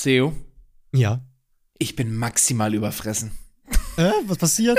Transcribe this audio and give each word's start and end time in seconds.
Theo, 0.00 0.32
Ja. 0.94 1.20
ich 1.78 1.96
bin 1.96 2.14
maximal 2.14 2.72
überfressen. 2.72 3.32
Äh, 3.96 4.10
was 4.26 4.38
passiert? 4.38 4.78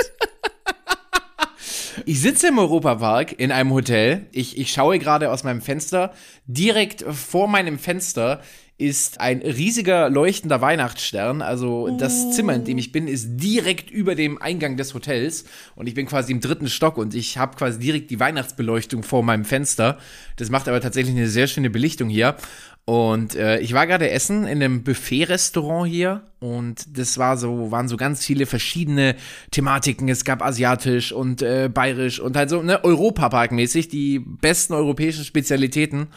Ich 2.06 2.20
sitze 2.20 2.48
im 2.48 2.58
Europapark 2.58 3.38
in 3.38 3.52
einem 3.52 3.70
Hotel. 3.72 4.26
Ich, 4.32 4.56
ich 4.56 4.72
schaue 4.72 4.98
gerade 4.98 5.30
aus 5.30 5.44
meinem 5.44 5.60
Fenster. 5.60 6.14
Direkt 6.46 7.02
vor 7.02 7.46
meinem 7.48 7.78
Fenster 7.78 8.40
ist 8.78 9.20
ein 9.20 9.40
riesiger 9.42 10.08
leuchtender 10.08 10.62
Weihnachtsstern. 10.62 11.42
Also 11.42 11.94
das 11.98 12.30
Zimmer, 12.34 12.54
in 12.54 12.64
dem 12.64 12.78
ich 12.78 12.92
bin, 12.92 13.06
ist 13.08 13.36
direkt 13.36 13.90
über 13.90 14.14
dem 14.14 14.40
Eingang 14.40 14.78
des 14.78 14.94
Hotels. 14.94 15.44
Und 15.74 15.86
ich 15.86 15.92
bin 15.94 16.06
quasi 16.06 16.32
im 16.32 16.40
dritten 16.40 16.68
Stock 16.70 16.96
und 16.96 17.14
ich 17.14 17.36
habe 17.36 17.56
quasi 17.58 17.78
direkt 17.78 18.10
die 18.10 18.18
Weihnachtsbeleuchtung 18.20 19.02
vor 19.02 19.22
meinem 19.22 19.44
Fenster. 19.44 19.98
Das 20.36 20.48
macht 20.48 20.66
aber 20.66 20.80
tatsächlich 20.80 21.14
eine 21.14 21.28
sehr 21.28 21.46
schöne 21.46 21.68
Belichtung 21.68 22.08
hier. 22.08 22.36
Und 22.90 23.36
äh, 23.36 23.60
ich 23.60 23.72
war 23.72 23.86
gerade 23.86 24.10
essen 24.10 24.48
in 24.48 24.60
einem 24.60 24.82
Buffet-Restaurant 24.82 25.88
hier 25.88 26.22
und 26.40 26.98
das 26.98 27.18
war 27.18 27.36
so, 27.36 27.70
waren 27.70 27.86
so 27.86 27.96
ganz 27.96 28.26
viele 28.26 28.46
verschiedene 28.46 29.14
Thematiken. 29.52 30.08
Es 30.08 30.24
gab 30.24 30.42
asiatisch 30.42 31.12
und 31.12 31.40
äh, 31.40 31.70
bayerisch 31.72 32.18
und 32.18 32.36
halt 32.36 32.50
so, 32.50 32.64
ne, 32.64 32.82
Europapark-mäßig, 32.82 33.90
die 33.90 34.18
besten 34.18 34.72
europäischen 34.72 35.24
Spezialitäten. 35.24 36.08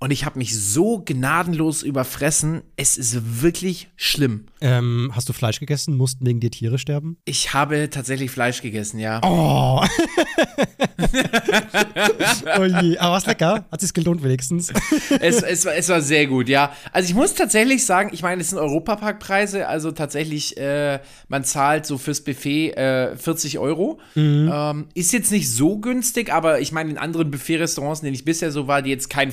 Und 0.00 0.12
ich 0.12 0.24
habe 0.24 0.38
mich 0.38 0.56
so 0.56 1.02
gnadenlos 1.04 1.82
überfressen. 1.82 2.62
Es 2.76 2.96
ist 2.96 3.42
wirklich 3.42 3.88
schlimm. 3.96 4.46
ähm, 4.60 5.10
hast 5.12 5.28
du 5.28 5.32
Fleisch 5.32 5.58
gegessen? 5.58 5.96
Mussten 5.96 6.24
wegen 6.24 6.38
dir 6.38 6.52
Tiere 6.52 6.78
sterben? 6.78 7.16
Ich 7.24 7.52
habe 7.52 7.90
tatsächlich 7.90 8.30
Fleisch 8.30 8.62
gegessen, 8.62 9.00
ja. 9.00 9.20
Oh. 9.24 9.82
oh 12.58 12.64
je. 12.64 12.96
Aber 12.98 13.16
was 13.16 13.26
lecker? 13.26 13.66
Hat 13.72 13.80
sich's 13.80 13.92
gelohnt 13.92 14.22
wenigstens? 14.22 14.72
es, 15.20 15.42
es, 15.42 15.66
war, 15.66 15.74
es 15.74 15.88
war 15.88 16.00
sehr 16.00 16.28
gut, 16.28 16.48
ja. 16.48 16.72
Also 16.92 17.08
ich 17.08 17.16
muss 17.16 17.34
tatsächlich 17.34 17.84
sagen, 17.84 18.10
ich 18.12 18.22
meine, 18.22 18.40
es 18.40 18.50
sind 18.50 18.58
Europaparkpreise, 18.58 19.66
also 19.66 19.90
tatsächlich, 19.90 20.56
äh, 20.58 21.00
man 21.26 21.42
zahlt 21.42 21.86
so 21.86 21.98
fürs 21.98 22.20
Buffet 22.22 22.70
äh, 22.76 23.16
40 23.16 23.58
Euro. 23.58 23.98
Ähm, 24.14 24.86
ist 24.94 25.12
jetzt 25.12 25.32
nicht 25.32 25.50
so 25.50 25.78
günstig, 25.78 26.32
aber 26.32 26.60
ich 26.60 26.70
meine, 26.70 26.90
in 26.90 26.98
anderen 26.98 27.32
Buffet-Restaurants, 27.32 28.00
in 28.00 28.04
denen 28.04 28.14
ich 28.14 28.24
bisher 28.24 28.52
so 28.52 28.68
war, 28.68 28.80
die 28.80 28.90
jetzt 28.90 29.10
kein 29.10 29.32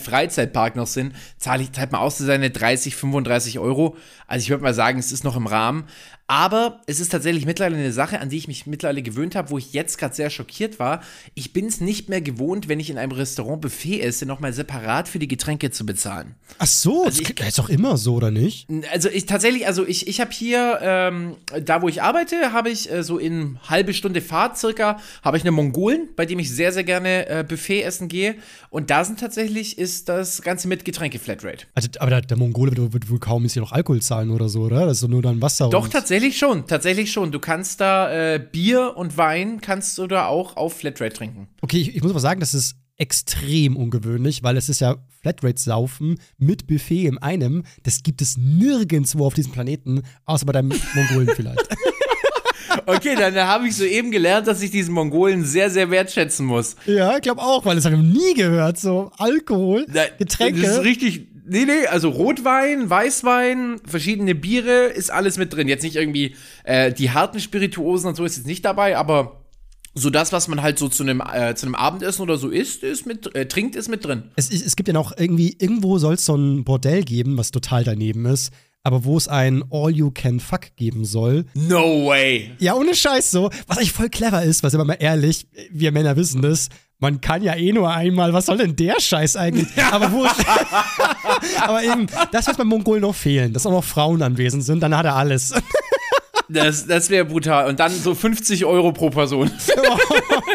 Freizeitpark 0.56 0.76
noch 0.76 0.88
sind, 0.88 1.14
zahle 1.38 1.64
ich 1.64 1.78
halt 1.78 1.92
mal 1.92 2.00
aus 2.00 2.18
zu 2.18 2.26
seine 2.26 2.50
30, 2.50 2.96
35 2.96 3.60
Euro. 3.60 3.98
Also 4.28 4.44
ich 4.44 4.50
würde 4.50 4.64
mal 4.64 4.74
sagen, 4.74 4.98
es 4.98 5.12
ist 5.12 5.24
noch 5.24 5.36
im 5.36 5.48
Rahmen. 5.48 5.86
Aber 6.28 6.82
es 6.88 7.00
ist 7.00 7.10
tatsächlich 7.12 7.46
mittlerweile 7.46 7.76
eine 7.78 7.92
Sache, 7.92 8.20
an 8.20 8.30
die 8.30 8.38
ich 8.38 8.48
mich 8.48 8.66
mittlerweile 8.66 9.04
gewöhnt 9.04 9.36
habe, 9.36 9.52
wo 9.52 9.60
ich 9.60 9.74
jetzt 9.74 10.00
gerade 10.00 10.16
sehr 10.16 10.32
schockiert 10.32 10.80
war. 10.80 11.02
Ich 11.36 11.54
bin 11.54 11.68
es 11.68 11.82
nicht 11.82 12.10
mehr 12.10 12.20
gewohnt, 12.22 12.68
wenn 12.68 12.80
ich 12.80 12.90
in 12.90 12.98
einem 12.98 13.12
Restaurant 13.12 13.62
Buffet 13.62 14.02
esse, 14.02 14.26
nochmal 14.26 14.52
separat 14.52 15.08
für 15.08 15.20
die 15.20 15.28
Getränke 15.28 15.70
zu 15.70 15.86
bezahlen. 15.86 16.34
Ach 16.58 16.66
so, 16.66 17.06
Also 17.06 17.22
das 17.22 17.30
ich- 17.30 17.40
ist 17.48 17.60
doch 17.60 17.70
immer 17.70 17.98
so, 17.98 18.16
oder 18.16 18.32
nicht? 18.32 18.68
Also 18.92 19.08
ich 19.10 19.28
tatsächlich, 19.28 19.68
also 19.68 19.86
ich, 19.86 20.08
ich 20.08 20.20
habe 20.20 20.32
hier, 20.32 20.80
ähm, 20.82 21.36
da 21.64 21.84
wo 21.84 21.90
ich 21.90 22.02
arbeite, 22.02 22.54
habe 22.54 22.72
ich 22.72 22.92
äh, 22.92 23.04
so 23.04 23.20
in 23.20 23.60
halbe 23.70 23.94
Stunde 23.94 24.22
Fahrt 24.22 24.58
circa, 24.58 25.00
habe 25.24 25.38
ich 25.38 25.44
eine 25.44 25.52
Mongolen, 25.52 26.10
bei 26.16 26.26
dem 26.26 26.40
ich 26.40 26.50
sehr, 26.52 26.72
sehr 26.74 26.84
gerne 26.84 27.28
äh, 27.30 27.44
Buffet 27.48 27.84
essen 27.84 28.08
gehe. 28.08 28.36
Und 28.72 28.90
da 28.90 29.06
sind 29.06 29.20
tatsächlich, 29.20 29.78
ist 29.78 30.10
das 30.10 30.42
Ganze 30.42 30.68
mit 30.68 30.86
Getränke 30.86 31.20
Flatrate. 31.20 31.66
Also, 31.76 31.88
aber 32.00 32.10
der, 32.10 32.22
der 32.22 32.38
Mongole 32.38 32.76
wird, 32.76 32.94
wird 32.94 33.10
wohl 33.12 33.20
kaum 33.20 33.44
jetzt 33.44 33.54
hier 33.54 33.62
noch 33.62 33.72
Alkohol 33.74 34.02
zahlen 34.02 34.32
oder 34.32 34.50
so, 34.50 34.62
oder? 34.62 34.88
Das 34.88 34.98
ist 34.98 35.04
doch 35.04 35.08
nur 35.08 35.22
dann 35.22 35.40
Wasser. 35.42 35.70
Doch, 35.70 35.84
und 35.86 35.94
tatsächlich 36.16 36.38
schon, 36.38 36.68
tatsächlich 36.68 37.12
schon. 37.12 37.32
Du 37.32 37.40
kannst 37.40 37.82
da 37.82 38.34
äh, 38.36 38.40
Bier 38.40 38.94
und 38.96 39.18
Wein 39.18 39.60
kannst 39.60 39.98
du 39.98 40.08
da 40.08 40.28
auch 40.28 40.56
auf 40.56 40.74
Flatrate 40.78 41.14
trinken. 41.14 41.48
Okay, 41.62 41.78
ich, 41.78 41.96
ich 41.96 42.02
muss 42.02 42.12
aber 42.12 42.22
sagen, 42.22 42.40
das 42.40 42.54
ist 42.54 42.76
extrem 42.98 43.76
ungewöhnlich, 43.76 44.42
weil 44.42 44.56
es 44.56 44.70
ist 44.70 44.80
ja 44.80 44.96
Flatrate-Saufen 45.22 46.18
mit 46.38 46.68
Buffet 46.68 47.08
in 47.08 47.18
einem. 47.18 47.64
Das 47.84 48.04
gibt 48.04 48.22
es 48.22 48.38
nirgendwo 48.38 49.26
auf 49.26 49.34
diesem 49.34 49.52
Planeten, 49.52 50.04
außer 50.26 50.46
bei 50.46 50.54
deinem 50.54 50.74
Mongolen 50.94 51.30
vielleicht. 51.36 51.68
Okay, 52.86 53.16
dann 53.16 53.36
habe 53.36 53.68
ich 53.68 53.76
soeben 53.76 54.12
gelernt, 54.12 54.48
dass 54.48 54.62
ich 54.62 54.72
diesen 54.72 54.94
Mongolen 54.94 55.44
sehr, 55.44 55.70
sehr 55.70 55.90
wertschätzen 55.90 56.46
muss. 56.46 56.76
ja, 56.86 57.16
ich 57.16 57.22
glaube 57.22 57.42
auch, 57.42 57.66
weil 57.66 57.76
das 57.76 57.86
habe 57.86 57.96
ich 57.96 58.02
noch 58.02 58.08
nie 58.08 58.34
gehört. 58.34 58.78
So 58.78 59.12
Alkohol, 59.18 59.86
Getränke. 60.18 60.62
Das 60.62 60.78
ist 60.78 60.84
richtig. 60.84 61.28
Nee, 61.48 61.66
nee, 61.66 61.86
also 61.88 62.10
Rotwein, 62.10 62.90
Weißwein, 62.90 63.80
verschiedene 63.86 64.34
Biere, 64.34 64.86
ist 64.88 65.12
alles 65.12 65.38
mit 65.38 65.54
drin. 65.54 65.68
Jetzt 65.68 65.84
nicht 65.84 65.96
irgendwie 65.96 66.36
äh, 66.64 66.92
die 66.92 67.12
harten 67.12 67.40
Spirituosen 67.40 68.10
und 68.10 68.16
so 68.16 68.26
ist 68.26 68.38
jetzt 68.38 68.48
nicht 68.48 68.66
dabei, 68.66 68.98
aber 68.98 69.46
so 69.94 70.10
das, 70.10 70.34
was 70.34 70.48
man 70.48 70.62
halt 70.62 70.78
so 70.78 70.90
zu 70.90 71.04
einem 71.04 71.22
äh, 71.22 71.56
zu 71.56 71.66
einem 71.66 71.76
Abendessen 71.76 72.22
oder 72.22 72.38
so 72.38 72.50
isst, 72.50 72.84
ist 72.84 73.06
mit 73.06 73.34
äh, 73.36 73.48
trinkt, 73.48 73.76
ist 73.76 73.90
mit 73.90 74.04
drin. 74.04 74.24
Es, 74.36 74.52
es 74.52 74.76
gibt 74.76 74.88
ja 74.88 74.94
noch 74.94 75.16
irgendwie, 75.18 75.56
irgendwo 75.60 75.98
soll 76.00 76.16
es 76.16 76.26
so 76.26 76.36
ein 76.36 76.64
Bordell 76.64 77.04
geben, 77.04 77.38
was 77.38 77.52
total 77.52 77.84
daneben 77.84 78.26
ist, 78.26 78.52
aber 78.86 79.04
wo 79.04 79.18
es 79.18 79.28
ein 79.28 79.64
All-You-Can-Fuck 79.72 80.76
geben 80.76 81.06
soll. 81.06 81.46
No 81.56 82.06
way. 82.06 82.52
Ja, 82.60 82.76
ohne 82.76 82.94
Scheiß 82.94 83.32
so. 83.32 83.50
Was 83.66 83.80
eigentlich 83.80 83.92
voll 83.92 84.10
clever 84.10 84.44
ist, 84.44 84.62
was 84.62 84.76
aber 84.76 84.86
mal 84.86 84.98
ehrlich, 85.00 85.48
wir 85.72 85.92
Männer 85.92 86.16
wissen 86.16 86.44
das. 86.44 86.70
Man 87.00 87.20
kann 87.20 87.42
ja 87.42 87.56
eh 87.56 87.74
nur 87.74 87.92
einmal, 87.92 88.32
was 88.32 88.46
soll 88.46 88.58
denn 88.58 88.76
der 88.76 89.02
Scheiß 89.02 89.38
eigentlich? 89.38 89.68
Aber 89.92 90.12
wo 90.12 90.26
Aber 91.62 91.84
eben, 91.84 92.06
das 92.32 92.46
wird 92.46 92.58
beim 92.58 92.68
Mongol 92.68 93.00
noch 93.00 93.16
fehlen, 93.16 93.54
dass 93.54 93.66
auch 93.66 93.72
noch 93.72 93.84
Frauen 93.84 94.22
anwesend 94.22 94.64
sind, 94.64 94.82
dann 94.82 94.96
hat 94.96 95.06
er 95.06 95.16
alles. 95.16 95.54
Das, 96.48 96.86
das 96.86 97.10
wäre 97.10 97.26
brutal. 97.26 97.68
Und 97.68 97.80
dann 97.80 97.92
so 97.92 98.14
50 98.14 98.66
Euro 98.66 98.92
pro 98.92 99.10
Person. 99.10 99.50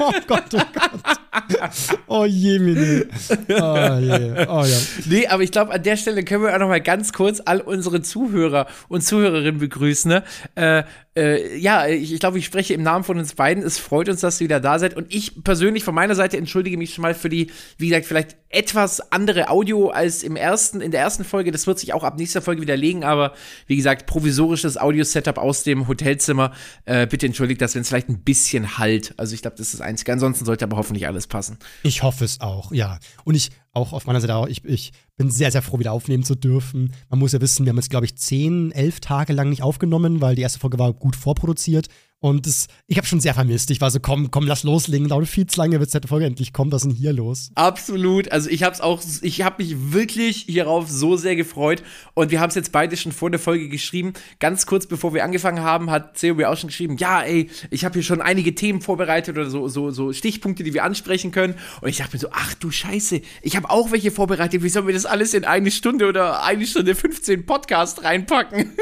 oh 0.00 0.12
Gott, 0.28 0.44
oh 0.54 0.60
Gott. 0.72 1.18
Oh 2.06 2.24
je, 2.24 2.58
Mini. 2.58 3.04
Oh 3.48 3.98
je. 3.98 4.46
Oh 4.48 4.64
ja. 4.64 4.78
Nee, 5.06 5.26
aber 5.28 5.42
ich 5.42 5.52
glaube, 5.52 5.72
an 5.72 5.82
der 5.82 5.96
Stelle 5.96 6.24
können 6.24 6.42
wir 6.42 6.54
auch 6.54 6.58
noch 6.58 6.68
mal 6.68 6.80
ganz 6.80 7.12
kurz 7.12 7.40
all 7.44 7.60
unsere 7.60 8.02
Zuhörer 8.02 8.66
und 8.88 9.02
Zuhörerinnen 9.02 9.60
begrüßen. 9.60 10.08
Ne? 10.08 10.24
Äh, 10.56 10.82
äh, 11.20 11.58
ja, 11.58 11.86
ich, 11.86 12.14
ich 12.14 12.20
glaube, 12.20 12.38
ich 12.38 12.46
spreche 12.46 12.72
im 12.72 12.82
Namen 12.82 13.04
von 13.04 13.18
uns 13.18 13.34
beiden. 13.34 13.62
Es 13.62 13.78
freut 13.78 14.08
uns, 14.08 14.22
dass 14.22 14.40
ihr 14.40 14.46
wieder 14.46 14.58
da 14.58 14.78
seid. 14.78 14.96
Und 14.96 15.14
ich 15.14 15.44
persönlich 15.44 15.84
von 15.84 15.94
meiner 15.94 16.14
Seite 16.14 16.38
entschuldige 16.38 16.78
mich 16.78 16.94
schon 16.94 17.02
mal 17.02 17.14
für 17.14 17.28
die, 17.28 17.50
wie 17.76 17.88
gesagt, 17.88 18.06
vielleicht 18.06 18.36
etwas 18.48 19.12
andere 19.12 19.50
Audio 19.50 19.90
als 19.90 20.22
im 20.22 20.34
ersten, 20.34 20.80
in 20.80 20.90
der 20.90 21.00
ersten 21.00 21.24
Folge. 21.24 21.52
Das 21.52 21.66
wird 21.66 21.78
sich 21.78 21.92
auch 21.92 22.04
ab 22.04 22.16
nächster 22.18 22.40
Folge 22.40 22.62
widerlegen. 22.62 23.04
Aber 23.04 23.34
wie 23.66 23.76
gesagt, 23.76 24.06
provisorisches 24.06 24.78
Audio-Setup 24.78 25.36
aus 25.36 25.62
dem 25.62 25.88
Hotelzimmer. 25.88 26.52
Äh, 26.86 27.06
bitte 27.06 27.26
entschuldigt 27.26 27.60
das, 27.60 27.74
wenn 27.74 27.82
es 27.82 27.88
vielleicht 27.88 28.08
ein 28.08 28.22
bisschen 28.22 28.78
halt. 28.78 29.12
Also 29.18 29.34
ich 29.34 29.42
glaube, 29.42 29.58
das 29.58 29.66
ist 29.66 29.74
das 29.74 29.80
Einzige. 29.82 30.12
Ansonsten 30.12 30.46
sollte 30.46 30.64
aber 30.64 30.78
hoffentlich 30.78 31.06
alles 31.06 31.26
passen. 31.26 31.58
Ich 31.82 32.02
hoffe 32.02 32.24
es 32.24 32.40
auch, 32.40 32.72
ja. 32.72 32.98
Und 33.24 33.34
ich 33.34 33.50
auch 33.72 33.92
auf 33.92 34.06
meiner 34.06 34.20
Seite 34.20 34.34
auch, 34.34 34.46
ich, 34.46 34.64
ich 34.64 34.92
bin 35.16 35.30
sehr, 35.30 35.52
sehr 35.52 35.62
froh, 35.62 35.78
wieder 35.78 35.92
aufnehmen 35.92 36.24
zu 36.24 36.34
dürfen. 36.34 36.92
Man 37.08 37.18
muss 37.20 37.32
ja 37.32 37.40
wissen, 37.40 37.64
wir 37.64 37.70
haben 37.70 37.76
jetzt, 37.76 37.90
glaube 37.90 38.06
ich, 38.06 38.16
zehn, 38.16 38.72
elf 38.72 39.00
Tage 39.00 39.32
lang 39.32 39.50
nicht 39.50 39.62
aufgenommen, 39.62 40.20
weil 40.20 40.34
die 40.34 40.42
erste 40.42 40.58
Folge 40.58 40.78
war 40.78 40.92
gut 40.92 41.16
vorproduziert. 41.16 41.88
Und 42.22 42.46
das, 42.46 42.66
ich 42.86 42.98
habe 42.98 43.06
schon 43.06 43.20
sehr 43.20 43.32
vermisst. 43.32 43.70
Ich 43.70 43.80
war 43.80 43.90
so, 43.90 43.98
komm, 43.98 44.30
komm, 44.30 44.46
lass 44.46 44.62
loslegen. 44.62 45.08
Dauert 45.08 45.26
viel 45.26 45.46
zu 45.46 45.58
lange, 45.58 45.80
wird 45.80 46.04
die 46.04 46.06
Folge 46.06 46.26
endlich 46.26 46.52
kommen. 46.52 46.70
Was 46.70 46.82
ist 46.82 46.90
denn 46.90 46.96
hier 46.96 47.14
los? 47.14 47.50
Absolut. 47.54 48.30
Also 48.30 48.50
ich 48.50 48.62
hab's 48.62 48.82
auch, 48.82 49.00
ich 49.22 49.40
habe 49.40 49.62
mich 49.62 49.92
wirklich 49.92 50.42
hierauf 50.42 50.90
so 50.90 51.16
sehr 51.16 51.34
gefreut. 51.34 51.82
Und 52.12 52.30
wir 52.30 52.40
haben 52.40 52.50
es 52.50 52.56
jetzt 52.56 52.72
beide 52.72 52.94
schon 52.98 53.12
vor 53.12 53.30
der 53.30 53.40
Folge 53.40 53.70
geschrieben. 53.70 54.12
Ganz 54.38 54.66
kurz 54.66 54.86
bevor 54.86 55.14
wir 55.14 55.24
angefangen 55.24 55.62
haben, 55.62 55.90
hat 55.90 56.22
mir 56.22 56.50
auch 56.50 56.58
schon 56.58 56.68
geschrieben, 56.68 56.98
ja, 56.98 57.22
ey, 57.22 57.48
ich 57.70 57.86
habe 57.86 57.94
hier 57.94 58.02
schon 58.02 58.20
einige 58.20 58.54
Themen 58.54 58.82
vorbereitet 58.82 59.38
oder 59.38 59.48
so, 59.48 59.68
so, 59.68 59.90
so 59.90 60.12
Stichpunkte, 60.12 60.62
die 60.62 60.74
wir 60.74 60.84
ansprechen 60.84 61.30
können. 61.30 61.54
Und 61.80 61.88
ich 61.88 61.96
dachte 61.96 62.16
mir 62.16 62.20
so, 62.20 62.28
ach 62.32 62.52
du 62.54 62.70
Scheiße, 62.70 63.22
ich 63.40 63.56
habe 63.56 63.70
auch 63.70 63.92
welche 63.92 64.10
vorbereitet. 64.10 64.62
Wie 64.62 64.68
sollen 64.68 64.86
wir 64.86 64.94
das 64.94 65.06
alles 65.06 65.32
in 65.32 65.46
eine 65.46 65.70
Stunde 65.70 66.06
oder 66.06 66.44
eine 66.44 66.66
Stunde 66.66 66.94
15 66.94 67.46
Podcast 67.46 68.04
reinpacken? 68.04 68.72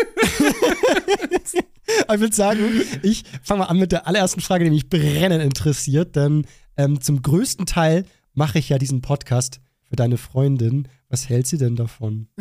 Ich 1.88 2.21
würde 2.21 2.34
sagen, 2.34 2.82
ich 3.03 3.25
fange 3.43 3.60
mal 3.60 3.66
an 3.66 3.78
mit 3.78 3.93
der 3.93 4.06
allerersten 4.06 4.41
Frage, 4.41 4.65
die 4.65 4.71
mich 4.71 4.88
brennend 4.88 5.43
interessiert. 5.43 6.16
Denn 6.16 6.47
ähm, 6.76 7.00
zum 7.00 7.22
größten 7.22 7.66
Teil 7.66 8.04
mache 8.34 8.59
ich 8.59 8.69
ja 8.69 8.78
diesen 8.78 9.03
Podcast 9.03 9.60
für 9.88 9.97
deine 9.97 10.16
Freundin. 10.16 10.88
Was 11.09 11.28
hält 11.28 11.47
sie 11.47 11.59
denn 11.59 11.76
davon? 11.76 12.28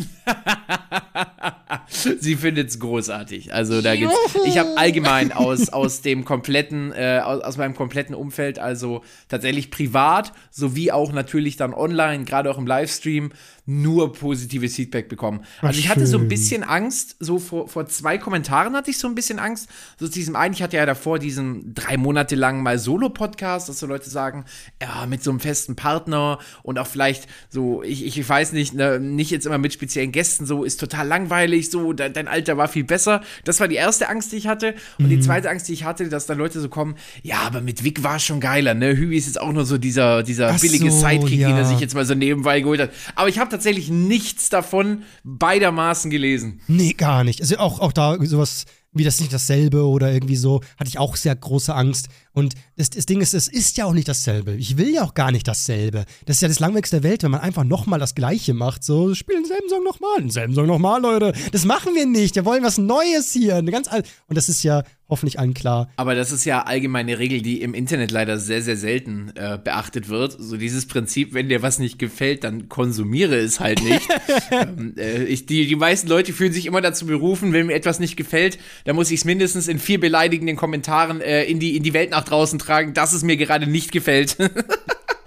Sie 1.88 2.36
findet's 2.36 2.80
großartig. 2.80 3.54
Also 3.54 3.82
da 3.82 3.96
gibt's. 3.96 4.16
Ich 4.46 4.58
habe 4.58 4.78
allgemein 4.78 5.32
aus, 5.32 5.70
aus 5.70 6.02
dem 6.02 6.26
kompletten, 6.26 6.92
äh, 6.92 7.22
aus, 7.24 7.42
aus 7.42 7.58
meinem 7.58 7.76
kompletten 7.76 8.14
Umfeld, 8.14 8.60
also 8.60 9.04
tatsächlich 9.30 9.72
privat, 9.72 10.34
sowie 10.52 10.92
auch 10.92 11.12
natürlich 11.12 11.56
dann 11.56 11.74
online, 11.74 12.26
gerade 12.26 12.52
auch 12.52 12.58
im 12.58 12.68
Livestream, 12.68 13.32
nur 13.70 14.14
positives 14.14 14.76
Feedback 14.76 15.10
bekommen. 15.10 15.42
Also 15.62 15.78
ich 15.78 15.90
hatte 15.90 16.08
so 16.08 16.18
ein 16.18 16.30
bisschen 16.30 16.64
Angst, 16.64 17.18
so 17.20 17.38
vor, 17.38 17.68
vor 17.68 17.86
zwei 17.86 18.18
Kommentaren 18.18 18.74
hatte 18.78 18.90
ich 18.90 18.98
so 18.98 19.10
ein 19.10 19.14
bisschen 19.14 19.40
Angst. 19.40 19.68
So 20.00 20.08
zu 20.08 20.14
diesem 20.14 20.38
einen, 20.38 20.54
ich 20.54 20.64
hatte 20.64 20.78
ja 20.78 20.86
davor 20.86 21.20
diesen 21.20 21.76
drei 21.76 21.98
Monate 21.98 22.36
lang 22.36 22.64
mal 22.64 22.80
Solo-Podcast, 22.80 23.68
dass 23.68 23.80
so 23.80 23.86
Leute 23.86 24.10
sagen, 24.10 24.46
ja, 24.82 25.06
mit 25.06 25.22
so 25.22 25.32
einem 25.32 25.42
festen 25.42 25.76
Partner 25.76 26.40
und 26.64 26.80
auch 26.80 26.88
vielleicht 26.88 27.28
so, 27.50 27.84
ich, 27.84 28.06
ich 28.06 28.28
weiß 28.28 28.54
nicht, 28.54 28.74
ne, 28.74 29.02
nicht 29.02 29.32
jetzt 29.32 29.46
immer 29.46 29.58
mit 29.58 29.74
speziellen 29.74 30.14
Gästen, 30.14 30.46
so 30.46 30.64
ist 30.64 30.80
total 30.80 31.06
langweilig, 31.06 31.70
so, 31.70 31.92
de, 31.92 32.10
dein 32.10 32.30
Alter 32.30 32.56
war 32.56 32.70
viel 32.70 32.86
besser. 32.86 33.22
Das 33.44 33.60
war 33.60 33.68
die 33.68 33.76
erste 33.76 34.08
Angst, 34.08 34.32
die 34.32 34.38
ich 34.38 34.48
hatte. 34.48 34.76
Und 34.98 35.10
die 35.10 35.20
zweite 35.20 35.50
Angst, 35.50 35.68
die 35.68 35.74
ich 35.74 35.84
hatte, 35.84 36.08
dass 36.08 36.26
dann 36.26 36.38
Leute 36.38 36.62
so 36.62 36.70
kommen, 36.70 36.96
ja, 37.22 37.40
aber 37.40 37.60
mit 37.60 37.84
Vic 37.84 38.02
war 38.02 38.16
es 38.16 38.24
schon 38.24 38.40
geiler, 38.40 38.74
ne? 38.74 38.96
Hübi 38.96 39.18
ist 39.18 39.26
jetzt 39.26 39.42
auch 39.42 39.52
nur 39.52 39.66
so 39.66 39.78
dieser, 39.78 40.24
dieser 40.24 40.52
Ach 40.52 40.60
billige 40.62 40.90
so, 40.90 41.02
Sidekick, 41.02 41.40
den 41.40 41.50
ja. 41.50 41.58
er 41.58 41.66
sich 41.66 41.82
jetzt 41.82 41.96
mal 41.96 42.06
so 42.06 42.16
nebenbei 42.16 42.62
geholt 42.62 42.80
hat. 42.80 42.92
Aber 43.16 43.28
ich 43.28 43.40
habe 43.40 43.57
tatsächlich 43.58 43.90
nichts 43.90 44.50
davon 44.50 45.04
beidermaßen 45.24 46.12
gelesen. 46.12 46.62
Nee, 46.68 46.94
gar 46.94 47.24
nicht. 47.24 47.42
Also 47.42 47.58
auch, 47.58 47.80
auch 47.80 47.92
da 47.92 48.18
sowas 48.24 48.66
wie 48.94 49.04
das 49.04 49.20
nicht 49.20 49.34
dasselbe 49.34 49.86
oder 49.86 50.12
irgendwie 50.12 50.36
so, 50.36 50.62
hatte 50.78 50.90
ich 50.90 50.98
auch 50.98 51.16
sehr 51.16 51.36
große 51.36 51.74
Angst. 51.74 52.08
Und 52.34 52.56
das, 52.78 52.90
das 52.90 53.06
Ding 53.06 53.22
ist, 53.22 53.34
es 53.34 53.48
ist 53.48 53.78
ja 53.78 53.86
auch 53.86 53.94
nicht 53.94 54.08
dasselbe. 54.08 54.56
Ich 54.56 54.78
will 54.78 54.94
ja 54.94 55.04
auch 55.04 55.14
gar 55.14 55.32
nicht 55.32 55.48
dasselbe. 55.48 56.06
Das 56.26 56.38
ist 56.38 56.42
ja 56.42 56.48
das 56.48 56.60
Langweiligste 56.60 57.02
der 57.02 57.10
Welt, 57.10 57.24
wenn 57.24 57.32
man 57.32 57.42
einfach 57.42 57.64
nochmal 57.64 58.00
das 58.00 58.16
Gleiche 58.16 58.54
macht. 58.54 58.84
So, 58.84 59.14
spielen 59.14 59.44
denselben 59.44 59.70
Song 59.70 59.84
nochmal, 59.84 60.20
denselben 60.20 60.54
Song 60.54 60.68
nochmal, 60.68 61.02
Leute. 61.02 61.34
Das 61.52 61.66
machen 61.66 61.96
wir 61.96 62.06
nicht. 62.06 62.36
Wir 62.36 62.46
wollen 62.46 62.64
was 62.64 62.78
Neues 62.78 63.32
hier. 63.34 63.62
Ganz 63.64 63.90
Und 63.92 64.38
das 64.38 64.50
ist 64.50 64.64
ja 64.64 64.84
hoffentlich 65.10 65.40
allen 65.40 65.54
klar. 65.54 65.90
Aber 65.96 66.16
das 66.16 66.32
ist 66.32 66.46
ja 66.46 66.64
allgemeine 66.64 67.20
Regel, 67.20 67.42
die 67.42 67.62
im 67.62 67.74
Internet 67.74 68.12
leider 68.12 68.40
sehr, 68.40 68.62
sehr 68.62 68.78
selten 68.78 69.32
äh, 69.36 69.58
beachtet 69.62 70.10
wird. 70.10 70.36
So 70.38 70.58
dieses 70.58 70.88
Prinzip, 70.88 71.34
wenn 71.34 71.50
dir 71.50 71.62
was 71.62 71.80
nicht 71.80 72.00
gefällt, 72.00 72.44
dann 72.44 72.70
konsumiere 72.70 73.36
es 73.36 73.60
halt 73.60 73.82
nicht. 73.84 74.08
ähm, 74.52 74.96
äh, 74.98 75.24
ich, 75.24 75.46
die, 75.46 75.68
die 75.68 75.76
meisten 75.76 76.08
Leute 76.08 76.34
fühlen 76.34 76.54
sich 76.54 76.66
immer 76.66 76.82
dazu 76.82 77.06
berufen, 77.06 77.54
wenn 77.54 77.68
mir 77.68 77.76
etwas 77.76 78.00
nicht 78.00 78.18
gefällt, 78.18 78.58
dann 78.86 78.96
muss 78.96 79.12
ich 79.12 79.20
es 79.20 79.26
mindestens 79.26 79.68
in 79.68 79.80
vier 79.80 80.00
beleidigenden 80.00 80.58
Kommentaren 80.58 81.22
äh, 81.22 81.44
in, 81.44 81.60
die, 81.60 81.78
in 81.78 81.84
die 81.84 81.94
Welt 81.94 82.12
nach 82.12 82.24
draußen 82.24 82.60
tragen, 82.60 82.94
dass 82.94 83.14
es 83.14 83.24
mir 83.24 83.38
gerade 83.38 83.68
nicht 83.68 83.92
gefällt. 83.92 84.38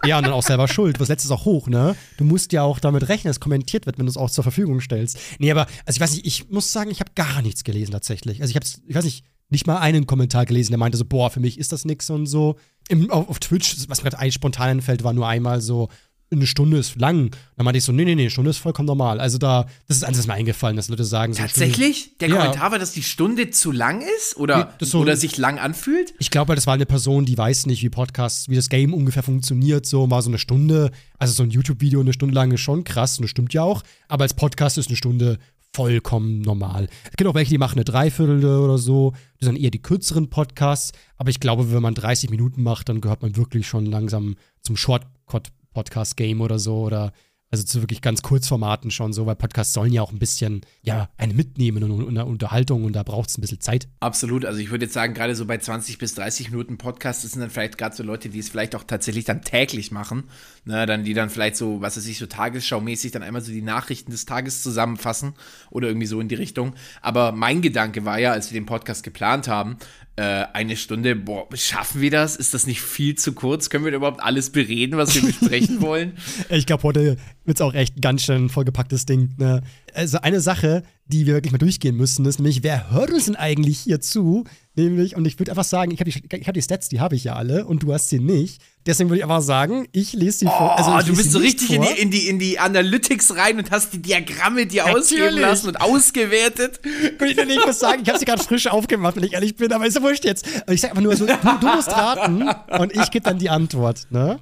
Ja, 0.07 0.19
und 0.19 0.25
dann 0.25 0.33
auch 0.33 0.43
selber 0.43 0.67
schuld. 0.69 0.99
Was 0.99 1.09
letztes 1.09 1.31
auch 1.31 1.45
hoch, 1.45 1.69
ne? 1.69 1.95
Du 2.17 2.25
musst 2.25 2.53
ja 2.53 2.63
auch 2.63 2.81
damit 2.81 3.09
rechnen, 3.09 3.31
dass 3.31 3.41
kommentiert 3.41 3.87
wird, 3.87 3.99
wenn 3.99 4.07
du 4.07 4.11
es 4.11 4.17
auch 4.17 4.31
zur 4.31 4.43
Verfügung 4.43 4.81
stellst. 4.81 5.19
Nee, 5.39 5.51
aber, 5.51 5.67
also 5.85 5.97
ich 5.97 6.01
weiß 6.01 6.13
nicht, 6.13 6.27
ich 6.27 6.51
muss 6.51 6.73
sagen, 6.73 6.91
ich 6.91 7.01
habe 7.01 7.11
gar 7.15 7.43
nichts 7.43 7.65
gelesen 7.65 7.93
tatsächlich. 7.93 8.41
Also 8.41 8.51
ich 8.51 8.57
hab's, 8.57 8.81
ich 8.87 8.95
weiß 8.95 9.05
nicht, 9.05 9.25
nicht 9.51 9.67
mal 9.67 9.79
einen 9.79 10.07
Kommentar 10.07 10.47
gelesen, 10.47 10.73
der 10.73 10.79
meinte 10.79 10.97
so, 10.99 11.05
boah, 11.05 11.31
für 11.31 11.41
mich 11.41 11.59
ist 11.59 11.73
das 11.73 11.85
nix 11.85 12.09
und 12.11 12.27
so. 12.27 12.57
Im, 12.89 13.11
auf, 13.11 13.29
auf 13.29 13.39
Twitch, 13.41 13.77
was 13.89 14.03
mir 14.03 14.11
gerade 14.11 14.33
spontan 14.33 14.69
einfällt, 14.69 15.05
war 15.05 15.13
nur 15.13 15.29
einmal 15.29 15.61
so, 15.61 15.89
eine 16.33 16.47
Stunde 16.47 16.79
ist 16.79 16.95
lang. 16.95 17.35
Dann 17.57 17.65
meinte 17.65 17.79
ich 17.79 17.85
so, 17.85 17.91
nee, 17.91 18.05
nee, 18.05 18.15
nee, 18.15 18.23
eine 18.23 18.31
Stunde 18.31 18.51
ist 18.51 18.59
vollkommen 18.59 18.87
normal. 18.87 19.19
Also 19.19 19.37
da, 19.37 19.67
das 19.89 19.97
ist 19.97 20.05
eins, 20.05 20.17
was 20.17 20.29
mir 20.29 20.35
eingefallen, 20.35 20.77
dass 20.77 20.89
Leute 20.89 21.03
sagen. 21.03 21.33
So 21.35 21.41
Tatsächlich? 21.43 22.17
Der 22.19 22.29
Ja. 22.29 22.37
Kommentar 22.37 22.71
war, 22.71 22.79
dass 22.79 22.93
die 22.93 23.03
Stunde 23.03 23.51
zu 23.51 23.73
lang 23.73 24.01
ist? 24.17 24.37
Oder, 24.37 24.73
Nee, 24.81 24.87
so- 24.87 25.01
oder 25.01 25.17
sich 25.17 25.39
lang 25.39 25.59
anfühlt? 25.59 26.15
Ich 26.21 26.31
glaube, 26.31 26.55
das 26.55 26.69
war 26.69 26.75
eine 26.75 26.87
Person, 26.87 27.25
die 27.25 27.37
weiß 27.37 27.67
nicht, 27.67 27.83
wie 27.83 27.91
Podcasts, 27.91 28.49
wie 28.49 28.55
das 28.55 28.69
Game 28.69 28.95
ungefähr 28.95 29.25
funktioniert. 29.25 29.87
So 29.87 30.09
war 30.09 30.23
so 30.23 30.31
eine 30.31 30.39
Stunde, 30.39 30.93
also 31.19 31.33
so 31.35 31.43
ein 31.43 31.51
YouTube-Video 31.51 31.99
eine 32.01 32.13
Stunde 32.13 32.33
lang 32.37 32.53
ist 32.53 32.61
schon 32.61 32.85
krass 32.85 33.19
und 33.19 33.23
das 33.25 33.31
stimmt 33.31 33.53
ja 33.53 33.63
auch. 33.65 33.83
Aber 34.07 34.23
als 34.23 34.35
Podcast 34.35 34.79
ist 34.79 34.87
eine 34.87 34.97
Stunde 34.97 35.39
vollkommen 35.75 36.41
normal. 36.41 36.89
Es 37.05 37.17
gibt 37.17 37.29
auch 37.29 37.35
welche, 37.35 37.51
die 37.51 37.59
machen 37.59 37.79
eine 37.79 37.85
Dreiviertel 37.85 38.45
oder 38.45 38.79
so. 38.79 39.13
Das 39.39 39.47
sind 39.47 39.57
eher 39.57 39.71
die 39.71 39.83
kürzeren 39.83 40.29
Podcasts. 40.31 40.93
Aber 41.17 41.31
ich 41.31 41.41
glaube, 41.41 41.73
wenn 41.73 41.83
man 41.83 41.95
30 41.95 42.31
Minuten 42.31 42.63
macht, 42.63 42.89
dann 42.89 43.01
gehört 43.01 43.23
man 43.23 43.37
wirklich 43.37 43.67
schon 43.67 43.87
langsam 43.87 44.37
zum 44.63 44.77
Short-Podcast-Game 44.77 46.41
oder 46.41 46.59
so. 46.59 46.79
Oder 46.81 47.13
also 47.51 47.65
zu 47.65 47.83
wirklich 47.83 48.01
ganz 48.01 48.23
Kurzformaten 48.23 48.91
schon 48.91 49.13
so, 49.13 49.27
weil 49.27 49.35
Podcasts 49.35 49.73
sollen 49.73 49.93
ja 49.93 50.03
auch 50.03 50.13
ein 50.13 50.21
bisschen, 50.21 50.61
ja, 50.83 51.09
einen 51.17 51.35
mitnehmen 51.35 51.83
und, 51.83 52.05
und, 52.05 52.19
Unterhaltung 52.19 52.85
und 52.85 52.95
da 52.95 53.03
braucht 53.03 53.29
es 53.29 53.39
ein 53.39 53.41
bisschen 53.41 53.61
Zeit. 53.61 53.89
Absolut. 53.99 54.45
Also 54.45 54.61
ich 54.61 54.71
würde 54.71 54.85
jetzt 54.85 54.95
sagen, 54.95 55.15
gerade 55.15 55.35
so 55.35 55.47
bei 55.47 55.59
20 55.59 55.99
bis 55.99 56.15
30 56.15 56.51
Minuten 56.51 56.79
Podcast, 56.79 57.25
das 57.25 57.33
sind 57.33 57.41
dann 57.41 57.51
vielleicht 57.51 57.77
gerade 57.77 57.97
so 57.97 58.05
Leute, 58.05 58.29
die 58.29 58.39
es 58.39 58.49
vielleicht 58.49 58.77
auch 58.77 58.85
tatsächlich 58.85 59.25
dann 59.25 59.43
täglich 59.43 59.91
machen. 59.91 60.25
Ne, 60.65 60.87
dann, 60.87 61.05
die 61.05 61.15
dann 61.15 61.31
vielleicht 61.31 61.57
so, 61.57 61.81
was 61.81 61.97
weiß 61.97 62.07
ich, 62.07 62.19
so 62.19 62.27
tagesschaumäßig 62.27 63.13
dann 63.13 63.23
einmal 63.23 63.43
so 63.43 63.51
die 63.51 63.63
Nachrichten 63.63 64.11
des 64.11 64.27
Tages 64.27 64.63
zusammenfassen 64.63 65.35
oder 65.71 65.89
irgendwie 65.89 66.07
so 66.07 66.21
in 66.21 66.29
die 66.29 66.35
Richtung. 66.35 66.75
Aber 67.01 67.33
mein 67.33 67.63
Gedanke 67.63 68.05
war 68.05 68.21
ja, 68.21 68.33
als 68.33 68.53
wir 68.53 68.61
den 68.61 68.67
Podcast 68.67 69.03
geplant 69.03 69.49
haben, 69.49 69.79
äh, 70.21 70.47
eine 70.53 70.77
Stunde, 70.77 71.17
boah, 71.17 71.49
schaffen 71.55 72.03
wir 72.03 72.11
das? 72.11 72.37
Ist 72.37 72.53
das 72.53 72.67
nicht 72.67 72.83
viel 72.83 73.15
zu 73.15 73.33
kurz? 73.33 73.71
Können 73.71 73.87
wir 73.87 73.93
überhaupt 73.93 74.23
alles 74.23 74.51
bereden, 74.51 74.99
was 74.99 75.15
wir 75.15 75.23
besprechen 75.23 75.81
wollen? 75.81 76.13
Ich 76.51 76.67
glaube, 76.67 76.83
heute 76.83 77.17
wird 77.47 77.57
es 77.57 77.63
auch 77.63 77.73
echt 77.73 78.03
ganz 78.03 78.25
schön 78.25 78.51
vollgepacktes 78.51 79.07
Ding. 79.07 79.31
Ne? 79.39 79.63
Also 79.95 80.21
eine 80.21 80.41
Sache, 80.41 80.83
die 81.07 81.27
wir 81.27 81.33
wirklich 81.33 81.53
mal 81.53 81.59
durchgehen 81.59 81.97
müssen, 81.97 82.27
ist 82.27 82.39
nämlich, 82.39 82.63
wer 82.63 82.91
hört 82.91 83.11
uns 83.11 83.25
denn 83.25 83.37
eigentlich 83.37 83.79
hier 83.79 84.03
zu? 84.03 84.45
Nämlich, 84.77 85.17
und 85.17 85.25
ich 85.27 85.39
würde 85.39 85.53
einfach 85.53 85.65
sagen, 85.65 85.91
ich 85.91 86.01
habe 86.01 86.11
die, 86.11 86.23
ich 86.37 86.47
hab 86.47 86.55
die 86.55 86.63
Stats, 86.63 86.91
die 86.91 87.01
habe 87.01 87.17
ich 87.17 87.25
ja 87.25 87.37
alle 87.37 87.65
und 87.65 87.83
du 87.83 87.95
hast 87.95 88.11
sie 88.11 88.21
nicht. 88.21 88.61
Deswegen 88.87 89.11
würde 89.11 89.19
ich 89.19 89.25
einfach 89.25 89.43
sagen, 89.43 89.87
ich 89.93 90.15
lese 90.15 90.41
die 90.41 90.45
vor. 90.47 90.77
Also 90.79 90.91
Oh, 90.91 91.01
du 91.07 91.15
bist 91.17 91.33
so 91.33 91.39
richtig 91.39 91.71
in 91.71 91.83
die, 91.83 92.01
in, 92.01 92.11
die, 92.11 92.29
in 92.29 92.39
die 92.39 92.59
Analytics 92.59 93.37
rein 93.37 93.59
und 93.59 93.71
hast 93.71 93.93
die 93.93 94.01
Diagramme 94.01 94.67
dir 94.67 94.87
ausgeben 94.87 95.37
lassen 95.39 95.69
und 95.69 95.81
ausgewertet. 95.81 96.81
Gut, 97.19 97.29
ich, 97.29 97.37
ich 97.39 97.67
muss 97.67 97.79
sagen, 97.79 98.01
ich 98.03 98.09
habe 98.09 98.19
sie 98.19 98.25
gerade 98.25 98.43
frisch 98.43 98.67
aufgemacht, 98.69 99.17
wenn 99.17 99.25
ich 99.25 99.35
ehrlich 99.35 99.55
bin, 99.57 99.71
aber 99.73 99.87
ist 99.87 99.97
ja 99.97 100.03
wurscht 100.03 100.25
jetzt. 100.25 100.47
Ich 100.71 100.81
sage 100.81 100.93
einfach 100.93 101.03
nur 101.03 101.15
so, 101.15 101.27
du, 101.27 101.37
du 101.61 101.67
musst 101.67 101.89
raten 101.91 102.49
und 102.81 102.97
ich 102.97 103.11
gebe 103.11 103.23
dann 103.25 103.39
die 103.39 103.51
Antwort, 103.51 104.07
ne? 104.11 104.41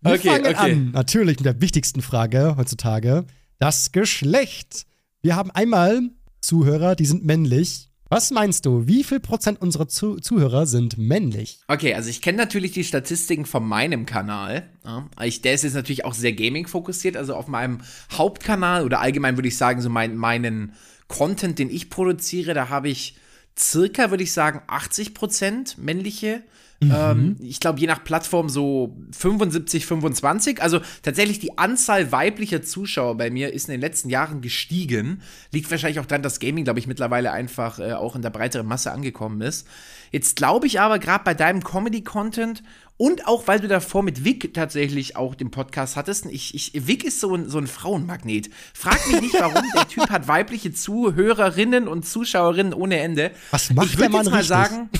Wir 0.00 0.12
Okay, 0.14 0.28
fangen 0.30 0.46
okay. 0.46 0.72
an, 0.72 0.90
natürlich 0.92 1.36
mit 1.38 1.44
der 1.44 1.60
wichtigsten 1.60 2.00
Frage 2.00 2.54
heutzutage, 2.56 3.26
das 3.58 3.92
Geschlecht. 3.92 4.86
Wir 5.20 5.36
haben 5.36 5.50
einmal 5.50 6.00
Zuhörer, 6.40 6.94
die 6.96 7.04
sind 7.04 7.24
männlich. 7.24 7.87
Was 8.10 8.30
meinst 8.30 8.64
du, 8.64 8.86
wie 8.86 9.04
viel 9.04 9.20
Prozent 9.20 9.60
unserer 9.60 9.86
Zu 9.86 10.16
Zuhörer 10.16 10.66
sind 10.66 10.96
männlich? 10.96 11.60
Okay, 11.68 11.92
also 11.92 12.08
ich 12.08 12.22
kenne 12.22 12.38
natürlich 12.38 12.72
die 12.72 12.84
Statistiken 12.84 13.44
von 13.44 13.66
meinem 13.66 14.06
Kanal. 14.06 14.66
Ja. 14.82 15.06
Ich, 15.22 15.42
der 15.42 15.52
ist 15.52 15.64
jetzt 15.64 15.74
natürlich 15.74 16.06
auch 16.06 16.14
sehr 16.14 16.32
Gaming 16.32 16.66
fokussiert. 16.66 17.18
Also 17.18 17.34
auf 17.34 17.48
meinem 17.48 17.82
Hauptkanal 18.12 18.84
oder 18.86 19.00
allgemein 19.00 19.36
würde 19.36 19.48
ich 19.48 19.58
sagen, 19.58 19.82
so 19.82 19.90
mein, 19.90 20.16
meinen 20.16 20.72
Content, 21.06 21.58
den 21.58 21.68
ich 21.68 21.90
produziere, 21.90 22.54
da 22.54 22.70
habe 22.70 22.88
ich 22.88 23.16
circa, 23.58 24.08
würde 24.08 24.24
ich 24.24 24.32
sagen, 24.32 24.62
80% 24.68 25.74
männliche. 25.78 26.42
Ähm, 26.80 27.36
ich 27.40 27.58
glaube, 27.58 27.80
je 27.80 27.86
nach 27.86 28.04
Plattform 28.04 28.48
so 28.48 28.96
75, 29.12 29.84
25. 29.84 30.62
Also 30.62 30.80
tatsächlich 31.02 31.40
die 31.40 31.58
Anzahl 31.58 32.12
weiblicher 32.12 32.62
Zuschauer 32.62 33.16
bei 33.16 33.30
mir 33.30 33.52
ist 33.52 33.68
in 33.68 33.72
den 33.72 33.80
letzten 33.80 34.10
Jahren 34.10 34.40
gestiegen. 34.40 35.22
Liegt 35.50 35.70
wahrscheinlich 35.70 35.98
auch 35.98 36.06
daran, 36.06 36.22
dass 36.22 36.38
Gaming, 36.38 36.64
glaube 36.64 36.78
ich, 36.78 36.86
mittlerweile 36.86 37.32
einfach 37.32 37.78
äh, 37.80 37.92
auch 37.94 38.14
in 38.14 38.22
der 38.22 38.30
breiteren 38.30 38.66
Masse 38.66 38.92
angekommen 38.92 39.40
ist. 39.40 39.66
Jetzt 40.12 40.36
glaube 40.36 40.66
ich 40.66 40.80
aber, 40.80 40.98
gerade 40.98 41.24
bei 41.24 41.34
deinem 41.34 41.62
Comedy-Content 41.62 42.62
und 42.96 43.28
auch, 43.28 43.46
weil 43.46 43.60
du 43.60 43.68
davor 43.68 44.02
mit 44.02 44.24
Vic 44.24 44.52
tatsächlich 44.54 45.16
auch 45.16 45.36
den 45.36 45.52
Podcast 45.52 45.96
hattest, 45.96 46.26
ich, 46.26 46.54
ich, 46.54 46.86
Vic 46.88 47.04
ist 47.04 47.20
so 47.20 47.32
ein, 47.32 47.48
so 47.48 47.58
ein 47.58 47.68
Frauenmagnet. 47.68 48.50
Frag 48.74 49.06
mich 49.06 49.20
nicht, 49.20 49.34
warum. 49.34 49.62
der 49.74 49.86
Typ 49.86 50.10
hat 50.10 50.26
weibliche 50.26 50.72
Zuhörerinnen 50.72 51.86
und 51.86 52.06
Zuschauerinnen 52.06 52.74
ohne 52.74 52.98
Ende. 52.98 53.30
Was 53.52 53.72
macht 53.72 53.90
ich 53.90 53.96
der 53.96 54.10
Mann 54.10 54.22
jetzt 54.22 54.30
mal 54.30 54.38
richtig? 54.38 54.48
sagen, 54.48 54.90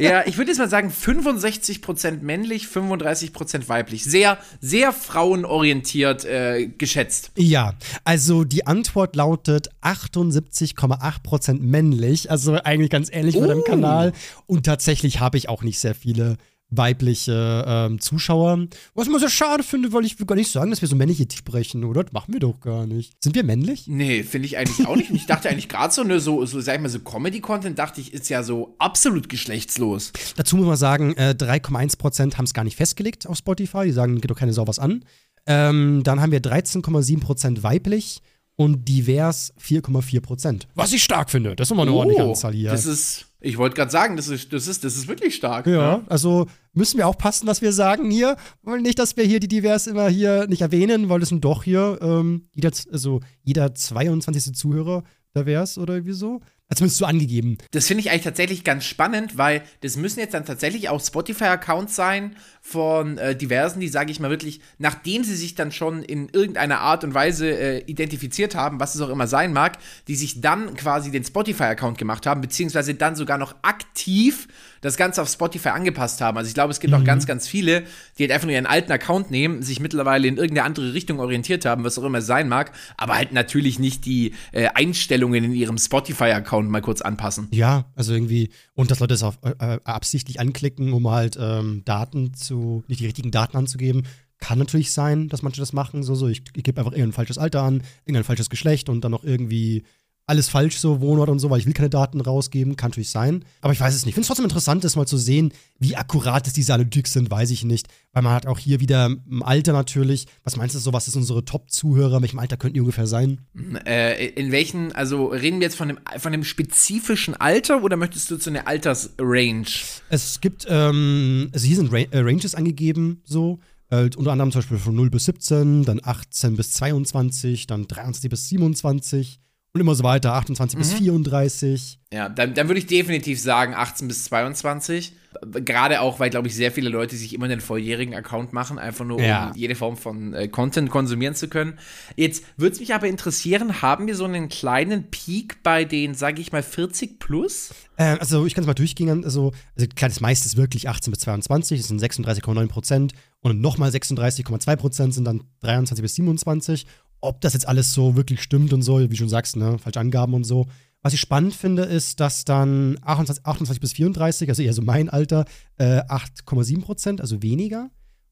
ja, 0.00 0.26
ich 0.26 0.36
würde 0.38 0.50
jetzt 0.50 0.58
mal 0.58 0.68
sagen, 0.68 0.90
65% 0.90 2.22
männlich, 2.22 2.64
35% 2.66 3.68
weiblich. 3.68 4.04
Sehr, 4.04 4.38
sehr 4.60 4.92
frauenorientiert 4.92 6.24
äh, 6.24 6.66
geschätzt. 6.66 7.30
Ja, 7.36 7.74
also 8.04 8.44
die 8.44 8.66
Antwort 8.66 9.16
lautet 9.16 9.68
78,8% 9.82 11.60
männlich, 11.60 12.30
also 12.30 12.54
eigentlich 12.54 12.90
ganz 12.90 13.10
ähnlich 13.12 13.34
wie 13.36 13.40
bei 13.40 13.46
deinem 13.46 13.60
Oh. 13.60 13.64
Kanal. 13.64 14.12
Und 14.46 14.64
tatsächlich 14.66 15.20
habe 15.20 15.36
ich 15.38 15.48
auch 15.48 15.62
nicht 15.62 15.78
sehr 15.78 15.94
viele 15.94 16.36
weibliche 16.70 17.64
ähm, 17.66 18.00
Zuschauer. 18.00 18.66
Was 18.94 19.04
ich 19.04 19.08
immer 19.08 19.18
sehr 19.18 19.28
schade 19.30 19.62
finde, 19.62 19.92
weil 19.92 20.04
ich 20.04 20.18
will 20.18 20.26
gar 20.26 20.36
nicht 20.36 20.50
sagen, 20.50 20.70
dass 20.70 20.80
wir 20.80 20.88
so 20.88 20.96
männliche 20.96 21.26
sprechen, 21.34 21.84
oder? 21.84 22.04
Das 22.04 22.12
machen 22.12 22.32
wir 22.32 22.40
doch 22.40 22.60
gar 22.60 22.86
nicht. 22.86 23.12
Sind 23.22 23.34
wir 23.34 23.44
männlich? 23.44 23.84
Nee, 23.86 24.22
finde 24.22 24.46
ich 24.46 24.56
eigentlich 24.56 24.86
auch 24.86 24.96
nicht. 24.96 25.10
Ich 25.10 25.26
dachte 25.26 25.48
eigentlich 25.50 25.68
gerade 25.68 25.92
so, 25.92 26.04
ne, 26.04 26.20
so, 26.20 26.44
so, 26.46 26.60
sag 26.60 26.76
ich 26.76 26.80
mal, 26.80 26.88
so 26.88 27.00
Comedy-Content, 27.00 27.78
dachte 27.78 28.00
ich, 28.00 28.12
ist 28.14 28.28
ja 28.28 28.42
so 28.42 28.74
absolut 28.78 29.28
geschlechtslos. 29.28 30.12
Dazu 30.36 30.56
muss 30.56 30.66
man 30.66 30.76
sagen, 30.76 31.14
äh, 31.16 31.34
3,1% 31.36 32.36
haben 32.36 32.44
es 32.44 32.54
gar 32.54 32.64
nicht 32.64 32.76
festgelegt 32.76 33.26
auf 33.26 33.36
Spotify. 33.36 33.84
Die 33.84 33.92
sagen, 33.92 34.20
geht 34.20 34.30
doch 34.30 34.36
keine 34.38 34.52
Sau 34.52 34.66
was 34.66 34.78
an. 34.78 35.04
Ähm, 35.46 36.02
dann 36.04 36.20
haben 36.20 36.32
wir 36.32 36.40
13,7% 36.40 37.62
weiblich 37.62 38.20
und 38.56 38.86
divers 38.86 39.54
4,4%. 39.60 40.62
Was 40.74 40.92
ich 40.92 41.02
stark 41.02 41.30
finde. 41.30 41.56
Das 41.56 41.68
ist 41.68 41.72
immer 41.72 41.82
eine 41.82 41.92
ordentliche 41.92 42.22
Anzahl 42.24 42.52
hier. 42.52 42.70
Oh, 42.70 42.72
Das 42.72 42.86
ist, 42.86 43.26
ich 43.40 43.58
wollte 43.58 43.76
gerade 43.76 43.90
sagen, 43.90 44.16
das 44.16 44.28
ist, 44.28 44.52
das, 44.52 44.66
ist, 44.66 44.84
das 44.84 44.96
ist 44.96 45.08
wirklich 45.08 45.34
stark. 45.34 45.66
Ja, 45.66 46.02
also 46.08 46.46
müssen 46.72 46.98
wir 46.98 47.06
aufpassen, 47.06 47.46
was 47.46 47.62
wir 47.62 47.72
sagen 47.72 48.10
hier. 48.10 48.36
Nicht, 48.64 48.98
dass 48.98 49.16
wir 49.16 49.24
hier 49.24 49.40
die 49.40 49.48
Divers 49.48 49.86
immer 49.86 50.08
hier 50.08 50.46
nicht 50.46 50.62
erwähnen, 50.62 51.08
weil 51.08 51.20
das 51.20 51.30
sind 51.30 51.44
doch 51.44 51.64
hier 51.64 51.98
ähm, 52.02 52.48
jeder, 52.54 52.70
also 52.92 53.20
jeder 53.42 53.74
22. 53.74 54.54
Zuhörer 54.54 55.04
divers 55.34 55.78
oder 55.78 55.94
irgendwie 55.94 56.12
so. 56.12 56.40
Hat 56.68 56.78
zumindest 56.78 56.98
so 56.98 57.04
angegeben. 57.04 57.58
Das 57.72 57.88
finde 57.88 58.02
ich 58.02 58.10
eigentlich 58.10 58.22
tatsächlich 58.22 58.62
ganz 58.62 58.84
spannend, 58.84 59.36
weil 59.36 59.62
das 59.80 59.96
müssen 59.96 60.20
jetzt 60.20 60.34
dann 60.34 60.44
tatsächlich 60.44 60.88
auch 60.88 61.00
Spotify-Accounts 61.00 61.96
sein 61.96 62.36
von 62.60 63.18
äh, 63.18 63.34
diversen, 63.34 63.80
die, 63.80 63.88
sage 63.88 64.12
ich 64.12 64.20
mal 64.20 64.30
wirklich, 64.30 64.60
nachdem 64.78 65.24
sie 65.24 65.34
sich 65.34 65.54
dann 65.54 65.72
schon 65.72 66.02
in 66.02 66.28
irgendeiner 66.28 66.80
Art 66.80 67.04
und 67.04 67.14
Weise 67.14 67.50
äh, 67.50 67.78
identifiziert 67.86 68.54
haben, 68.54 68.78
was 68.80 68.94
es 68.94 69.00
auch 69.00 69.08
immer 69.08 69.26
sein 69.26 69.52
mag, 69.52 69.78
die 70.08 70.14
sich 70.14 70.40
dann 70.40 70.74
quasi 70.74 71.10
den 71.10 71.24
Spotify-Account 71.24 71.98
gemacht 71.98 72.26
haben, 72.26 72.40
beziehungsweise 72.40 72.94
dann 72.94 73.16
sogar 73.16 73.38
noch 73.38 73.54
aktiv 73.62 74.46
das 74.82 74.96
Ganze 74.96 75.20
auf 75.20 75.28
Spotify 75.28 75.70
angepasst 75.70 76.20
haben. 76.20 76.38
Also 76.38 76.48
ich 76.48 76.54
glaube, 76.54 76.70
es 76.70 76.80
gibt 76.80 76.94
auch 76.94 77.04
ganz, 77.04 77.26
ganz 77.26 77.46
viele, 77.46 77.84
die 78.18 78.24
halt 78.24 78.32
einfach 78.32 78.46
nur 78.46 78.54
ihren 78.54 78.66
alten 78.66 78.90
Account 78.92 79.30
nehmen, 79.30 79.62
sich 79.62 79.78
mittlerweile 79.80 80.26
in 80.26 80.36
irgendeine 80.36 80.64
andere 80.64 80.94
Richtung 80.94 81.20
orientiert 81.20 81.66
haben, 81.66 81.84
was 81.84 81.98
auch 81.98 82.04
immer 82.04 82.18
es 82.18 82.26
sein 82.26 82.48
mag, 82.48 82.72
aber 82.96 83.16
halt 83.16 83.32
natürlich 83.32 83.78
nicht 83.78 84.06
die 84.06 84.32
äh, 84.52 84.68
Einstellungen 84.68 85.44
in 85.44 85.52
ihrem 85.52 85.76
Spotify-Account 85.76 86.70
mal 86.70 86.80
kurz 86.80 87.02
anpassen. 87.02 87.48
Ja, 87.50 87.86
also 87.94 88.14
irgendwie, 88.14 88.50
und 88.74 88.90
dass 88.90 89.00
Leute 89.00 89.14
es 89.14 89.22
auf, 89.22 89.38
äh, 89.42 89.78
absichtlich 89.84 90.40
anklicken, 90.40 90.92
um 90.92 91.10
halt 91.10 91.36
ähm, 91.38 91.82
Daten 91.84 92.32
zu, 92.32 92.49
nicht 92.88 93.00
die 93.00 93.06
richtigen 93.06 93.30
Daten 93.30 93.56
anzugeben, 93.56 94.04
Kann 94.38 94.58
natürlich 94.58 94.92
sein, 94.92 95.28
dass 95.28 95.42
manche 95.42 95.60
das 95.60 95.74
machen. 95.74 96.02
So, 96.02 96.14
so 96.14 96.26
ich, 96.26 96.42
ich 96.56 96.62
gebe 96.62 96.80
einfach 96.80 96.92
irgendein 96.92 97.12
falsches 97.12 97.36
Alter 97.36 97.62
an, 97.62 97.82
irgendein 98.06 98.24
falsches 98.24 98.48
Geschlecht 98.48 98.88
und 98.88 99.02
dann 99.02 99.12
noch 99.12 99.22
irgendwie 99.22 99.84
alles 100.30 100.48
falsch, 100.48 100.78
so 100.78 101.00
Wohnort 101.00 101.28
und 101.28 101.40
so, 101.40 101.50
weil 101.50 101.58
ich 101.58 101.66
will 101.66 101.72
keine 101.72 101.90
Daten 101.90 102.20
rausgeben, 102.20 102.76
kann 102.76 102.90
natürlich 102.90 103.10
sein. 103.10 103.44
Aber 103.60 103.72
ich 103.72 103.80
weiß 103.80 103.94
es 103.94 104.06
nicht. 104.06 104.10
Ich 104.10 104.14
finde 104.14 104.22
es 104.22 104.26
trotzdem 104.28 104.44
interessant, 104.44 104.84
das 104.84 104.96
mal 104.96 105.06
zu 105.06 105.18
sehen, 105.18 105.52
wie 105.78 105.96
akkurat 105.96 106.46
es 106.46 106.52
diese 106.52 106.72
Analytics 106.72 107.12
sind, 107.12 107.30
weiß 107.30 107.50
ich 107.50 107.64
nicht. 107.64 107.88
Weil 108.12 108.22
man 108.22 108.32
hat 108.32 108.46
auch 108.46 108.58
hier 108.58 108.80
wieder 108.80 109.06
im 109.06 109.42
Alter 109.42 109.72
natürlich. 109.72 110.26
Was 110.44 110.56
meinst 110.56 110.74
du 110.74 110.78
so, 110.78 110.92
was 110.92 111.08
ist 111.08 111.16
unsere 111.16 111.44
Top-Zuhörer? 111.44 112.16
In 112.16 112.22
welchem 112.22 112.38
Alter 112.38 112.56
könnten 112.56 112.74
die 112.74 112.80
ungefähr 112.80 113.06
sein? 113.06 113.40
Äh, 113.84 114.28
in 114.28 114.52
welchen, 114.52 114.92
also 114.92 115.26
reden 115.26 115.58
wir 115.58 115.66
jetzt 115.66 115.76
von 115.76 115.88
dem, 115.88 115.98
von 116.18 116.32
dem 116.32 116.44
spezifischen 116.44 117.34
Alter 117.34 117.82
oder 117.82 117.96
möchtest 117.96 118.30
du 118.30 118.36
zu 118.36 118.50
einer 118.50 118.68
Altersrange? 118.68 119.66
Es 120.08 120.40
gibt, 120.40 120.66
ähm, 120.68 121.50
also 121.52 121.66
hier 121.66 121.76
sind 121.76 121.92
Ra 121.92 121.98
äh, 121.98 122.20
Ranges 122.20 122.54
angegeben, 122.54 123.22
so. 123.24 123.58
Äh, 123.90 124.08
unter 124.16 124.30
anderem 124.30 124.52
zum 124.52 124.60
Beispiel 124.60 124.78
von 124.78 124.94
0 124.94 125.10
bis 125.10 125.24
17, 125.24 125.84
dann 125.84 126.00
18 126.00 126.56
bis 126.56 126.72
22, 126.74 127.66
dann 127.66 127.88
23 127.88 128.30
bis 128.30 128.48
27 128.48 129.40
und 129.72 129.80
immer 129.80 129.94
so 129.94 130.02
weiter, 130.02 130.34
28 130.34 130.76
mhm. 130.76 130.80
bis 130.80 130.92
34. 130.94 132.00
Ja, 132.12 132.28
dann, 132.28 132.54
dann 132.54 132.68
würde 132.68 132.80
ich 132.80 132.86
definitiv 132.86 133.40
sagen 133.40 133.74
18 133.74 134.08
bis 134.08 134.24
22. 134.24 135.14
Gerade 135.42 136.00
auch, 136.00 136.18
weil, 136.18 136.28
glaube 136.28 136.48
ich, 136.48 136.56
sehr 136.56 136.72
viele 136.72 136.88
Leute 136.88 137.14
sich 137.14 137.32
immer 137.34 137.44
einen 137.44 137.60
volljährigen 137.60 138.16
Account 138.16 138.52
machen, 138.52 138.80
einfach 138.80 139.04
nur, 139.04 139.18
um 139.18 139.52
jede 139.54 139.76
Form 139.76 139.96
von 139.96 140.34
äh, 140.34 140.48
Content 140.48 140.90
konsumieren 140.90 141.36
zu 141.36 141.46
können. 141.46 141.78
Jetzt 142.16 142.42
würde 142.56 142.72
es 142.72 142.80
mich 142.80 142.94
aber 142.94 143.06
interessieren, 143.06 143.80
haben 143.80 144.08
wir 144.08 144.16
so 144.16 144.24
einen 144.24 144.48
kleinen 144.48 145.08
Peak 145.12 145.62
bei 145.62 145.84
den, 145.84 146.14
sage 146.14 146.40
ich 146.40 146.50
mal, 146.50 146.64
40 146.64 147.20
plus? 147.20 147.70
Äh, 147.96 148.16
also, 148.18 148.44
ich 148.44 148.56
kann 148.56 148.64
es 148.64 148.66
mal 148.66 148.74
durchgehen. 148.74 149.22
Also, 149.22 149.52
also, 149.76 149.86
klar, 149.94 150.08
das 150.08 150.20
meiste 150.20 150.46
ist 150.46 150.56
wirklich 150.56 150.88
18 150.88 151.12
bis 151.12 151.20
22, 151.20 151.78
das 151.78 151.86
sind 151.86 152.02
36,9 152.02 152.66
Prozent. 152.66 153.12
Und 153.40 153.60
nochmal 153.60 153.90
36,2 153.90 154.76
Prozent 154.76 155.14
sind 155.14 155.24
dann 155.24 155.44
23 155.60 156.02
bis 156.02 156.16
27 156.16 156.86
ob 157.20 157.40
das 157.40 157.52
jetzt 157.52 157.68
alles 157.68 157.92
so 157.92 158.16
wirklich 158.16 158.42
stimmt 158.42 158.72
und 158.72 158.82
so, 158.82 159.00
wie 159.00 159.08
du 159.08 159.16
schon 159.16 159.28
sagst, 159.28 159.56
ne, 159.56 159.78
falsche 159.78 160.00
Angaben 160.00 160.34
und 160.34 160.44
so. 160.44 160.66
Was 161.02 161.14
ich 161.14 161.20
spannend 161.20 161.54
finde, 161.54 161.82
ist, 161.84 162.20
dass 162.20 162.44
dann 162.44 162.98
28, 163.02 163.46
28 163.46 163.80
bis 163.80 163.92
34, 163.92 164.48
also 164.48 164.62
eher 164.62 164.74
so 164.74 164.82
mein 164.82 165.08
Alter, 165.08 165.46
äh, 165.78 166.00
8,7 166.00 166.82
Prozent, 166.82 167.20
also 167.20 167.42
weniger. 167.42 167.90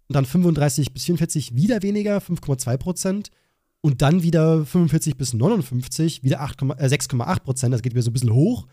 Und 0.09 0.15
dann 0.15 0.27
35 0.27 0.93
bis 0.93 1.05
44 1.05 1.55
wieder 1.55 1.83
weniger, 1.83 2.19
5,2 2.19 2.77
Prozent. 2.77 3.31
Und 3.81 4.03
dann 4.03 4.23
wieder 4.23 4.67
45 4.67 5.17
bis 5.17 5.35
59, 5.35 6.23
wieder 6.25 6.43
6,8 6.43 7.37
äh, 7.37 7.41
Prozent, 7.41 7.73
das 7.73 7.83
geht 7.83 7.93
wieder 7.93 8.03
so 8.03 8.11
ein 8.11 8.15
bisschen 8.15 8.35
hoch 8.35 8.67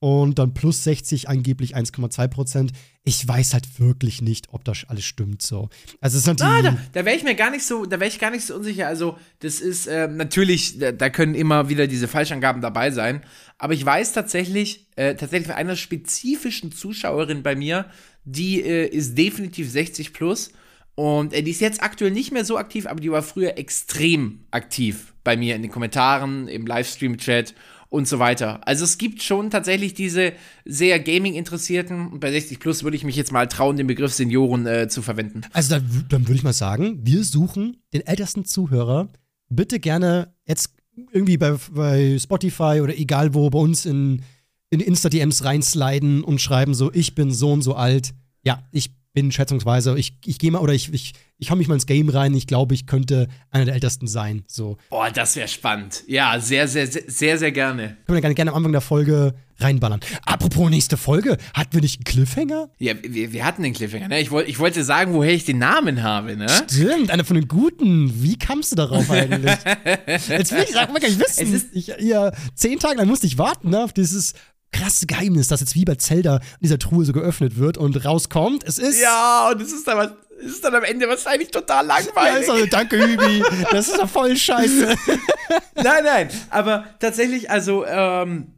und 0.00 0.38
dann 0.38 0.54
plus 0.54 0.84
60 0.84 1.28
angeblich 1.28 1.76
1,2 1.76 2.28
Prozent. 2.28 2.72
Ich 3.04 3.26
weiß 3.26 3.54
halt 3.54 3.80
wirklich 3.80 4.22
nicht, 4.22 4.46
ob 4.52 4.64
das 4.64 4.84
alles 4.86 5.04
stimmt 5.04 5.42
so. 5.42 5.70
Also 6.00 6.16
es 6.16 6.22
ist 6.22 6.26
natürlich. 6.26 6.66
Ah, 6.66 6.70
da, 6.70 6.76
da 6.92 7.04
wäre 7.04 7.16
ich 7.16 7.24
mir 7.24 7.34
gar 7.34 7.50
nicht 7.50 7.64
so, 7.64 7.84
da 7.84 7.98
wäre 7.98 8.08
ich 8.08 8.20
gar 8.20 8.30
nicht 8.30 8.44
so 8.44 8.54
unsicher. 8.54 8.86
Also 8.86 9.18
das 9.40 9.60
ist 9.60 9.86
äh, 9.86 10.06
natürlich, 10.06 10.78
da, 10.78 10.92
da, 10.92 11.10
können 11.10 11.34
immer 11.34 11.68
wieder 11.68 11.86
diese 11.86 12.06
Falschangaben 12.06 12.62
dabei 12.62 12.90
sein. 12.90 13.22
Aber 13.56 13.74
ich 13.74 13.84
weiß 13.84 14.12
tatsächlich, 14.12 14.86
äh, 14.96 15.14
tatsächlich 15.14 15.48
von 15.48 15.56
einer 15.56 15.74
spezifischen 15.74 16.70
Zuschauerin 16.70 17.42
bei 17.42 17.56
mir, 17.56 17.86
die 18.24 18.62
äh, 18.62 18.86
ist 18.86 19.16
definitiv 19.18 19.68
60 19.70 20.12
plus. 20.12 20.52
Und 20.94 21.32
äh, 21.32 21.42
die 21.42 21.50
ist 21.50 21.60
jetzt 21.60 21.82
aktuell 21.82 22.10
nicht 22.10 22.30
mehr 22.30 22.44
so 22.44 22.58
aktiv, 22.58 22.86
aber 22.86 23.00
die 23.00 23.10
war 23.10 23.22
früher 23.22 23.58
extrem 23.58 24.44
aktiv 24.50 25.14
bei 25.24 25.36
mir 25.36 25.56
in 25.56 25.62
den 25.62 25.70
Kommentaren, 25.70 26.46
im 26.46 26.66
Livestream-Chat 26.66 27.54
und 27.90 28.06
so 28.06 28.18
weiter. 28.18 28.66
Also 28.66 28.84
es 28.84 28.98
gibt 28.98 29.22
schon 29.22 29.50
tatsächlich 29.50 29.94
diese 29.94 30.32
sehr 30.64 31.00
Gaming-Interessierten 31.00 32.20
bei 32.20 32.30
60 32.30 32.60
Plus 32.60 32.84
würde 32.84 32.96
ich 32.96 33.04
mich 33.04 33.16
jetzt 33.16 33.32
mal 33.32 33.46
trauen, 33.46 33.76
den 33.76 33.86
Begriff 33.86 34.12
Senioren 34.12 34.66
äh, 34.66 34.88
zu 34.88 35.02
verwenden. 35.02 35.42
Also 35.52 35.76
da, 35.76 35.84
dann 36.08 36.22
würde 36.22 36.34
ich 36.34 36.42
mal 36.42 36.52
sagen, 36.52 37.00
wir 37.02 37.24
suchen 37.24 37.78
den 37.92 38.06
ältesten 38.06 38.44
Zuhörer. 38.44 39.08
Bitte 39.48 39.80
gerne 39.80 40.34
jetzt 40.46 40.74
irgendwie 41.12 41.38
bei, 41.38 41.56
bei 41.70 42.18
Spotify 42.18 42.80
oder 42.82 42.96
egal 42.96 43.34
wo 43.34 43.48
bei 43.50 43.58
uns 43.58 43.86
in, 43.86 44.22
in 44.70 44.80
Insta-DMs 44.80 45.44
reinsliden 45.44 46.22
und 46.24 46.40
schreiben 46.40 46.74
so, 46.74 46.92
ich 46.92 47.14
bin 47.14 47.32
so 47.32 47.52
und 47.52 47.62
so 47.62 47.74
alt. 47.74 48.12
Ja, 48.42 48.62
ich 48.72 48.90
bin 49.18 49.32
schätzungsweise, 49.32 49.98
ich, 49.98 50.16
ich 50.26 50.38
gehe 50.38 50.52
mal 50.52 50.60
oder 50.60 50.72
ich, 50.74 50.92
ich, 50.94 51.12
ich 51.38 51.50
hau 51.50 51.56
mich 51.56 51.66
mal 51.66 51.74
ins 51.74 51.86
Game 51.86 52.08
rein. 52.08 52.34
Ich 52.34 52.46
glaube, 52.46 52.72
ich 52.74 52.86
könnte 52.86 53.26
einer 53.50 53.64
der 53.64 53.74
Ältesten 53.74 54.06
sein. 54.06 54.44
So. 54.46 54.76
Boah, 54.90 55.10
das 55.10 55.34
wäre 55.34 55.48
spannend. 55.48 56.04
Ja, 56.06 56.38
sehr, 56.38 56.68
sehr, 56.68 56.86
sehr, 56.86 57.02
sehr, 57.08 57.36
sehr 57.36 57.50
gerne. 57.50 57.96
Können 58.06 58.16
wir 58.16 58.20
gerne, 58.20 58.36
gerne 58.36 58.52
am 58.52 58.58
Anfang 58.58 58.70
der 58.70 58.80
Folge 58.80 59.34
reinballern. 59.58 59.98
Apropos 60.24 60.70
nächste 60.70 60.96
Folge, 60.96 61.36
hatten 61.52 61.72
wir 61.72 61.80
nicht 61.80 61.98
einen 61.98 62.04
Cliffhanger? 62.04 62.70
Ja, 62.78 62.94
wir, 63.02 63.32
wir 63.32 63.44
hatten 63.44 63.64
den 63.64 63.72
Cliffhanger, 63.72 64.06
ne? 64.06 64.20
Ich, 64.20 64.30
wollt, 64.30 64.48
ich 64.48 64.60
wollte 64.60 64.84
sagen, 64.84 65.12
woher 65.14 65.32
ich 65.32 65.44
den 65.44 65.58
Namen 65.58 66.04
habe, 66.04 66.36
ne? 66.36 66.46
Stimmt, 66.48 67.10
einer 67.10 67.24
von 67.24 67.34
den 67.34 67.48
Guten. 67.48 68.22
Wie 68.22 68.38
kamst 68.38 68.70
du 68.70 68.76
darauf 68.76 69.10
eigentlich? 69.10 69.56
Jetzt 70.28 70.52
will 70.52 70.62
ich 70.62 70.70
sagen, 70.70 70.94
gar 70.94 71.00
nicht 71.00 71.18
wissen. 71.18 71.42
Es 71.42 71.50
ist, 71.50 71.68
ich, 71.72 71.92
ja, 71.98 72.30
zehn 72.54 72.78
Tage 72.78 72.98
lang 72.98 73.08
musste 73.08 73.26
ich 73.26 73.36
warten, 73.36 73.70
ne, 73.70 73.82
auf 73.82 73.92
dieses 73.92 74.34
krasse 74.72 75.06
Geheimnis, 75.06 75.48
das 75.48 75.60
jetzt 75.60 75.74
wie 75.74 75.84
bei 75.84 75.94
Zelda 75.94 76.36
in 76.36 76.42
dieser 76.62 76.78
Truhe 76.78 77.04
so 77.04 77.12
geöffnet 77.12 77.56
wird 77.56 77.78
und 77.78 78.04
rauskommt. 78.04 78.64
Es 78.64 78.78
ist. 78.78 79.00
Ja, 79.00 79.50
und 79.50 79.60
es 79.60 79.72
ist 79.72 79.86
dann, 79.86 80.12
es 80.40 80.52
ist 80.52 80.64
dann 80.64 80.74
am 80.74 80.84
Ende 80.84 81.08
wahrscheinlich 81.08 81.50
total 81.50 81.86
langweilig. 81.86 82.14
Ja, 82.16 82.36
ist 82.38 82.50
also, 82.50 82.66
danke, 82.66 82.98
Hübi. 82.98 83.42
Das 83.70 83.88
ist 83.88 83.98
doch 83.98 84.08
voll 84.08 84.36
scheiße. 84.36 84.94
nein, 85.74 86.04
nein. 86.04 86.28
Aber 86.50 86.84
tatsächlich, 87.00 87.50
also, 87.50 87.86
ähm, 87.86 88.52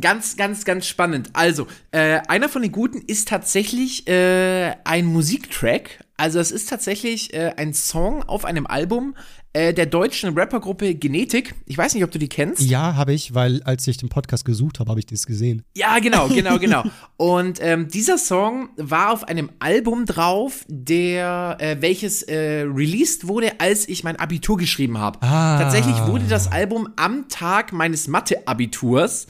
Ganz, 0.00 0.36
ganz, 0.36 0.64
ganz 0.64 0.86
spannend. 0.86 1.30
Also, 1.32 1.68
äh, 1.92 2.20
einer 2.26 2.48
von 2.48 2.62
den 2.62 2.72
guten 2.72 3.02
ist 3.02 3.28
tatsächlich 3.28 4.08
äh, 4.08 4.74
ein 4.82 5.06
Musiktrack. 5.06 6.04
Also, 6.16 6.40
es 6.40 6.50
ist 6.50 6.68
tatsächlich 6.68 7.32
äh, 7.34 7.52
ein 7.56 7.72
Song 7.72 8.24
auf 8.24 8.44
einem 8.44 8.66
Album 8.66 9.14
äh, 9.56 9.72
der 9.72 9.86
deutschen 9.86 10.38
Rappergruppe 10.38 10.94
Genetik. 10.94 11.54
Ich 11.64 11.78
weiß 11.78 11.94
nicht, 11.94 12.04
ob 12.04 12.10
du 12.10 12.18
die 12.18 12.28
kennst. 12.28 12.60
Ja, 12.60 12.94
habe 12.94 13.14
ich, 13.14 13.34
weil 13.34 13.62
als 13.62 13.86
ich 13.86 13.96
den 13.96 14.10
Podcast 14.10 14.44
gesucht 14.44 14.80
habe, 14.80 14.90
habe 14.90 15.00
ich 15.00 15.06
das 15.06 15.24
gesehen. 15.24 15.62
Ja, 15.74 15.98
genau, 15.98 16.28
genau, 16.28 16.58
genau. 16.58 16.84
Und 17.16 17.58
ähm, 17.62 17.88
dieser 17.88 18.18
Song 18.18 18.68
war 18.76 19.12
auf 19.12 19.24
einem 19.24 19.50
Album 19.58 20.04
drauf, 20.04 20.66
der 20.68 21.56
äh, 21.58 21.76
welches 21.80 22.22
äh, 22.22 22.66
released 22.68 23.28
wurde, 23.28 23.58
als 23.58 23.88
ich 23.88 24.04
mein 24.04 24.16
Abitur 24.16 24.58
geschrieben 24.58 24.98
habe. 24.98 25.22
Ah. 25.22 25.58
Tatsächlich 25.58 25.96
wurde 26.06 26.26
das 26.28 26.52
Album 26.52 26.90
am 26.96 27.30
Tag 27.30 27.72
meines 27.72 28.08
Mathe-Abiturs 28.08 29.26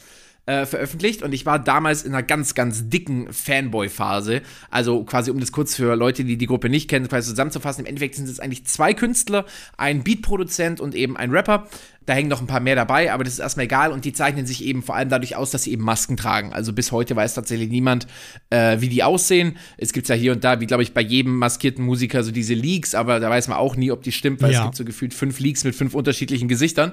äh, 0.46 0.64
veröffentlicht 0.64 1.22
und 1.22 1.32
ich 1.32 1.44
war 1.44 1.58
damals 1.58 2.04
in 2.04 2.14
einer 2.14 2.22
ganz, 2.22 2.54
ganz 2.54 2.88
dicken 2.88 3.32
Fanboy-Phase. 3.32 4.42
Also 4.70 5.04
quasi, 5.04 5.30
um 5.30 5.40
das 5.40 5.52
kurz 5.52 5.74
für 5.74 5.94
Leute, 5.96 6.24
die 6.24 6.36
die 6.36 6.46
Gruppe 6.46 6.68
nicht 6.68 6.88
kennen, 6.88 7.08
quasi 7.08 7.30
zusammenzufassen, 7.30 7.84
im 7.84 7.88
Endeffekt 7.88 8.14
sind 8.14 8.28
es 8.28 8.40
eigentlich 8.40 8.64
zwei 8.64 8.94
Künstler, 8.94 9.44
ein 9.76 10.04
Beatproduzent 10.04 10.80
und 10.80 10.94
eben 10.94 11.16
ein 11.16 11.30
Rapper. 11.30 11.66
Da 12.06 12.14
hängen 12.14 12.28
noch 12.28 12.40
ein 12.40 12.46
paar 12.46 12.60
mehr 12.60 12.76
dabei, 12.76 13.12
aber 13.12 13.24
das 13.24 13.34
ist 13.34 13.38
erstmal 13.40 13.66
egal 13.66 13.92
und 13.92 14.04
die 14.04 14.12
zeichnen 14.12 14.46
sich 14.46 14.64
eben 14.64 14.82
vor 14.82 14.94
allem 14.94 15.08
dadurch 15.08 15.36
aus, 15.36 15.50
dass 15.50 15.64
sie 15.64 15.72
eben 15.72 15.82
Masken 15.82 16.16
tragen. 16.16 16.52
Also 16.52 16.72
bis 16.72 16.92
heute 16.92 17.16
weiß 17.16 17.34
tatsächlich 17.34 17.68
niemand, 17.68 18.06
äh, 18.50 18.80
wie 18.80 18.88
die 18.88 19.02
aussehen. 19.02 19.56
Es 19.76 19.92
gibt 19.92 20.08
ja 20.08 20.14
hier 20.14 20.32
und 20.32 20.44
da, 20.44 20.60
wie 20.60 20.66
glaube 20.66 20.84
ich 20.84 20.94
bei 20.94 21.00
jedem 21.00 21.36
maskierten 21.36 21.84
Musiker, 21.84 22.22
so 22.22 22.30
diese 22.30 22.54
Leaks, 22.54 22.94
aber 22.94 23.20
da 23.20 23.28
weiß 23.28 23.48
man 23.48 23.58
auch 23.58 23.76
nie, 23.76 23.90
ob 23.90 24.02
die 24.02 24.12
stimmt, 24.12 24.40
weil 24.40 24.52
ja. 24.52 24.60
es 24.60 24.64
gibt 24.64 24.76
so 24.76 24.84
gefühlt 24.84 25.14
fünf 25.14 25.40
Leaks 25.40 25.64
mit 25.64 25.74
fünf 25.74 25.94
unterschiedlichen 25.94 26.48
Gesichtern. 26.48 26.92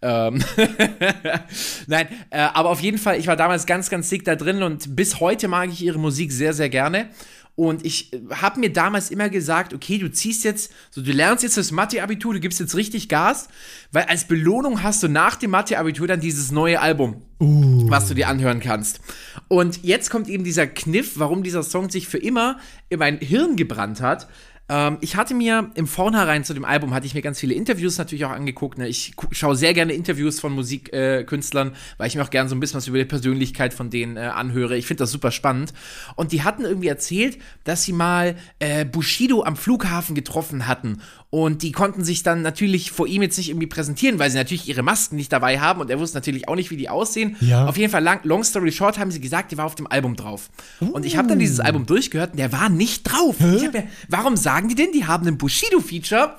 Ähm 0.00 0.42
Nein, 1.86 2.06
äh, 2.30 2.38
aber 2.38 2.70
auf 2.70 2.80
jeden 2.80 2.98
Fall, 2.98 3.18
ich 3.18 3.26
war 3.26 3.36
damals 3.36 3.66
ganz, 3.66 3.90
ganz 3.90 4.08
dick 4.08 4.24
da 4.24 4.36
drin 4.36 4.62
und 4.62 4.94
bis 4.94 5.20
heute 5.20 5.48
mag 5.48 5.70
ich 5.70 5.82
ihre 5.82 5.98
Musik 5.98 6.32
sehr, 6.32 6.54
sehr 6.54 6.68
gerne. 6.68 7.08
Und 7.54 7.84
ich 7.84 8.12
äh, 8.12 8.20
habe 8.30 8.60
mir 8.60 8.72
damals 8.72 9.10
immer 9.10 9.28
gesagt, 9.28 9.74
okay, 9.74 9.98
du 9.98 10.10
ziehst 10.10 10.44
jetzt, 10.44 10.72
so 10.90 11.02
du 11.02 11.12
lernst 11.12 11.44
jetzt 11.44 11.56
das 11.56 11.70
Mathe-Abitur, 11.70 12.34
du 12.34 12.40
gibst 12.40 12.60
jetzt 12.60 12.74
richtig 12.74 13.08
Gas, 13.08 13.48
weil 13.90 14.04
als 14.04 14.26
Belohnung 14.26 14.82
hast 14.82 15.02
du 15.02 15.08
nach 15.08 15.36
dem 15.36 15.50
Mathe-Abitur 15.50 16.06
dann 16.06 16.20
dieses 16.20 16.50
neue 16.50 16.80
Album, 16.80 17.22
uh. 17.40 17.90
was 17.90 18.08
du 18.08 18.14
dir 18.14 18.28
anhören 18.28 18.60
kannst. 18.60 19.00
Und 19.48 19.84
jetzt 19.84 20.10
kommt 20.10 20.28
eben 20.28 20.44
dieser 20.44 20.66
Kniff, 20.66 21.18
warum 21.18 21.42
dieser 21.42 21.62
Song 21.62 21.90
sich 21.90 22.08
für 22.08 22.18
immer 22.18 22.58
in 22.88 22.98
mein 22.98 23.18
Hirn 23.18 23.56
gebrannt 23.56 24.00
hat. 24.00 24.28
Ähm, 24.72 24.96
ich 25.02 25.16
hatte 25.16 25.34
mir 25.34 25.70
im 25.74 25.86
Vornherein 25.86 26.44
zu 26.44 26.54
dem 26.54 26.64
Album, 26.64 26.94
hatte 26.94 27.04
ich 27.04 27.14
mir 27.14 27.20
ganz 27.20 27.38
viele 27.38 27.52
Interviews 27.52 27.98
natürlich 27.98 28.24
auch 28.24 28.30
angeguckt. 28.30 28.78
Ne? 28.78 28.88
Ich 28.88 29.12
schaue 29.32 29.54
sehr 29.54 29.74
gerne 29.74 29.92
Interviews 29.92 30.40
von 30.40 30.52
Musikkünstlern, 30.52 31.68
äh, 31.68 31.98
weil 31.98 32.08
ich 32.08 32.16
mir 32.16 32.22
auch 32.22 32.30
gerne 32.30 32.48
so 32.48 32.56
ein 32.56 32.60
bisschen 32.60 32.78
was 32.78 32.88
über 32.88 32.96
die 32.96 33.04
Persönlichkeit 33.04 33.74
von 33.74 33.90
denen 33.90 34.16
äh, 34.16 34.20
anhöre. 34.20 34.78
Ich 34.78 34.86
finde 34.86 35.02
das 35.02 35.10
super 35.10 35.30
spannend. 35.30 35.74
Und 36.16 36.32
die 36.32 36.42
hatten 36.42 36.64
irgendwie 36.64 36.88
erzählt, 36.88 37.38
dass 37.64 37.82
sie 37.82 37.92
mal 37.92 38.34
äh, 38.60 38.86
Bushido 38.86 39.42
am 39.42 39.56
Flughafen 39.56 40.14
getroffen 40.14 40.66
hatten 40.66 41.02
und 41.34 41.62
die 41.62 41.72
konnten 41.72 42.04
sich 42.04 42.22
dann 42.22 42.42
natürlich 42.42 42.92
vor 42.92 43.06
ihm 43.06 43.22
jetzt 43.22 43.38
nicht 43.38 43.48
irgendwie 43.48 43.66
präsentieren, 43.66 44.18
weil 44.18 44.30
sie 44.30 44.36
natürlich 44.36 44.68
ihre 44.68 44.82
Masken 44.82 45.16
nicht 45.16 45.32
dabei 45.32 45.60
haben 45.60 45.80
und 45.80 45.88
er 45.88 45.98
wusste 45.98 46.18
natürlich 46.18 46.46
auch 46.46 46.56
nicht, 46.56 46.70
wie 46.70 46.76
die 46.76 46.90
aussehen. 46.90 47.36
Ja. 47.40 47.64
Auf 47.64 47.78
jeden 47.78 47.90
Fall, 47.90 48.02
lang, 48.02 48.20
long 48.24 48.44
story 48.44 48.70
short, 48.70 48.98
haben 48.98 49.10
sie 49.10 49.18
gesagt, 49.18 49.50
der 49.50 49.56
war 49.56 49.64
auf 49.64 49.74
dem 49.74 49.86
Album 49.86 50.14
drauf. 50.14 50.50
Uh. 50.82 50.90
Und 50.90 51.06
ich 51.06 51.16
habe 51.16 51.28
dann 51.28 51.38
dieses. 51.38 51.62
Album 51.62 51.86
durchgehört 51.86 52.32
und 52.32 52.38
der 52.38 52.52
war 52.52 52.68
nicht 52.68 53.04
drauf. 53.04 53.38
Mir, 53.38 53.84
warum 54.08 54.36
sagen 54.36 54.61
sagen 54.62 54.68
die 54.68 54.74
denn? 54.74 54.92
Die 54.92 55.06
haben 55.06 55.26
einen 55.26 55.38
Bushido-Feature, 55.38 56.36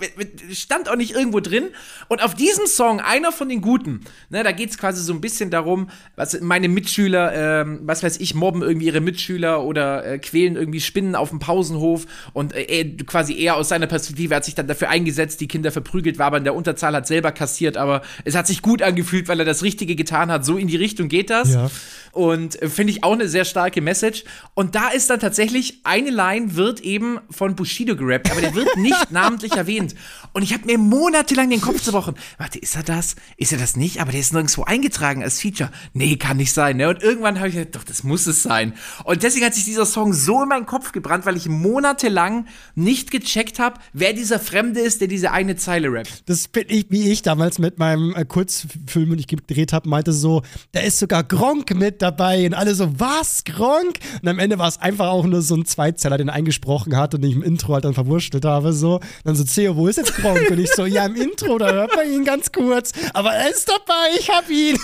stand 0.51 0.89
auch 0.89 0.95
nicht 0.95 1.11
irgendwo 1.11 1.39
drin. 1.39 1.65
Und 2.07 2.23
auf 2.23 2.35
diesem 2.35 2.67
Song, 2.67 2.99
einer 2.99 3.31
von 3.31 3.49
den 3.49 3.61
guten, 3.61 4.01
ne, 4.29 4.43
da 4.43 4.51
geht 4.51 4.69
es 4.69 4.77
quasi 4.77 5.03
so 5.03 5.13
ein 5.13 5.21
bisschen 5.21 5.49
darum, 5.49 5.89
was 6.15 6.39
meine 6.41 6.69
Mitschüler, 6.69 7.61
ähm, 7.61 7.81
was 7.83 8.03
weiß 8.03 8.19
ich, 8.19 8.33
mobben 8.33 8.61
irgendwie 8.61 8.87
ihre 8.87 9.01
Mitschüler 9.01 9.63
oder 9.63 10.05
äh, 10.05 10.19
quälen 10.19 10.55
irgendwie 10.55 10.79
Spinnen 10.79 11.15
auf 11.15 11.29
dem 11.29 11.39
Pausenhof. 11.39 12.05
Und 12.33 12.53
äh, 12.53 12.85
quasi 13.05 13.37
er 13.37 13.55
aus 13.55 13.69
seiner 13.69 13.87
Perspektive 13.87 14.35
hat 14.35 14.45
sich 14.45 14.55
dann 14.55 14.67
dafür 14.67 14.89
eingesetzt, 14.89 15.41
die 15.41 15.47
Kinder 15.47 15.71
verprügelt, 15.71 16.17
war 16.17 16.27
aber 16.27 16.37
in 16.37 16.43
der 16.45 16.55
Unterzahl, 16.55 16.95
hat 16.95 17.07
selber 17.07 17.31
kassiert, 17.31 17.77
aber 17.77 18.01
es 18.23 18.35
hat 18.35 18.47
sich 18.47 18.61
gut 18.61 18.81
angefühlt, 18.81 19.27
weil 19.27 19.39
er 19.39 19.45
das 19.45 19.63
Richtige 19.63 19.95
getan 19.95 20.31
hat. 20.31 20.45
So 20.45 20.57
in 20.57 20.67
die 20.67 20.77
Richtung 20.77 21.09
geht 21.09 21.29
das. 21.29 21.53
Ja. 21.53 21.69
Und 22.13 22.61
äh, 22.61 22.69
finde 22.69 22.91
ich 22.91 23.03
auch 23.03 23.13
eine 23.13 23.27
sehr 23.27 23.43
starke 23.43 23.81
Message. 23.81 24.23
Und 24.53 24.75
da 24.75 24.89
ist 24.89 25.09
dann 25.09 25.19
tatsächlich 25.19 25.79
eine 25.83 26.11
Line 26.11 26.55
wird 26.55 26.79
eben 26.81 27.19
von 27.31 27.55
Bushido 27.55 27.95
gerappt, 27.95 28.31
aber 28.31 28.39
der 28.39 28.53
wird 28.53 28.75
nicht 28.77 29.11
namentlich 29.11 29.53
erwähnt. 29.53 29.95
Und 30.31 30.43
ich 30.43 30.53
habe 30.53 30.65
mir 30.65 30.77
monatelang 30.77 31.49
den 31.49 31.59
Kopf 31.59 31.81
zerbrochen. 31.81 32.13
Warte, 32.37 32.59
ist 32.59 32.75
er 32.75 32.83
das? 32.83 33.15
Ist 33.37 33.51
er 33.51 33.57
das 33.57 33.75
nicht? 33.75 33.99
Aber 33.99 34.11
der 34.11 34.19
ist 34.19 34.31
nirgendwo 34.31 34.63
eingetragen 34.63 35.23
als 35.23 35.41
Feature. 35.41 35.71
Nee, 35.93 36.17
kann 36.17 36.37
nicht 36.37 36.53
sein. 36.53 36.77
Ne? 36.77 36.89
Und 36.89 37.01
irgendwann 37.01 37.39
habe 37.39 37.49
ich 37.49 37.55
gedacht, 37.55 37.75
doch, 37.75 37.83
das 37.83 38.03
muss 38.03 38.27
es 38.27 38.43
sein. 38.43 38.73
Und 39.05 39.23
deswegen 39.23 39.47
hat 39.47 39.55
sich 39.55 39.65
dieser 39.65 39.87
Song 39.87 40.13
so 40.13 40.43
in 40.43 40.49
meinen 40.49 40.67
Kopf 40.67 40.91
gebrannt, 40.91 41.25
weil 41.25 41.35
ich 41.35 41.49
monatelang 41.49 42.45
nicht 42.75 43.09
gecheckt 43.09 43.57
habe, 43.57 43.79
wer 43.91 44.13
dieser 44.13 44.39
Fremde 44.39 44.81
ist, 44.81 45.01
der 45.01 45.07
diese 45.07 45.31
eine 45.31 45.55
Zeile 45.55 45.91
rappt. 45.91 46.29
Das 46.29 46.47
bin 46.47 46.65
ich, 46.67 46.85
wie 46.91 47.11
ich 47.11 47.23
damals 47.23 47.57
mit 47.57 47.79
meinem 47.79 48.13
äh, 48.15 48.23
Kurzfilm, 48.23 49.09
den 49.09 49.19
ich 49.19 49.27
gedreht 49.27 49.73
habe, 49.73 49.89
meinte 49.89 50.13
so, 50.13 50.43
da 50.73 50.81
ist 50.81 50.99
sogar 50.99 51.23
Gronk 51.23 51.73
mit 51.73 52.02
dabei. 52.03 52.45
Und 52.45 52.53
alle 52.53 52.75
so, 52.75 52.99
was, 52.99 53.43
Gronk? 53.43 53.99
Und 54.21 54.27
am 54.27 54.39
Ende 54.39 54.59
war 54.59 54.67
es 54.67 54.79
einfach 54.79 55.07
auch 55.07 55.25
nur 55.25 55.41
so 55.41 55.55
ein 55.55 55.65
Zweizeller, 55.65 56.17
den 56.17 56.29
eingesprochen 56.29 56.95
hat 56.95 57.15
und 57.15 57.23
ich 57.23 57.33
im 57.33 57.41
Intro 57.41 57.73
halt 57.73 57.85
dann 57.85 57.93
verwurschtelt 57.93 58.45
habe. 58.45 58.73
So. 58.73 58.95
Und 58.95 59.03
dann 59.23 59.35
so, 59.35 59.43
Theo, 59.43 59.75
wo 59.75 59.87
ist 59.87 59.97
jetzt 59.97 60.15
Gronk? 60.15 60.49
Und 60.51 60.59
ich 60.59 60.71
so, 60.71 60.85
ja, 60.85 61.05
im 61.05 61.15
Intro, 61.15 61.57
da 61.57 61.71
hört 61.71 61.95
man 61.95 62.11
ihn 62.11 62.25
ganz 62.25 62.51
kurz. 62.51 62.91
Aber 63.13 63.33
er 63.33 63.49
ist 63.49 63.67
dabei, 63.67 64.17
ich 64.19 64.29
hab 64.29 64.49
ihn. 64.49 64.77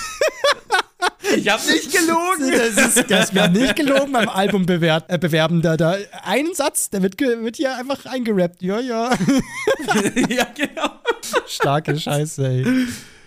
Ich 1.35 1.47
hab 1.47 1.65
nicht 1.65 1.91
gelogen. 1.91 2.19
Das 2.75 2.95
ist, 2.95 3.09
das 3.09 3.33
wir 3.33 3.43
haben 3.43 3.53
nicht 3.53 3.75
gelogen 3.75 4.11
beim 4.11 4.29
Album 4.29 4.65
bewert, 4.65 5.05
äh, 5.07 5.17
bewerben. 5.17 5.61
Da, 5.61 5.77
da, 5.77 5.95
ein 6.23 6.53
Satz, 6.53 6.89
der 6.89 7.01
wird, 7.01 7.19
wird 7.19 7.55
hier 7.55 7.75
einfach 7.77 8.05
eingerappt. 8.05 8.61
Ja, 8.61 8.79
ja. 8.79 9.11
ja, 10.29 10.47
genau. 10.55 10.89
Starke 11.47 11.97
Scheiße, 11.97 12.47
ey. 12.47 12.65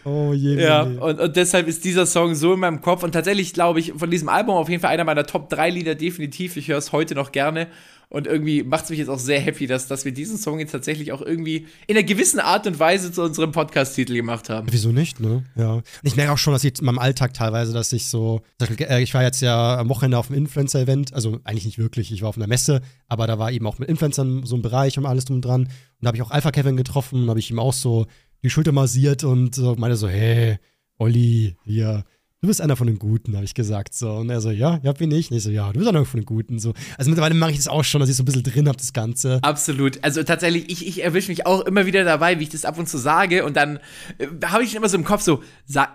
Oh 0.04 0.32
je. 0.32 0.60
Ja, 0.60 0.82
und, 0.82 1.20
und 1.20 1.36
deshalb 1.36 1.68
ist 1.68 1.84
dieser 1.84 2.06
Song 2.06 2.34
so 2.34 2.54
in 2.54 2.60
meinem 2.60 2.80
Kopf 2.80 3.02
und 3.02 3.12
tatsächlich 3.12 3.54
glaube 3.54 3.80
ich 3.80 3.92
von 3.96 4.10
diesem 4.10 4.28
Album 4.28 4.56
auf 4.56 4.68
jeden 4.68 4.80
Fall 4.80 4.90
einer 4.90 5.04
meiner 5.04 5.26
Top 5.26 5.48
3 5.48 5.70
Lieder 5.70 5.94
definitiv. 5.94 6.56
Ich 6.56 6.68
höre 6.68 6.78
es 6.78 6.92
heute 6.92 7.14
noch 7.14 7.32
gerne 7.32 7.68
und 8.12 8.26
irgendwie 8.26 8.62
macht 8.62 8.84
es 8.84 8.90
mich 8.90 8.98
jetzt 8.98 9.08
auch 9.08 9.18
sehr 9.18 9.40
happy, 9.40 9.66
dass, 9.66 9.86
dass 9.86 10.04
wir 10.04 10.12
diesen 10.12 10.36
Song 10.36 10.58
jetzt 10.58 10.72
tatsächlich 10.72 11.12
auch 11.12 11.22
irgendwie 11.22 11.66
in 11.86 11.96
einer 11.96 12.02
gewissen 12.02 12.40
Art 12.40 12.66
und 12.66 12.78
Weise 12.78 13.10
zu 13.10 13.22
unserem 13.22 13.52
Podcast-Titel 13.52 14.12
gemacht 14.12 14.50
haben. 14.50 14.68
Wieso 14.70 14.90
nicht, 14.90 15.18
ne? 15.18 15.44
Ja. 15.56 15.80
Ich 16.02 16.14
merke 16.14 16.32
auch 16.32 16.36
schon, 16.38 16.52
dass 16.52 16.62
ich 16.62 16.78
in 16.78 16.84
meinem 16.84 16.98
Alltag 16.98 17.32
teilweise, 17.32 17.72
dass 17.72 17.90
ich 17.94 18.08
so, 18.08 18.42
äh, 18.60 19.02
ich 19.02 19.14
war 19.14 19.22
jetzt 19.22 19.40
ja 19.40 19.78
am 19.78 19.88
Wochenende 19.88 20.18
auf 20.18 20.28
einem 20.28 20.40
Influencer-Event, 20.40 21.14
also 21.14 21.40
eigentlich 21.44 21.64
nicht 21.64 21.78
wirklich, 21.78 22.12
ich 22.12 22.20
war 22.20 22.28
auf 22.28 22.36
einer 22.36 22.46
Messe, 22.46 22.82
aber 23.08 23.26
da 23.26 23.38
war 23.38 23.50
eben 23.50 23.66
auch 23.66 23.78
mit 23.78 23.88
Influencern 23.88 24.44
so 24.44 24.56
ein 24.56 24.62
Bereich 24.62 24.98
und 24.98 25.06
alles 25.06 25.24
drum 25.24 25.36
und 25.36 25.44
dran. 25.46 25.62
Und 25.62 25.70
da 26.02 26.08
habe 26.08 26.18
ich 26.18 26.22
auch 26.22 26.30
Alpha 26.30 26.50
Kevin 26.50 26.76
getroffen 26.76 27.22
und 27.22 27.30
habe 27.30 27.38
ich 27.38 27.50
ihm 27.50 27.58
auch 27.58 27.72
so 27.72 28.06
die 28.42 28.50
Schulter 28.50 28.72
massiert 28.72 29.24
und 29.24 29.54
so, 29.54 29.74
meinte 29.76 29.96
so, 29.96 30.08
hey, 30.08 30.58
Olli, 30.98 31.56
hier, 31.64 32.04
du 32.42 32.48
bist 32.48 32.60
einer 32.60 32.74
von 32.74 32.88
den 32.88 32.98
Guten, 32.98 33.36
habe 33.36 33.44
ich 33.44 33.54
gesagt. 33.54 33.94
So. 33.94 34.14
Und 34.14 34.28
er 34.28 34.40
so, 34.40 34.50
ja, 34.50 34.80
ja, 34.82 34.92
bin 34.92 35.12
ich. 35.12 35.30
Und 35.30 35.36
ich 35.36 35.44
so, 35.44 35.50
ja, 35.50 35.72
du 35.72 35.78
bist 35.78 35.88
einer 35.88 36.04
von 36.04 36.18
den 36.18 36.26
Guten. 36.26 36.58
So. 36.58 36.74
Also 36.98 37.08
mittlerweile 37.08 37.34
mache 37.34 37.52
ich 37.52 37.56
das 37.56 37.68
auch 37.68 37.84
schon, 37.84 38.00
dass 38.00 38.10
ich 38.10 38.16
so 38.16 38.24
ein 38.24 38.26
bisschen 38.26 38.42
drin 38.42 38.66
habe, 38.66 38.76
das 38.76 38.92
Ganze. 38.92 39.38
Absolut. 39.42 40.02
Also 40.02 40.24
tatsächlich, 40.24 40.68
ich, 40.68 40.86
ich 40.86 41.04
erwische 41.04 41.28
mich 41.28 41.46
auch 41.46 41.60
immer 41.60 41.86
wieder 41.86 42.02
dabei, 42.02 42.40
wie 42.40 42.42
ich 42.42 42.48
das 42.48 42.64
ab 42.64 42.78
und 42.78 42.88
zu 42.88 42.98
sage. 42.98 43.44
Und 43.44 43.56
dann 43.56 43.78
äh, 44.18 44.26
habe 44.46 44.64
ich 44.64 44.74
immer 44.74 44.88
so 44.88 44.96
im 44.96 45.04
Kopf 45.04 45.22
so, 45.22 45.40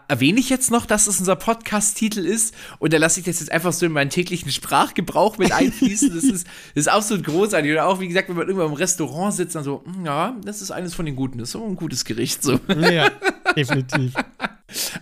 erwähne 0.07 0.39
ich 0.39 0.49
jetzt 0.49 0.71
noch, 0.71 0.85
dass 0.85 1.05
das 1.05 1.19
unser 1.19 1.35
Podcast-Titel 1.35 2.21
ist? 2.21 2.55
Oder 2.79 2.97
lasse 2.97 3.19
ich 3.19 3.25
das 3.25 3.41
jetzt 3.41 3.51
einfach 3.51 3.73
so 3.73 3.85
in 3.85 3.91
meinen 3.91 4.09
täglichen 4.09 4.49
Sprachgebrauch 4.49 5.37
mit 5.37 5.51
einfließen? 5.51 6.15
das, 6.15 6.23
ist, 6.23 6.47
das 6.75 6.85
ist 6.85 6.87
absolut 6.87 7.25
großartig. 7.25 7.73
Oder 7.73 7.87
auch, 7.87 7.99
wie 7.99 8.07
gesagt, 8.07 8.29
wenn 8.29 8.37
man 8.37 8.47
irgendwann 8.47 8.69
im 8.69 8.73
Restaurant 8.73 9.33
sitzt, 9.33 9.55
dann 9.55 9.65
so, 9.65 9.83
hm, 9.83 10.05
ja, 10.05 10.37
das 10.45 10.61
ist 10.61 10.71
eines 10.71 10.95
von 10.95 11.05
den 11.05 11.17
Guten. 11.17 11.39
Das 11.39 11.49
ist 11.49 11.53
so 11.53 11.65
ein 11.65 11.75
gutes 11.75 12.05
Gericht. 12.05 12.41
So. 12.41 12.57
Ja, 12.69 13.11
definitiv. 13.57 14.13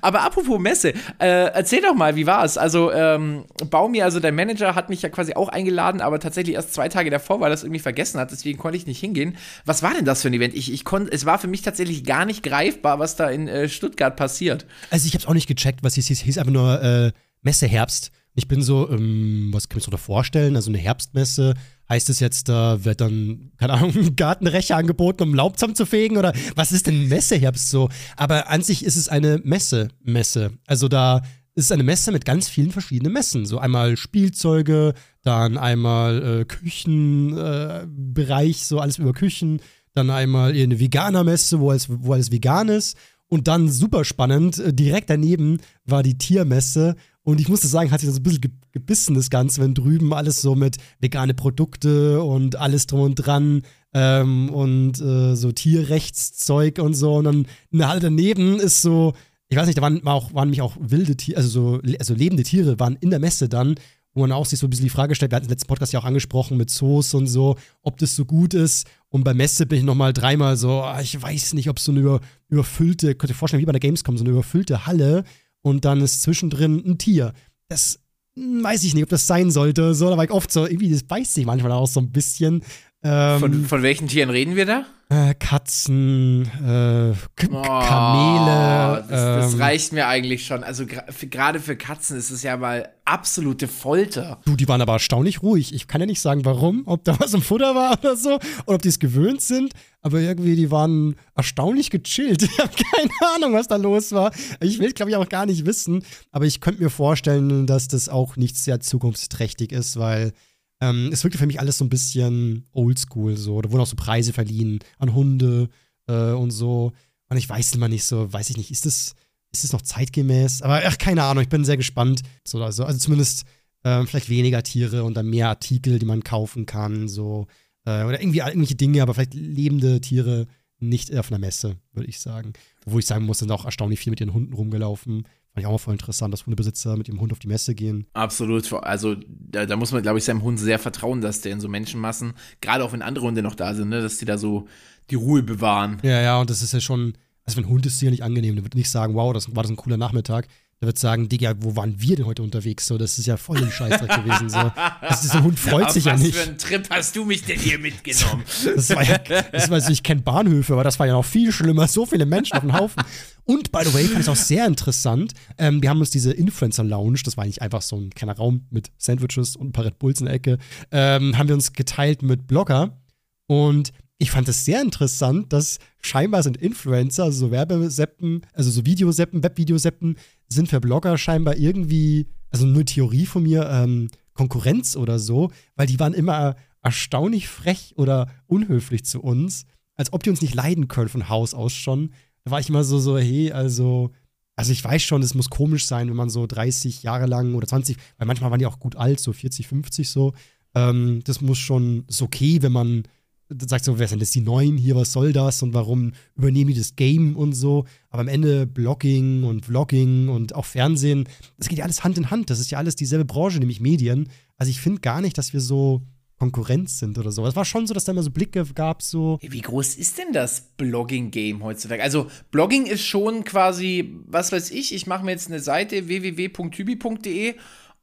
Aber 0.02 0.22
apropos 0.22 0.60
Messe, 0.60 0.90
äh, 1.20 1.50
erzähl 1.54 1.82
doch 1.82 1.96
mal, 1.96 2.16
wie 2.16 2.28
war 2.28 2.46
es? 2.46 2.58
Also, 2.58 2.92
ähm, 2.92 3.46
Baumi, 3.70 4.02
also 4.02 4.20
dein 4.20 4.36
Manager, 4.36 4.76
hat 4.76 4.90
mich 4.90 5.02
ja 5.02 5.10
quasi 5.10 5.34
auch 5.34 5.50
eingeladen, 5.50 6.02
aber 6.02 6.20
tatsächlich 6.20 6.56
erst 6.56 6.74
zwei 6.74 6.88
Tage 6.88 7.10
davor, 7.10 7.40
weil 7.40 7.48
er 7.48 7.52
das 7.52 7.64
irgendwie 7.64 7.80
vergessen 7.80 8.20
hat, 8.20 8.32
deswegen 8.32 8.60
konnte 8.60 8.78
ich 8.78 8.86
nicht 8.86 9.00
hingehen. 9.00 9.38
Was 9.66 9.82
war 9.82 9.94
denn 9.94 10.06
das 10.06 10.22
für 10.22 10.28
ein 10.28 10.34
Event? 10.34 10.54
Ich, 10.54 10.72
ich 10.72 10.86
konnte, 10.86 11.12
es 11.12 11.26
war 11.26 11.40
für 11.40 11.48
mich 11.48 11.64
tatsächlich 11.64 12.04
gar 12.04 12.26
nicht 12.26 12.44
greifbar, 12.44 13.00
was 13.00 13.16
da 13.16 13.30
in 13.30 13.48
äh, 13.48 13.68
Stuttgart 13.68 14.16
passiert. 14.16 14.66
Also, 14.92 15.08
ich 15.08 15.16
habe 15.16 15.28
auch 15.28 15.34
nicht 15.34 15.48
gecheckt, 15.48 15.84
was 15.84 15.96
hieß. 15.96 16.12
Es 16.12 16.20
hieß 16.20 16.38
einfach 16.38 16.54
nur 16.54 16.82
äh, 16.84 17.12
Messe 17.42 17.66
Herbst. 17.66 18.12
Ich 18.36 18.48
bin 18.48 18.62
so, 18.62 18.90
ähm, 18.90 19.50
was 19.52 19.70
kann 19.70 19.80
ich 19.80 19.84
mir 19.84 19.86
so 19.86 19.92
da 19.92 19.98
vorstellen? 19.98 20.56
Also, 20.56 20.70
eine 20.70 20.78
Herbstmesse 20.78 21.56
Heißt 21.88 22.10
es 22.10 22.20
jetzt, 22.20 22.50
da 22.50 22.84
wird 22.84 23.02
dann, 23.02 23.52
keine 23.58 23.74
Ahnung, 23.74 24.16
Gartenrecher 24.16 24.78
angeboten, 24.78 25.24
um 25.24 25.36
Laub 25.36 25.60
zu 25.60 25.86
fegen? 25.86 26.18
Oder 26.18 26.34
was 26.56 26.72
ist 26.72 26.88
denn 26.88 27.08
Messeherbst 27.08 27.70
so? 27.70 27.90
Aber 28.18 28.50
an 28.50 28.64
sich 28.64 28.84
ist 28.84 28.96
es 28.96 29.10
eine 29.10 29.40
Messe, 29.44 29.90
Messe. 30.02 30.54
Also 30.66 30.88
da 30.88 31.22
ist 31.56 31.72
eine 31.72 31.84
Messe 31.84 32.12
mit 32.12 32.26
ganz 32.26 32.50
vielen 32.50 32.72
verschiedenen 32.72 33.14
Messen. 33.14 33.46
So 33.46 33.60
einmal 33.60 33.96
Spielzeuge, 33.98 34.96
dann 35.24 35.58
einmal 35.58 36.42
äh, 36.42 36.46
Küchenbereich, 36.46 38.62
äh, 38.62 38.66
so 38.66 38.80
alles 38.80 38.98
über 38.98 39.14
Küchen, 39.14 39.62
dann 39.94 40.10
einmal 40.10 40.54
eine 40.54 40.80
Veganer-Messe, 40.80 41.60
wo 41.60 41.70
alles, 41.72 41.88
wo 41.90 42.14
alles 42.14 42.32
vegan 42.32 42.68
ist. 42.68 42.98
Und 43.28 43.48
dann 43.48 43.70
super 43.70 44.06
spannend, 44.06 44.60
äh, 44.60 44.72
direkt 44.74 45.10
daneben 45.10 45.60
war 45.86 46.04
die 46.04 46.18
Tiermesse 46.18 46.96
und 47.26 47.42
ich 47.42 47.50
musste 47.50 47.68
sagen, 47.68 47.90
hat 47.90 48.02
sich 48.02 48.10
das 48.10 48.20
ein 48.20 48.24
bisschen 48.24 48.62
gebissen, 48.72 49.16
das 49.16 49.32
Ganze, 49.32 49.60
wenn 49.60 49.74
drüben 49.74 50.14
alles 50.14 50.44
so 50.44 50.54
mit 50.54 50.78
vegane 51.00 51.34
Produkte 51.34 52.22
und 52.22 52.56
alles 52.56 52.86
drum 52.86 53.02
und 53.02 53.16
dran 53.16 53.64
ähm, 53.96 54.50
und 54.50 55.02
äh, 55.02 55.36
so 55.36 55.52
Tierrechtszeug 55.52 56.78
und 56.78 56.94
so. 56.94 57.16
Und 57.16 57.24
dann 57.24 57.48
in 57.72 57.80
der 57.80 57.90
Halle 57.90 58.00
daneben 58.00 58.60
ist 58.60 58.84
so, 58.84 59.14
ich 59.50 59.58
weiß 59.58 59.66
nicht, 59.66 59.80
da 59.80 59.82
waren, 59.82 60.06
auch, 60.06 60.36
waren 60.36 60.52
mich 60.52 60.62
auch 60.62 60.78
wilde 60.80 61.18
Tiere, 61.18 61.38
also 61.38 61.50
so 61.50 61.82
also 61.98 62.14
lebende 62.14 62.44
Tiere 62.44 62.80
waren 62.80 62.96
in 63.02 63.10
der 63.10 63.20
Messe 63.20 63.50
dann, 63.50 63.74
wo 64.14 64.22
man 64.22 64.32
auch 64.32 64.46
sich 64.46 64.60
so 64.60 64.68
ein 64.68 64.70
bisschen 64.70 64.86
die 64.86 64.92
Frage 64.92 65.16
stellt, 65.16 65.32
wir 65.32 65.38
hatten 65.38 65.48
im 65.48 65.52
letzten 65.52 65.68
Podcast 65.68 65.94
ja 65.94 66.00
auch 66.00 66.06
angesprochen 66.06 66.58
mit 66.58 66.70
Zoos 66.70 67.16
und 67.16 67.26
so, 67.26 67.56
ob 67.82 67.98
das 67.98 68.16
so 68.16 68.26
gut 68.26 68.54
ist. 68.54 68.86
Und 69.10 69.24
bei 69.24 69.34
Messe 69.34 69.66
bin 69.66 69.80
ich 69.80 69.84
nochmal 69.84 70.14
dreimal 70.14 70.58
so, 70.58 70.84
ah, 70.84 71.02
ich 71.02 71.20
weiß 71.20 71.56
nicht, 71.56 71.70
ob 71.70 71.80
so 71.80 71.92
eine 71.92 72.02
über, 72.02 72.22
überfüllte, 72.50 73.16
könnt 73.16 73.32
ihr 73.32 73.36
vorstellen, 73.36 73.62
wie 73.62 73.66
bei 73.66 73.72
der 73.72 73.80
Gamescom, 73.80 74.16
so 74.16 74.24
eine 74.24 74.32
überfüllte 74.32 74.86
Halle 74.86 75.24
und 75.66 75.84
dann 75.84 76.00
ist 76.02 76.22
zwischendrin 76.22 76.84
ein 76.86 77.00
Tier. 77.00 77.34
Das 77.70 78.00
weiß 78.36 78.84
ich 78.84 78.94
nicht, 78.94 79.02
ob 79.02 79.10
das 79.10 79.26
sein 79.26 79.50
sollte. 79.50 79.96
So, 79.96 80.12
da 80.12 80.16
war 80.16 80.24
ich 80.24 80.30
oft 80.30 80.52
so, 80.52 80.68
irgendwie, 80.68 80.92
das 80.92 81.02
beißt 81.02 81.34
sich 81.34 81.48
manchmal 81.48 81.72
auch 81.72 81.88
so 81.88 82.00
ein 82.02 82.12
bisschen. 82.12 82.64
Ähm, 83.08 83.40
von, 83.40 83.66
von 83.66 83.84
welchen 83.84 84.08
Tieren 84.08 84.32
reden 84.32 84.56
wir 84.56 84.66
da? 84.66 84.86
Äh, 85.10 85.36
Katzen, 85.36 86.50
äh, 86.66 87.12
oh, 87.12 87.62
Kamele. 87.62 89.06
Das, 89.08 89.10
das, 89.10 89.54
ähm, 89.54 89.62
reicht 89.62 89.94
mir 89.94 90.08
eigentlich 90.08 90.48
schon. 90.48 90.64
Also 90.64 90.88
gerade 90.88 91.60
für 91.60 91.76
Katzen 91.76 92.18
ist 92.18 92.32
es 92.32 92.42
ja 92.42 92.58
mal 92.58 92.90
absolute 93.06 93.68
Folter. 93.68 94.42
Du, 94.46 94.56
die 94.56 94.68
waren 94.68 94.82
aber 94.82 94.94
erstaunlich 94.94 95.44
ruhig. 95.44 95.76
Ich 95.76 95.88
kann 95.88 96.02
ja 96.02 96.08
nicht 96.08 96.20
sagen, 96.20 96.46
warum, 96.46 96.82
ob 96.88 97.04
da 97.04 97.20
was 97.20 97.36
im 97.36 97.44
Futter 97.44 97.76
war 97.76 98.00
oder 98.00 98.16
so, 98.16 98.40
oder 98.66 98.76
ob 98.78 98.82
die 98.82 98.88
es 98.88 98.98
gewöhnt 98.98 99.42
sind, 99.42 99.74
aber 100.02 100.22
irgendwie, 100.22 100.56
die 100.56 100.72
waren 100.72 101.16
erstaunlich 101.36 101.92
gechillt. 101.92 102.42
Ich 102.56 102.60
habe 102.60 102.74
keine 102.74 103.36
Ahnung, 103.36 103.54
was 103.54 103.68
da 103.68 103.76
los 103.76 104.14
war. 104.14 104.32
Ich 104.62 104.80
will, 104.80 104.94
glaube 104.94 105.12
ich, 105.12 105.18
auch 105.18 105.30
gar 105.30 105.46
nicht 105.46 105.68
wissen, 105.68 106.04
aber 106.32 106.46
ich 106.46 106.60
könnte 106.60 106.82
mir 106.82 106.90
vorstellen, 106.90 107.68
dass 107.68 107.88
das 107.88 108.10
auch 108.10 108.36
nicht 108.36 108.58
sehr 108.58 108.80
zukunftsträchtig 108.80 109.72
ist, 109.72 110.00
weil 110.00 110.34
ähm, 110.82 111.10
es 111.12 111.24
wirkte 111.24 111.38
für 111.38 111.48
mich 111.48 111.60
alles 111.60 111.78
so 111.78 111.86
ein 111.86 111.90
bisschen 111.90 112.68
oldschool, 112.72 113.38
so. 113.38 113.62
Da 113.62 113.72
wurden 113.72 113.82
auch 113.82 113.88
so 113.88 113.96
Preise 113.96 114.34
verliehen 114.34 114.80
an 114.98 115.14
Hunde 115.14 115.70
äh, 116.08 116.32
und 116.32 116.52
so. 116.52 116.92
Und 117.30 117.38
ich 117.38 117.50
weiß 117.50 117.74
immer 117.76 117.88
nicht 117.88 118.04
so, 118.04 118.32
weiß 118.32 118.50
ich 118.50 118.58
nicht, 118.58 118.72
ist 118.72 118.86
das, 118.86 119.16
ist 119.52 119.64
das 119.64 119.72
noch 119.72 119.82
zeitgemäß? 119.82 120.62
Aber 120.62 120.82
ach, 120.86 120.98
keine 120.98 121.24
Ahnung, 121.24 121.44
ich 121.44 121.50
bin 121.50 121.66
sehr 121.66 121.78
gespannt. 121.78 122.22
So, 122.46 122.64
also, 122.64 122.86
also 122.86 123.00
zumindest 123.00 123.46
äh, 123.84 124.06
vielleicht 124.06 124.30
weniger 124.30 124.64
Tiere 124.64 125.04
und 125.04 125.16
dann 125.16 125.30
mehr 125.30 125.50
Artikel, 125.50 126.00
die 126.00 126.06
man 126.06 126.24
kaufen 126.24 126.66
kann, 126.66 127.08
so. 127.08 127.48
Äh, 127.86 128.04
oder 128.04 128.20
irgendwie 128.20 128.40
irgendwelche 128.40 128.76
Dinge, 128.76 129.02
aber 129.02 129.14
vielleicht 129.14 129.34
lebende 129.34 130.02
Tiere 130.02 130.48
nicht 130.80 131.16
auf 131.16 131.32
einer 131.32 131.40
Messe, 131.40 131.78
würde 131.94 132.10
ich 132.10 132.20
sagen. 132.20 132.54
Wo 132.86 133.00
ich 133.00 133.06
sagen 133.06 133.26
muss, 133.26 133.40
sind 133.40 133.52
auch 133.52 133.66
erstaunlich 133.66 134.00
viel 134.00 134.12
mit 134.12 134.20
ihren 134.20 134.34
Hunden 134.34 134.54
rumgelaufen. 134.54 135.28
Fand 135.56 135.64
ich 135.64 135.68
auch 135.68 135.72
mal 135.72 135.78
voll 135.78 135.94
interessant, 135.94 136.34
dass 136.34 136.46
Hundebesitzer 136.46 136.98
mit 136.98 137.08
ihrem 137.08 137.22
Hund 137.22 137.32
auf 137.32 137.40
die 137.40 137.48
Messe 137.48 137.76
gehen. 137.76 138.08
Absolut. 138.12 138.74
Also 138.74 139.16
da, 139.30 139.66
da 139.66 139.78
muss 139.78 139.94
man, 139.94 140.02
glaube 140.02 140.18
ich, 140.18 140.26
seinem 140.26 140.44
Hund 140.44 140.60
sehr 140.60 140.80
vertrauen, 140.80 141.22
dass 141.22 141.40
der 141.40 141.54
in 141.54 141.62
so 141.62 141.70
Menschenmassen, 141.70 142.34
gerade 142.60 142.84
auch 142.84 142.92
wenn 142.92 143.02
andere 143.02 143.26
Hunde 143.26 143.42
noch 143.42 143.56
da 143.56 143.74
sind, 143.74 143.88
ne, 143.88 144.02
dass 144.02 144.18
die 144.18 144.26
da 144.26 144.38
so 144.38 144.68
die 145.10 145.16
Ruhe 145.16 145.44
bewahren. 145.44 146.00
Ja, 146.04 146.22
ja, 146.22 146.42
und 146.42 146.50
das 146.50 146.62
ist 146.62 146.74
ja 146.74 146.82
schon, 146.82 147.14
also 147.46 147.56
wenn 147.56 147.64
ein 147.64 147.70
Hund 147.70 147.86
ist 147.86 148.00
sicher 148.00 148.12
nicht 148.12 148.24
angenehm, 148.24 148.56
der 148.56 148.66
wird 148.66 148.76
nicht 148.76 148.90
sagen, 148.90 149.14
wow, 149.14 149.32
das 149.32 149.56
war 149.56 149.64
das 149.64 149.72
ein 149.72 149.78
cooler 149.78 149.96
Nachmittag. 149.96 150.50
Der 150.82 150.88
wird 150.88 151.00
sagen, 151.00 151.30
Digga, 151.30 151.56
wo 151.60 151.76
waren 151.78 152.02
wir 152.02 152.18
denn 152.18 152.26
heute 152.26 152.44
unterwegs? 152.44 152.86
So, 152.86 152.98
das 152.98 153.18
ist 153.18 153.28
ja 153.28 153.38
voll 153.38 153.58
ein 153.58 153.72
Scheißdreck 153.72 154.24
gewesen. 154.24 154.50
So. 154.50 154.72
Das 155.02 155.24
ist, 155.24 155.34
der 155.34 155.44
Hund 155.44 155.58
freut 155.58 155.92
sich 155.92 156.06
ja 156.06 156.14
was 156.14 156.22
nicht. 156.22 156.36
für 156.36 156.50
einen 156.50 156.58
Trip 156.58 156.88
hast 156.90 157.16
du 157.16 157.24
mich 157.24 157.44
denn 157.44 157.60
hier 157.60 157.80
mitgenommen? 157.80 158.44
Das 158.76 158.90
war 158.90 159.04
ja, 159.04 159.18
das 159.18 159.70
war, 159.70 159.76
also 159.76 159.92
ich 159.92 160.04
kenne 160.04 160.22
Bahnhöfe, 160.22 160.74
aber 160.74 160.84
das 160.84 161.00
war 161.00 161.08
ja 161.08 161.14
noch 161.14 161.26
viel 161.26 161.52
schlimmer. 161.52 161.88
So 161.88 162.06
viele 162.06 162.26
Menschen 162.26 162.58
auf 162.58 162.62
dem 162.62 162.74
Haufen. 162.74 163.04
Und 163.46 163.72
by 163.72 163.80
the 163.84 163.94
way, 163.94 164.06
fand 164.06 164.22
ich 164.22 164.30
auch 164.30 164.36
sehr 164.36 164.66
interessant. 164.66 165.34
Ähm, 165.58 165.82
wir 165.82 165.90
haben 165.90 166.00
uns 166.00 166.10
diese 166.10 166.34
Influencer 166.34 166.84
Lounge, 166.84 167.20
das 167.24 167.38
war 167.38 167.46
eigentlich 167.46 167.62
einfach 167.62 167.82
so 167.82 167.96
ein 167.96 168.10
kleiner 168.10 168.36
Raum 168.36 168.66
mit 168.70 168.92
Sandwiches 168.98 169.56
und 169.56 169.70
ein 169.70 169.72
paar 169.72 169.86
Red 169.86 170.00
Bulls 170.00 170.20
in 170.20 170.26
der 170.26 170.36
Ecke, 170.36 170.58
ähm, 170.92 171.38
haben 171.38 171.48
wir 171.48 171.56
uns 171.56 171.74
geteilt 171.74 172.22
mit 172.22 172.48
Blogger. 172.48 173.00
Und 173.48 173.94
ich 174.18 174.32
fand 174.32 174.48
es 174.48 174.64
sehr 174.64 174.82
interessant, 174.82 175.52
dass 175.52 175.78
scheinbar 176.02 176.42
sind 176.42 176.58
Influencer, 176.58 177.26
also 177.26 177.48
so 177.48 177.52
Werbeseppen, 177.52 178.42
also 178.54 178.72
so 178.72 178.86
Videoseppen, 178.86 179.44
Webvideoseppen, 179.44 180.18
sind 180.48 180.70
für 180.70 180.80
Blogger 180.80 181.18
scheinbar 181.18 181.58
irgendwie, 181.58 182.28
also 182.50 182.66
nur 182.66 182.86
Theorie 182.86 183.26
von 183.26 183.44
mir, 183.44 183.70
ähm, 183.70 184.10
Konkurrenz 184.34 184.96
oder 184.96 185.18
so, 185.18 185.52
weil 185.76 185.88
die 185.88 186.00
waren 186.00 186.14
immer 186.14 186.56
erstaunlich 186.82 187.48
frech 187.48 187.94
oder 187.98 188.30
unhöflich 188.46 189.06
zu 189.06 189.22
uns, 189.22 189.66
als 189.96 190.14
ob 190.14 190.24
die 190.24 190.30
uns 190.30 190.42
nicht 190.42 190.54
leiden 190.54 190.88
können 190.88 191.10
von 191.10 191.30
Haus 191.30 191.54
aus 191.54 191.74
schon. 191.74 192.12
Da 192.44 192.52
war 192.52 192.60
ich 192.60 192.70
immer 192.70 192.84
so, 192.84 193.00
so, 193.00 193.18
hey, 193.18 193.52
also, 193.52 194.12
also 194.56 194.72
ich 194.72 194.84
weiß 194.84 195.02
schon, 195.02 195.24
es 195.24 195.34
muss 195.34 195.50
komisch 195.50 195.88
sein, 195.88 196.10
wenn 196.10 196.16
man 196.16 196.30
so 196.30 196.46
30 196.46 197.02
Jahre 197.02 197.26
lang 197.26 197.56
oder 197.56 197.68
20, 197.68 197.98
weil 198.18 198.28
manchmal 198.28 198.52
waren 198.52 198.60
die 198.60 198.68
auch 198.68 198.80
gut 198.80 198.96
alt, 198.96 199.20
so 199.20 199.34
40, 199.34 199.68
50 199.68 200.10
so. 200.10 200.34
Ähm, 200.76 201.22
das 201.24 201.42
muss 201.42 201.58
schon, 201.58 202.06
ist 202.08 202.22
okay, 202.22 202.62
wenn 202.62 202.74
man 202.74 203.04
sagt 203.50 203.86
so, 203.86 204.00
wer 204.00 204.08
sind 204.08 204.22
das 204.22 204.32
die 204.32 204.42
Neuen 204.42 204.78
hier, 204.78 204.96
was 204.96 205.12
soll 205.12 205.34
das 205.34 205.62
und 205.62 205.74
warum 205.74 206.14
übernehmen 206.36 206.72
die 206.72 206.78
das 206.78 206.96
Game 206.96 207.36
und 207.36 207.54
so. 207.54 207.86
Aber 208.10 208.22
am 208.22 208.28
Ende 208.28 208.66
Blogging 208.66 209.44
und 209.44 209.66
Vlogging 209.66 210.30
und 210.30 210.56
auch 210.56 210.66
Fernsehen, 210.66 211.28
das 211.58 211.68
geht 211.68 211.78
ja 211.78 211.86
alles 211.86 212.04
Hand 212.04 212.18
in 212.18 212.32
Hand. 212.32 212.50
Das 212.50 212.60
ist 212.60 212.72
ja 212.72 212.78
alles 212.78 212.96
dieselbe 212.96 213.26
Branche, 213.26 213.60
nämlich 213.60 213.80
Medien. 213.80 214.30
Also 214.58 214.70
ich 214.70 214.82
finde 214.82 215.02
gar 215.02 215.22
nicht, 215.22 215.38
dass 215.38 215.54
wir 215.54 215.62
so 215.62 216.02
Konkurrenz 216.38 217.00
sind 217.00 217.18
oder 217.18 217.32
so. 217.32 217.46
Es 217.46 217.56
war 217.56 217.66
schon 217.66 217.88
so, 217.88 217.94
dass 217.94 218.04
da 218.04 218.12
immer 218.12 218.24
so 218.24 218.32
Blicke 218.32 218.66
gab, 218.74 219.02
so. 219.02 219.38
Wie 219.42 219.62
groß 219.62 219.96
ist 219.96 220.18
denn 220.18 220.34
das 220.34 220.62
Blogging-Game 220.78 221.64
heutzutage? 221.64 222.04
Also, 222.04 222.28
Blogging 222.52 222.86
ist 222.86 223.06
schon 223.06 223.46
quasi, 223.46 224.16
was 224.26 224.52
weiß 224.52 224.72
ich, 224.72 224.94
ich 224.94 225.08
mache 225.08 225.24
mir 225.24 225.32
jetzt 225.32 225.48
eine 225.48 225.62
Seite 225.62 226.08
www.tybi.de 226.08 227.56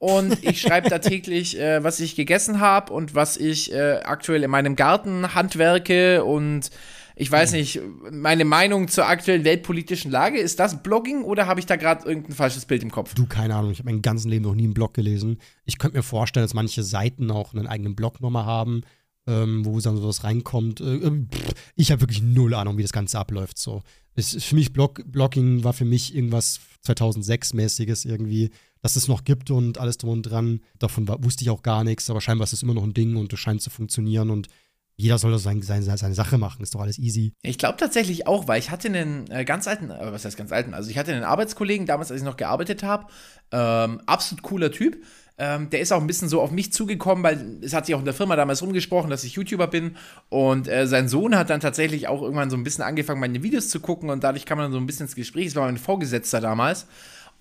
und 0.03 0.37
ich 0.43 0.61
schreibe 0.61 0.91
da 0.91 0.99
täglich, 0.99 1.57
äh, 1.61 1.85
was 1.85 2.01
ich 2.01 2.17
gegessen 2.17 2.59
habe 2.59 2.93
und 2.93 3.15
was 3.15 3.37
ich 3.37 3.73
äh, 3.73 4.01
aktuell 4.03 4.43
in 4.43 4.51
meinem 4.51 4.75
Garten 4.75 5.33
handwerke 5.33 6.25
und 6.25 6.71
ich 7.15 7.31
weiß 7.31 7.53
nicht, 7.53 7.81
meine 8.11 8.45
Meinung 8.45 8.89
zur 8.89 9.07
aktuellen 9.07 9.45
weltpolitischen 9.45 10.11
Lage, 10.11 10.41
ist 10.41 10.59
das 10.59 10.83
Blogging 10.83 11.23
oder 11.23 11.47
habe 11.47 11.61
ich 11.61 11.67
da 11.67 11.77
gerade 11.77 12.05
irgendein 12.05 12.33
falsches 12.33 12.65
Bild 12.65 12.83
im 12.83 12.91
Kopf? 12.91 13.15
Du, 13.15 13.27
keine 13.27 13.55
Ahnung, 13.55 13.71
ich 13.71 13.79
habe 13.79 13.91
mein 13.91 14.03
ganzes 14.03 14.27
Leben 14.27 14.45
noch 14.45 14.57
nie 14.57 14.65
einen 14.65 14.75
Blog 14.75 14.93
gelesen. 14.95 15.39
Ich 15.67 15.79
könnte 15.79 15.99
mir 15.99 16.03
vorstellen, 16.03 16.45
dass 16.45 16.55
manche 16.55 16.83
Seiten 16.83 17.31
auch 17.31 17.55
einen 17.55 17.69
eigenen 17.69 17.95
Blog 17.95 18.21
nochmal 18.21 18.45
haben, 18.45 18.83
ähm, 19.29 19.65
wo 19.65 19.79
dann 19.79 19.99
sowas 19.99 20.25
reinkommt. 20.25 20.81
Äh, 20.81 20.97
äh, 20.97 21.27
pff, 21.31 21.55
ich 21.77 21.93
habe 21.93 22.01
wirklich 22.01 22.23
null 22.23 22.55
Ahnung, 22.55 22.77
wie 22.77 22.83
das 22.83 22.93
Ganze 22.93 23.21
abläuft. 23.21 23.57
So. 23.57 23.83
Es 24.17 24.43
für 24.43 24.57
mich 24.57 24.73
Blog, 24.73 25.03
Blogging 25.07 25.63
war 25.63 25.75
für 25.75 25.85
mich 25.85 26.13
irgendwas 26.13 26.59
2006-mäßiges 26.85 28.09
irgendwie, 28.09 28.51
dass 28.83 28.97
es 28.97 29.09
noch 29.09 29.25
gibt 29.25 29.51
und 29.51 29.79
alles 29.79 29.97
drum 29.97 30.11
und 30.11 30.23
dran. 30.23 30.61
Davon 30.79 31.09
wusste 31.25 31.45
ich 31.45 31.51
auch 31.51 31.63
gar 31.63 31.85
nichts, 31.85 32.11
aber 32.11 32.21
scheinbar 32.21 32.45
ist 32.45 32.53
es 32.53 32.63
immer 32.63 32.75
noch 32.75 32.83
ein 32.83 32.95
Ding 32.95 33.17
und 33.17 33.33
es 33.33 33.41
scheint 33.41 33.63
zu 33.63 33.71
funktionieren 33.71 34.31
und 34.31 34.49
jeder 34.97 35.19
soll 35.19 35.33
das 35.33 35.43
sein, 35.43 35.63
seine, 35.63 36.15
Sache 36.15 36.39
machen, 36.39 36.63
ist 36.63 36.75
doch 36.75 36.81
alles 36.81 36.99
easy. 36.99 37.33
Ich 37.43 37.59
glaube 37.59 37.79
tatsächlich 37.79 38.27
auch, 38.27 38.47
weil 38.47 38.59
ich 38.59 38.71
hatte 38.71 38.89
einen 38.89 39.29
äh, 39.31 39.45
ganz 39.45 39.67
alten, 39.67 39.91
äh, 39.91 40.13
was 40.13 40.25
heißt 40.25 40.37
ganz 40.37 40.53
alten, 40.53 40.75
also 40.75 40.91
ich 40.91 40.99
hatte 40.99 41.13
einen 41.13 41.25
Arbeitskollegen 41.25 41.87
damals, 41.87 42.11
als 42.11 42.21
ich 42.21 42.27
noch 42.27 42.37
gearbeitet 42.37 42.83
habe, 42.83 43.07
ähm, 43.53 44.01
absolut 44.07 44.43
cooler 44.43 44.71
Typ. 44.71 45.03
Ähm, 45.39 45.71
der 45.71 45.81
ist 45.81 45.93
auch 45.93 46.01
ein 46.01 46.07
bisschen 46.07 46.29
so 46.29 46.43
auf 46.43 46.51
mich 46.51 46.73
zugekommen, 46.75 47.25
weil 47.25 47.59
es 47.63 47.73
hat 47.73 47.87
sich 47.87 47.95
auch 47.95 48.01
in 48.01 48.05
der 48.05 48.15
Firma 48.15 48.37
damals 48.37 48.63
rumgesprochen, 48.63 49.09
dass 49.09 49.25
ich 49.25 49.33
YouTuber 49.33 49.67
bin. 49.67 49.97
Und 50.29 50.69
äh, 50.69 50.87
sein 50.87 51.09
Sohn 51.09 51.35
hat 51.37 51.49
dann 51.49 51.61
tatsächlich 51.61 52.07
auch 52.07 52.21
irgendwann 52.21 52.51
so 52.51 52.57
ein 52.57 52.65
bisschen 52.65 52.85
angefangen, 52.85 53.19
meine 53.19 53.43
Videos 53.43 53.71
zu 53.71 53.81
gucken 53.81 54.11
und 54.11 54.23
dadurch 54.23 54.45
kam 54.45 54.59
man 54.59 54.73
so 54.73 54.79
ein 54.79 54.87
bisschen 54.87 55.07
ins 55.07 55.17
Gespräch. 55.17 55.47
Das 55.47 55.57
war 55.57 55.65
mein 55.65 55.79
Vorgesetzter 55.79 56.41
damals. 56.41 56.87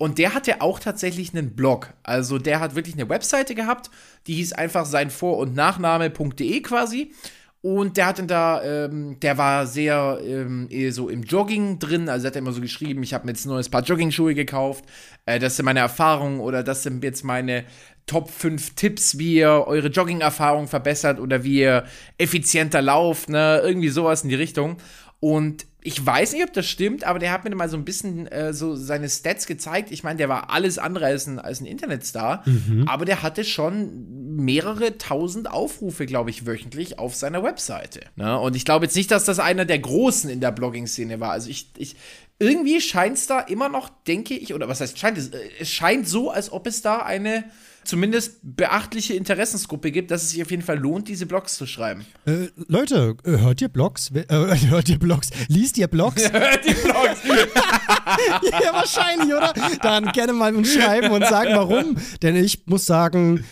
Und 0.02 0.18
der 0.18 0.34
hatte 0.34 0.60
auch 0.62 0.80
tatsächlich 0.80 1.32
einen 1.32 1.54
Blog. 1.54 1.94
Also 2.02 2.38
der 2.38 2.58
hat 2.58 2.74
wirklich 2.74 2.96
eine 2.96 3.08
Webseite 3.08 3.54
gehabt, 3.54 3.88
die 4.26 4.34
hieß 4.34 4.52
einfach 4.52 4.84
sein 4.84 5.10
Vor- 5.10 5.38
und 5.38 5.54
Nachname.de 5.54 6.60
quasi. 6.60 7.12
Und 7.60 7.96
der 7.96 8.06
hat 8.06 8.18
dann 8.18 8.26
da, 8.26 8.64
ähm, 8.64 9.20
der 9.20 9.38
war 9.38 9.64
sehr 9.64 10.18
ähm, 10.24 10.66
eher 10.70 10.92
so 10.92 11.08
im 11.08 11.22
Jogging 11.22 11.78
drin. 11.78 12.08
Also 12.08 12.26
hat 12.26 12.34
er 12.34 12.40
immer 12.40 12.50
so 12.50 12.60
geschrieben, 12.60 13.04
ich 13.04 13.14
habe 13.14 13.26
mir 13.26 13.30
jetzt 13.30 13.44
ein 13.44 13.50
neues 13.50 13.68
Paar 13.68 13.84
Jogging-Schuhe 13.84 14.34
gekauft. 14.34 14.84
Äh, 15.24 15.38
das 15.38 15.54
sind 15.54 15.66
meine 15.66 15.78
Erfahrungen 15.78 16.40
oder 16.40 16.64
das 16.64 16.82
sind 16.82 17.04
jetzt 17.04 17.22
meine 17.22 17.62
Top 18.06 18.28
5 18.28 18.74
Tipps, 18.74 19.18
wie 19.18 19.36
ihr 19.36 19.68
eure 19.68 19.86
Jogging-Erfahrung 19.86 20.66
verbessert 20.66 21.20
oder 21.20 21.44
wie 21.44 21.60
ihr 21.60 21.84
effizienter 22.18 22.82
lauft, 22.82 23.28
ne? 23.28 23.60
Irgendwie 23.64 23.90
sowas 23.90 24.24
in 24.24 24.30
die 24.30 24.34
Richtung. 24.34 24.78
Und 25.20 25.64
ich 25.84 26.04
weiß 26.04 26.32
nicht, 26.32 26.44
ob 26.44 26.52
das 26.52 26.66
stimmt, 26.66 27.04
aber 27.04 27.18
der 27.18 27.32
hat 27.32 27.44
mir 27.44 27.54
mal 27.54 27.68
so 27.68 27.76
ein 27.76 27.84
bisschen 27.84 28.26
äh, 28.28 28.54
so 28.54 28.76
seine 28.76 29.08
Stats 29.08 29.46
gezeigt. 29.46 29.90
Ich 29.90 30.04
meine, 30.04 30.16
der 30.16 30.28
war 30.28 30.50
alles 30.50 30.78
andere 30.78 31.06
als 31.06 31.26
ein, 31.26 31.38
als 31.38 31.60
ein 31.60 31.66
Internetstar, 31.66 32.44
aber 32.86 33.04
der 33.04 33.22
hatte 33.22 33.44
schon 33.44 34.36
mehrere 34.36 34.96
tausend 34.98 35.50
Aufrufe, 35.50 36.06
glaube 36.06 36.30
ich, 36.30 36.46
wöchentlich 36.46 36.98
auf 36.98 37.14
seiner 37.14 37.42
Webseite. 37.42 38.00
Ne? 38.16 38.38
Und 38.38 38.54
ich 38.56 38.64
glaube 38.64 38.84
jetzt 38.86 38.96
nicht, 38.96 39.10
dass 39.10 39.24
das 39.24 39.38
einer 39.40 39.64
der 39.64 39.78
Großen 39.80 40.30
in 40.30 40.40
der 40.40 40.52
Blogging-Szene 40.52 41.20
war. 41.20 41.32
Also 41.32 41.50
ich, 41.50 41.70
ich 41.76 41.96
irgendwie 42.38 42.80
scheint 42.80 43.18
es 43.18 43.26
da 43.26 43.40
immer 43.40 43.68
noch, 43.68 43.88
denke 44.06 44.34
ich, 44.34 44.54
oder 44.54 44.68
was 44.68 44.80
heißt 44.80 44.98
scheint 44.98 45.18
es? 45.18 45.28
Äh, 45.28 45.38
Es 45.60 45.68
scheint 45.70 46.08
so, 46.08 46.30
als 46.30 46.50
ob 46.50 46.66
es 46.66 46.82
da 46.82 46.98
eine 46.98 47.44
zumindest 47.84 48.40
beachtliche 48.42 49.14
Interessensgruppe 49.14 49.90
gibt, 49.90 50.10
dass 50.10 50.22
es 50.22 50.30
sich 50.30 50.42
auf 50.42 50.50
jeden 50.50 50.62
Fall 50.62 50.78
lohnt, 50.78 51.08
diese 51.08 51.26
Blogs 51.26 51.56
zu 51.56 51.66
schreiben. 51.66 52.04
Äh, 52.26 52.48
Leute, 52.68 53.16
äh, 53.24 53.38
hört 53.38 53.60
ihr 53.60 53.68
Blogs? 53.68 54.10
Äh, 54.10 54.24
hört 54.68 54.88
ihr 54.88 54.98
Blogs? 54.98 55.30
Liest 55.48 55.78
ihr 55.78 55.88
Blogs? 55.88 56.22
die 56.22 56.74
Blogs. 56.74 57.20
ja, 58.50 58.72
wahrscheinlich, 58.72 59.34
oder? 59.34 59.52
Dann 59.82 60.12
gerne 60.12 60.32
mal 60.32 60.54
uns 60.54 60.72
schreiben 60.72 61.10
und 61.10 61.26
sagen, 61.26 61.54
warum. 61.54 61.96
Denn 62.22 62.36
ich 62.36 62.66
muss 62.66 62.86
sagen, 62.86 63.44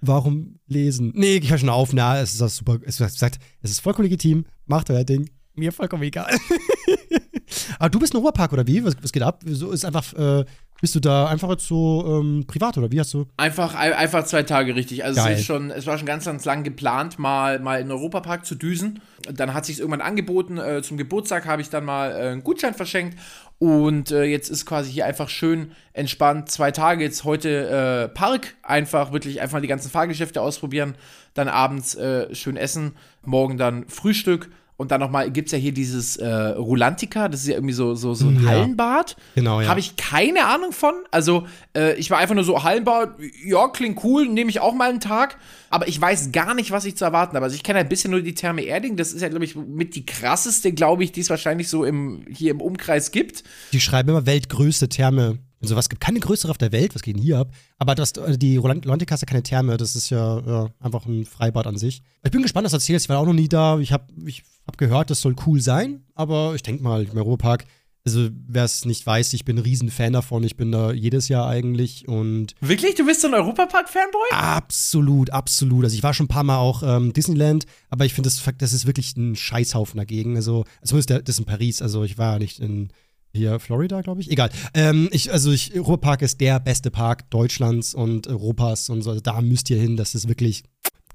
warum 0.00 0.58
lesen? 0.66 1.12
Nee, 1.14 1.36
ich 1.36 1.50
höre 1.50 1.58
schon 1.58 1.68
auf. 1.68 1.92
Na, 1.92 2.20
es 2.20 2.32
ist 2.32 2.40
das 2.40 2.56
super. 2.56 2.78
Es 2.84 3.00
ist, 3.00 3.22
es 3.62 3.70
ist 3.70 3.80
vollkommen 3.80 4.04
legitim. 4.04 4.46
Macht 4.66 4.90
euer 4.90 5.04
Ding. 5.04 5.30
Mir 5.56 5.72
vollkommen 5.72 6.02
egal. 6.02 6.34
Aber 7.78 7.90
du 7.90 7.98
bist 7.98 8.14
ein 8.14 8.20
Ruhrpark, 8.20 8.52
oder 8.52 8.66
wie? 8.66 8.84
Was, 8.84 8.94
was 9.02 9.12
geht 9.12 9.22
ab? 9.22 9.42
So 9.46 9.70
ist 9.70 9.84
einfach, 9.84 10.12
äh, 10.14 10.44
bist 10.80 10.94
du 10.94 11.00
da 11.00 11.26
einfach 11.28 11.48
jetzt 11.50 11.66
so 11.66 12.04
ähm, 12.20 12.44
privat, 12.46 12.76
oder 12.76 12.90
wie 12.90 13.00
hast 13.00 13.14
du? 13.14 13.26
Einfach, 13.36 13.74
ein- 13.74 13.92
einfach 13.92 14.24
zwei 14.24 14.42
Tage 14.42 14.74
richtig. 14.74 15.04
Also 15.04 15.20
Geil. 15.20 15.34
es, 15.34 15.40
ist 15.40 15.46
schon, 15.46 15.70
es 15.70 15.86
war 15.86 15.96
schon 15.96 16.06
ganz, 16.06 16.24
ganz 16.24 16.44
lang 16.44 16.64
geplant, 16.64 17.18
mal, 17.18 17.60
mal 17.60 17.80
in 17.80 17.86
den 17.88 17.92
Europapark 17.92 18.44
zu 18.44 18.54
düsen. 18.56 19.00
Dann 19.32 19.54
hat 19.54 19.64
sich 19.66 19.78
irgendwann 19.78 20.00
angeboten. 20.00 20.58
Äh, 20.58 20.82
zum 20.82 20.96
Geburtstag 20.96 21.46
habe 21.46 21.62
ich 21.62 21.70
dann 21.70 21.84
mal 21.84 22.10
äh, 22.12 22.28
einen 22.30 22.42
Gutschein 22.44 22.74
verschenkt. 22.74 23.18
Und 23.58 24.10
äh, 24.10 24.24
jetzt 24.24 24.50
ist 24.50 24.66
quasi 24.66 24.90
hier 24.92 25.06
einfach 25.06 25.28
schön 25.30 25.72
entspannt. 25.94 26.50
Zwei 26.50 26.72
Tage 26.72 27.04
jetzt 27.04 27.24
heute 27.24 28.08
äh, 28.10 28.14
Park. 28.14 28.54
Einfach 28.62 29.12
wirklich 29.12 29.40
einfach 29.40 29.60
die 29.60 29.68
ganzen 29.68 29.90
Fahrgeschäfte 29.90 30.42
ausprobieren. 30.42 30.94
Dann 31.34 31.48
abends 31.48 31.94
äh, 31.94 32.34
schön 32.34 32.56
essen. 32.56 32.96
Morgen 33.24 33.56
dann 33.56 33.88
Frühstück. 33.88 34.50
Und 34.78 34.90
dann 34.90 35.00
nochmal, 35.00 35.30
gibt 35.30 35.48
es 35.48 35.52
ja 35.52 35.58
hier 35.58 35.72
dieses 35.72 36.16
äh, 36.16 36.26
Rulantica, 36.28 37.28
das 37.28 37.40
ist 37.40 37.46
ja 37.48 37.54
irgendwie 37.54 37.72
so, 37.72 37.94
so, 37.94 38.12
so 38.12 38.28
ein 38.28 38.42
Ja. 38.42 38.50
Hallenbad. 38.50 39.16
Genau, 39.34 39.62
ja. 39.62 39.68
Habe 39.68 39.80
ich 39.80 39.96
keine 39.96 40.46
Ahnung 40.46 40.72
von. 40.72 40.92
Also, 41.10 41.46
äh, 41.74 41.94
ich 41.94 42.10
war 42.10 42.18
einfach 42.18 42.34
nur 42.34 42.44
so, 42.44 42.62
Hallenbad, 42.62 43.14
ja, 43.44 43.68
klingt 43.68 44.04
cool, 44.04 44.28
nehme 44.28 44.50
ich 44.50 44.60
auch 44.60 44.74
mal 44.74 44.90
einen 44.90 45.00
Tag. 45.00 45.38
Aber 45.70 45.88
ich 45.88 45.98
weiß 45.98 46.30
gar 46.32 46.54
nicht, 46.54 46.72
was 46.72 46.84
ich 46.84 46.96
zu 46.96 47.06
erwarten 47.06 47.36
habe. 47.36 47.44
Also, 47.44 47.56
ich 47.56 47.62
kenne 47.62 47.78
ein 47.78 47.88
bisschen 47.88 48.10
nur 48.10 48.20
die 48.20 48.34
Therme 48.34 48.62
Erding. 48.62 48.96
Das 48.96 49.12
ist 49.12 49.22
ja, 49.22 49.28
glaube 49.28 49.46
ich, 49.46 49.56
mit 49.56 49.94
die 49.94 50.04
krasseste, 50.04 50.72
glaube 50.72 51.04
ich, 51.04 51.12
die 51.12 51.20
es 51.20 51.30
wahrscheinlich 51.30 51.68
so 51.68 51.84
im, 51.84 52.26
hier 52.30 52.50
im 52.50 52.60
Umkreis 52.60 53.10
gibt. 53.10 53.44
Die 53.72 53.80
schreiben 53.80 54.10
immer 54.10 54.26
weltgrößte 54.26 54.90
Therme. 54.90 55.38
Und 55.60 55.68
sowas 55.68 55.88
gibt 55.88 56.00
keine 56.00 56.20
größere 56.20 56.50
auf 56.50 56.58
der 56.58 56.72
Welt, 56.72 56.94
was 56.94 57.02
geht 57.02 57.16
denn 57.16 57.22
hier 57.22 57.38
ab? 57.38 57.52
Aber 57.78 57.94
das, 57.94 58.12
äh, 58.12 58.36
die 58.36 58.56
Rolantica 58.56 59.14
ist 59.14 59.22
ja 59.22 59.26
keine 59.26 59.42
Therme, 59.42 59.76
das 59.76 59.96
ist 59.96 60.10
ja, 60.10 60.40
ja 60.40 60.68
einfach 60.80 61.06
ein 61.06 61.24
Freibad 61.24 61.66
an 61.66 61.78
sich. 61.78 62.02
Ich 62.24 62.30
bin 62.30 62.42
gespannt, 62.42 62.64
was 62.64 62.72
du 62.72 62.76
erzählst. 62.76 63.06
Ich 63.06 63.08
war 63.08 63.18
auch 63.18 63.26
noch 63.26 63.32
nie 63.32 63.48
da. 63.48 63.78
Ich 63.78 63.92
habe 63.92 64.04
ich 64.26 64.42
hab 64.66 64.76
gehört, 64.76 65.10
das 65.10 65.20
soll 65.20 65.34
cool 65.46 65.60
sein, 65.60 66.04
aber 66.14 66.54
ich 66.54 66.62
denke 66.62 66.82
mal, 66.82 67.04
im 67.04 67.16
Europapark, 67.16 67.64
also 68.06 68.28
wer 68.46 68.64
es 68.64 68.84
nicht 68.84 69.04
weiß, 69.04 69.32
ich 69.32 69.44
bin 69.44 69.56
ein 69.56 69.62
Riesen-Fan 69.62 70.12
davon. 70.12 70.44
Ich 70.44 70.56
bin 70.56 70.70
da 70.70 70.92
jedes 70.92 71.28
Jahr 71.28 71.48
eigentlich 71.48 72.06
und 72.06 72.54
Wirklich? 72.60 72.94
Du 72.94 73.04
bist 73.04 73.20
so 73.20 73.26
ein 73.26 73.34
Europapark-Fanboy? 73.34 74.28
Absolut, 74.30 75.30
absolut. 75.30 75.84
Also 75.84 75.96
ich 75.96 76.04
war 76.04 76.14
schon 76.14 76.26
ein 76.26 76.28
paar 76.28 76.44
Mal 76.44 76.58
auch 76.58 76.84
ähm, 76.84 77.12
Disneyland, 77.12 77.66
aber 77.90 78.04
ich 78.04 78.14
finde, 78.14 78.28
das, 78.28 78.42
das 78.58 78.72
ist 78.72 78.86
wirklich 78.86 79.16
ein 79.16 79.34
Scheißhaufen 79.34 79.98
dagegen. 79.98 80.36
Also 80.36 80.64
zumindest 80.84 81.28
das 81.28 81.38
in 81.40 81.46
Paris. 81.46 81.82
Also 81.82 82.04
ich 82.04 82.16
war 82.16 82.38
nicht 82.38 82.60
in 82.60 82.90
hier 83.36 83.60
Florida, 83.60 84.00
glaube 84.00 84.20
ich. 84.20 84.30
Egal. 84.30 84.50
Ähm, 84.74 85.08
ich, 85.12 85.32
also 85.32 85.52
ich, 85.52 85.74
Ruhrpark 85.76 86.22
ist 86.22 86.40
der 86.40 86.58
beste 86.58 86.90
Park 86.90 87.30
Deutschlands 87.30 87.94
und 87.94 88.26
Europas 88.26 88.88
und 88.88 89.02
so. 89.02 89.10
Also 89.10 89.20
da 89.20 89.40
müsst 89.40 89.70
ihr 89.70 89.78
hin. 89.78 89.96
Das 89.96 90.14
ist 90.14 90.28
wirklich 90.28 90.64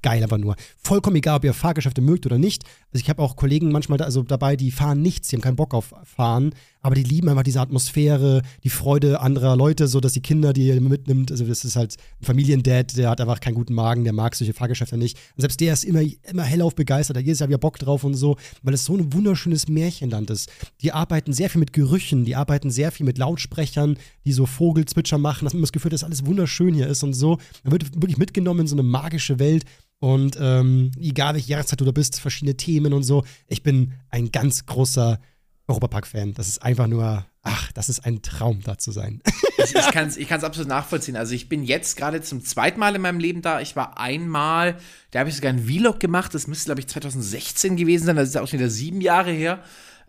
geil 0.02 0.22
einfach 0.22 0.38
nur. 0.38 0.56
Vollkommen 0.76 1.16
egal, 1.16 1.36
ob 1.36 1.44
ihr 1.44 1.54
Fahrgeschäfte 1.54 2.00
mögt 2.00 2.26
oder 2.26 2.38
nicht. 2.38 2.64
Also 2.92 3.02
ich 3.02 3.08
habe 3.08 3.22
auch 3.22 3.36
Kollegen 3.36 3.70
manchmal 3.70 3.98
da, 3.98 4.04
also 4.04 4.22
dabei, 4.22 4.56
die 4.56 4.70
fahren 4.70 5.00
nichts, 5.00 5.28
die 5.28 5.36
haben 5.36 5.42
keinen 5.42 5.56
Bock 5.56 5.74
auf 5.74 5.94
Fahren, 6.04 6.54
aber 6.82 6.96
die 6.96 7.04
lieben 7.04 7.28
einfach 7.28 7.44
diese 7.44 7.60
Atmosphäre, 7.60 8.42
die 8.64 8.68
Freude 8.68 9.20
anderer 9.20 9.56
Leute, 9.56 9.86
so 9.86 10.00
dass 10.00 10.12
die 10.12 10.20
Kinder, 10.20 10.52
die 10.52 10.68
er 10.68 10.80
mitnimmt, 10.80 11.30
also 11.30 11.44
das 11.44 11.64
ist 11.64 11.76
halt 11.76 11.96
ein 12.20 12.24
Familiendad, 12.24 12.96
der 12.96 13.10
hat 13.10 13.20
einfach 13.20 13.40
keinen 13.40 13.54
guten 13.54 13.74
Magen, 13.74 14.04
der 14.04 14.12
mag 14.12 14.34
solche 14.34 14.52
Fahrgeschäfte 14.52 14.96
nicht. 14.96 15.16
Und 15.36 15.42
selbst 15.42 15.60
der 15.60 15.72
ist 15.72 15.84
immer, 15.84 16.02
immer 16.28 16.42
hellauf 16.42 16.74
begeistert, 16.74 17.16
da 17.16 17.20
jedes 17.20 17.38
Jahr 17.38 17.48
wieder 17.48 17.58
Bock 17.58 17.78
drauf 17.78 18.02
und 18.04 18.14
so, 18.14 18.36
weil 18.62 18.74
es 18.74 18.84
so 18.84 18.96
ein 18.96 19.12
wunderschönes 19.12 19.68
Märchenland 19.68 20.30
ist. 20.30 20.50
Die 20.80 20.92
arbeiten 20.92 21.32
sehr 21.32 21.48
viel 21.48 21.60
mit 21.60 21.72
Gerüchen, 21.72 22.24
die 22.24 22.34
arbeiten 22.34 22.70
sehr 22.70 22.90
viel 22.90 23.06
mit 23.06 23.16
Lautsprechern, 23.16 23.96
die 24.24 24.32
so 24.32 24.46
Vogelzwitscher 24.46 25.18
machen, 25.18 25.44
dass 25.44 25.54
man 25.54 25.62
das 25.62 25.72
Gefühl, 25.72 25.90
dass 25.90 26.04
alles 26.04 26.26
wunderschön 26.26 26.74
hier 26.74 26.88
ist 26.88 27.04
und 27.04 27.14
so. 27.14 27.38
Man 27.62 27.72
wird 27.72 27.94
wirklich 27.94 28.18
mitgenommen 28.18 28.60
in 28.60 28.66
so 28.66 28.74
eine 28.74 28.82
magische 28.82 29.38
Welt. 29.38 29.64
Und 30.00 30.36
ähm, 30.40 30.90
egal 31.00 31.34
welche 31.34 31.52
Jahreszeit 31.52 31.80
du 31.80 31.84
da 31.84 31.92
bist, 31.92 32.18
verschiedene 32.18 32.56
Themen 32.56 32.92
und 32.92 33.04
so. 33.04 33.22
Ich 33.46 33.62
bin 33.62 33.92
ein 34.10 34.32
ganz 34.32 34.66
großer 34.66 35.20
Europapark-Fan. 35.68 36.34
Das 36.34 36.48
ist 36.48 36.62
einfach 36.62 36.86
nur, 36.86 37.24
ach, 37.42 37.72
das 37.72 37.88
ist 37.88 38.04
ein 38.04 38.22
Traum, 38.22 38.60
da 38.62 38.78
zu 38.78 38.92
sein. 38.92 39.22
ich 39.58 39.74
ich 39.74 39.86
kann 39.92 40.08
es 40.08 40.16
ich 40.16 40.32
absolut 40.32 40.68
nachvollziehen. 40.68 41.16
Also 41.16 41.34
ich 41.34 41.48
bin 41.48 41.62
jetzt 41.62 41.96
gerade 41.96 42.20
zum 42.22 42.44
zweiten 42.44 42.80
Mal 42.80 42.94
in 42.94 43.02
meinem 43.02 43.20
Leben 43.20 43.42
da. 43.42 43.60
Ich 43.60 43.76
war 43.76 43.98
einmal, 43.98 44.76
da 45.10 45.20
habe 45.20 45.30
ich 45.30 45.36
sogar 45.36 45.50
einen 45.50 45.66
Vlog 45.66 46.00
gemacht. 46.00 46.34
Das 46.34 46.46
müsste, 46.46 46.66
glaube 46.66 46.80
ich, 46.80 46.88
2016 46.88 47.76
gewesen 47.76 48.06
sein. 48.06 48.16
Das 48.16 48.28
ist 48.28 48.36
auch 48.36 48.48
schon 48.48 48.58
wieder 48.58 48.70
sieben 48.70 49.00
Jahre 49.00 49.30
her. 49.30 49.62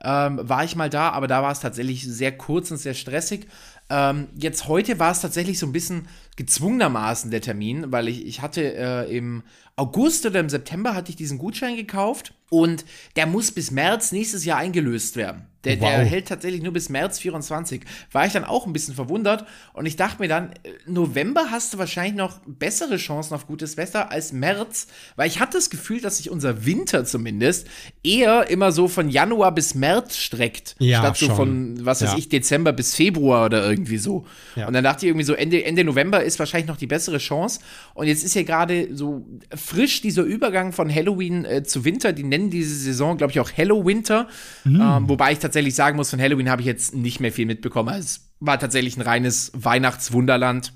Ähm, 0.03 0.39
war 0.43 0.65
ich 0.65 0.75
mal 0.75 0.89
da, 0.89 1.11
aber 1.11 1.27
da 1.27 1.41
war 1.43 1.51
es 1.51 1.61
tatsächlich 1.61 2.03
sehr 2.03 2.37
kurz 2.37 2.71
und 2.71 2.77
sehr 2.77 2.93
stressig. 2.93 3.47
Ähm, 3.89 4.27
jetzt 4.35 4.67
heute 4.67 4.99
war 4.99 5.11
es 5.11 5.21
tatsächlich 5.21 5.59
so 5.59 5.65
ein 5.65 5.71
bisschen 5.71 6.07
gezwungenermaßen 6.35 7.31
der 7.31 7.41
Termin, 7.41 7.91
weil 7.91 8.07
ich, 8.07 8.25
ich 8.25 8.41
hatte 8.41 8.75
äh, 8.75 9.15
im 9.15 9.43
August 9.75 10.25
oder 10.25 10.39
im 10.39 10.49
September 10.49 10.93
hatte 10.93 11.09
ich 11.09 11.15
diesen 11.15 11.37
Gutschein 11.37 11.75
gekauft 11.75 12.33
und 12.49 12.85
der 13.15 13.25
muss 13.25 13.51
bis 13.51 13.71
März 13.71 14.11
nächstes 14.11 14.45
Jahr 14.45 14.59
eingelöst 14.59 15.15
werden. 15.15 15.47
Der, 15.63 15.79
wow. 15.79 15.89
der 15.89 15.99
hält 15.99 16.27
tatsächlich 16.27 16.61
nur 16.61 16.73
bis 16.73 16.89
März 16.89 17.19
24. 17.19 17.83
War 18.11 18.25
ich 18.25 18.33
dann 18.33 18.43
auch 18.43 18.67
ein 18.67 18.73
bisschen 18.73 18.95
verwundert 18.95 19.45
und 19.71 19.85
ich 19.85 19.95
dachte 19.95 20.21
mir 20.21 20.27
dann, 20.27 20.51
äh, 20.51 20.71
November 20.85 21.47
hast 21.51 21.73
du 21.73 21.77
wahrscheinlich 21.77 22.15
noch 22.15 22.41
bessere 22.45 22.97
Chancen 22.97 23.33
auf 23.33 23.47
gutes 23.47 23.77
Wetter 23.77 24.11
als 24.11 24.33
März, 24.33 24.87
weil 25.15 25.27
ich 25.29 25.39
hatte 25.39 25.57
das 25.57 25.69
Gefühl, 25.69 26.01
dass 26.01 26.17
sich 26.17 26.29
unser 26.29 26.65
Winter 26.65 27.05
zumindest 27.05 27.67
eher 28.03 28.49
immer 28.49 28.73
so 28.73 28.89
von 28.89 29.09
Januar 29.09 29.53
bis 29.53 29.73
März 29.73 30.17
streckt, 30.17 30.75
ja, 30.79 30.99
statt 30.99 31.17
so 31.17 31.25
schon. 31.27 31.35
von, 31.35 31.85
was 31.85 32.01
weiß 32.01 32.11
ja. 32.11 32.17
ich, 32.17 32.29
Dezember 32.29 32.73
bis 32.73 32.93
Februar 32.93 33.45
oder 33.45 33.67
irgendwie 33.67 33.97
so. 33.97 34.25
Ja. 34.55 34.67
Und 34.67 34.73
dann 34.73 34.83
dachte 34.83 35.05
ich 35.05 35.09
irgendwie 35.09 35.25
so, 35.25 35.33
Ende, 35.33 35.63
Ende 35.63 35.85
November 35.85 36.22
ist 36.23 36.39
wahrscheinlich 36.39 36.67
noch 36.67 36.77
die 36.77 36.87
bessere 36.87 37.17
Chance. 37.17 37.59
Und 37.93 38.07
jetzt 38.07 38.23
ist 38.23 38.33
ja 38.33 38.43
gerade 38.43 38.95
so 38.95 39.25
frisch 39.55 40.01
dieser 40.01 40.23
Übergang 40.23 40.71
von 40.71 40.93
Halloween 40.93 41.45
äh, 41.45 41.63
zu 41.63 41.85
Winter. 41.85 42.13
Die 42.13 42.23
nennen 42.23 42.49
diese 42.49 42.75
Saison, 42.75 43.17
glaube 43.17 43.31
ich, 43.31 43.39
auch 43.39 43.51
Hallowinter. 43.55 44.27
Mhm. 44.63 44.81
Ähm, 44.81 45.09
wobei 45.09 45.31
ich 45.31 45.39
tatsächlich 45.39 45.75
sagen 45.75 45.95
muss, 45.97 46.09
von 46.09 46.19
Halloween 46.19 46.49
habe 46.49 46.61
ich 46.61 46.67
jetzt 46.67 46.95
nicht 46.95 47.19
mehr 47.19 47.31
viel 47.31 47.45
mitbekommen. 47.45 47.89
Also 47.89 48.05
es 48.05 48.29
war 48.39 48.59
tatsächlich 48.59 48.97
ein 48.97 49.01
reines 49.01 49.51
Weihnachtswunderland. 49.53 50.73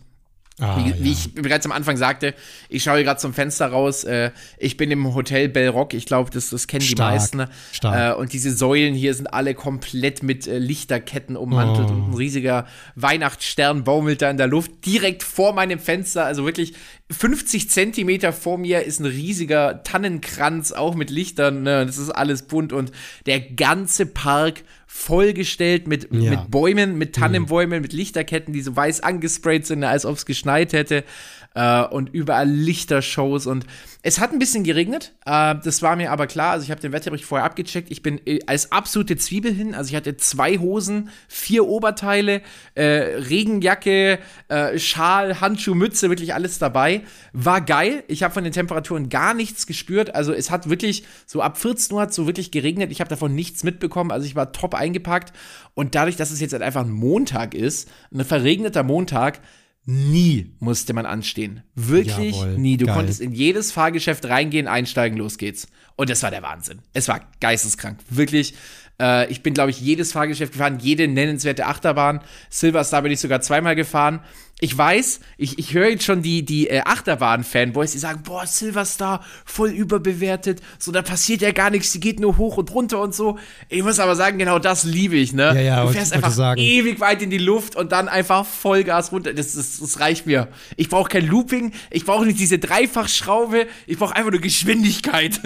Ah, 0.60 0.78
wie, 0.78 0.89
ja. 0.89 0.96
wie, 1.00 1.12
ich 1.12 1.36
bereits 1.36 1.67
am 1.67 1.72
Anfang 1.72 1.98
sagte, 1.98 2.34
ich 2.67 2.82
schaue 2.82 3.04
gerade 3.04 3.20
zum 3.20 3.32
Fenster 3.32 3.67
raus. 3.67 4.04
Äh, 4.04 4.32
ich 4.58 4.76
bin 4.76 4.89
im 4.89 5.13
Hotel 5.13 5.50
Bellrock. 5.50 5.93
Ich 5.93 6.08
glaube, 6.08 6.32
das, 6.32 6.50
das 6.50 6.65
kennen 6.65 6.82
Stark. 6.82 6.96
die 6.96 7.15
meisten. 7.15 7.46
Stark. 7.72 8.17
Äh, 8.17 8.20
und 8.20 8.34
diese 8.34 8.52
Säulen 8.52 8.96
hier 8.96 9.13
sind 9.13 9.28
alle 9.28 9.54
komplett 9.54 10.24
mit 10.24 10.48
äh, 10.48 10.58
Lichterketten 10.58 11.38
ummantelt. 11.38 11.89
Oh. 11.89 11.93
Und 11.93 12.10
ein 12.10 12.13
riesiger 12.15 12.65
Weihnachtsstern 12.96 13.84
baumelt 13.84 14.24
da 14.24 14.32
in 14.32 14.38
der 14.38 14.48
Luft 14.48 14.84
direkt 14.86 15.22
vor 15.22 15.54
meinem 15.54 15.78
Fenster. 15.78 16.26
Also 16.26 16.43
wirklich 16.43 16.74
50 17.10 17.70
Zentimeter 17.70 18.34
vor 18.34 18.58
mir 18.58 18.84
ist 18.84 19.00
ein 19.00 19.06
riesiger 19.06 19.82
Tannenkranz, 19.84 20.74
auch 20.74 20.93
mit 20.93 21.10
Lichtern. 21.10 21.63
Ne? 21.63 21.86
Das 21.86 21.98
ist 21.98 22.10
alles 22.10 22.43
bunt 22.43 22.74
und 22.74 22.91
der 23.26 23.39
ganze 23.39 24.06
Park 24.06 24.63
vollgestellt 24.88 25.88
mit, 25.88 26.10
ja. 26.12 26.32
mit 26.32 26.52
Bäumen, 26.52 26.98
mit 26.98 27.15
Tannenbäumen, 27.15 27.78
mhm. 27.78 27.82
mit 27.84 27.93
Lichterketten, 27.93 28.54
die 28.54 28.62
so 28.62 28.76
weiß 28.76 29.02
angesprayt 29.02 29.65
sind, 29.65 29.84
als 29.84 30.06
ob 30.06 30.17
es 30.17 30.26
geschneit 30.26 30.74
hätte. 30.74 31.06
Äh, 31.55 31.83
und 31.86 32.10
überall 32.10 32.47
Lichtershows 32.47 33.47
und 33.47 33.65
es 34.03 34.19
hat 34.19 34.31
ein 34.31 34.39
bisschen 34.39 34.63
geregnet. 34.63 35.13
Äh, 35.25 35.55
das 35.63 35.81
war 35.81 35.95
mir 35.95 36.12
aber 36.12 36.27
klar. 36.27 36.51
Also 36.51 36.63
ich 36.63 36.71
habe 36.71 36.79
den 36.79 36.91
Wetterbericht 36.91 37.25
vorher 37.25 37.45
abgecheckt. 37.45 37.91
Ich 37.91 38.01
bin 38.01 38.21
äh, 38.25 38.39
als 38.45 38.71
absolute 38.71 39.17
Zwiebel 39.17 39.53
hin. 39.53 39.75
Also 39.75 39.89
ich 39.89 39.95
hatte 39.95 40.15
zwei 40.17 40.60
Hosen, 40.60 41.10
vier 41.27 41.65
Oberteile, 41.65 42.41
äh, 42.75 42.83
Regenjacke, 42.83 44.19
äh, 44.47 44.79
Schal, 44.79 45.41
Handschuh, 45.41 45.73
Mütze, 45.73 46.10
wirklich 46.10 46.33
alles 46.33 46.60
dabei. 46.60 47.01
War 47.33 47.60
geil. 47.60 48.03
Ich 48.07 48.23
habe 48.23 48.33
von 48.33 48.43
den 48.43 48.53
Temperaturen 48.53 49.10
gar 49.10 49.33
nichts 49.33 49.67
gespürt. 49.67 50.15
Also 50.15 50.31
es 50.31 50.51
hat 50.51 50.69
wirklich 50.69 51.03
so 51.25 51.41
ab 51.41 51.57
14 51.57 51.93
Uhr 51.95 52.01
hat 52.01 52.13
so 52.13 52.27
wirklich 52.27 52.51
geregnet. 52.51 52.91
Ich 52.91 53.01
habe 53.01 53.10
davon 53.10 53.36
nichts 53.36 53.63
mitbekommen. 53.63 54.12
Also 54.12 54.25
ich 54.25 54.36
war 54.36 54.51
top 54.51 54.75
eingepackt. 54.75 55.33
Und 55.73 55.95
dadurch, 55.95 56.15
dass 56.15 56.31
es 56.31 56.39
jetzt 56.39 56.53
halt 56.53 56.63
einfach 56.63 56.86
ein 56.86 56.91
Montag 56.91 57.53
ist, 57.55 57.89
ein 58.13 58.23
verregneter 58.23 58.83
Montag, 58.83 59.41
nie 59.88 60.52
musste 60.60 60.93
man 60.93 61.06
anstehen. 61.06 61.63
Wirklich 61.76 62.36
Jawohl, 62.36 62.58
nie. 62.58 62.78
Du 62.78 62.86
geil. 62.86 62.95
konntest 62.95 63.21
in 63.21 63.32
jedes 63.32 63.71
Fahrgeschäft 63.71 64.26
reingehen, 64.26 64.67
einsteigen, 64.67 65.17
los 65.17 65.38
geht's. 65.38 65.67
Und 65.95 66.10
das 66.10 66.21
war 66.21 66.30
der 66.30 66.43
Wahnsinn. 66.43 66.80
Es 66.93 67.08
war 67.08 67.21
geisteskrank. 67.39 67.97
Wirklich. 68.10 68.54
Äh, 69.00 69.32
ich 69.32 69.43
bin, 69.43 69.54
glaube 69.54 69.71
ich, 69.71 69.80
jedes 69.80 70.12
Fahrgeschäft 70.12 70.52
gefahren, 70.52 70.80
jede 70.80 71.08
nennenswerte 71.08 71.65
Achterbahn. 71.65 72.21
Silverstar 72.50 73.02
bin 73.02 73.13
ich 73.13 73.19
sogar 73.21 73.41
zweimal 73.41 73.76
gefahren 73.76 74.19
ich 74.60 74.76
weiß, 74.76 75.20
ich, 75.38 75.60
ich 75.60 75.76
höre 75.76 75.89
jetzt 75.89 76.04
schon 76.04 76.24
die, 76.24 76.43
die 76.43 76.67
äh, 76.67 76.82
Achterbahn-Fanboys, 76.82 77.91
die 77.91 78.00
sagen, 78.00 78.24
boah, 78.24 78.48
Silverstar, 78.48 79.24
voll 79.46 79.70
überbewertet, 79.70 80.62
so, 80.80 80.91
da 80.91 81.04
passiert 81.04 81.41
ja 81.41 81.52
gar 81.52 81.70
nichts, 81.70 81.91
die 81.91 82.00
geht 82.00 82.20
nur 82.20 82.38
hoch 82.38 82.58
und 82.58 82.74
runter 82.74 83.00
und 83.00 83.13
so. 83.13 83.38
Ich 83.70 83.84
muss 83.84 84.00
aber 84.00 84.15
sagen, 84.15 84.39
genau 84.39 84.58
das 84.58 84.84
liebe 84.84 85.15
ich, 85.15 85.32
ne? 85.32 85.54
Ja, 85.54 85.62
ja, 85.62 85.86
du 85.86 85.91
fährst 85.91 86.12
einfach 86.12 86.32
sagen. 86.32 86.60
ewig 86.60 87.00
weit 87.00 87.22
in 87.22 87.30
die 87.30 87.38
Luft 87.38 87.76
und 87.76 87.91
dann 87.91 88.08
einfach 88.08 88.48
Vollgas 88.48 89.12
runter. 89.12 89.34
Das, 89.34 89.54
das, 89.54 89.80
das 89.80 90.00
reicht 90.00 90.26
mir. 90.26 90.48
Ich 90.76 90.89
brauche 90.89 91.10
kein 91.10 91.28
Looping, 91.28 91.74
ich 91.91 92.06
brauche 92.06 92.26
nicht 92.26 92.39
diese 92.39 92.58
Dreifachschraube, 92.58 93.67
ich 93.86 94.00
brauche 94.00 94.15
einfach 94.15 94.32
nur 94.32 94.41
Geschwindigkeit. 94.41 95.39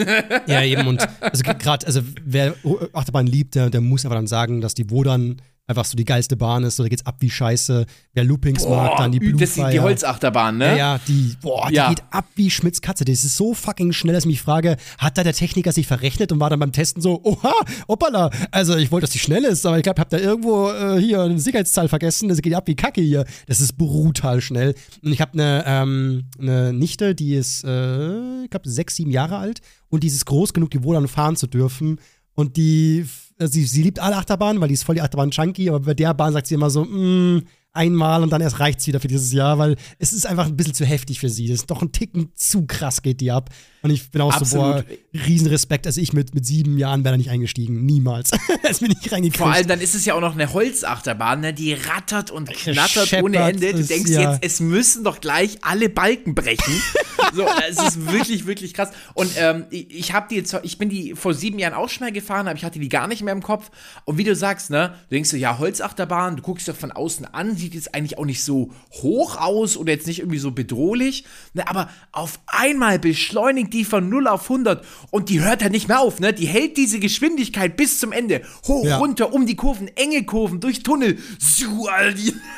ja, 0.47 0.63
eben, 0.63 0.87
und 0.87 1.05
also 1.19 1.43
gerade, 1.43 1.85
also 1.85 2.01
wer 2.23 2.55
Achterbahn 2.93 3.27
liebt, 3.27 3.55
der, 3.55 3.69
der 3.69 3.81
muss 3.81 4.05
aber 4.05 4.15
dann 4.15 4.27
sagen, 4.27 4.61
dass 4.61 4.73
die 4.73 4.89
Wodan 4.89 5.41
einfach 5.71 5.85
so 5.85 5.95
die 5.95 6.05
geilste 6.05 6.37
Bahn 6.37 6.63
ist, 6.63 6.75
so 6.75 6.83
da 6.83 6.89
geht's 6.89 7.05
ab 7.05 7.15
wie 7.19 7.29
Scheiße. 7.29 7.85
Wer 8.13 8.23
Loopings 8.23 8.63
boah, 8.63 8.83
mag, 8.83 8.97
dann 8.97 9.11
die 9.11 9.19
Blue 9.19 9.39
Das 9.39 9.57
ist 9.57 9.71
die 9.71 9.79
Holzachterbahn, 9.79 10.57
ne? 10.57 10.69
Ja, 10.69 10.75
ja 10.75 10.99
die, 11.07 11.35
boah, 11.41 11.67
die 11.69 11.75
ja. 11.75 11.89
geht 11.89 12.03
ab 12.11 12.25
wie 12.35 12.51
Schmitz 12.51 12.81
Katze. 12.81 13.05
Das 13.05 13.23
ist 13.23 13.35
so 13.35 13.53
fucking 13.53 13.91
schnell, 13.93 14.13
dass 14.13 14.25
ich 14.25 14.29
mich 14.29 14.41
frage, 14.41 14.77
hat 14.97 15.17
da 15.17 15.23
der 15.23 15.33
Techniker 15.33 15.71
sich 15.71 15.87
verrechnet 15.87 16.31
und 16.31 16.39
war 16.39 16.49
dann 16.49 16.59
beim 16.59 16.71
Testen 16.71 17.01
so, 17.01 17.21
oha, 17.23 17.53
hoppala. 17.87 18.29
Also 18.51 18.75
ich 18.75 18.91
wollte, 18.91 19.05
dass 19.05 19.11
die 19.11 19.19
schnell 19.19 19.43
ist, 19.43 19.65
aber 19.65 19.77
ich 19.77 19.83
glaube, 19.83 19.97
ich 19.97 20.01
habe 20.01 20.17
da 20.17 20.23
irgendwo 20.23 20.69
äh, 20.69 20.99
hier 20.99 21.21
eine 21.21 21.39
Sicherheitszahl 21.39 21.87
vergessen. 21.87 22.29
Das 22.29 22.41
geht 22.41 22.53
ab 22.53 22.67
wie 22.67 22.75
Kacke 22.75 23.01
hier. 23.01 23.25
Das 23.47 23.61
ist 23.61 23.77
brutal 23.77 24.41
schnell. 24.41 24.75
Und 25.03 25.11
ich 25.11 25.21
habe 25.21 25.33
eine, 25.33 25.63
ähm, 25.65 26.25
eine 26.39 26.73
Nichte, 26.73 27.15
die 27.15 27.33
ist, 27.35 27.63
äh, 27.63 28.43
ich 28.43 28.49
glaube, 28.49 28.69
sechs, 28.69 28.95
sieben 28.95 29.11
Jahre 29.11 29.37
alt 29.37 29.61
und 29.89 30.03
die 30.03 30.07
ist 30.07 30.25
groß 30.25 30.53
genug, 30.53 30.71
die 30.71 30.83
wohl 30.83 30.95
dann 30.95 31.07
fahren 31.07 31.35
zu 31.35 31.47
dürfen. 31.47 31.99
Und 32.33 32.57
die 32.57 33.05
sie, 33.47 33.65
sie 33.65 33.83
liebt 33.83 33.99
alle 33.99 34.17
Achterbahnen, 34.17 34.61
weil 34.61 34.67
die 34.67 34.73
ist 34.73 34.83
voll 34.83 34.95
die 34.95 35.01
Achterbahn-Junkie, 35.01 35.69
aber 35.69 35.79
bei 35.79 35.93
der 35.93 36.13
Bahn 36.13 36.33
sagt 36.33 36.47
sie 36.47 36.55
immer 36.55 36.69
so, 36.69 36.85
mm, 36.85 37.43
einmal 37.73 38.23
und 38.23 38.31
dann 38.31 38.41
erst 38.41 38.59
reicht's 38.59 38.85
wieder 38.87 38.99
für 38.99 39.07
dieses 39.07 39.31
Jahr, 39.31 39.57
weil 39.57 39.75
es 39.97 40.13
ist 40.13 40.25
einfach 40.25 40.47
ein 40.47 40.57
bisschen 40.57 40.73
zu 40.73 40.85
heftig 40.85 41.19
für 41.19 41.29
sie. 41.29 41.47
Das 41.47 41.59
ist 41.59 41.71
doch 41.71 41.81
ein 41.81 41.91
Ticken 41.91 42.31
zu 42.35 42.65
krass 42.65 43.01
geht 43.01 43.21
die 43.21 43.31
ab. 43.31 43.49
Und 43.83 43.89
ich 43.89 44.11
bin 44.11 44.21
auch 44.21 44.33
Absolut. 44.33 44.77
so, 44.77 44.83
boah, 44.83 45.25
Riesenrespekt. 45.25 45.87
Also 45.87 46.01
ich 46.01 46.13
mit, 46.13 46.35
mit 46.35 46.45
sieben 46.45 46.77
Jahren 46.77 47.03
wäre 47.03 47.13
da 47.13 47.17
nicht 47.17 47.31
eingestiegen. 47.31 47.85
Niemals. 47.85 48.31
es 48.63 48.79
bin 48.79 48.91
ich 48.91 49.11
reingekriegt. 49.11 49.37
Vor 49.37 49.51
allem, 49.51 49.67
dann 49.67 49.81
ist 49.81 49.95
es 49.95 50.05
ja 50.05 50.13
auch 50.13 50.21
noch 50.21 50.33
eine 50.33 50.53
Holzachterbahn, 50.53 51.41
ne? 51.41 51.53
die 51.53 51.73
rattert 51.73 52.29
und 52.29 52.49
knattert 52.49 53.07
Scheppert 53.07 53.23
ohne 53.23 53.37
Ende. 53.37 53.73
Du 53.73 53.83
denkst 53.83 54.11
ja. 54.11 54.33
jetzt, 54.33 54.43
es 54.43 54.59
müssen 54.59 55.03
doch 55.03 55.19
gleich 55.19 55.57
alle 55.61 55.89
Balken 55.89 56.35
brechen. 56.35 56.81
so, 57.33 57.47
es 57.67 57.81
ist 57.81 58.11
wirklich, 58.11 58.45
wirklich 58.45 58.73
krass. 58.75 58.91
Und 59.15 59.31
ähm, 59.37 59.65
ich 59.71 60.13
habe 60.13 60.27
die 60.29 60.35
jetzt, 60.35 60.55
ich 60.61 60.77
bin 60.77 60.89
die 60.89 61.15
vor 61.15 61.33
sieben 61.33 61.57
Jahren 61.57 61.73
auch 61.73 61.89
schon 61.89 62.05
mal 62.05 62.11
gefahren, 62.11 62.47
aber 62.47 62.57
ich 62.57 62.63
hatte 62.63 62.79
die 62.79 62.89
gar 62.89 63.07
nicht 63.07 63.23
mehr 63.23 63.33
im 63.33 63.41
Kopf. 63.41 63.71
Und 64.05 64.19
wie 64.19 64.23
du 64.23 64.35
sagst, 64.35 64.69
ne, 64.69 64.93
du 65.09 65.15
denkst 65.15 65.29
so, 65.29 65.37
ja, 65.37 65.57
Holzachterbahn, 65.57 66.35
du 66.35 66.43
guckst 66.43 66.67
doch 66.67 66.75
von 66.75 66.91
außen 66.91 67.25
an, 67.25 67.55
sieht 67.61 67.75
jetzt 67.75 67.93
eigentlich 67.93 68.17
auch 68.17 68.25
nicht 68.25 68.43
so 68.43 68.71
hoch 69.01 69.37
aus 69.37 69.77
oder 69.77 69.93
jetzt 69.93 70.07
nicht 70.07 70.19
irgendwie 70.19 70.39
so 70.39 70.51
bedrohlich. 70.51 71.25
Ne, 71.53 71.67
aber 71.67 71.89
auf 72.11 72.39
einmal 72.47 72.99
beschleunigt 72.99 73.73
die 73.73 73.85
von 73.85 74.09
0 74.09 74.27
auf 74.27 74.43
100 74.43 74.83
und 75.11 75.29
die 75.29 75.41
hört 75.41 75.61
ja 75.61 75.69
nicht 75.69 75.87
mehr 75.87 75.99
auf, 75.99 76.19
ne? 76.19 76.33
Die 76.33 76.47
hält 76.47 76.77
diese 76.77 76.99
Geschwindigkeit 76.99 77.77
bis 77.77 77.99
zum 77.99 78.11
Ende. 78.11 78.41
Hoch, 78.67 78.85
ja. 78.85 78.97
runter, 78.97 79.33
um 79.33 79.45
die 79.45 79.55
Kurven, 79.55 79.87
enge 79.95 80.23
Kurven, 80.25 80.59
durch 80.59 80.83
Tunnel. 80.83 81.17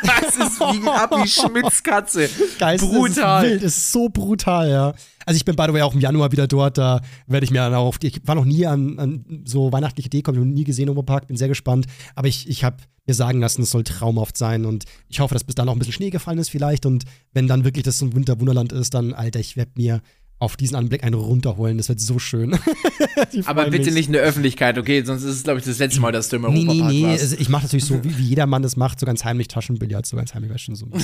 Das 0.04 0.36
ist 0.36 0.60
wie 0.60 0.88
ab 0.88 1.16
wie 1.22 1.28
Schmitzkatze. 1.28 2.30
Geist, 2.60 2.84
brutal. 2.84 3.44
Ist 3.46 3.52
wild, 3.52 3.63
ist 3.63 3.92
so 3.92 4.10
brutal, 4.10 4.70
ja. 4.70 4.94
Also 5.25 5.38
ich 5.38 5.45
bin 5.45 5.55
by 5.55 5.65
the 5.67 5.73
way 5.73 5.81
auch 5.81 5.93
im 5.93 5.99
Januar 5.99 6.31
wieder 6.31 6.47
dort, 6.47 6.77
da 6.77 7.01
werde 7.27 7.43
ich 7.43 7.51
mir 7.51 7.59
dann 7.59 7.73
auch, 7.73 7.95
ich 8.01 8.21
war 8.25 8.36
noch 8.36 8.45
nie 8.45 8.65
an, 8.65 8.99
an 8.99 9.43
so 9.45 9.71
weihnachtliche 9.71 10.09
Deko, 10.09 10.29
habe 10.29 10.39
noch 10.39 10.45
nie 10.45 10.63
gesehen 10.63 10.89
im 10.89 11.05
Park, 11.05 11.27
bin 11.27 11.38
sehr 11.38 11.47
gespannt, 11.47 11.86
aber 12.15 12.27
ich, 12.27 12.49
ich 12.49 12.63
habe 12.63 12.77
mir 13.05 13.13
sagen 13.13 13.39
lassen, 13.39 13.63
es 13.63 13.71
soll 13.71 13.83
traumhaft 13.83 14.38
sein 14.38 14.65
und 14.65 14.86
ich 15.09 15.19
hoffe, 15.19 15.33
dass 15.33 15.43
bis 15.43 15.55
dann 15.55 15.67
auch 15.67 15.73
ein 15.73 15.79
bisschen 15.79 15.93
Schnee 15.93 16.09
gefallen 16.09 16.39
ist 16.39 16.49
vielleicht 16.49 16.86
und 16.86 17.03
wenn 17.33 17.47
dann 17.47 17.63
wirklich 17.63 17.83
das 17.83 17.97
so 17.97 18.05
ein 18.05 18.15
Winterwunderland 18.15 18.71
ist, 18.71 18.93
dann, 18.93 19.13
Alter, 19.13 19.39
ich 19.39 19.57
werde 19.57 19.71
mir 19.75 20.01
auf 20.43 20.58
diesen 20.58 20.75
Anblick 20.75 21.03
einen 21.06 21.15
runterholen. 21.15 21.77
Das 21.77 21.88
wird 21.88 22.01
so 22.01 22.19
schön. 22.19 22.60
Aber 23.45 23.69
bitte 23.69 23.86
mich. 23.86 23.93
nicht 23.93 24.08
in 24.08 24.13
der 24.13 24.23
Öffentlichkeit, 24.23 24.77
okay? 24.77 25.01
Sonst 25.03 25.23
ist 25.23 25.36
es, 25.38 25.43
glaube 25.43 25.60
ich, 25.60 25.65
das 25.65 25.79
letzte 25.79 26.01
Mal, 26.01 26.12
dass 26.12 26.27
du 26.27 26.36
im 26.36 26.43
Europapark 26.43 26.91
nee, 26.91 27.01
nee. 27.01 27.03
warst. 27.03 27.23
Also 27.23 27.38
ich 27.39 27.47
mache 27.47 27.63
natürlich 27.63 27.86
so, 27.86 28.03
wie, 28.03 28.17
wie 28.17 28.23
jeder 28.23 28.45
Mann 28.45 28.62
das 28.62 28.75
macht, 28.75 28.99
so 28.99 29.06
ganz 29.06 29.23
heimlich 29.23 29.47
Taschenbillard, 29.47 30.06
so 30.06 30.17
ganz 30.17 30.34
heimlich 30.34 30.53
waschen. 30.53 30.75
So, 30.75 30.86
so, 30.91 30.99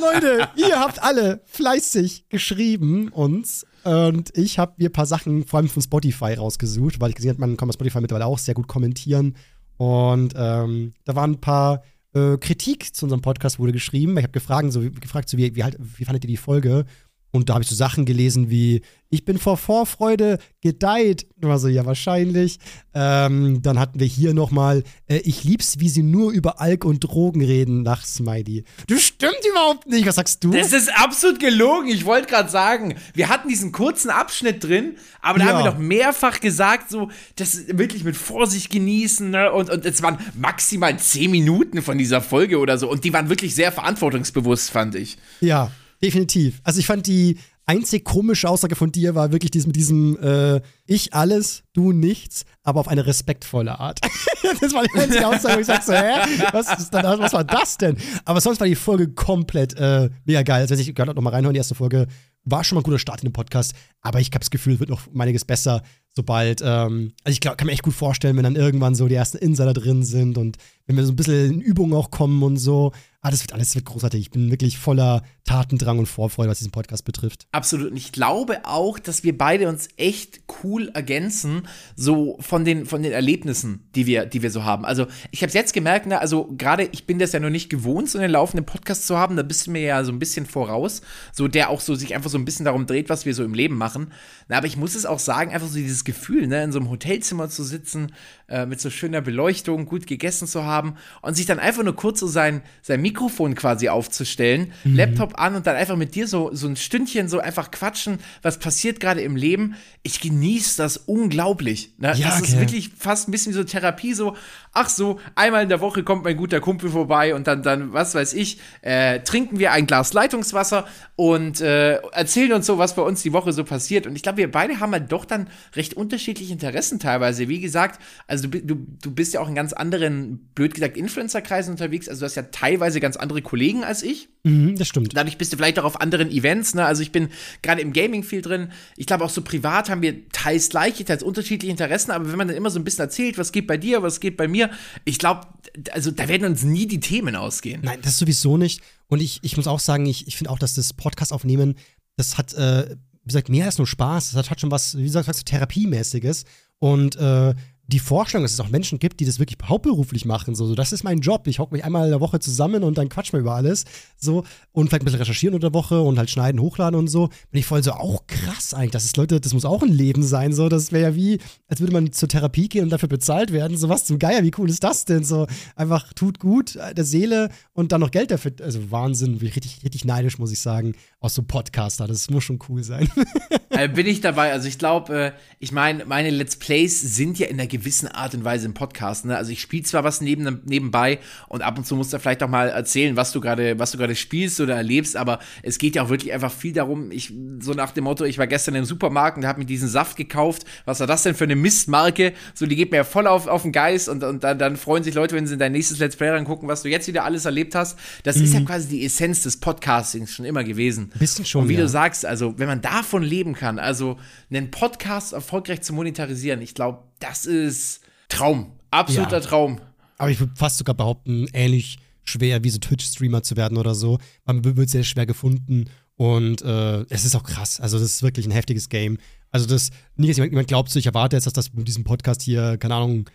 Leute, 0.00 0.48
ihr 0.56 0.80
habt 0.80 1.02
alle 1.02 1.42
fleißig 1.44 2.30
geschrieben 2.30 3.08
uns. 3.08 3.66
Und 3.84 4.36
ich 4.36 4.58
habe 4.58 4.72
mir 4.78 4.88
ein 4.88 4.92
paar 4.92 5.06
Sachen, 5.06 5.44
vor 5.44 5.58
allem 5.58 5.68
von 5.68 5.82
Spotify, 5.82 6.32
rausgesucht, 6.32 6.98
weil 7.00 7.10
ich 7.10 7.16
gesehen 7.16 7.32
habe, 7.32 7.40
man 7.40 7.58
kann 7.58 7.68
bei 7.68 7.74
Spotify 7.74 8.00
mittlerweile 8.00 8.26
auch 8.26 8.38
sehr 8.38 8.54
gut 8.54 8.68
kommentieren. 8.68 9.36
Und 9.76 10.32
ähm, 10.34 10.94
da 11.04 11.14
waren 11.14 11.32
ein 11.32 11.40
paar 11.40 11.82
äh, 12.14 12.36
Kritik 12.38 12.94
zu 12.94 13.06
unserem 13.06 13.22
Podcast 13.22 13.58
wurde 13.58 13.72
geschrieben. 13.72 14.16
Ich 14.16 14.24
habe 14.24 14.32
gefragt, 14.32 14.72
so, 14.72 14.80
gefragt 14.80 15.28
so, 15.28 15.38
wie, 15.38 15.54
wie, 15.54 15.64
halt, 15.64 15.76
wie 15.78 16.04
fandet 16.04 16.24
ihr 16.24 16.28
die 16.28 16.36
Folge? 16.36 16.84
Und 17.32 17.48
da 17.48 17.54
habe 17.54 17.62
ich 17.62 17.68
so 17.68 17.76
Sachen 17.76 18.04
gelesen 18.04 18.50
wie, 18.50 18.82
ich 19.08 19.24
bin 19.24 19.38
vor 19.38 19.56
Vorfreude 19.56 20.38
gedeiht. 20.60 21.26
Und 21.40 21.48
war 21.48 21.58
so, 21.58 21.68
ja, 21.68 21.84
wahrscheinlich. 21.84 22.58
Ähm, 22.94 23.60
dann 23.62 23.78
hatten 23.78 24.00
wir 24.00 24.06
hier 24.06 24.34
nochmal, 24.34 24.84
äh, 25.08 25.18
ich 25.18 25.44
lieb's, 25.44 25.80
wie 25.80 25.88
sie 25.88 26.02
nur 26.02 26.32
über 26.32 26.60
Alk 26.60 26.84
und 26.84 27.00
Drogen 27.00 27.42
reden, 27.42 27.82
nach 27.82 28.04
Smiley. 28.04 28.64
Das 28.88 29.02
stimmt 29.02 29.40
überhaupt 29.48 29.86
nicht. 29.86 30.06
Was 30.06 30.16
sagst 30.16 30.42
du? 30.42 30.50
Das 30.50 30.72
ist 30.72 30.90
absolut 30.96 31.40
gelogen. 31.40 31.88
Ich 31.88 32.04
wollte 32.04 32.28
gerade 32.28 32.48
sagen, 32.48 32.94
wir 33.14 33.28
hatten 33.28 33.48
diesen 33.48 33.72
kurzen 33.72 34.10
Abschnitt 34.10 34.64
drin, 34.64 34.96
aber 35.20 35.38
da 35.38 35.46
ja. 35.46 35.52
haben 35.52 35.64
wir 35.64 35.70
doch 35.70 35.78
mehrfach 35.78 36.40
gesagt, 36.40 36.90
so, 36.90 37.10
das 37.36 37.66
wirklich 37.68 38.04
mit 38.04 38.16
Vorsicht 38.16 38.70
genießen. 38.70 39.30
Ne? 39.30 39.52
Und, 39.52 39.70
und 39.70 39.84
es 39.84 40.02
waren 40.02 40.18
maximal 40.34 40.96
zehn 40.98 41.30
Minuten 41.30 41.82
von 41.82 41.98
dieser 41.98 42.20
Folge 42.20 42.58
oder 42.58 42.78
so. 42.78 42.88
Und 42.88 43.04
die 43.04 43.12
waren 43.12 43.28
wirklich 43.28 43.54
sehr 43.54 43.72
verantwortungsbewusst, 43.72 44.70
fand 44.70 44.94
ich. 44.94 45.16
Ja, 45.40 45.70
Definitiv. 46.02 46.60
Also 46.64 46.80
ich 46.80 46.86
fand 46.86 47.06
die 47.06 47.38
einzig 47.66 48.04
komische 48.04 48.48
Aussage 48.48 48.74
von 48.74 48.90
dir 48.90 49.14
war 49.14 49.30
wirklich 49.30 49.52
dies 49.52 49.66
mit 49.66 49.76
diesem 49.76 50.18
äh, 50.20 50.60
Ich 50.86 51.14
alles, 51.14 51.62
du 51.72 51.92
nichts, 51.92 52.44
aber 52.64 52.80
auf 52.80 52.88
eine 52.88 53.06
respektvolle 53.06 53.78
Art. 53.78 54.00
das 54.60 54.74
war 54.74 54.82
die 54.82 54.98
einzige 54.98 55.26
Aussage, 55.26 55.56
wo 55.56 55.60
ich 55.60 55.66
sag 55.66 55.82
so, 55.82 55.92
hä? 55.92 56.20
Was, 56.52 56.66
was, 56.66 57.32
war 57.32 57.44
das 57.44 57.76
denn? 57.78 57.96
Aber 58.24 58.40
sonst 58.40 58.58
war 58.58 58.66
die 58.66 58.74
Folge 58.74 59.08
komplett 59.08 59.74
äh, 59.74 60.10
mega 60.24 60.42
geil. 60.42 60.62
Also 60.62 60.74
ich 60.74 60.94
kann 60.94 61.06
noch 61.06 61.14
mal 61.22 61.30
reinhören, 61.30 61.54
die 61.54 61.58
erste 61.58 61.76
Folge 61.76 62.08
war 62.44 62.64
schon 62.64 62.76
mal 62.76 62.80
ein 62.80 62.84
guter 62.84 62.98
Start 62.98 63.20
in 63.22 63.28
dem 63.28 63.32
Podcast, 63.32 63.74
aber 64.00 64.20
ich 64.20 64.28
habe 64.28 64.40
das 64.40 64.50
Gefühl, 64.50 64.80
wird 64.80 64.90
noch 64.90 65.02
einiges 65.16 65.44
besser, 65.44 65.82
sobald, 66.14 66.62
ähm, 66.62 67.12
also 67.22 67.34
ich 67.34 67.40
glaub, 67.40 67.58
kann 67.58 67.66
mir 67.66 67.72
echt 67.72 67.82
gut 67.82 67.94
vorstellen, 67.94 68.36
wenn 68.36 68.44
dann 68.44 68.56
irgendwann 68.56 68.94
so 68.94 69.08
die 69.08 69.14
ersten 69.14 69.38
Insider 69.38 69.74
drin 69.74 70.02
sind 70.02 70.38
und 70.38 70.56
wenn 70.86 70.96
wir 70.96 71.04
so 71.04 71.12
ein 71.12 71.16
bisschen 71.16 71.52
in 71.52 71.60
Übungen 71.60 71.92
auch 71.92 72.10
kommen 72.10 72.42
und 72.42 72.56
so, 72.56 72.92
ah, 73.22 73.30
das 73.30 73.42
wird 73.42 73.52
alles 73.52 73.74
wird 73.74 73.84
großartig. 73.84 74.20
Ich 74.20 74.30
bin 74.30 74.50
wirklich 74.50 74.78
voller 74.78 75.22
Tatendrang 75.44 75.98
und 75.98 76.06
Vorfreude, 76.06 76.48
was 76.48 76.58
diesen 76.58 76.70
Podcast 76.70 77.04
betrifft. 77.04 77.46
Absolut. 77.52 77.90
Und 77.90 77.96
ich 77.96 78.12
glaube 78.12 78.60
auch, 78.64 78.98
dass 78.98 79.24
wir 79.24 79.36
beide 79.36 79.68
uns 79.68 79.88
echt 79.96 80.40
cool 80.62 80.90
ergänzen, 80.94 81.66
so 81.96 82.36
von 82.40 82.64
den, 82.64 82.86
von 82.86 83.02
den 83.02 83.12
Erlebnissen, 83.12 83.88
die 83.94 84.06
wir, 84.06 84.26
die 84.26 84.42
wir 84.42 84.50
so 84.50 84.64
haben. 84.64 84.84
Also, 84.84 85.06
ich 85.30 85.42
habe 85.42 85.48
es 85.48 85.54
jetzt 85.54 85.74
gemerkt, 85.74 86.06
ne, 86.06 86.20
also 86.20 86.54
gerade, 86.56 86.88
ich 86.92 87.06
bin 87.06 87.18
das 87.18 87.32
ja 87.32 87.40
noch 87.40 87.50
nicht 87.50 87.68
gewohnt, 87.68 88.08
so 88.08 88.18
einen 88.18 88.30
laufenden 88.30 88.64
Podcast 88.64 89.06
zu 89.06 89.18
haben. 89.18 89.36
Da 89.36 89.42
bist 89.42 89.66
du 89.66 89.72
mir 89.72 89.82
ja 89.82 90.04
so 90.04 90.12
ein 90.12 90.18
bisschen 90.18 90.46
voraus, 90.46 91.02
so 91.32 91.48
der 91.48 91.70
auch 91.70 91.80
so 91.80 91.94
sich 91.94 92.14
einfach 92.14 92.30
so 92.30 92.38
ein 92.38 92.44
bisschen 92.44 92.64
darum 92.64 92.86
dreht, 92.86 93.08
was 93.08 93.26
wir 93.26 93.34
so 93.34 93.44
im 93.44 93.54
Leben 93.54 93.76
machen. 93.76 94.12
Na, 94.48 94.56
aber 94.56 94.66
ich 94.66 94.76
muss 94.76 94.94
es 94.94 95.04
auch 95.04 95.18
sagen, 95.18 95.52
einfach 95.52 95.68
so 95.68 95.74
dieses 95.74 96.04
Gefühl, 96.04 96.46
ne, 96.46 96.62
in 96.62 96.72
so 96.72 96.78
einem 96.78 96.90
Hotelzimmer 96.90 97.50
zu 97.50 97.64
sitzen, 97.64 98.12
äh, 98.48 98.66
mit 98.66 98.80
so 98.80 98.88
schöner 98.88 99.20
Beleuchtung, 99.20 99.86
gut 99.86 100.06
gegessen 100.06 100.46
zu 100.46 100.64
haben 100.64 100.94
und 101.22 101.34
sich 101.34 101.46
dann 101.46 101.58
einfach 101.58 101.82
nur 101.82 101.96
kurz 101.96 102.20
so 102.20 102.26
sein, 102.26 102.62
sein 102.82 103.02
Mikrofon 103.10 103.56
quasi 103.56 103.88
aufzustellen, 103.88 104.72
mhm. 104.84 104.94
Laptop 104.94 105.40
an 105.40 105.56
und 105.56 105.66
dann 105.66 105.74
einfach 105.74 105.96
mit 105.96 106.14
dir 106.14 106.28
so, 106.28 106.50
so 106.52 106.68
ein 106.68 106.76
Stündchen 106.76 107.28
so 107.28 107.40
einfach 107.40 107.70
quatschen, 107.72 108.18
was 108.42 108.58
passiert 108.58 109.00
gerade 109.00 109.20
im 109.20 109.34
Leben. 109.34 109.74
Ich 110.02 110.20
genieße 110.20 110.76
das 110.76 110.96
unglaublich. 110.96 111.92
Ne? 111.98 112.14
Ja, 112.16 112.28
das 112.28 112.38
okay. 112.38 112.52
ist 112.52 112.60
wirklich 112.60 112.90
fast 112.96 113.28
ein 113.28 113.32
bisschen 113.32 113.52
wie 113.52 113.56
so 113.56 113.64
Therapie, 113.64 114.14
so, 114.14 114.36
ach 114.72 114.88
so, 114.88 115.18
einmal 115.34 115.62
in 115.62 115.68
der 115.68 115.80
Woche 115.80 116.04
kommt 116.04 116.24
mein 116.24 116.36
guter 116.36 116.60
Kumpel 116.60 116.90
vorbei 116.90 117.34
und 117.34 117.46
dann, 117.46 117.62
dann 117.62 117.92
was 117.92 118.14
weiß 118.14 118.34
ich, 118.34 118.60
äh, 118.82 119.20
trinken 119.20 119.58
wir 119.58 119.72
ein 119.72 119.86
Glas 119.86 120.12
Leitungswasser 120.12 120.86
und 121.16 121.60
äh, 121.60 121.96
erzählen 122.12 122.52
uns 122.52 122.66
so, 122.66 122.78
was 122.78 122.94
bei 122.94 123.02
uns 123.02 123.22
die 123.22 123.32
Woche 123.32 123.52
so 123.52 123.64
passiert. 123.64 124.06
Und 124.06 124.14
ich 124.14 124.22
glaube, 124.22 124.38
wir 124.38 124.50
beide 124.50 124.78
haben 124.80 124.92
halt 124.92 125.10
doch 125.10 125.24
dann 125.24 125.48
recht 125.74 125.94
unterschiedliche 125.94 126.52
Interessen 126.52 127.00
teilweise. 127.00 127.48
Wie 127.48 127.60
gesagt, 127.60 128.00
also 128.26 128.48
du, 128.48 128.60
du, 128.60 128.86
du 129.02 129.10
bist 129.10 129.34
ja 129.34 129.40
auch 129.40 129.48
in 129.48 129.54
ganz 129.54 129.72
anderen, 129.72 130.50
blöd 130.54 130.74
gesagt, 130.74 130.96
Influencer-Kreisen 130.96 131.72
unterwegs. 131.72 132.08
Also 132.08 132.20
du 132.20 132.26
hast 132.26 132.36
ja 132.36 132.42
teilweise 132.42 133.00
ganz 133.00 133.16
andere 133.16 133.42
Kollegen 133.42 133.82
als 133.84 134.02
ich. 134.02 134.28
Mhm, 134.42 134.76
das 134.76 134.88
stimmt. 134.88 135.16
Dadurch 135.16 135.36
bist 135.36 135.52
du 135.52 135.56
vielleicht 135.56 135.78
auch 135.78 135.84
auf 135.84 136.00
anderen 136.00 136.30
Events. 136.30 136.74
Ne? 136.74 136.84
Also 136.84 137.02
ich 137.02 137.12
bin 137.12 137.28
gerade 137.62 137.82
im 137.82 137.92
Gaming 137.92 138.22
viel 138.22 138.40
drin. 138.40 138.70
Ich 138.96 139.06
glaube 139.06 139.24
auch 139.24 139.30
so 139.30 139.42
privat 139.42 139.90
haben 139.90 140.02
wir 140.02 140.28
teils 140.30 140.70
gleiche, 140.70 141.04
teils 141.04 141.22
unterschiedliche 141.22 141.70
Interessen. 141.70 142.10
Aber 142.10 142.30
wenn 142.30 142.38
man 142.38 142.48
dann 142.48 142.56
immer 142.56 142.70
so 142.70 142.78
ein 142.78 142.84
bisschen 142.84 143.04
erzählt, 143.04 143.36
was 143.36 143.52
geht 143.52 143.66
bei 143.66 143.76
dir, 143.76 144.02
was 144.02 144.20
geht 144.20 144.36
bei 144.36 144.48
mir, 144.48 144.59
ich 145.04 145.18
glaube, 145.18 145.46
also 145.92 146.10
da 146.10 146.28
werden 146.28 146.46
uns 146.46 146.62
nie 146.62 146.86
die 146.86 147.00
Themen 147.00 147.36
ausgehen. 147.36 147.80
Nein, 147.82 148.00
das 148.02 148.18
sowieso 148.18 148.56
nicht. 148.56 148.82
Und 149.08 149.20
ich, 149.20 149.40
ich 149.42 149.56
muss 149.56 149.66
auch 149.66 149.80
sagen, 149.80 150.06
ich, 150.06 150.26
ich 150.26 150.36
finde 150.36 150.50
auch, 150.50 150.58
dass 150.58 150.74
das 150.74 150.92
Podcast-Aufnehmen, 150.92 151.76
das 152.16 152.38
hat, 152.38 152.52
äh, 152.54 152.96
wie 153.22 153.26
gesagt, 153.26 153.48
mehr 153.48 153.66
als 153.66 153.78
nur 153.78 153.86
Spaß. 153.86 154.30
Das 154.30 154.36
hat, 154.36 154.50
hat 154.50 154.60
schon 154.60 154.70
was, 154.70 154.96
wie 154.96 155.04
gesagt, 155.04 155.28
was 155.28 155.44
Therapiemäßiges. 155.44 156.44
Und 156.78 157.16
äh, 157.16 157.54
die 157.90 157.98
Vorstellung, 157.98 158.44
dass 158.44 158.52
es 158.52 158.60
auch 158.60 158.68
Menschen 158.68 158.98
gibt, 158.98 159.20
die 159.20 159.24
das 159.24 159.38
wirklich 159.38 159.58
hauptberuflich 159.68 160.24
machen. 160.24 160.54
So, 160.54 160.66
so 160.66 160.74
das 160.74 160.92
ist 160.92 161.02
mein 161.02 161.20
Job. 161.20 161.46
Ich 161.46 161.58
hocke 161.58 161.74
mich 161.74 161.84
einmal 161.84 162.04
in 162.04 162.10
der 162.10 162.20
Woche 162.20 162.38
zusammen 162.38 162.84
und 162.84 162.96
dann 162.96 163.08
quatsch 163.08 163.32
mal 163.32 163.40
über 163.40 163.54
alles. 163.54 163.84
So, 164.16 164.44
und 164.72 164.88
vielleicht 164.88 165.02
ein 165.02 165.06
bisschen 165.06 165.18
recherchieren 165.18 165.54
unter 165.54 165.70
der 165.70 165.74
Woche 165.74 166.00
und 166.00 166.16
halt 166.16 166.30
schneiden, 166.30 166.60
hochladen 166.60 166.98
und 166.98 167.08
so. 167.08 167.28
Bin 167.50 167.60
ich 167.60 167.66
voll 167.66 167.82
so, 167.82 167.92
auch 167.92 168.26
krass 168.28 168.74
eigentlich. 168.74 168.92
Das 168.92 169.04
ist 169.04 169.16
Leute, 169.16 169.40
das 169.40 169.52
muss 169.54 169.64
auch 169.64 169.82
ein 169.82 169.90
Leben 169.90 170.22
sein. 170.22 170.52
So, 170.52 170.68
das 170.68 170.92
wäre 170.92 171.10
ja 171.10 171.16
wie, 171.16 171.38
als 171.68 171.80
würde 171.80 171.92
man 171.92 172.12
zur 172.12 172.28
Therapie 172.28 172.68
gehen 172.68 172.84
und 172.84 172.90
dafür 172.90 173.08
bezahlt 173.08 173.52
werden. 173.52 173.76
So 173.76 173.88
was 173.88 174.04
zum 174.04 174.20
Geier, 174.20 174.44
wie 174.44 174.52
cool 174.56 174.70
ist 174.70 174.84
das 174.84 175.04
denn? 175.04 175.24
So, 175.24 175.48
einfach 175.74 176.12
tut 176.12 176.38
gut 176.38 176.76
äh, 176.76 176.94
der 176.94 177.04
Seele 177.04 177.50
und 177.72 177.90
dann 177.90 178.00
noch 178.00 178.12
Geld 178.12 178.30
dafür. 178.30 178.52
Also 178.62 178.92
Wahnsinn, 178.92 179.34
richtig, 179.34 179.82
richtig 179.82 180.04
neidisch, 180.04 180.38
muss 180.38 180.52
ich 180.52 180.60
sagen, 180.60 180.94
aus 181.18 181.34
so 181.34 181.42
Podcaster. 181.42 182.06
Das 182.06 182.30
muss 182.30 182.44
schon 182.44 182.60
cool 182.68 182.84
sein. 182.84 183.10
äh, 183.70 183.88
bin 183.88 184.06
ich 184.06 184.20
dabei. 184.20 184.52
Also 184.52 184.68
ich 184.68 184.78
glaube, 184.78 185.18
äh, 185.18 185.32
ich 185.58 185.72
meine, 185.72 186.04
meine 186.04 186.30
Let's 186.30 186.56
Plays 186.56 187.00
sind 187.00 187.38
ja 187.38 187.48
in 187.48 187.56
der 187.56 187.66
gewissen 187.66 187.79
Art 188.14 188.34
und 188.34 188.44
Weise 188.44 188.66
im 188.66 188.74
Podcast. 188.74 189.24
Ne? 189.24 189.36
Also 189.36 189.52
ich 189.52 189.60
spiele 189.60 189.82
zwar 189.82 190.04
was 190.04 190.20
neben, 190.20 190.60
nebenbei 190.64 191.18
und 191.48 191.62
ab 191.62 191.78
und 191.78 191.84
zu 191.84 191.96
musst 191.96 192.12
du 192.12 192.18
vielleicht 192.18 192.42
auch 192.42 192.48
mal 192.48 192.68
erzählen, 192.68 193.16
was 193.16 193.32
du 193.32 193.40
gerade, 193.40 193.78
was 193.78 193.92
du 193.92 193.98
gerade 193.98 194.14
spielst 194.14 194.60
oder 194.60 194.76
erlebst, 194.76 195.16
aber 195.16 195.38
es 195.62 195.78
geht 195.78 195.96
ja 195.96 196.02
auch 196.02 196.08
wirklich 196.08 196.32
einfach 196.32 196.52
viel 196.52 196.72
darum, 196.72 197.10
ich, 197.10 197.32
so 197.60 197.72
nach 197.72 197.90
dem 197.90 198.04
Motto, 198.04 198.24
ich 198.24 198.38
war 198.38 198.46
gestern 198.46 198.74
im 198.74 198.84
Supermarkt 198.84 199.36
und 199.38 199.46
habe 199.46 199.58
mir 199.58 199.66
diesen 199.66 199.88
Saft 199.88 200.16
gekauft. 200.16 200.64
Was 200.84 201.00
war 201.00 201.06
das 201.06 201.22
denn 201.22 201.34
für 201.34 201.44
eine 201.44 201.56
Mistmarke? 201.56 202.32
So, 202.54 202.66
die 202.66 202.76
geht 202.76 202.90
mir 202.90 202.98
ja 202.98 203.04
voll 203.04 203.26
auf, 203.26 203.46
auf 203.46 203.62
den 203.62 203.72
Geist 203.72 204.08
und, 204.08 204.22
und 204.24 204.44
dann, 204.44 204.58
dann 204.58 204.76
freuen 204.76 205.04
sich 205.04 205.14
Leute, 205.14 205.34
wenn 205.34 205.46
sie 205.46 205.54
in 205.54 205.58
dein 205.58 205.72
nächstes 205.72 205.98
Let's 205.98 206.16
Play 206.16 206.30
reingucken, 206.30 206.68
was 206.68 206.82
du 206.82 206.88
jetzt 206.88 207.06
wieder 207.08 207.24
alles 207.24 207.44
erlebt 207.44 207.74
hast. 207.74 207.98
Das 208.22 208.36
mhm. 208.36 208.44
ist 208.44 208.54
ja 208.54 208.60
mhm. 208.60 208.66
quasi 208.66 208.88
die 208.88 209.04
Essenz 209.04 209.42
des 209.42 209.58
Podcastings 209.58 210.32
schon 210.32 210.44
immer 210.44 210.64
gewesen. 210.64 211.12
Bisschen 211.18 211.44
schon. 211.44 211.62
Und 211.62 211.68
wie 211.68 211.74
ja. 211.74 211.80
du 211.80 211.88
sagst, 211.88 212.26
also 212.26 212.58
wenn 212.58 212.68
man 212.68 212.80
davon 212.80 213.22
leben 213.22 213.54
kann, 213.54 213.78
also 213.78 214.18
einen 214.50 214.70
Podcast 214.70 215.32
erfolgreich 215.32 215.82
zu 215.82 215.92
monetarisieren, 215.92 216.60
ich 216.62 216.74
glaube, 216.74 217.09
das 217.20 217.46
ist 217.46 218.00
Traum. 218.28 218.72
Absoluter 218.90 219.38
ja. 219.38 219.40
Traum. 219.40 219.80
Aber 220.18 220.30
ich 220.30 220.40
würde 220.40 220.52
fast 220.56 220.78
sogar 220.78 220.94
behaupten, 220.94 221.46
ähnlich 221.52 221.98
schwer 222.24 222.62
wie 222.64 222.70
so 222.70 222.78
Twitch-Streamer 222.78 223.42
zu 223.42 223.56
werden 223.56 223.78
oder 223.78 223.94
so. 223.94 224.18
Man 224.44 224.64
wird 224.64 224.90
sehr 224.90 225.04
schwer 225.04 225.26
gefunden 225.26 225.88
und 226.16 226.62
äh, 226.62 227.00
es 227.08 227.24
ist 227.24 227.34
auch 227.34 227.44
krass. 227.44 227.80
Also, 227.80 227.98
das 227.98 228.06
ist 228.06 228.22
wirklich 228.22 228.46
ein 228.46 228.52
heftiges 228.52 228.88
Game. 228.88 229.18
Also, 229.50 229.66
das, 229.66 229.90
nicht, 230.16 230.30
dass 230.30 230.36
jemand 230.36 230.68
glaubt, 230.68 230.94
ich 230.94 231.06
erwarte 231.06 231.36
jetzt, 231.36 231.46
dass 231.46 231.54
das 231.54 231.72
mit 231.72 231.88
diesem 231.88 232.04
Podcast 232.04 232.42
hier, 232.42 232.76
keine 232.78 232.96
Ahnung, 232.96 233.30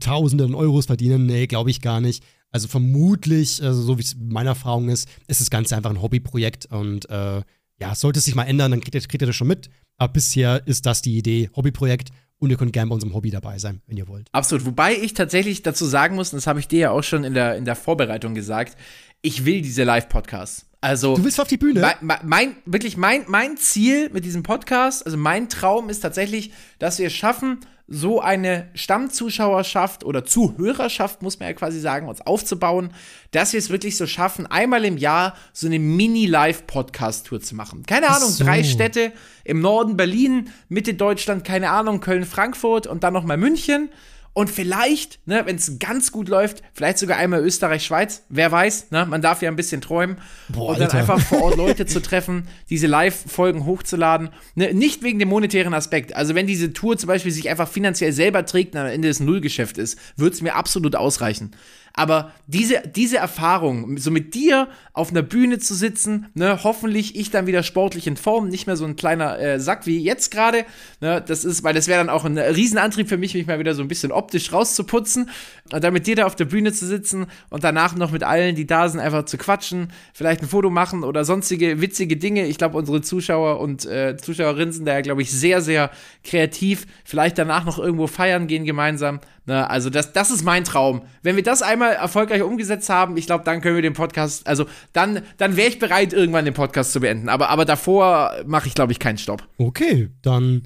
Tausende 0.00 0.44
an 0.44 0.54
Euros 0.54 0.86
verdienen. 0.86 1.26
Nee, 1.26 1.46
glaube 1.46 1.70
ich 1.70 1.80
gar 1.80 2.00
nicht. 2.00 2.24
Also, 2.50 2.68
vermutlich, 2.68 3.62
also, 3.62 3.82
so 3.82 3.98
wie 3.98 4.02
es 4.02 4.16
meine 4.18 4.50
Erfahrung 4.50 4.88
ist, 4.88 5.08
ist 5.26 5.40
das 5.40 5.50
Ganze 5.50 5.76
einfach 5.76 5.90
ein 5.90 6.00
Hobbyprojekt 6.00 6.66
und 6.66 7.08
äh, 7.10 7.42
ja, 7.82 7.94
sollte 7.96 8.20
es 8.20 8.24
sich 8.24 8.36
mal 8.36 8.44
ändern, 8.44 8.70
dann 8.70 8.80
kriegt 8.80 8.94
ihr, 8.94 9.00
kriegt 9.00 9.22
ihr 9.22 9.26
das 9.26 9.36
schon 9.36 9.48
mit. 9.48 9.68
Aber 9.98 10.12
bisher 10.12 10.66
ist 10.66 10.86
das 10.86 11.02
die 11.02 11.18
Idee, 11.18 11.50
Hobbyprojekt 11.54 12.10
und 12.38 12.50
ihr 12.50 12.56
könnt 12.56 12.72
gerne 12.72 12.88
bei 12.88 12.94
unserem 12.94 13.12
Hobby 13.12 13.30
dabei 13.30 13.58
sein, 13.58 13.82
wenn 13.86 13.96
ihr 13.96 14.08
wollt. 14.08 14.28
Absolut. 14.32 14.64
Wobei 14.64 14.94
ich 14.94 15.14
tatsächlich 15.14 15.62
dazu 15.62 15.84
sagen 15.84 16.14
muss, 16.14 16.32
und 16.32 16.36
das 16.36 16.46
habe 16.46 16.60
ich 16.60 16.68
dir 16.68 16.78
ja 16.78 16.90
auch 16.90 17.02
schon 17.02 17.24
in 17.24 17.34
der, 17.34 17.56
in 17.56 17.64
der 17.64 17.76
Vorbereitung 17.76 18.34
gesagt, 18.34 18.76
ich 19.20 19.44
will 19.44 19.62
diese 19.62 19.82
Live-Podcasts. 19.82 20.66
Also, 20.82 21.14
du 21.14 21.24
willst 21.24 21.40
auf 21.40 21.46
die 21.46 21.56
Bühne? 21.56 21.96
Mein, 22.00 22.20
mein, 22.24 22.56
wirklich 22.66 22.96
mein, 22.96 23.24
mein 23.28 23.56
Ziel 23.56 24.10
mit 24.10 24.24
diesem 24.24 24.42
Podcast, 24.42 25.06
also 25.06 25.16
mein 25.16 25.48
Traum 25.48 25.88
ist 25.88 26.00
tatsächlich, 26.00 26.52
dass 26.80 26.98
wir 26.98 27.06
es 27.06 27.12
schaffen, 27.12 27.60
so 27.86 28.20
eine 28.20 28.68
Stammzuschauerschaft 28.74 30.02
oder 30.02 30.24
Zuhörerschaft, 30.24 31.22
muss 31.22 31.38
man 31.38 31.48
ja 31.48 31.54
quasi 31.54 31.78
sagen, 31.78 32.08
uns 32.08 32.20
aufzubauen, 32.20 32.90
dass 33.30 33.52
wir 33.52 33.58
es 33.58 33.70
wirklich 33.70 33.96
so 33.96 34.08
schaffen, 34.08 34.46
einmal 34.46 34.84
im 34.84 34.96
Jahr 34.96 35.36
so 35.52 35.68
eine 35.68 35.78
Mini-Live-Podcast-Tour 35.78 37.40
zu 37.40 37.54
machen. 37.54 37.84
Keine 37.86 38.08
Ahnung, 38.08 38.30
so. 38.30 38.42
drei 38.42 38.64
Städte 38.64 39.12
im 39.44 39.60
Norden 39.60 39.96
Berlin, 39.96 40.50
Mitte 40.68 40.94
Deutschland, 40.94 41.44
keine 41.44 41.70
Ahnung, 41.70 42.00
Köln, 42.00 42.24
Frankfurt 42.24 42.88
und 42.88 43.04
dann 43.04 43.12
nochmal 43.12 43.36
München 43.36 43.88
Und 44.34 44.50
vielleicht, 44.50 45.20
ne, 45.26 45.42
wenn 45.44 45.56
es 45.56 45.78
ganz 45.78 46.10
gut 46.10 46.28
läuft, 46.28 46.62
vielleicht 46.72 46.96
sogar 46.96 47.18
einmal 47.18 47.40
Österreich, 47.40 47.84
Schweiz, 47.84 48.24
wer 48.30 48.50
weiß, 48.50 48.90
ne, 48.90 49.04
man 49.04 49.20
darf 49.20 49.42
ja 49.42 49.50
ein 49.50 49.56
bisschen 49.56 49.82
träumen. 49.82 50.16
Boah, 50.48 50.70
und 50.70 50.80
dann 50.80 50.84
Alter. 50.84 50.98
einfach 50.98 51.20
vor 51.20 51.42
Ort 51.42 51.56
Leute 51.56 51.84
zu 51.84 52.00
treffen, 52.02 52.48
diese 52.70 52.86
Live-Folgen 52.86 53.66
hochzuladen. 53.66 54.30
Ne, 54.54 54.72
nicht 54.72 55.02
wegen 55.02 55.18
dem 55.18 55.28
monetären 55.28 55.74
Aspekt. 55.74 56.16
Also 56.16 56.34
wenn 56.34 56.46
diese 56.46 56.72
Tour 56.72 56.96
zum 56.96 57.08
Beispiel 57.08 57.30
sich 57.30 57.50
einfach 57.50 57.68
finanziell 57.68 58.12
selber 58.12 58.46
trägt 58.46 58.74
und 58.74 58.80
am 58.80 58.86
Ende 58.86 59.08
des 59.08 59.20
Nullgeschäft 59.20 59.76
ist, 59.76 59.98
wird 60.16 60.32
es 60.32 60.40
mir 60.40 60.54
absolut 60.54 60.96
ausreichen. 60.96 61.50
Aber 61.94 62.32
diese, 62.46 62.82
diese 62.94 63.18
Erfahrung, 63.18 63.98
so 63.98 64.10
mit 64.10 64.34
dir 64.34 64.68
auf 64.94 65.10
einer 65.10 65.22
Bühne 65.22 65.58
zu 65.58 65.74
sitzen, 65.74 66.26
ne, 66.34 66.64
hoffentlich 66.64 67.16
ich 67.16 67.30
dann 67.30 67.46
wieder 67.46 67.62
sportlich 67.62 68.06
in 68.06 68.16
Form, 68.16 68.48
nicht 68.48 68.66
mehr 68.66 68.76
so 68.76 68.84
ein 68.84 68.96
kleiner 68.96 69.38
äh, 69.38 69.60
Sack 69.60 69.86
wie 69.86 69.98
jetzt 69.98 70.30
gerade. 70.30 70.64
Ne, 71.00 71.22
das 71.26 71.44
ist, 71.44 71.64
weil 71.64 71.74
das 71.74 71.88
wäre 71.88 71.98
dann 71.98 72.08
auch 72.08 72.24
ein 72.24 72.38
Riesenantrieb 72.38 73.08
für 73.08 73.18
mich, 73.18 73.34
mich 73.34 73.46
mal 73.46 73.58
wieder 73.58 73.74
so 73.74 73.82
ein 73.82 73.88
bisschen 73.88 74.10
optisch 74.10 74.52
rauszuputzen. 74.52 75.28
Und 75.70 75.84
dann 75.84 75.92
mit 75.92 76.06
dir 76.06 76.16
da 76.16 76.26
auf 76.26 76.34
der 76.36 76.46
Bühne 76.46 76.72
zu 76.72 76.86
sitzen 76.86 77.26
und 77.50 77.62
danach 77.64 77.94
noch 77.94 78.10
mit 78.10 78.22
allen, 78.22 78.54
die 78.54 78.66
da 78.66 78.88
sind, 78.88 79.00
einfach 79.00 79.24
zu 79.24 79.36
quatschen, 79.36 79.92
vielleicht 80.14 80.42
ein 80.42 80.48
Foto 80.48 80.70
machen 80.70 81.04
oder 81.04 81.24
sonstige 81.24 81.80
witzige 81.80 82.16
Dinge. 82.16 82.46
Ich 82.46 82.58
glaube, 82.58 82.78
unsere 82.78 83.02
Zuschauer 83.02 83.60
und 83.60 83.84
äh, 83.84 84.16
Zuschauerinnen 84.16 84.72
sind 84.72 84.86
da 84.86 84.94
ja, 84.94 85.00
glaube 85.02 85.22
ich, 85.22 85.30
sehr, 85.30 85.60
sehr 85.60 85.90
kreativ. 86.24 86.86
Vielleicht 87.04 87.36
danach 87.38 87.64
noch 87.64 87.78
irgendwo 87.78 88.06
feiern 88.06 88.46
gehen 88.46 88.64
gemeinsam. 88.64 89.20
Ne, 89.44 89.68
also 89.68 89.90
das, 89.90 90.12
das 90.12 90.30
ist 90.30 90.44
mein 90.44 90.62
Traum. 90.62 91.02
Wenn 91.22 91.34
wir 91.34 91.42
das 91.42 91.62
einmal 91.62 91.94
erfolgreich 91.94 92.42
umgesetzt 92.42 92.88
haben, 92.88 93.16
ich 93.16 93.26
glaube, 93.26 93.42
dann 93.44 93.60
können 93.60 93.74
wir 93.74 93.82
den 93.82 93.92
Podcast, 93.92 94.46
also 94.46 94.66
dann, 94.92 95.22
dann 95.36 95.56
wäre 95.56 95.68
ich 95.68 95.80
bereit, 95.80 96.12
irgendwann 96.12 96.44
den 96.44 96.54
Podcast 96.54 96.92
zu 96.92 97.00
beenden. 97.00 97.28
Aber, 97.28 97.48
aber 97.48 97.64
davor 97.64 98.36
mache 98.46 98.68
ich, 98.68 98.74
glaube 98.74 98.92
ich, 98.92 99.00
keinen 99.00 99.18
Stopp. 99.18 99.42
Okay, 99.58 100.10
dann 100.22 100.62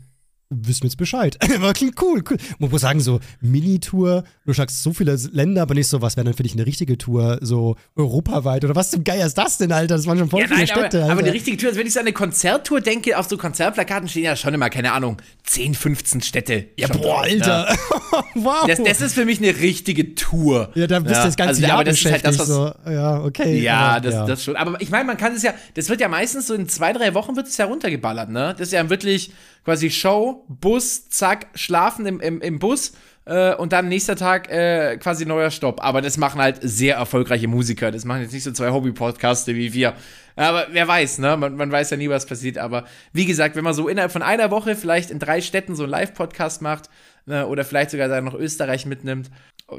wissen 0.51 0.82
wir 0.82 0.88
jetzt 0.88 0.97
Bescheid. 0.97 1.36
aber 1.57 1.72
klingt 1.72 2.01
cool, 2.01 2.22
cool. 2.30 2.36
Man 2.59 2.70
muss 2.70 2.82
sagen, 2.82 3.01
so 3.01 3.20
Mini-Tour, 3.40 4.24
du 4.44 4.53
sagst 4.53 4.82
so 4.82 4.92
viele 4.92 5.16
Länder, 5.32 5.62
aber 5.62 5.74
nicht 5.74 5.88
so, 5.88 6.03
was 6.03 6.16
wäre 6.16 6.24
dann 6.24 6.34
für 6.34 6.42
dich 6.42 6.53
eine 6.53 6.66
richtige 6.66 6.99
Tour, 6.99 7.38
so 7.40 7.76
europaweit 7.97 8.64
oder 8.64 8.74
was 8.74 8.90
zum 8.90 9.05
Geier 9.05 9.26
ist 9.26 9.34
das 9.34 9.59
denn, 9.59 9.72
Alter? 9.72 9.97
Das 9.97 10.07
waren 10.07 10.18
schon 10.18 10.30
voll 10.30 10.40
ja, 10.40 10.47
viele 10.47 10.59
nein, 10.61 10.68
Städte. 10.68 11.03
Aber, 11.05 11.12
aber 11.12 11.22
die 11.22 11.30
richtige 11.30 11.57
Tour, 11.57 11.68
also 11.68 11.80
wenn 11.80 11.86
ich 11.86 11.92
so 11.92 12.01
an 12.01 12.07
eine 12.07 12.12
Konzerttour 12.12 12.80
denke, 12.80 13.18
auf 13.18 13.28
so 13.28 13.36
Konzertplakaten 13.36 14.09
stehen 14.09 14.24
ja 14.24 14.36
schon 14.36 14.55
immer, 14.55 14.70
keine 14.70 14.92
Ahnung, 14.92 15.16
10, 15.44 15.74
15 15.74 16.22
Städte. 16.22 16.66
Ja, 16.76 16.88
boah, 16.88 17.22
Alter. 17.22 17.70
Ne? 17.70 17.78
wow. 18.34 18.66
Das, 18.66 18.82
das, 18.82 19.01
ist 19.01 19.14
für 19.14 19.24
mich 19.24 19.38
eine 19.38 19.57
richtige 19.61 20.14
Tour. 20.14 20.70
Ja, 20.74 20.86
da 20.86 21.01
bist 21.01 21.14
du 21.14 21.18
ja. 21.18 21.24
das 21.24 21.36
ganze 21.36 21.49
also, 21.51 21.62
Jahr 21.62 21.72
aber 21.74 21.84
das 21.84 21.99
ist 21.99 22.11
halt 22.11 22.24
das, 22.24 22.38
was, 22.38 22.49
so. 22.49 22.72
Ja, 22.88 23.22
okay. 23.22 23.61
Ja, 23.61 23.78
aber, 23.78 24.01
das, 24.01 24.14
ja. 24.14 24.26
das 24.26 24.44
schon. 24.44 24.57
Aber 24.57 24.80
ich 24.80 24.90
meine, 24.90 25.05
man 25.05 25.16
kann 25.16 25.34
es 25.34 25.42
ja, 25.42 25.55
das 25.74 25.88
wird 25.88 26.01
ja 26.01 26.09
meistens 26.09 26.47
so 26.47 26.55
in 26.55 26.68
zwei, 26.68 26.92
drei 26.92 27.14
Wochen 27.14 27.36
wird 27.36 27.49
es 27.49 27.57
ja 27.57 27.66
runtergeballert, 27.66 28.30
ne? 28.30 28.55
Das 28.57 28.68
ist 28.68 28.72
ja 28.72 28.88
wirklich 28.88 29.32
quasi 29.66 29.90
Show, 29.90 30.44
Bus, 30.48 31.08
zack, 31.08 31.48
schlafen 31.56 32.06
im, 32.06 32.20
im, 32.20 32.40
im 32.40 32.60
Bus 32.60 32.92
äh, 33.24 33.52
und 33.56 33.72
dann 33.72 33.88
nächster 33.88 34.14
Tag 34.14 34.48
äh, 34.48 34.96
quasi 34.96 35.26
neuer 35.26 35.50
Stopp. 35.50 35.82
Aber 35.82 36.00
das 36.00 36.18
machen 36.18 36.40
halt 36.40 36.60
sehr 36.62 36.94
erfolgreiche 36.94 37.48
Musiker. 37.48 37.90
Das 37.90 38.04
machen 38.04 38.22
jetzt 38.22 38.32
nicht 38.32 38.44
so 38.44 38.52
zwei 38.52 38.70
Hobby-Podcaste 38.70 39.56
wie 39.56 39.74
wir. 39.74 39.94
Aber 40.36 40.68
wer 40.70 40.86
weiß, 40.86 41.18
ne? 41.18 41.36
Man, 41.36 41.56
man 41.56 41.72
weiß 41.72 41.90
ja 41.90 41.96
nie, 41.96 42.08
was 42.08 42.26
passiert. 42.26 42.58
Aber 42.58 42.84
wie 43.12 43.26
gesagt, 43.26 43.56
wenn 43.56 43.64
man 43.64 43.74
so 43.74 43.88
innerhalb 43.88 44.12
von 44.12 44.22
einer 44.22 44.52
Woche 44.52 44.76
vielleicht 44.76 45.10
in 45.10 45.18
drei 45.18 45.40
Städten 45.40 45.74
so 45.74 45.82
einen 45.82 45.90
Live-Podcast 45.90 46.62
macht 46.62 46.88
ne? 47.26 47.44
oder 47.48 47.64
vielleicht 47.64 47.90
sogar 47.90 48.06
dann 48.06 48.24
noch 48.24 48.34
Österreich 48.34 48.86
mitnimmt, 48.86 49.32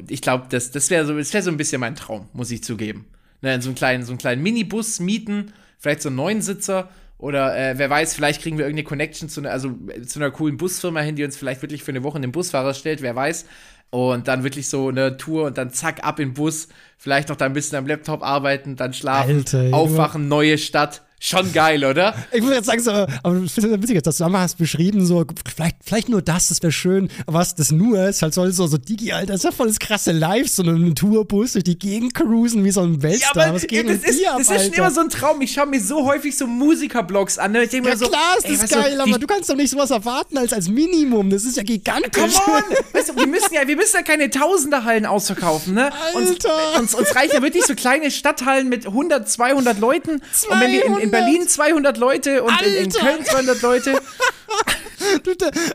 ich 0.10 0.22
glaube, 0.22 0.48
das, 0.50 0.72
das 0.72 0.90
wäre 0.90 1.06
so, 1.06 1.16
wär 1.16 1.24
so 1.24 1.50
ein 1.50 1.56
bisschen 1.56 1.80
mein 1.80 1.96
Traum, 1.96 2.28
muss 2.34 2.52
ich 2.52 2.62
zugeben. 2.62 3.06
Ne? 3.42 3.54
In 3.54 3.62
so 3.62 3.70
einen 3.70 3.76
kleinen, 3.76 4.04
so 4.04 4.12
einen 4.12 4.20
kleinen 4.20 4.44
Minibus 4.44 5.00
mieten, 5.00 5.54
vielleicht 5.80 6.02
so 6.02 6.10
einen 6.10 6.18
Neunsitzer 6.18 6.90
oder 7.18 7.58
äh, 7.58 7.78
wer 7.78 7.90
weiß, 7.90 8.14
vielleicht 8.14 8.42
kriegen 8.42 8.58
wir 8.58 8.66
irgendeine 8.66 8.88
Connection 8.88 9.28
zu, 9.28 9.42
ne, 9.42 9.50
also, 9.50 9.72
zu 10.06 10.20
einer 10.20 10.32
coolen 10.32 10.58
Busfirma 10.58 11.00
hin, 11.00 11.16
die 11.16 11.24
uns 11.24 11.36
vielleicht 11.36 11.62
wirklich 11.62 11.84
für 11.84 11.92
eine 11.92 12.04
Woche 12.04 12.20
den 12.20 12.32
Busfahrer 12.32 12.74
stellt, 12.74 13.02
wer 13.02 13.16
weiß. 13.16 13.46
Und 13.90 14.28
dann 14.28 14.44
wirklich 14.44 14.68
so 14.68 14.90
eine 14.90 15.16
Tour 15.16 15.46
und 15.46 15.58
dann 15.58 15.72
zack, 15.72 16.04
ab 16.04 16.20
in 16.20 16.30
den 16.30 16.34
Bus, 16.34 16.68
vielleicht 16.98 17.30
noch 17.30 17.38
da 17.38 17.46
ein 17.46 17.54
bisschen 17.54 17.78
am 17.78 17.88
Laptop 17.88 18.22
arbeiten, 18.22 18.76
dann 18.76 18.94
schlafen, 18.94 19.38
Alter, 19.38 19.70
aufwachen, 19.72 20.28
neue 20.28 20.58
Stadt. 20.58 21.07
Schon 21.20 21.52
geil, 21.52 21.84
oder? 21.84 22.14
Ich 22.32 22.44
muss 22.44 22.54
jetzt 22.54 22.68
sagen, 22.68 22.80
so, 22.80 22.92
aber 22.92 23.42
ich 23.44 23.52
finde 23.52 23.74
es 23.74 23.82
witzig, 23.82 24.04
dass 24.04 24.18
du 24.18 24.24
einmal 24.24 24.42
hast 24.42 24.60
beschrieben, 24.60 25.04
so, 25.04 25.26
vielleicht, 25.52 25.78
vielleicht 25.84 26.10
nur 26.10 26.22
das, 26.22 26.50
das 26.50 26.62
wäre 26.62 26.72
schön. 26.72 27.10
Aber 27.26 27.40
was 27.40 27.56
das 27.56 27.72
nur 27.72 28.08
ist, 28.08 28.22
halt 28.22 28.36
soll 28.36 28.52
so, 28.52 28.68
so 28.68 28.78
Digi, 28.78 29.12
Alter, 29.12 29.34
das 29.34 29.38
ist 29.38 29.44
ja 29.46 29.52
voll 29.52 29.68
das 29.68 29.80
krasse 29.80 30.12
Live, 30.12 30.48
so 30.48 30.62
ein 30.62 30.94
Tourbus 30.94 31.54
durch 31.54 31.64
die 31.64 31.80
Gegend 31.80 32.14
cruisen, 32.14 32.64
wie 32.64 32.70
so 32.70 32.82
ein 32.82 33.02
Weltstar. 33.02 33.36
Ja, 33.36 33.44
aber 33.48 33.56
was 33.56 33.66
geht 33.66 33.90
das, 33.90 33.98
ist, 34.04 34.28
ab, 34.28 34.36
das 34.38 34.52
ist 34.52 34.66
schon 34.66 34.74
immer 34.74 34.92
so 34.92 35.02
ein 35.02 35.10
Traum. 35.10 35.42
Ich 35.42 35.54
schaue 35.54 35.66
mir 35.66 35.82
so 35.82 36.06
häufig 36.06 36.38
so 36.38 36.46
Musikerblogs 36.46 37.40
an. 37.40 37.54
Ne? 37.54 37.64
Ich 37.64 37.72
denke 37.72 37.90
ja, 37.90 37.96
mir 37.96 38.00
so, 38.00 38.10
klar 38.10 38.38
ist 38.38 38.46
ey, 38.46 38.58
das 38.58 38.70
geil, 38.70 38.96
so, 38.96 39.02
aber 39.02 39.18
du 39.18 39.26
kannst 39.26 39.50
doch 39.50 39.56
nicht 39.56 39.72
sowas 39.72 39.90
erwarten 39.90 40.38
als, 40.38 40.54
als 40.54 40.70
Minimum. 40.70 41.32
Das 41.32 41.46
ist 41.46 41.58
ja 41.58 41.64
gigantisch. 41.64 42.12
Come 42.14 42.58
on! 42.58 42.64
weißt 42.94 43.10
du, 43.10 43.16
wir 43.16 43.28
müssen 43.28 43.54
ja, 43.54 43.68
wir 43.68 43.76
müssen 43.76 43.96
ja 43.96 44.04
keine 44.04 44.30
Tausenderhallen 44.30 45.08
ausverkaufen, 45.08 45.74
ne? 45.74 45.92
Alter! 46.14 46.20
Uns, 46.76 46.94
uns, 46.94 46.94
uns 46.94 47.16
reichen 47.16 47.34
ja 47.34 47.42
wirklich 47.42 47.66
so 47.66 47.74
kleine 47.74 48.12
Stadthallen 48.12 48.70
mit 48.70 48.86
100, 48.86 49.28
200 49.28 49.80
Leuten. 49.80 50.22
200. 50.32 50.52
Und 50.52 50.62
wenn 50.62 50.72
wir 50.72 50.86
in, 50.86 51.07
in 51.07 51.07
Berlin 51.12 51.48
200 51.48 51.88
200 51.88 51.98
Leute 51.98 52.44
und 52.44 52.62
in, 52.62 52.86
in, 52.86 52.92
Köln 52.92 53.24
200 53.24 53.62
Leute. 53.62 53.92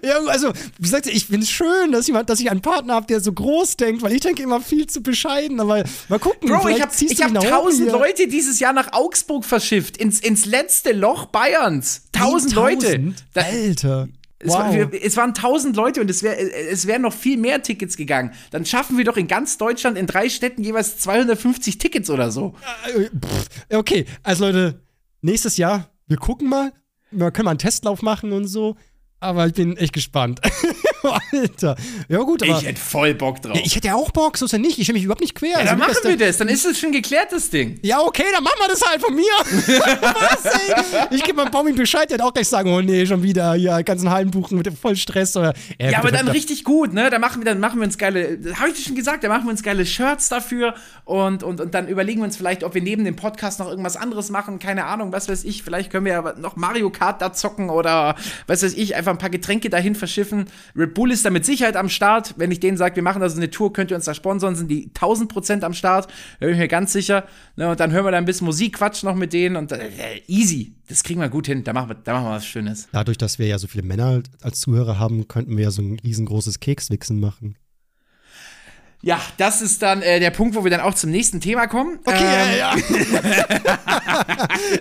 ja, 0.03 0.19
also, 0.27 0.53
wie 0.79 0.83
gesagt, 0.83 1.07
ich 1.07 1.27
finde 1.27 1.45
es 1.45 1.51
schön, 1.51 1.93
dass, 1.93 2.07
jemand, 2.07 2.29
dass 2.29 2.41
ich 2.41 2.51
einen 2.51 2.61
Partner 2.61 2.95
habe, 2.95 3.07
der 3.07 3.21
so 3.21 3.33
groß 3.33 3.77
denkt, 3.77 4.03
weil 4.03 4.13
ich 4.13 4.21
denke 4.21 4.43
immer 4.43 4.61
viel 4.61 4.87
zu 4.87 5.03
bescheiden. 5.03 5.61
Aber 5.61 5.85
mal 6.09 6.19
gucken. 6.19 6.49
Bro, 6.49 6.69
ich 6.69 6.83
habe 6.83 6.93
hab 6.93 7.45
1000 7.45 7.93
Leute 7.93 8.29
dieses 8.29 8.61
Jahr 8.61 8.73
nach 8.73 8.93
Augsburg 8.93 9.45
verschifft, 9.45 9.97
ins, 9.97 10.21
ins 10.21 10.45
letzte 10.45 10.93
Loch 10.93 11.27
Bayerns. 11.27 12.03
1000 12.15 12.55
Leute. 12.55 13.15
Alter. 13.35 14.09
Es, 14.39 14.49
wow. 14.49 14.59
war, 14.59 14.93
es, 14.93 15.17
waren 15.17 15.31
1000 15.31 15.77
Leute 15.77 16.01
und 16.01 16.11
es, 16.11 16.25
wär, 16.25 16.37
es 16.69 16.89
wären 16.89 17.03
noch 17.03 17.13
viel 17.13 17.37
mehr 17.37 17.63
Tickets 17.63 17.97
gegangen. 17.97 18.33
Dann 18.51 18.67
schaffen 18.67 18.99
wir 18.99 19.05
doch 19.05 19.17
in 19.17 19.29
ganz 19.29 19.57
Deutschland 19.57 19.97
in 19.97 20.09
drei 20.09 20.29
Städten 20.29 20.65
jeweils 20.65 20.99
250 20.99 21.79
Tickets 21.79 22.11
oder 22.11 22.33
so. 22.33 22.55
Äh, 23.69 23.77
okay, 23.77 24.05
also 24.25 24.47
Leute, 24.47 24.81
nächstes 25.23 25.57
Jahr 25.57 25.93
wir 26.13 26.19
gucken 26.19 26.51
mal. 26.51 26.75
Wir 27.11 27.31
können 27.31 27.47
mal 27.47 27.53
einen 27.53 27.59
Testlauf 27.59 28.03
machen 28.03 28.33
und 28.33 28.47
so. 28.47 28.77
Aber 29.23 29.47
ich 29.47 29.55
bin 29.55 29.77
echt 29.77 29.93
gespannt. 29.93 30.41
Alter. 31.33 31.77
Ja, 32.09 32.19
gut, 32.19 32.43
aber. 32.43 32.59
Ich 32.59 32.67
hätte 32.67 32.81
voll 32.81 33.15
Bock 33.15 33.41
drauf. 33.41 33.59
Ich 33.65 33.77
hätte 33.77 33.89
ja 33.89 33.95
auch 33.95 34.11
Bock, 34.11 34.37
so 34.37 34.47
ist 34.47 34.53
ja 34.53 34.59
nicht. 34.59 34.79
Ich 34.79 34.85
stelle 34.85 34.95
mich 34.95 35.05
überhaupt 35.05 35.21
nicht 35.21 35.35
quer. 35.35 35.51
Ja, 35.51 35.57
also 35.59 35.71
dann 35.71 35.79
machen 35.79 35.97
wir 36.03 36.17
das. 36.17 36.39
Dann 36.39 36.49
ist 36.49 36.65
es 36.65 36.79
schon 36.79 36.93
geklärt, 36.93 37.29
das 37.31 37.51
Ding. 37.51 37.79
Ja, 37.83 38.01
okay, 38.01 38.25
dann 38.33 38.43
machen 38.43 38.59
wir 38.61 38.69
das 38.69 38.83
halt 38.83 39.01
von 39.01 39.15
mir. 39.15 39.23
Was, 40.03 40.45
ey? 40.45 41.07
Ich 41.11 41.23
gebe 41.23 41.37
meinem 41.37 41.51
Baumi 41.51 41.73
Bescheid, 41.73 42.11
der 42.11 42.19
wird 42.19 42.23
auch 42.23 42.33
gleich 42.33 42.49
sagen: 42.49 42.73
Oh 42.73 42.81
nee, 42.81 43.07
schon 43.07 43.23
wieder 43.23 43.55
hier, 43.55 43.83
ganzen 43.83 44.11
Hallen 44.11 44.31
buchen 44.31 44.59
mit 44.59 44.71
voll 44.77 44.97
Stress. 44.97 45.37
Oder, 45.37 45.55
ja, 45.81 45.99
aber 45.99 46.11
dann 46.11 46.29
richtig 46.29 46.65
gut, 46.65 46.93
ne? 46.93 47.11
Da 47.11 47.19
machen 47.19 47.43
wir, 47.43 47.47
dann 47.47 47.61
machen 47.61 47.79
wir 47.81 47.87
uns 47.87 47.99
geile. 47.99 48.39
Habe 48.59 48.71
ich 48.71 48.77
dir 48.77 48.83
schon 48.83 48.97
gesagt, 48.97 49.25
da 49.25 49.29
machen 49.29 49.45
wir 49.45 49.51
uns 49.51 49.63
geile 49.63 49.87
Shirts 49.87 50.29
dafür 50.29 50.75
und, 51.05 51.43
und, 51.43 51.61
und 51.61 51.75
dann 51.75 51.89
überlegen 51.89 52.21
wir 52.21 52.25
uns 52.25 52.37
vielleicht, 52.37 52.65
ob 52.65 52.75
wir 52.75 52.83
neben 52.83 53.05
dem 53.05 53.17
Podcast 53.17 53.59
noch 53.59 53.69
irgendwas 53.69 53.97
anderes 53.97 54.31
machen. 54.31 54.59
Keine 54.59 54.85
Ahnung, 54.85 55.13
was 55.13 55.29
weiß 55.29 55.45
ich. 55.45 55.63
Vielleicht 55.63 55.91
können 55.91 56.05
wir 56.05 56.13
ja 56.13 56.35
noch 56.39 56.57
Mario 56.57 56.91
Kart 56.91 57.23
da 57.23 57.33
zocken 57.33 57.71
oder 57.71 58.17
was 58.47 58.63
weiß 58.63 58.75
ich, 58.75 58.95
einfach 58.95 59.12
ein 59.13 59.19
paar 59.19 59.31
Getränke 59.31 59.71
dahin 59.71 59.95
verschiffen. 59.95 60.47
Red 60.77 60.95
Bull 60.95 61.11
ist 61.11 61.25
da 61.25 61.31
mit 61.31 61.45
Sicherheit 61.45 61.77
am 61.77 61.89
Start. 61.89 62.35
Wenn 62.37 62.51
ich 62.51 62.61
denen 62.61 62.77
sage, 62.77 62.97
wir 62.97 63.03
machen 63.03 63.21
da 63.21 63.29
so 63.29 63.37
eine 63.37 63.51
Tour, 63.51 63.73
könnt 63.73 63.91
ihr 63.91 63.97
uns 63.97 64.05
da 64.05 64.15
sponsern, 64.15 64.57
sind 64.57 64.71
die 64.71 64.89
1000 64.89 65.31
Prozent 65.31 65.65
am 65.65 65.75
Start. 65.75 66.09
Da 66.41 66.47
bin 66.47 66.55
ich 66.55 66.61
mir 66.61 66.69
ganz 66.69 66.93
sicher. 66.93 67.27
Ne, 67.57 67.71
und 67.71 67.81
dann 67.81 67.93
hören 67.93 68.05
wir 68.05 68.11
da 68.11 68.19
ein 68.19 68.25
bisschen 68.25 68.47
Musik, 68.47 68.77
Quatsch 68.77 69.03
noch 69.03 69.15
mit 69.15 69.33
denen 69.33 69.57
und 69.57 69.73
äh, 69.73 69.89
easy. 70.27 70.75
Das 70.89 71.03
kriegen 71.03 71.21
wir 71.21 71.29
gut 71.29 71.47
hin. 71.47 71.65
Da 71.65 71.73
machen 71.73 71.91
wir, 71.91 71.95
da 71.95 72.15
machen 72.15 72.27
wir 72.27 72.33
was 72.33 72.47
Schönes. 72.47 72.89
Dadurch, 72.93 73.19
dass 73.19 73.39
wir 73.39 73.47
ja 73.47 73.59
so 73.59 73.67
viele 73.67 73.85
Männer 73.85 74.23
als 74.43 74.61
Zuhörer 74.61 74.99
haben, 74.99 75.29
könnten 75.29 75.57
wir 75.57 75.65
ja 75.65 75.71
so 75.71 75.83
ein 75.83 75.99
riesengroßes 75.99 76.61
Kekswichsen 76.61 77.21
machen. 77.21 77.57
Ja, 79.05 79.21
das 79.37 79.63
ist 79.63 79.83
dann 79.83 80.01
äh, 80.01 80.21
der 80.21 80.31
Punkt, 80.31 80.55
wo 80.55 80.63
wir 80.63 80.71
dann 80.71 80.81
auch 80.81 80.95
zum 80.95 81.11
nächsten 81.11 81.41
Thema 81.41 81.67
kommen. 81.67 81.99
Okay, 82.05 82.23
ähm, 82.23 82.59
ja, 82.59 82.77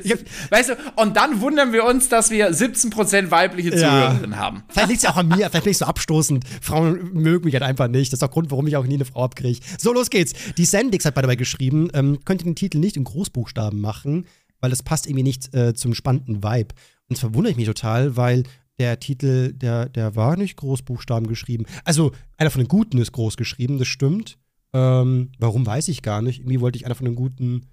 ja. 0.03 0.15
weißt 0.49 0.69
du, 0.69 0.77
und 0.95 1.17
dann 1.17 1.41
wundern 1.41 1.73
wir 1.73 1.85
uns, 1.85 2.07
dass 2.07 2.29
wir 2.29 2.51
17% 2.51 3.31
weibliche 3.31 3.71
Zuhörerinnen 3.71 4.33
ja. 4.33 4.37
haben. 4.37 4.63
Vielleicht 4.69 4.89
liegt 4.89 4.97
es 4.99 5.03
ja 5.03 5.09
auch 5.09 5.17
an 5.17 5.27
mir, 5.27 5.49
vielleicht 5.49 5.63
bin 5.63 5.71
ich 5.71 5.79
so 5.79 5.85
abstoßend. 5.85 6.45
Frauen 6.61 7.13
mögen 7.13 7.45
mich 7.45 7.55
halt 7.55 7.63
einfach 7.63 7.87
nicht. 7.87 8.13
Das 8.13 8.19
ist 8.19 8.23
auch 8.23 8.29
Grund, 8.29 8.51
warum 8.51 8.67
ich 8.67 8.77
auch 8.77 8.85
nie 8.85 8.93
eine 8.93 9.05
Frau 9.05 9.23
abkriege. 9.23 9.59
So, 9.79 9.91
los 9.91 10.11
geht's. 10.11 10.33
Die 10.55 10.65
Sendix 10.65 11.03
hat 11.05 11.15
bei 11.15 11.23
dabei 11.23 11.35
geschrieben, 11.35 11.89
ähm, 11.95 12.19
könnt 12.23 12.41
ihr 12.41 12.45
den 12.45 12.55
Titel 12.55 12.77
nicht 12.77 12.97
in 12.97 13.03
Großbuchstaben 13.05 13.81
machen, 13.81 14.27
weil 14.59 14.69
das 14.69 14.83
passt 14.83 15.07
irgendwie 15.07 15.23
nicht 15.23 15.51
äh, 15.55 15.73
zum 15.73 15.95
spannenden 15.95 16.43
Vibe. 16.43 16.75
Und 17.09 17.17
das 17.17 17.19
verwundere 17.19 17.51
ich 17.51 17.57
mich 17.57 17.65
total, 17.65 18.15
weil 18.15 18.43
der 18.81 18.99
Titel, 18.99 19.53
der, 19.53 19.87
der 19.89 20.15
war 20.15 20.35
nicht 20.35 20.57
Großbuchstaben 20.57 21.27
geschrieben. 21.27 21.65
Also, 21.85 22.13
einer 22.37 22.49
von 22.49 22.63
den 22.63 22.67
Guten 22.67 22.97
ist 22.97 23.11
groß 23.11 23.37
geschrieben, 23.37 23.77
das 23.77 23.87
stimmt. 23.87 24.39
Ähm, 24.73 25.29
warum 25.37 25.67
weiß 25.67 25.87
ich 25.89 26.01
gar 26.01 26.23
nicht. 26.23 26.39
Irgendwie 26.39 26.61
wollte 26.61 26.77
ich 26.77 26.85
einer 26.87 26.95
von 26.95 27.05
den 27.05 27.15
Guten. 27.15 27.67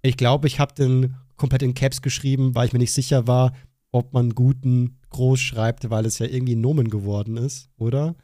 Ich 0.00 0.16
glaube, 0.16 0.46
ich 0.46 0.58
habe 0.58 0.72
den 0.74 1.16
komplett 1.36 1.62
in 1.62 1.74
Caps 1.74 2.00
geschrieben, 2.00 2.54
weil 2.54 2.66
ich 2.66 2.72
mir 2.72 2.78
nicht 2.78 2.94
sicher 2.94 3.26
war, 3.26 3.52
ob 3.92 4.14
man 4.14 4.34
Guten 4.34 4.98
groß 5.10 5.40
schreibt, 5.40 5.90
weil 5.90 6.06
es 6.06 6.20
ja 6.20 6.26
irgendwie 6.26 6.54
ein 6.54 6.62
Nomen 6.62 6.88
geworden 6.88 7.36
ist, 7.36 7.68
oder? 7.76 8.14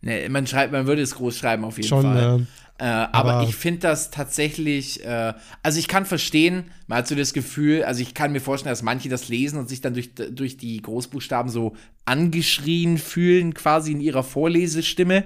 Nee, 0.00 0.28
man 0.28 0.46
schreibt, 0.46 0.72
man 0.72 0.86
würde 0.86 1.02
es 1.02 1.14
groß 1.14 1.36
schreiben 1.36 1.64
auf 1.64 1.76
jeden 1.76 1.88
Schon, 1.88 2.02
Fall. 2.02 2.40
Äh, 2.78 2.84
äh, 2.84 2.84
aber, 2.84 3.34
aber, 3.34 3.48
ich 3.48 3.56
finde 3.56 3.80
das 3.80 4.10
tatsächlich, 4.10 5.04
äh, 5.04 5.34
also 5.64 5.80
ich 5.80 5.88
kann 5.88 6.06
verstehen, 6.06 6.70
man 6.86 6.98
hat 6.98 7.08
so 7.08 7.16
das 7.16 7.32
Gefühl, 7.32 7.82
also 7.82 8.00
ich 8.00 8.14
kann 8.14 8.30
mir 8.30 8.40
vorstellen, 8.40 8.70
dass 8.70 8.82
manche 8.82 9.08
das 9.08 9.28
lesen 9.28 9.58
und 9.58 9.68
sich 9.68 9.80
dann 9.80 9.94
durch, 9.94 10.14
durch 10.14 10.56
die 10.56 10.80
Großbuchstaben 10.80 11.50
so 11.50 11.74
angeschrien 12.04 12.98
fühlen, 12.98 13.52
quasi 13.54 13.92
in 13.92 14.00
ihrer 14.00 14.22
Vorlesestimme. 14.22 15.24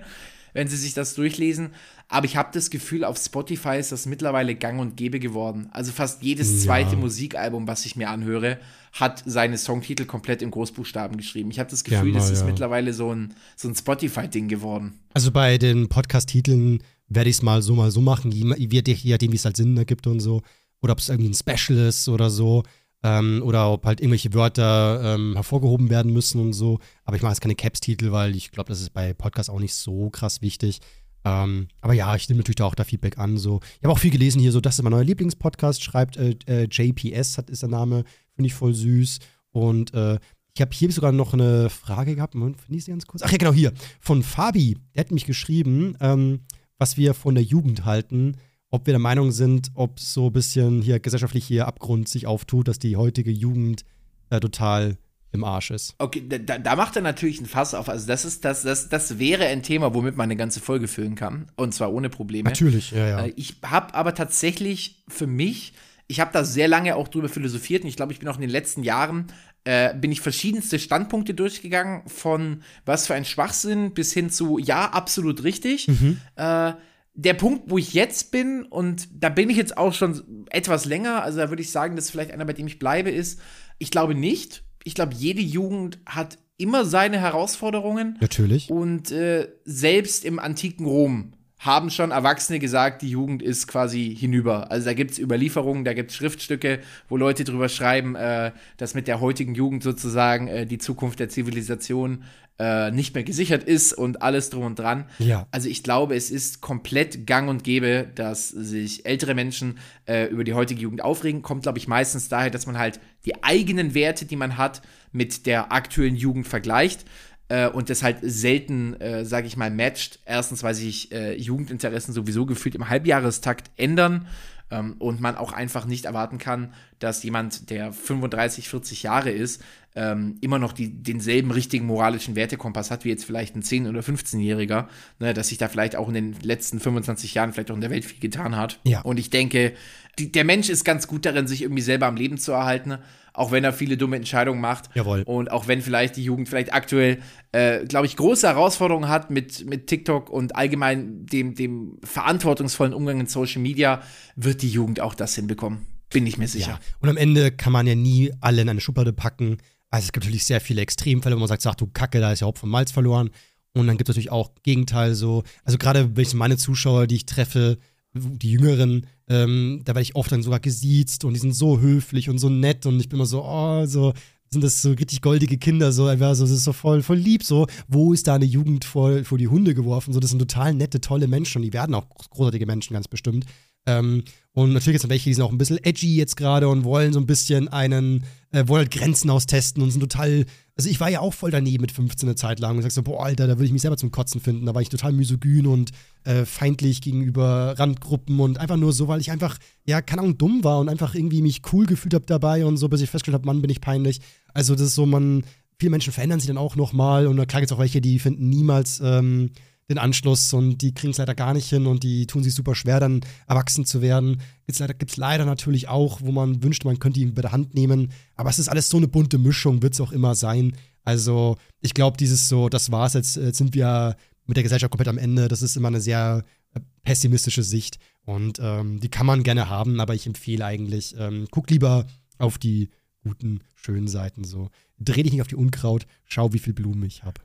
wenn 0.55 0.69
sie 0.69 0.77
sich 0.77 0.95
das 0.95 1.15
durchlesen. 1.15 1.71
Aber 2.13 2.27
ich 2.27 2.37
habe 2.37 2.51
das 2.53 2.69
Gefühl, 2.69 3.05
auf 3.05 3.17
Spotify 3.17 3.79
ist 3.79 3.91
das 3.91 4.05
mittlerweile 4.05 4.55
gang 4.55 4.79
und 4.79 4.99
gäbe 4.99 5.19
geworden. 5.19 5.71
Also 5.73 5.93
fast 5.93 6.23
jedes 6.23 6.63
zweite 6.63 6.95
Musikalbum, 6.95 7.67
was 7.67 7.87
ich 7.87 7.97
mir 7.97 8.11
anhöre, 8.11 8.59
hat 8.93 9.23
seine 9.25 9.57
Songtitel 9.57 10.05
komplett 10.05 10.43
in 10.43 10.51
Großbuchstaben 10.51 11.17
geschrieben. 11.17 11.51
Ich 11.51 11.59
habe 11.59 11.71
das 11.71 11.85
Gefühl, 11.85 12.09
ja, 12.09 12.15
das 12.15 12.29
ist 12.29 12.41
ja. 12.41 12.47
mittlerweile 12.47 12.93
so 12.93 13.15
ein, 13.15 13.33
so 13.57 13.67
ein 13.67 13.75
Spotify-Ding 13.75 14.49
geworden. 14.49 14.99
Also 15.15 15.31
bei 15.31 15.57
den 15.57 15.89
Podcast-Titeln 15.89 16.83
werde 17.09 17.31
ich 17.31 17.37
es 17.37 17.43
mal 17.43 17.63
so, 17.63 17.75
mal 17.75 17.91
so 17.91 18.03
machen, 18.03 18.31
je, 18.31 18.45
je 18.59 19.13
nachdem, 19.13 19.33
wie 19.33 19.37
es 19.37 19.47
halt 19.47 19.57
Sinn 19.57 19.75
ergibt 19.79 20.07
und 20.07 20.21
so. 20.21 20.43
Oder 20.83 20.93
ob 20.93 20.99
es 20.99 21.09
irgendwie 21.09 21.31
ein 21.31 21.35
Special 21.35 21.79
ist 21.79 22.11
oder 22.11 22.29
so. 22.29 22.63
Ähm, 23.03 23.41
oder 23.43 23.73
ob 23.73 23.87
halt 23.87 24.01
irgendwelche 24.01 24.35
Wörter 24.35 25.15
ähm, 25.15 25.33
hervorgehoben 25.33 25.89
werden 25.89 26.13
müssen 26.13 26.43
und 26.43 26.53
so. 26.53 26.79
Aber 27.07 27.17
ich 27.17 27.23
mache 27.23 27.33
jetzt 27.33 27.41
keine 27.41 27.55
Caps-Titel, 27.55 28.13
weil 28.13 28.37
ich 28.37 28.51
glaube, 28.51 28.69
das 28.69 28.83
ist 28.83 28.93
bei 28.93 29.15
Podcasts 29.15 29.49
auch 29.49 29.61
nicht 29.61 29.75
so 29.75 30.11
krass 30.11 30.43
wichtig. 30.43 30.81
Ähm, 31.25 31.69
aber 31.81 31.95
ja, 31.95 32.15
ich 32.17 32.29
nehme 32.29 32.39
natürlich 32.39 32.57
da 32.57 32.65
auch 32.65 32.75
da 32.75 32.85
Feedback 32.85 33.19
an. 33.19 33.39
So. 33.39 33.61
Ich 33.79 33.85
habe 33.85 33.93
auch 33.93 33.99
viel 33.99 34.11
gelesen 34.11 34.41
hier, 34.41 34.53
so 34.53 34.61
das 34.61 34.79
ist 34.79 34.83
mein 34.83 34.93
neuer 34.93 35.05
Lieblingspodcast, 35.05 35.83
schreibt 35.83 36.17
äh, 36.17 36.37
äh, 36.47 36.69
JPS, 36.71 37.39
hat, 37.39 37.51
ist 37.51 37.63
der 37.63 37.69
Name, 37.69 38.05
finde 38.35 38.47
ich 38.47 38.55
voll 38.55 38.75
süß. 38.75 39.19
Und 39.51 39.95
äh, 39.95 40.19
ich 40.55 40.61
habe 40.61 40.73
hier 40.75 40.91
sogar 40.93 41.13
noch 41.13 41.33
eine 41.33 41.71
Frage 41.71 42.15
gehabt. 42.17 42.35
Moment, 42.35 42.61
finde 42.61 42.79
ich 42.79 42.85
sie 42.85 42.91
ganz 42.91 43.07
kurz? 43.07 43.23
Ach 43.23 43.31
ja, 43.31 43.39
genau, 43.39 43.53
hier. 43.53 43.73
Von 44.01 44.23
Fabi. 44.23 44.77
Der 44.95 45.05
hat 45.05 45.13
mich 45.13 45.25
geschrieben, 45.25 45.97
ähm, 46.01 46.41
was 46.79 46.97
wir 46.97 47.15
von 47.15 47.35
der 47.35 47.45
Jugend 47.45 47.85
halten 47.85 48.37
ob 48.73 48.87
wir 48.87 48.95
der 48.95 49.01
Meinung 49.01 49.33
sind, 49.33 49.71
ob 49.75 50.01
so 50.01 50.27
ein 50.27 50.33
bisschen 50.33 50.81
hier 50.81 50.99
gesellschaftlich 50.99 51.45
hier 51.45 51.69
Abgrund 51.69 52.09
sich 52.09 52.27
auftut, 52.27 52.69
dass 52.69 52.79
die 52.79 52.97
heutige 52.97 53.31
Jugend 53.31 53.85
äh, 54.31 54.41
total 54.41 54.97
im 55.33 55.45
Arsch 55.45 55.71
ist. 55.71 55.95
Okay, 55.99 56.23
da, 56.29 56.59
da, 56.59 56.77
macht 56.77 56.97
er 56.97 57.03
natürlich 57.03 57.41
ein 57.41 57.47
Fass 57.47 57.75
auf. 57.75 57.89
Also 57.89 58.07
das 58.07 58.25
ist 58.25 58.45
das, 58.45 58.63
das, 58.63 58.89
das 58.89 59.19
wäre 59.19 59.47
ein 59.47 59.63
Thema, 59.63 59.95
womit 59.95 60.17
man 60.17 60.25
eine 60.25 60.37
ganze 60.37 60.61
Folge 60.61 60.89
füllen 60.89 61.15
kann. 61.15 61.47
Und 61.57 61.75
zwar 61.75 61.93
ohne 61.93 62.11
Probleme. 62.11 62.51
Natürlich, 62.51 62.91
ja, 62.91 63.09
ja. 63.09 63.25
Äh, 63.25 63.33
ich 63.37 63.57
habe 63.65 63.95
aber 63.95 64.15
tatsächlich 64.15 65.03
für 65.09 65.27
mich, 65.27 65.73
ich 66.07 66.21
habe 66.21 66.31
da 66.33 66.45
sehr 66.45 66.69
lange 66.69 66.97
auch 66.97 67.09
drüber 67.09 67.31
philosophiert 67.31 67.83
und 67.83 67.89
ich 67.89 67.97
glaube, 67.97 68.13
ich 68.13 68.19
bin 68.19 68.29
auch 68.29 68.37
in 68.37 68.43
den 68.43 68.51
letzten 68.51 68.83
Jahren 68.83 69.27
äh, 69.65 69.95
bin 69.95 70.11
ich 70.11 70.21
verschiedenste 70.21 70.79
Standpunkte 70.79 71.35
durchgegangen, 71.35 72.03
von 72.09 72.63
was 72.85 73.07
für 73.07 73.15
ein 73.15 73.25
Schwachsinn 73.25 73.95
bis 73.95 74.13
hin 74.13 74.29
zu 74.29 74.59
ja, 74.59 74.91
absolut 74.91 75.45
richtig. 75.45 75.89
Mhm. 75.89 76.21
Äh, 76.37 76.73
der 77.15 77.35
Punkt, 77.35 77.65
wo 77.71 77.79
ich 77.79 77.93
jetzt 77.93 78.31
bin, 78.33 78.65
und 78.65 79.09
da 79.13 79.29
bin 79.29 79.51
ich 79.51 79.57
jetzt 79.57 79.77
auch 79.77 79.93
schon 79.93 80.47
etwas 80.51 80.85
länger, 80.85 81.23
also 81.23 81.39
da 81.39 81.51
würde 81.51 81.63
ich 81.63 81.71
sagen, 81.71 81.95
das 81.95 82.07
ist 82.07 82.11
vielleicht 82.11 82.31
einer, 82.31 82.45
bei 82.45 82.55
dem 82.55 82.67
ich 82.67 82.79
bleibe, 82.79 83.11
ist, 83.11 83.41
ich 83.79 83.91
glaube 83.91 84.15
nicht. 84.15 84.65
Ich 84.85 84.95
glaube, 84.95 85.15
jede 85.15 85.41
Jugend 85.41 85.99
hat 86.07 86.39
immer 86.57 86.85
seine 86.85 87.19
Herausforderungen. 87.19 88.19
Natürlich. 88.21 88.71
Und 88.71 89.11
äh, 89.11 89.49
selbst 89.65 90.25
im 90.25 90.39
antiken 90.39 90.87
Rom 90.87 91.33
haben 91.63 91.91
schon 91.91 92.11
Erwachsene 92.11 92.59
gesagt, 92.59 93.03
die 93.03 93.11
Jugend 93.11 93.41
ist 93.41 93.69
quasi 93.69 94.17
hinüber. 94.19 94.73
Also 94.73 94.87
da 94.87 94.95
gibt 94.95 95.13
es 95.13 95.19
Überlieferungen, 95.21 95.85
da 95.85 95.95
gibt 95.95 96.11
es 96.11 96.17
Schriftstücke, 96.17 96.81
wo 97.09 97.17
Leute 97.17 97.45
drüber 97.45 97.69
schreiben, 97.69 98.17
äh, 98.17 98.51
dass 98.79 98.95
mit 98.95 99.07
der 99.07 99.21
heutigen 99.21 99.55
Jugend 99.55 99.85
sozusagen 99.85 100.49
äh, 100.49 100.67
die 100.67 100.79
Zukunft 100.79 101.21
der 101.21 101.29
Zivilisation 101.29 102.25
äh, 102.59 102.91
nicht 102.91 103.15
mehr 103.15 103.23
gesichert 103.23 103.63
ist 103.63 103.93
und 103.93 104.23
alles 104.23 104.51
drum 104.51 104.65
und 104.65 104.79
dran. 104.79 105.07
Ja. 105.21 105.47
Also 105.53 105.69
ich 105.69 105.85
glaube, 105.85 106.17
es 106.17 106.33
ist 106.33 106.61
komplett 106.61 107.29
gang 107.29 107.49
und 107.49 107.63
gäbe, 107.63 108.09
dass 108.13 108.49
sich 108.49 109.07
ältere 109.07 109.35
Menschen 109.35 109.79
äh, 110.07 110.27
über 110.27 110.43
die 110.43 110.55
heutige 110.55 110.81
Jugend 110.81 111.05
aufregen. 111.05 111.43
Kommt, 111.43 111.63
glaube 111.63 111.79
ich, 111.79 111.87
meistens 111.87 112.29
daher, 112.29 112.51
dass 112.51 112.67
man 112.67 112.77
halt 112.77 112.99
die 113.25 113.45
eigenen 113.45 113.95
Werte, 113.95 114.25
die 114.25 114.37
man 114.37 114.59
hat, 114.59 114.83
mit 115.13 115.47
der 115.47 115.73
aktuellen 115.73 116.17
Jugend 116.17 116.49
vergleicht 116.49 117.05
äh, 117.53 117.69
und 117.69 117.91
das 117.91 118.03
halt 118.03 118.17
selten, 118.23 118.99
äh, 118.99 119.27
sage 119.27 119.47
ich 119.47 119.59
mal, 119.59 119.71
matcht. 119.71 120.21
Erstens, 120.25 120.63
weil 120.63 120.75
sich 120.75 121.13
äh, 121.13 121.37
Jugendinteressen 121.37 122.15
sowieso 122.15 122.47
gefühlt 122.47 122.75
im 122.75 122.89
Halbjahrestakt 122.89 123.71
ändern 123.77 124.27
ähm, 124.71 124.97
und 124.99 125.21
man 125.21 125.37
auch 125.37 125.53
einfach 125.53 125.85
nicht 125.85 126.07
erwarten 126.07 126.39
kann, 126.39 126.73
dass 126.99 127.23
jemand, 127.23 127.69
der 127.69 127.93
35, 127.93 128.71
40 128.71 129.03
Jahre 129.03 129.31
ist, 129.31 129.63
ähm, 129.95 130.39
immer 130.41 130.59
noch 130.59 130.73
die, 130.73 131.03
denselben 131.03 131.51
richtigen 131.51 131.85
moralischen 131.85 132.37
Wertekompass 132.37 132.91
hat, 132.91 133.05
wie 133.05 133.11
jetzt 133.11 133.27
vielleicht 133.27 133.55
ein 133.55 133.63
10- 133.63 133.87
oder 133.91 134.01
15-Jähriger, 134.01 134.87
ne, 135.19 135.35
dass 135.35 135.49
sich 135.49 135.59
da 135.59 135.69
vielleicht 135.69 135.95
auch 135.95 136.09
in 136.09 136.15
den 136.15 136.37
letzten 136.41 136.81
25 136.81 137.35
Jahren 137.35 137.53
vielleicht 137.53 137.71
auch 137.71 137.75
in 137.75 137.83
der 137.83 137.91
Welt 137.91 138.07
viel 138.07 138.19
getan 138.19 138.57
hat. 138.57 138.81
Ja. 138.85 139.03
Und 139.03 139.19
ich 139.19 139.29
denke, 139.29 139.75
die, 140.19 140.33
der 140.33 140.45
Mensch 140.45 140.71
ist 140.71 140.85
ganz 140.85 141.07
gut 141.07 141.27
darin, 141.27 141.47
sich 141.47 141.61
irgendwie 141.61 141.83
selber 141.83 142.07
am 142.07 142.17
Leben 142.17 142.39
zu 142.39 142.53
erhalten 142.53 142.97
auch 143.33 143.51
wenn 143.51 143.65
er 143.65 143.73
viele 143.73 143.97
dumme 143.97 144.17
Entscheidungen 144.17 144.61
macht. 144.61 144.91
Jawohl. 144.95 145.23
Und 145.23 145.51
auch 145.51 145.69
wenn 145.69 145.83
vielleicht 145.83 146.17
die 146.17 146.25
Jugend 146.25 146.49
vielleicht 146.49 146.73
aktuell, 146.73 147.19
äh, 147.53 147.85
glaube 147.87 148.07
ich, 148.07 148.17
große 148.17 148.47
Herausforderungen 148.47 149.09
hat 149.09 149.31
mit, 149.31 149.67
mit 149.67 149.87
TikTok 149.87 150.31
und 150.31 150.57
allgemein 150.57 151.27
dem, 151.27 151.55
dem 151.55 151.99
verantwortungsvollen 152.05 152.95
Umgang 152.95 153.21
in 153.21 153.27
Social 153.27 153.63
Media, 153.63 154.03
wird 154.37 154.63
die 154.63 154.71
Jugend 154.71 155.01
auch 155.01 155.15
das 155.15 155.35
hinbekommen. 155.35 155.87
Bin 156.11 156.27
ich 156.27 156.37
mir 156.37 156.49
sicher. 156.49 156.73
Ja. 156.73 156.81
Und 157.01 157.09
am 157.09 157.17
Ende 157.17 157.53
kann 157.53 157.73
man 157.73 157.87
ja 157.87 157.95
nie 157.95 158.33
alle 158.41 158.63
in 158.63 158.69
eine 158.69 158.81
Schublade 158.81 159.13
packen. 159.13 159.59
Also 159.91 160.07
es 160.07 160.13
gibt 160.13 160.25
natürlich 160.25 160.45
sehr 160.45 160.61
viele 160.61 160.83
Extremfälle, 160.83 161.37
wo 161.37 161.41
man 161.41 161.49
sagt, 161.49 161.63
sag 161.63 161.77
du 161.77 161.87
Kacke, 161.87 162.21
da 162.21 162.33
ist 162.33 162.41
ja 162.41 162.47
Haupt 162.47 162.59
von 162.59 162.69
Malz 162.69 162.91
verloren. 162.91 163.31
Und 163.75 163.87
dann 163.87 163.97
gibt 163.97 164.09
es 164.09 164.15
natürlich 164.15 164.33
auch 164.33 164.51
Gegenteil 164.63 165.15
so. 165.15 165.43
Also 165.65 165.79
gerade 165.79 166.15
wenn 166.17 166.23
ich 166.23 166.35
meine 166.35 166.59
Zuschauer, 166.59 167.07
die 167.07 167.17
ich 167.17 167.27
treffe, 167.27 167.79
die 168.15 168.51
Jüngeren, 168.51 169.07
ähm, 169.29 169.83
da 169.85 169.95
werde 169.95 170.03
ich 170.03 170.17
oft 170.17 170.31
dann 170.33 170.43
sogar 170.43 170.61
gesiezt 170.61 171.25
und 171.25 171.35
die 171.35 171.41
sind 171.41 171.55
so 171.55 171.81
höflich 171.81 172.29
und 172.29 172.39
so 172.39 172.49
nett 172.49 172.85
und 172.87 173.01
ich 173.01 173.09
bin 173.09 173.19
immer 173.19 173.27
so, 173.27 173.43
oh, 173.45 173.87
so, 173.87 174.13
sind 174.51 174.63
das 174.63 174.83
so 174.83 174.91
richtig 174.91 175.23
goldige 175.23 175.57
Kinder, 175.57 175.93
so, 175.93 176.07
einfach 176.07 176.35
so, 176.35 176.45
das 176.45 176.51
ist 176.51 176.65
so 176.65 176.73
voll, 176.73 177.03
voll 177.03 177.17
lieb, 177.17 177.43
so, 177.43 177.67
wo 177.89 178.13
ist 178.13 178.27
da 178.27 178.35
eine 178.35 178.45
Jugend 178.45 178.85
vor, 178.85 179.25
vor 179.25 179.39
die 179.39 179.49
Hunde 179.49 179.75
geworfen, 179.75 180.13
so, 180.13 180.21
das 180.21 180.31
sind 180.31 180.39
total 180.39 180.75
nette, 180.75 181.01
tolle 181.01 181.27
Menschen 181.27 181.59
und 181.59 181.63
die 181.63 181.73
werden 181.73 181.95
auch 181.95 182.09
großartige 182.09 182.67
Menschen, 182.67 182.95
ganz 182.95 183.09
bestimmt. 183.09 183.47
Ähm, 183.87 184.25
und 184.55 184.75
natürlich 184.75 185.01
gibt 185.01 185.05
es 185.05 185.11
welche, 185.11 185.31
die 185.31 185.35
sind 185.35 185.45
auch 185.45 185.51
ein 185.51 185.59
bisschen 185.59 185.83
edgy 185.83 186.15
jetzt 186.15 186.37
gerade 186.37 186.69
und 186.69 186.85
wollen 186.85 187.13
so 187.15 187.19
ein 187.19 187.27
bisschen 187.27 187.69
einen, 187.69 188.25
äh, 188.51 188.69
wollen 188.69 188.83
halt 188.83 188.91
Grenzen 188.91 189.31
austesten 189.31 189.83
und 189.83 189.91
sind 189.91 190.01
total. 190.01 190.45
Also 190.77 190.91
ich 190.91 191.01
war 191.01 191.09
ja 191.09 191.21
auch 191.21 191.33
voll 191.33 191.51
daneben 191.51 191.81
mit 191.81 191.93
15 191.93 192.29
eine 192.29 192.37
Zeit 192.37 192.61
lang 192.61 192.77
und 192.77 192.83
sag 192.83 192.93
so, 192.93 193.03
boah, 193.03 193.25
Alter, 193.25 193.47
da 193.47 193.55
würde 193.55 193.65
ich 193.65 193.73
mich 193.73 193.83
selber 193.83 193.97
zum 193.97 194.11
Kotzen 194.11 194.41
finden. 194.41 194.67
Da 194.67 194.75
war 194.75 194.83
ich 194.83 194.91
total 194.91 195.13
misogyn 195.13 195.67
und 195.67 195.91
äh, 196.25 196.45
feindlich 196.45 197.01
gegenüber 197.01 197.75
Randgruppen 197.79 198.41
und 198.41 198.59
einfach 198.59 198.77
nur 198.77 198.93
so, 198.93 199.09
weil 199.09 199.21
ich 199.21 199.31
einfach, 199.31 199.57
ja, 199.87 200.03
keine 200.03 200.23
Ahnung, 200.23 200.39
dumm 200.39 200.65
war 200.65 200.81
und 200.81 200.91
einfach 200.91 201.15
irgendwie 201.15 201.41
mich 201.41 201.63
cool 201.73 201.87
gefühlt 201.87 202.15
habe 202.15 202.27
dabei 202.27 202.67
und 202.67 202.77
so, 202.77 202.89
bis 202.89 203.01
ich 203.01 203.11
festgestellt 203.11 203.35
habe, 203.35 203.47
Mann, 203.47 203.63
bin 203.63 203.71
ich 203.71 203.81
peinlich. 203.81 204.21
Also 204.53 204.75
das 204.75 204.89
ist 204.89 204.95
so, 204.95 205.07
man, 205.07 205.45
viele 205.79 205.91
Menschen 205.91 206.13
verändern 206.13 206.41
sich 206.41 206.49
dann 206.49 206.59
auch 206.59 206.77
nochmal 206.77 207.27
und 207.27 207.39
da 207.39 207.47
klar 207.47 207.61
gibt 207.61 207.71
es 207.71 207.75
auch 207.75 207.81
welche, 207.81 208.03
die 208.03 208.19
finden 208.19 208.51
niemals 208.51 209.01
ähm, 209.03 209.51
den 209.93 209.99
Anschluss 209.99 210.53
und 210.53 210.79
die 210.79 210.95
kriegen 210.95 211.13
es 211.13 211.19
leider 211.19 211.35
gar 211.35 211.55
nicht 211.55 211.69
hin 211.69 211.87
und 211.87 212.03
die 212.03 212.27
tun 212.27 212.43
sich 212.43 212.55
super 212.55 212.75
schwer, 212.75 213.01
dann 213.01 213.21
erwachsen 213.47 213.85
zu 213.85 214.03
werden. 214.03 214.41
Gibt 214.67 214.79
es 214.79 214.79
leider, 214.81 214.97
leider 215.17 215.45
natürlich 215.45 215.89
auch, 215.89 216.21
wo 216.23 216.33
man 216.33 216.63
wünscht, 216.63 216.85
man 216.85 216.99
könnte 216.99 217.21
ihn 217.21 217.35
bei 217.35 217.43
der 217.43 217.53
Hand 217.53 217.75
nehmen. 217.75 218.13
Aber 218.37 218.51
es 218.51 218.59
ist 218.59 218.69
alles 218.69 218.89
so 218.89 218.97
eine 218.97 219.09
bunte 219.09 219.39
Mischung, 219.39 219.83
wird 219.83 219.95
es 219.95 220.01
auch 220.01 220.13
immer 220.13 220.35
sein. 220.35 220.77
Also 221.05 221.57
ich 221.81 221.95
glaube, 221.95 222.17
dieses 222.17 222.49
so, 222.49 222.69
das 222.69 222.91
war's, 222.91 223.15
jetzt, 223.15 223.37
jetzt 223.37 223.59
sind 223.59 223.75
wir 223.75 224.17
mit 224.47 224.57
der 224.57 224.63
Gesellschaft 224.63 224.91
komplett 224.91 225.09
am 225.09 225.19
Ende. 225.19 225.49
Das 225.49 225.63
ist 225.63 225.77
immer 225.77 225.89
eine 225.89 226.01
sehr 226.01 226.45
äh, 226.75 226.81
pessimistische 227.03 227.63
Sicht 227.63 227.99
und 228.25 228.59
ähm, 228.61 229.01
die 229.01 229.09
kann 229.09 229.27
man 229.27 229.43
gerne 229.43 229.69
haben, 229.69 230.01
aber 230.01 230.15
ich 230.15 230.27
empfehle 230.27 230.65
eigentlich, 230.65 231.15
ähm, 231.19 231.47
guck 231.51 231.71
lieber 231.71 232.07
auf 232.39 232.59
die 232.59 232.91
guten, 233.23 233.61
schönen 233.75 234.09
Seiten 234.09 234.45
so. 234.45 234.71
Dreh 234.99 235.23
dich 235.23 235.33
nicht 235.33 235.43
auf 235.43 235.49
die 235.49 235.57
Unkraut, 235.57 236.07
schau, 236.25 236.53
wie 236.53 236.59
viel 236.59 236.73
Blumen 236.73 237.03
ich 237.05 237.25
habe. 237.25 237.41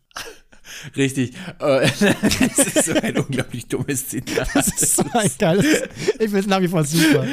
Richtig. 0.96 1.34
Äh, 1.60 1.90
das 2.00 2.60
ist 2.60 2.86
so 2.86 2.94
ein 2.94 3.18
unglaublich 3.18 3.68
dummes 3.68 4.08
Zitat. 4.08 4.50
Das 4.54 4.68
ist 4.68 4.96
so 4.96 5.04
ein 5.14 5.30
geiles. 5.38 5.66
Ich 6.14 6.18
finde 6.18 6.40
es 6.40 6.48
nach 6.48 6.62
wie 6.62 6.68
vor 6.68 6.84
super. 6.84 7.26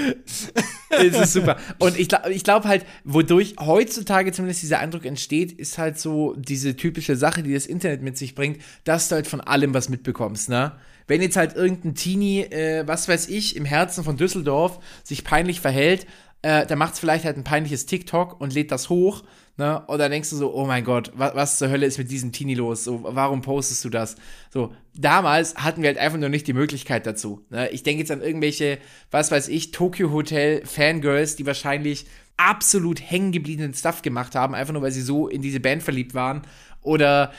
Es 0.90 1.18
ist 1.18 1.32
super. 1.32 1.56
Und 1.78 1.98
ich 1.98 2.08
glaube 2.08 2.32
ich 2.32 2.44
glaub 2.44 2.64
halt, 2.64 2.84
wodurch 3.04 3.56
heutzutage 3.58 4.32
zumindest 4.32 4.62
dieser 4.62 4.78
Eindruck 4.78 5.04
entsteht, 5.04 5.52
ist 5.52 5.78
halt 5.78 5.98
so 5.98 6.34
diese 6.36 6.76
typische 6.76 7.16
Sache, 7.16 7.42
die 7.42 7.52
das 7.52 7.66
Internet 7.66 8.02
mit 8.02 8.16
sich 8.16 8.34
bringt, 8.34 8.60
dass 8.84 9.08
du 9.08 9.16
halt 9.16 9.26
von 9.26 9.40
allem 9.40 9.74
was 9.74 9.88
mitbekommst, 9.88 10.48
ne? 10.48 10.72
Wenn 11.06 11.20
jetzt 11.20 11.36
halt 11.36 11.54
irgendein 11.54 11.94
Teenie, 11.94 12.44
äh, 12.44 12.86
was 12.86 13.08
weiß 13.08 13.28
ich, 13.28 13.56
im 13.56 13.66
Herzen 13.66 14.04
von 14.04 14.16
Düsseldorf 14.16 14.78
sich 15.02 15.22
peinlich 15.22 15.60
verhält, 15.60 16.06
äh, 16.40 16.66
dann 16.66 16.78
macht 16.78 16.94
es 16.94 17.00
vielleicht 17.00 17.24
halt 17.24 17.36
ein 17.36 17.44
peinliches 17.44 17.86
TikTok 17.86 18.40
und 18.40 18.54
lädt 18.54 18.70
das 18.70 18.88
hoch 18.88 19.22
Ne? 19.56 19.80
Und 19.86 19.98
dann 19.98 20.10
denkst 20.10 20.30
du 20.30 20.36
so, 20.36 20.52
oh 20.52 20.66
mein 20.66 20.82
Gott, 20.82 21.12
was, 21.14 21.34
was 21.34 21.58
zur 21.58 21.68
Hölle 21.68 21.86
ist 21.86 21.98
mit 21.98 22.10
diesem 22.10 22.32
Teenie 22.32 22.54
los? 22.54 22.82
So, 22.82 23.00
warum 23.04 23.40
postest 23.40 23.84
du 23.84 23.88
das? 23.88 24.16
So, 24.50 24.74
damals 24.96 25.54
hatten 25.54 25.82
wir 25.82 25.88
halt 25.88 25.98
einfach 25.98 26.18
nur 26.18 26.28
nicht 26.28 26.46
die 26.48 26.52
Möglichkeit 26.52 27.06
dazu. 27.06 27.44
Ne? 27.50 27.68
Ich 27.70 27.84
denke 27.84 28.00
jetzt 28.00 28.10
an 28.10 28.20
irgendwelche, 28.20 28.78
was 29.12 29.30
weiß 29.30 29.48
ich, 29.48 29.70
Tokyo 29.70 30.10
Hotel 30.10 30.66
Fangirls, 30.66 31.36
die 31.36 31.46
wahrscheinlich 31.46 32.06
absolut 32.36 33.00
hängengebliebenen 33.00 33.74
Stuff 33.74 34.02
gemacht 34.02 34.34
haben, 34.34 34.56
einfach 34.56 34.72
nur 34.72 34.82
weil 34.82 34.90
sie 34.90 35.02
so 35.02 35.28
in 35.28 35.40
diese 35.40 35.60
Band 35.60 35.84
verliebt 35.84 36.14
waren. 36.14 36.42
Oder 36.82 37.32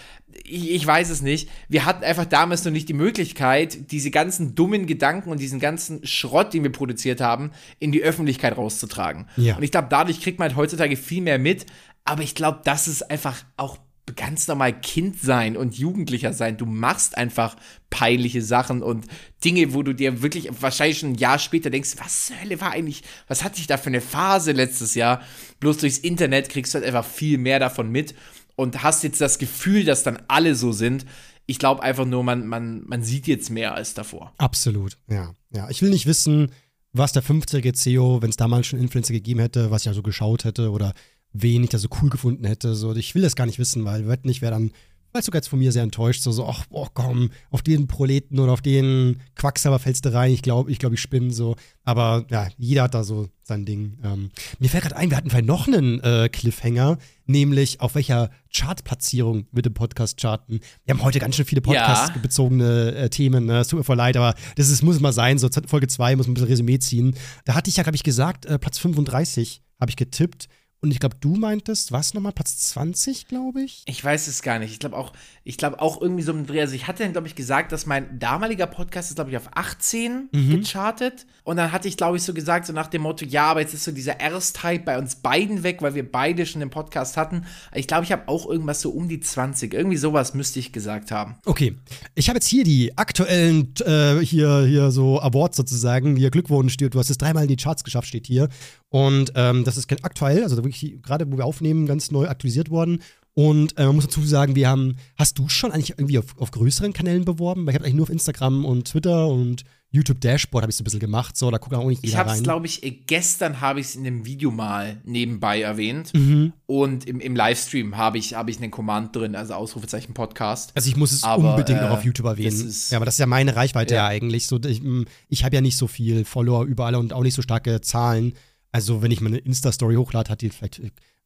ich, 0.44 0.72
ich, 0.72 0.88
weiß 0.88 1.10
es 1.10 1.22
nicht. 1.22 1.50
Wir 1.70 1.86
hatten 1.86 2.04
einfach 2.04 2.26
damals 2.26 2.66
noch 2.66 2.72
nicht 2.72 2.90
die 2.90 2.94
Möglichkeit, 2.94 3.92
diese 3.92 4.10
ganzen 4.10 4.56
dummen 4.56 4.88
Gedanken 4.88 5.30
und 5.30 5.40
diesen 5.40 5.60
ganzen 5.60 6.06
Schrott, 6.06 6.54
den 6.54 6.64
wir 6.64 6.72
produziert 6.72 7.22
haben, 7.22 7.52
in 7.80 7.92
die 7.92 8.02
Öffentlichkeit 8.02 8.58
rauszutragen. 8.58 9.28
Ja. 9.38 9.56
Und 9.56 9.64
ich 9.64 9.72
glaube, 9.72 9.88
dadurch 9.90 10.22
kriegt 10.22 10.40
man 10.40 10.48
halt 10.48 10.58
heutzutage 10.58 10.96
viel 10.96 11.22
mehr 11.22 11.40
mit, 11.40 11.68
aber 12.06 12.24
ich 12.24 12.36
glaube, 12.36 12.62
das 12.64 12.88
ist 12.88 13.10
einfach 13.12 13.44
auch 13.58 13.78
ganz 14.16 14.48
normal 14.48 14.80
Kind 14.80 15.20
sein 15.20 15.58
und 15.58 15.78
Jugendlicher 15.78 16.32
sein. 16.34 16.58
Du 16.58 16.66
machst 16.66 17.18
einfach 17.18 17.56
peinliche 17.90 18.42
Sachen 18.42 18.84
und 18.84 19.08
Dinge, 19.44 19.74
wo 19.74 19.82
du 19.82 19.94
dir 19.94 20.22
wirklich 20.22 20.50
wahrscheinlich 20.62 21.00
schon 21.00 21.14
ein 21.14 21.16
Jahr 21.16 21.40
später 21.40 21.72
denkst, 21.72 21.96
was 21.98 22.28
zur 22.28 22.40
Hölle 22.40 22.62
war 22.62 22.72
eigentlich, 22.72 23.02
was 23.28 23.44
hatte 23.44 23.60
ich 23.60 23.68
da 23.68 23.78
für 23.78 23.88
eine 23.88 24.02
Phase 24.02 24.52
letztes 24.52 24.94
Jahr? 24.96 25.22
Bloß 25.60 25.78
durchs 25.78 25.98
Internet 25.98 26.50
kriegst 26.50 26.74
du 26.74 26.78
halt 26.78 26.86
einfach 26.86 27.06
viel 27.06 27.40
mehr 27.40 27.60
davon 27.60 27.90
mit 27.90 28.14
und 28.56 28.84
hast 28.84 29.04
jetzt 29.04 29.22
das 29.22 29.40
Gefühl, 29.40 29.84
dass 29.86 30.04
dann 30.04 30.22
alle 30.28 30.56
so 30.56 30.72
sind. 30.72 31.06
Ich 31.48 31.58
glaube 31.58 31.82
einfach 31.82 32.06
nur, 32.06 32.24
man, 32.24 32.46
man, 32.46 32.84
man 32.86 33.04
sieht 33.04 33.28
jetzt 33.28 33.50
mehr 33.50 33.74
als 33.74 33.96
davor. 33.96 34.34
Absolut, 34.38 34.98
ja. 35.10 35.34
Ja, 35.52 35.70
ich 35.70 35.82
will 35.82 35.90
nicht 35.90 36.06
wissen, 36.06 36.52
was 36.94 37.12
der 37.12 37.24
50-jährige 37.24 37.74
CEO, 37.74 38.22
wenn 38.22 38.30
es 38.30 38.38
damals 38.38 38.68
schon 38.68 38.80
Influencer 38.80 39.14
gegeben 39.14 39.40
hätte, 39.40 39.72
was 39.72 39.82
ich 39.84 39.90
also 39.90 40.02
geschaut 40.02 40.44
hätte 40.44 40.72
oder 40.72 40.94
wen 41.42 41.64
ich 41.64 41.70
da 41.70 41.78
so 41.78 41.90
cool 42.02 42.10
gefunden 42.10 42.46
hätte. 42.46 42.76
So, 42.76 42.96
ich 42.96 43.16
will 43.16 43.22
das 43.22 43.36
gar 43.36 43.46
nicht 43.46 43.60
wissen, 43.60 43.84
weil 43.86 44.08
wetten, 44.08 44.30
ich 44.30 44.42
wäre 44.42 44.54
dann 44.54 44.72
vielleicht 45.16 45.26
sogar 45.26 45.40
jetzt 45.40 45.48
von 45.48 45.60
mir 45.60 45.72
sehr 45.72 45.84
enttäuscht. 45.84 46.22
So, 46.22 46.32
so, 46.32 46.46
ach, 46.46 46.66
boah, 46.66 46.90
komm, 46.94 47.30
auf 47.50 47.62
den 47.62 47.88
Proleten 47.88 48.38
oder 48.40 48.52
auf 48.52 48.62
den 48.62 49.22
Quacksalber 49.36 49.80
fällst 49.80 50.06
du 50.06 50.14
rein. 50.14 50.32
Ich 50.32 50.42
glaube, 50.42 50.72
ich 50.72 50.80
glaube, 50.80 50.96
ich 50.96 51.02
spinne 51.02 51.32
so. 51.32 51.56
Aber 51.84 52.26
ja, 52.30 52.48
jeder 52.58 52.84
hat 52.84 52.94
da 52.94 53.04
so 53.04 53.30
sein 53.44 53.66
Ding. 53.66 53.98
Ähm, 54.04 54.32
mir 54.60 54.70
fällt 54.70 54.84
gerade 54.84 54.98
ein, 54.98 55.10
wir 55.10 55.18
hatten 55.18 55.30
vielleicht 55.30 55.46
noch 55.46 55.68
einen 55.68 56.02
äh, 56.02 56.28
Cliffhanger, 56.30 56.98
nämlich 57.26 57.80
auf 57.80 57.96
welcher 57.96 58.30
Chartplatzierung 58.54 59.48
mit 59.52 59.66
dem 59.66 59.74
Podcast 59.74 60.20
charten. 60.20 60.60
Wir 60.84 60.94
haben 60.94 61.04
heute 61.04 61.20
ganz 61.20 61.36
schön 61.36 61.46
viele 61.46 61.62
Podcast-bezogene 61.62 62.96
äh, 62.96 63.10
Themen. 63.10 63.46
Ne? 63.46 63.60
Es 63.60 63.70
tut 63.70 63.80
mir 63.80 63.86
voll 63.86 63.98
leid, 63.98 64.18
aber 64.18 64.36
das 64.58 64.70
ist, 64.70 64.84
muss 64.84 65.00
mal 65.00 65.14
sein. 65.14 65.38
So 65.38 65.50
Folge 65.68 65.88
2 65.88 66.18
muss 66.18 66.28
man 66.28 66.32
ein 66.32 66.34
bisschen 66.36 66.50
Resümee 66.50 66.80
ziehen. 66.80 67.16
Da 67.46 67.56
hatte 67.56 67.70
ich 67.70 67.78
ja, 67.78 67.84
glaube 67.84 67.96
ich, 67.96 68.04
gesagt, 68.04 68.46
äh, 68.46 68.60
Platz 68.60 68.80
35 68.80 69.62
habe 69.80 69.90
ich 69.90 69.96
getippt. 69.96 70.48
Und 70.86 70.92
ich 70.92 71.00
glaube, 71.00 71.16
du 71.20 71.34
meintest, 71.34 71.92
was 71.92 72.14
nochmal? 72.14 72.32
Platz 72.32 72.58
20, 72.70 73.28
glaube 73.28 73.64
ich? 73.64 73.82
Ich 73.88 74.04
weiß 74.04 74.28
es 74.28 74.44
gar 74.44 74.60
nicht. 74.60 74.72
Ich 74.72 74.78
glaube 74.78 74.96
auch, 74.96 75.14
ich 75.44 75.58
glaube 75.58 75.82
auch 75.82 76.00
irgendwie 76.00 76.22
so 76.22 76.32
im 76.32 76.46
Dreh. 76.46 76.62
Also 76.62 76.76
ich 76.76 76.86
hatte 76.86 77.02
dann, 77.02 77.12
glaube 77.12 77.26
ich, 77.26 77.34
gesagt, 77.34 77.72
dass 77.72 77.88
mein 77.88 78.20
damaliger 78.20 78.68
Podcast 78.68 79.10
ist, 79.10 79.16
glaube 79.16 79.32
ich, 79.32 79.38
auf 79.38 79.50
18 79.56 80.30
mhm. 80.32 80.50
gechartet. 80.52 81.26
Und 81.44 81.58
dann 81.58 81.72
hatte 81.72 81.88
ich, 81.88 81.98
glaube 81.98 82.18
ich, 82.18 82.24
so 82.24 82.36
gesagt, 82.36 82.68
so 82.68 82.74
nach 82.74 82.86
dem 82.86 83.02
Motto, 83.02 83.26
ja, 83.26 83.48
aber 83.48 83.62
jetzt 83.62 83.74
ist 83.74 83.84
so 83.84 83.92
dieser 83.92 84.20
Erst-Hype 84.20 84.86
bei 84.86 85.00
uns 85.00 85.16
beiden 85.16 85.64
weg, 85.64 85.82
weil 85.82 85.96
wir 85.96 86.08
beide 86.08 86.46
schon 86.46 86.60
den 86.60 86.70
Podcast 86.70 87.18
hatten. 87.18 87.46
Ich 87.74 87.88
glaube, 87.88 88.04
ich 88.04 88.12
habe 88.12 88.28
auch 88.28 88.48
irgendwas 88.48 88.80
so 88.80 88.92
um 88.92 89.10
die 89.10 89.20
20. 89.20 89.74
Irgendwie 89.74 89.98
sowas 89.98 90.36
müsste 90.36 90.60
ich 90.60 90.72
gesagt 90.72 91.10
haben. 91.10 91.34
Okay. 91.46 91.78
Ich 92.14 92.30
habe 92.30 92.38
jetzt 92.38 92.48
hier 92.48 92.64
die 92.64 92.96
aktuellen, 92.96 93.74
äh, 93.84 94.20
hier, 94.20 94.66
hier 94.68 94.92
so 94.92 95.20
Awards 95.20 95.58
sozusagen. 95.58 96.16
Hier 96.16 96.30
Glückwunsch, 96.30 96.78
du 96.78 96.92
hast 97.00 97.10
es 97.10 97.18
dreimal 97.18 97.42
in 97.42 97.50
die 97.50 97.56
Charts 97.56 97.84
geschafft, 97.84 98.08
steht 98.08 98.28
hier. 98.28 98.50
Und 98.96 99.34
ähm, 99.36 99.66
das 99.66 99.76
ist 99.76 99.92
aktuell, 100.06 100.42
also 100.44 100.56
wirklich 100.56 100.96
gerade, 101.04 101.30
wo 101.30 101.36
wir 101.36 101.44
aufnehmen, 101.44 101.86
ganz 101.86 102.12
neu 102.12 102.30
aktualisiert 102.30 102.70
worden. 102.70 103.02
Und 103.34 103.78
äh, 103.78 103.88
man 103.88 103.96
muss 103.96 104.06
dazu 104.06 104.24
sagen, 104.24 104.56
wir 104.56 104.70
haben, 104.70 104.96
hast 105.18 105.38
du 105.38 105.50
schon 105.50 105.74
eigentlich 105.74 105.90
irgendwie 105.90 106.18
auf, 106.18 106.38
auf 106.38 106.52
größeren 106.52 106.94
Kanälen 106.94 107.26
beworben? 107.26 107.66
Weil 107.66 107.74
ich 107.74 107.76
habe 107.76 107.84
eigentlich 107.84 107.96
nur 107.96 108.04
auf 108.04 108.10
Instagram 108.10 108.64
und 108.64 108.88
Twitter 108.88 109.28
und 109.28 109.66
YouTube 109.92 110.22
Dashboard 110.22 110.62
habe 110.62 110.72
ich 110.72 110.78
so 110.78 110.82
ein 110.82 110.86
bisschen 110.86 111.02
gemacht, 111.02 111.36
so 111.36 111.52
da 111.52 111.58
guckt 111.58 111.76
auch 111.76 111.86
nicht 111.86 112.06
jeder 112.06 112.14
Ich 112.14 112.18
habe 112.18 112.32
es, 112.32 112.42
glaube 112.42 112.68
ich, 112.68 112.84
äh, 112.84 112.92
gestern 112.92 113.60
habe 113.60 113.82
ich 113.82 113.88
es 113.88 113.96
in 113.98 114.08
einem 114.08 114.26
Video 114.26 114.50
mal 114.50 115.02
nebenbei 115.04 115.62
erwähnt 115.62 116.14
mhm. 116.14 116.54
und 116.66 117.06
im, 117.06 117.20
im 117.20 117.36
Livestream 117.36 117.98
habe 117.98 118.18
ich, 118.18 118.34
hab 118.34 118.48
ich 118.48 118.58
einen 118.62 118.72
Command 118.72 119.14
drin, 119.14 119.36
also 119.36 119.56
Ausrufezeichen 119.56 120.14
Podcast. 120.14 120.72
Also 120.74 120.90
ich 120.90 120.96
muss 120.96 121.12
es 121.12 121.24
aber, 121.24 121.52
unbedingt 121.52 121.80
äh, 121.80 121.84
noch 121.84 121.92
auf 121.92 122.06
YouTube 122.06 122.28
erwähnen. 122.28 122.74
ja, 122.90 122.98
aber 122.98 123.04
das 123.04 123.16
ist 123.16 123.20
ja 123.20 123.26
meine 123.26 123.58
Reichweite 123.58 123.96
ja, 123.96 124.04
ja 124.04 124.08
eigentlich. 124.08 124.48
So, 124.48 124.58
ich 124.64 124.82
ich 125.28 125.44
habe 125.44 125.56
ja 125.56 125.62
nicht 125.62 125.76
so 125.76 125.88
viel 125.88 126.24
Follower 126.24 126.64
überall 126.64 126.96
und 126.96 127.12
auch 127.12 127.24
nicht 127.24 127.36
so 127.36 127.42
starke 127.42 127.82
Zahlen. 127.82 128.34
Also 128.76 129.02
wenn 129.02 129.10
ich 129.10 129.22
meine 129.22 129.38
Insta-Story 129.38 129.96
hochlade, 129.96 130.30
hat 130.30 130.42
die 130.42 130.50
vielleicht 130.50 130.82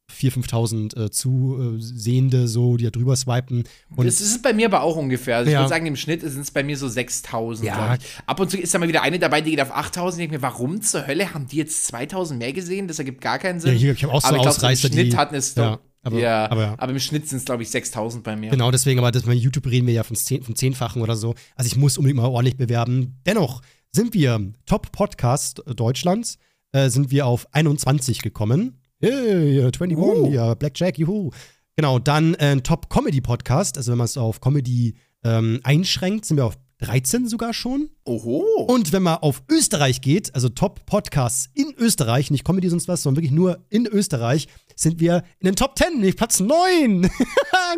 4.000, 0.08 0.92
5.000 0.94 1.04
äh, 1.04 1.10
Zusehende, 1.10 2.46
so, 2.46 2.76
die 2.76 2.84
da 2.84 2.90
drüber 2.90 3.16
swipen. 3.16 3.64
Und 3.96 4.06
das 4.06 4.20
ist 4.20 4.40
bei 4.40 4.52
mir 4.52 4.66
aber 4.66 4.82
auch 4.82 4.94
ungefähr. 4.94 5.38
Also 5.38 5.50
ja. 5.50 5.58
ich 5.58 5.62
würde 5.62 5.68
sagen, 5.68 5.86
im 5.86 5.96
Schnitt 5.96 6.20
sind 6.20 6.42
es 6.42 6.52
bei 6.52 6.62
mir 6.62 6.78
so 6.78 6.86
6.000. 6.86 7.64
Ja. 7.64 7.98
Ab 8.26 8.38
und 8.38 8.52
zu 8.52 8.56
ist 8.56 8.72
da 8.72 8.78
mal 8.78 8.86
wieder 8.86 9.02
eine 9.02 9.18
dabei, 9.18 9.40
die 9.40 9.50
geht 9.50 9.60
auf 9.62 9.74
8.000. 9.74 10.10
Ich 10.10 10.16
denke 10.18 10.36
mir, 10.36 10.42
warum 10.42 10.80
zur 10.80 11.08
Hölle 11.08 11.34
haben 11.34 11.48
die 11.48 11.56
jetzt 11.56 11.92
2.000 11.92 12.34
mehr 12.34 12.52
gesehen? 12.52 12.86
Das 12.86 13.00
ergibt 13.00 13.20
gar 13.20 13.40
keinen 13.40 13.58
Sinn. 13.58 13.72
Ja, 13.72 13.78
hier, 13.78 13.92
ich 13.94 14.04
habe 14.04 14.12
auch 14.12 14.20
so 14.20 14.28
aber 14.28 14.36
ich 14.36 14.42
glaub, 14.42 14.54
Ausreißer, 14.54 14.86
im 14.86 14.92
Schnitt 14.94 15.16
hatten 15.16 15.34
es 15.34 15.56
ja. 15.56 15.80
Aber, 16.04 16.20
ja, 16.20 16.48
aber, 16.48 16.76
aber, 16.78 16.92
im 16.92 17.00
Schnitt 17.00 17.28
sind 17.28 17.38
es, 17.38 17.44
glaube 17.46 17.64
ich, 17.64 17.70
6000 17.70 18.22
bei 18.22 18.36
mir. 18.36 18.50
Genau, 18.50 18.70
deswegen, 18.70 19.00
aber 19.00 19.10
das, 19.10 19.24
bei 19.24 19.32
YouTube 19.32 19.66
reden 19.66 19.88
wir 19.88 19.94
ja 19.94 20.04
von, 20.04 20.14
zehn, 20.14 20.44
von 20.44 20.54
Zehnfachen 20.54 21.02
oder 21.02 21.16
so. 21.16 21.34
Also 21.56 21.66
ich 21.66 21.76
muss 21.76 21.98
unbedingt 21.98 22.22
mal 22.22 22.28
ordentlich 22.28 22.56
bewerben. 22.56 23.18
Dennoch 23.26 23.60
sind 23.90 24.14
wir 24.14 24.52
Top-Podcast 24.66 25.62
Deutschlands 25.66 26.38
äh, 26.72 26.88
sind 26.90 27.10
wir 27.10 27.26
auf 27.26 27.46
21 27.52 28.22
gekommen. 28.22 28.80
Hey, 29.00 29.62
21, 29.62 29.96
uh. 29.96 30.30
ja, 30.30 30.54
Blackjack, 30.54 30.98
juhu. 30.98 31.30
Genau, 31.76 31.98
dann 31.98 32.34
äh, 32.34 32.52
ein 32.52 32.62
Top-Comedy-Podcast. 32.62 33.76
Also, 33.76 33.92
wenn 33.92 33.98
man 33.98 34.04
es 34.04 34.16
auf 34.16 34.40
Comedy 34.40 34.96
ähm, 35.24 35.60
einschränkt, 35.62 36.26
sind 36.26 36.36
wir 36.36 36.46
auf 36.46 36.58
13 36.80 37.28
sogar 37.28 37.52
schon. 37.52 37.90
Oho. 38.04 38.44
Und 38.66 38.92
wenn 38.92 39.02
man 39.02 39.18
auf 39.18 39.42
Österreich 39.48 40.00
geht, 40.00 40.34
also 40.34 40.48
Top-Podcasts 40.48 41.50
in 41.54 41.74
Österreich, 41.78 42.30
nicht 42.30 42.44
Comedy 42.44 42.68
sonst 42.68 42.88
was, 42.88 43.02
sondern 43.02 43.22
wirklich 43.22 43.32
nur 43.32 43.64
in 43.68 43.86
Österreich, 43.86 44.48
sind 44.80 44.98
wir 44.98 45.22
in 45.40 45.46
den 45.46 45.56
Top 45.56 45.76
10, 45.76 46.00
nicht 46.00 46.16
Platz 46.16 46.40
9. 46.40 47.02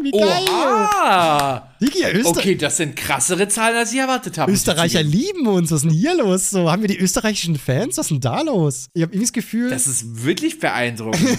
Wie 0.02 0.10
geil. 0.10 0.44
Oha. 0.48 1.74
Digi, 1.80 2.04
okay, 2.24 2.54
das 2.54 2.76
sind 2.76 2.94
krassere 2.94 3.48
Zahlen, 3.48 3.76
als 3.76 3.92
ich 3.92 3.98
erwartet 3.98 4.38
habe. 4.38 4.52
Österreicher 4.52 5.02
lieben 5.02 5.46
uns. 5.48 5.72
Was 5.72 5.82
ist 5.82 5.90
denn 5.90 5.90
hier 5.90 6.14
los? 6.14 6.50
So, 6.50 6.70
haben 6.70 6.82
wir 6.82 6.88
die 6.88 6.98
österreichischen 6.98 7.56
Fans? 7.56 7.98
Was 7.98 8.06
ist 8.06 8.10
denn 8.10 8.20
da 8.20 8.42
los? 8.42 8.88
Ich 8.94 9.02
habe 9.02 9.12
irgendwie 9.12 9.26
das 9.26 9.32
Gefühl. 9.32 9.70
Das 9.70 9.88
ist 9.88 10.24
wirklich 10.24 10.60
beeindruckend. 10.60 11.38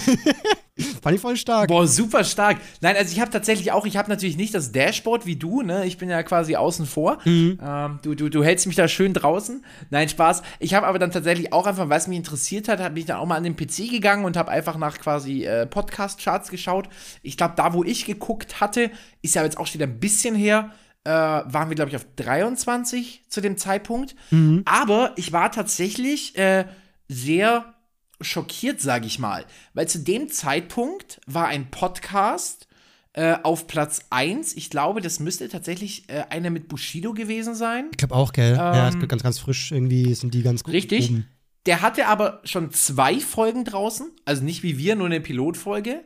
Fand 1.02 1.14
ich 1.14 1.20
voll 1.20 1.36
stark. 1.36 1.68
Boah, 1.68 1.86
super 1.86 2.24
stark. 2.24 2.56
Nein, 2.80 2.96
also 2.96 3.12
ich 3.12 3.20
habe 3.20 3.30
tatsächlich 3.30 3.70
auch, 3.70 3.86
ich 3.86 3.96
habe 3.96 4.10
natürlich 4.10 4.36
nicht 4.36 4.52
das 4.54 4.72
Dashboard 4.72 5.24
wie 5.24 5.36
du, 5.36 5.62
ne? 5.62 5.86
Ich 5.86 5.98
bin 5.98 6.10
ja 6.10 6.22
quasi 6.24 6.56
außen 6.56 6.84
vor. 6.86 7.18
Mhm. 7.24 7.60
Ähm, 7.62 8.00
du, 8.02 8.16
du, 8.16 8.28
du 8.28 8.42
hältst 8.42 8.66
mich 8.66 8.74
da 8.74 8.88
schön 8.88 9.14
draußen. 9.14 9.64
Nein, 9.90 10.08
Spaß. 10.08 10.42
Ich 10.58 10.74
habe 10.74 10.88
aber 10.88 10.98
dann 10.98 11.12
tatsächlich 11.12 11.52
auch 11.52 11.66
einfach, 11.66 11.88
was 11.90 12.08
mich 12.08 12.18
interessiert 12.18 12.66
hat, 12.66 12.80
habe 12.80 12.98
ich 12.98 13.04
dann 13.04 13.18
auch 13.18 13.26
mal 13.26 13.36
an 13.36 13.44
den 13.44 13.54
PC 13.54 13.88
gegangen 13.88 14.24
und 14.24 14.36
habe 14.36 14.50
einfach 14.50 14.76
nach 14.76 14.98
quasi 14.98 15.44
äh, 15.62 15.66
Podcast-Charts 15.66 16.50
geschaut. 16.50 16.88
Ich 17.22 17.36
glaube, 17.36 17.54
da, 17.56 17.72
wo 17.72 17.84
ich 17.84 18.04
geguckt 18.04 18.60
hatte, 18.60 18.90
ist 19.22 19.34
ja 19.34 19.42
jetzt 19.42 19.58
auch 19.58 19.66
schon 19.66 19.74
wieder 19.74 19.86
ein 19.86 20.00
bisschen 20.00 20.34
her. 20.34 20.72
Äh, 21.04 21.10
waren 21.10 21.68
wir, 21.68 21.74
glaube 21.74 21.90
ich, 21.90 21.96
auf 21.96 22.06
23 22.16 23.24
zu 23.28 23.40
dem 23.40 23.58
Zeitpunkt. 23.58 24.14
Mhm. 24.30 24.62
Aber 24.64 25.12
ich 25.16 25.32
war 25.32 25.52
tatsächlich 25.52 26.36
äh, 26.38 26.64
sehr 27.08 27.74
schockiert, 28.20 28.80
sage 28.80 29.06
ich 29.06 29.18
mal. 29.18 29.44
Weil 29.74 29.88
zu 29.88 29.98
dem 29.98 30.30
Zeitpunkt 30.30 31.20
war 31.26 31.46
ein 31.46 31.70
Podcast 31.70 32.68
äh, 33.12 33.36
auf 33.42 33.66
Platz 33.66 34.00
1. 34.10 34.56
Ich 34.56 34.70
glaube, 34.70 35.00
das 35.00 35.20
müsste 35.20 35.48
tatsächlich 35.48 36.08
äh, 36.08 36.24
einer 36.30 36.50
mit 36.50 36.68
Bushido 36.68 37.12
gewesen 37.12 37.54
sein. 37.54 37.88
Ich 37.92 37.98
glaube 37.98 38.14
auch, 38.14 38.32
gell? 38.32 38.52
Ähm, 38.52 38.56
ja, 38.56 38.90
ganz, 38.90 39.22
ganz 39.22 39.38
frisch 39.38 39.72
irgendwie 39.72 40.14
sind 40.14 40.34
die 40.34 40.42
ganz 40.42 40.64
gut. 40.64 40.74
Richtig. 40.74 41.10
Oben. 41.10 41.28
Der 41.66 41.80
hatte 41.80 42.06
aber 42.06 42.40
schon 42.44 42.70
zwei 42.72 43.20
Folgen 43.20 43.64
draußen, 43.64 44.10
also 44.24 44.44
nicht 44.44 44.62
wie 44.62 44.78
wir, 44.78 44.96
nur 44.96 45.06
eine 45.06 45.20
Pilotfolge. 45.20 46.04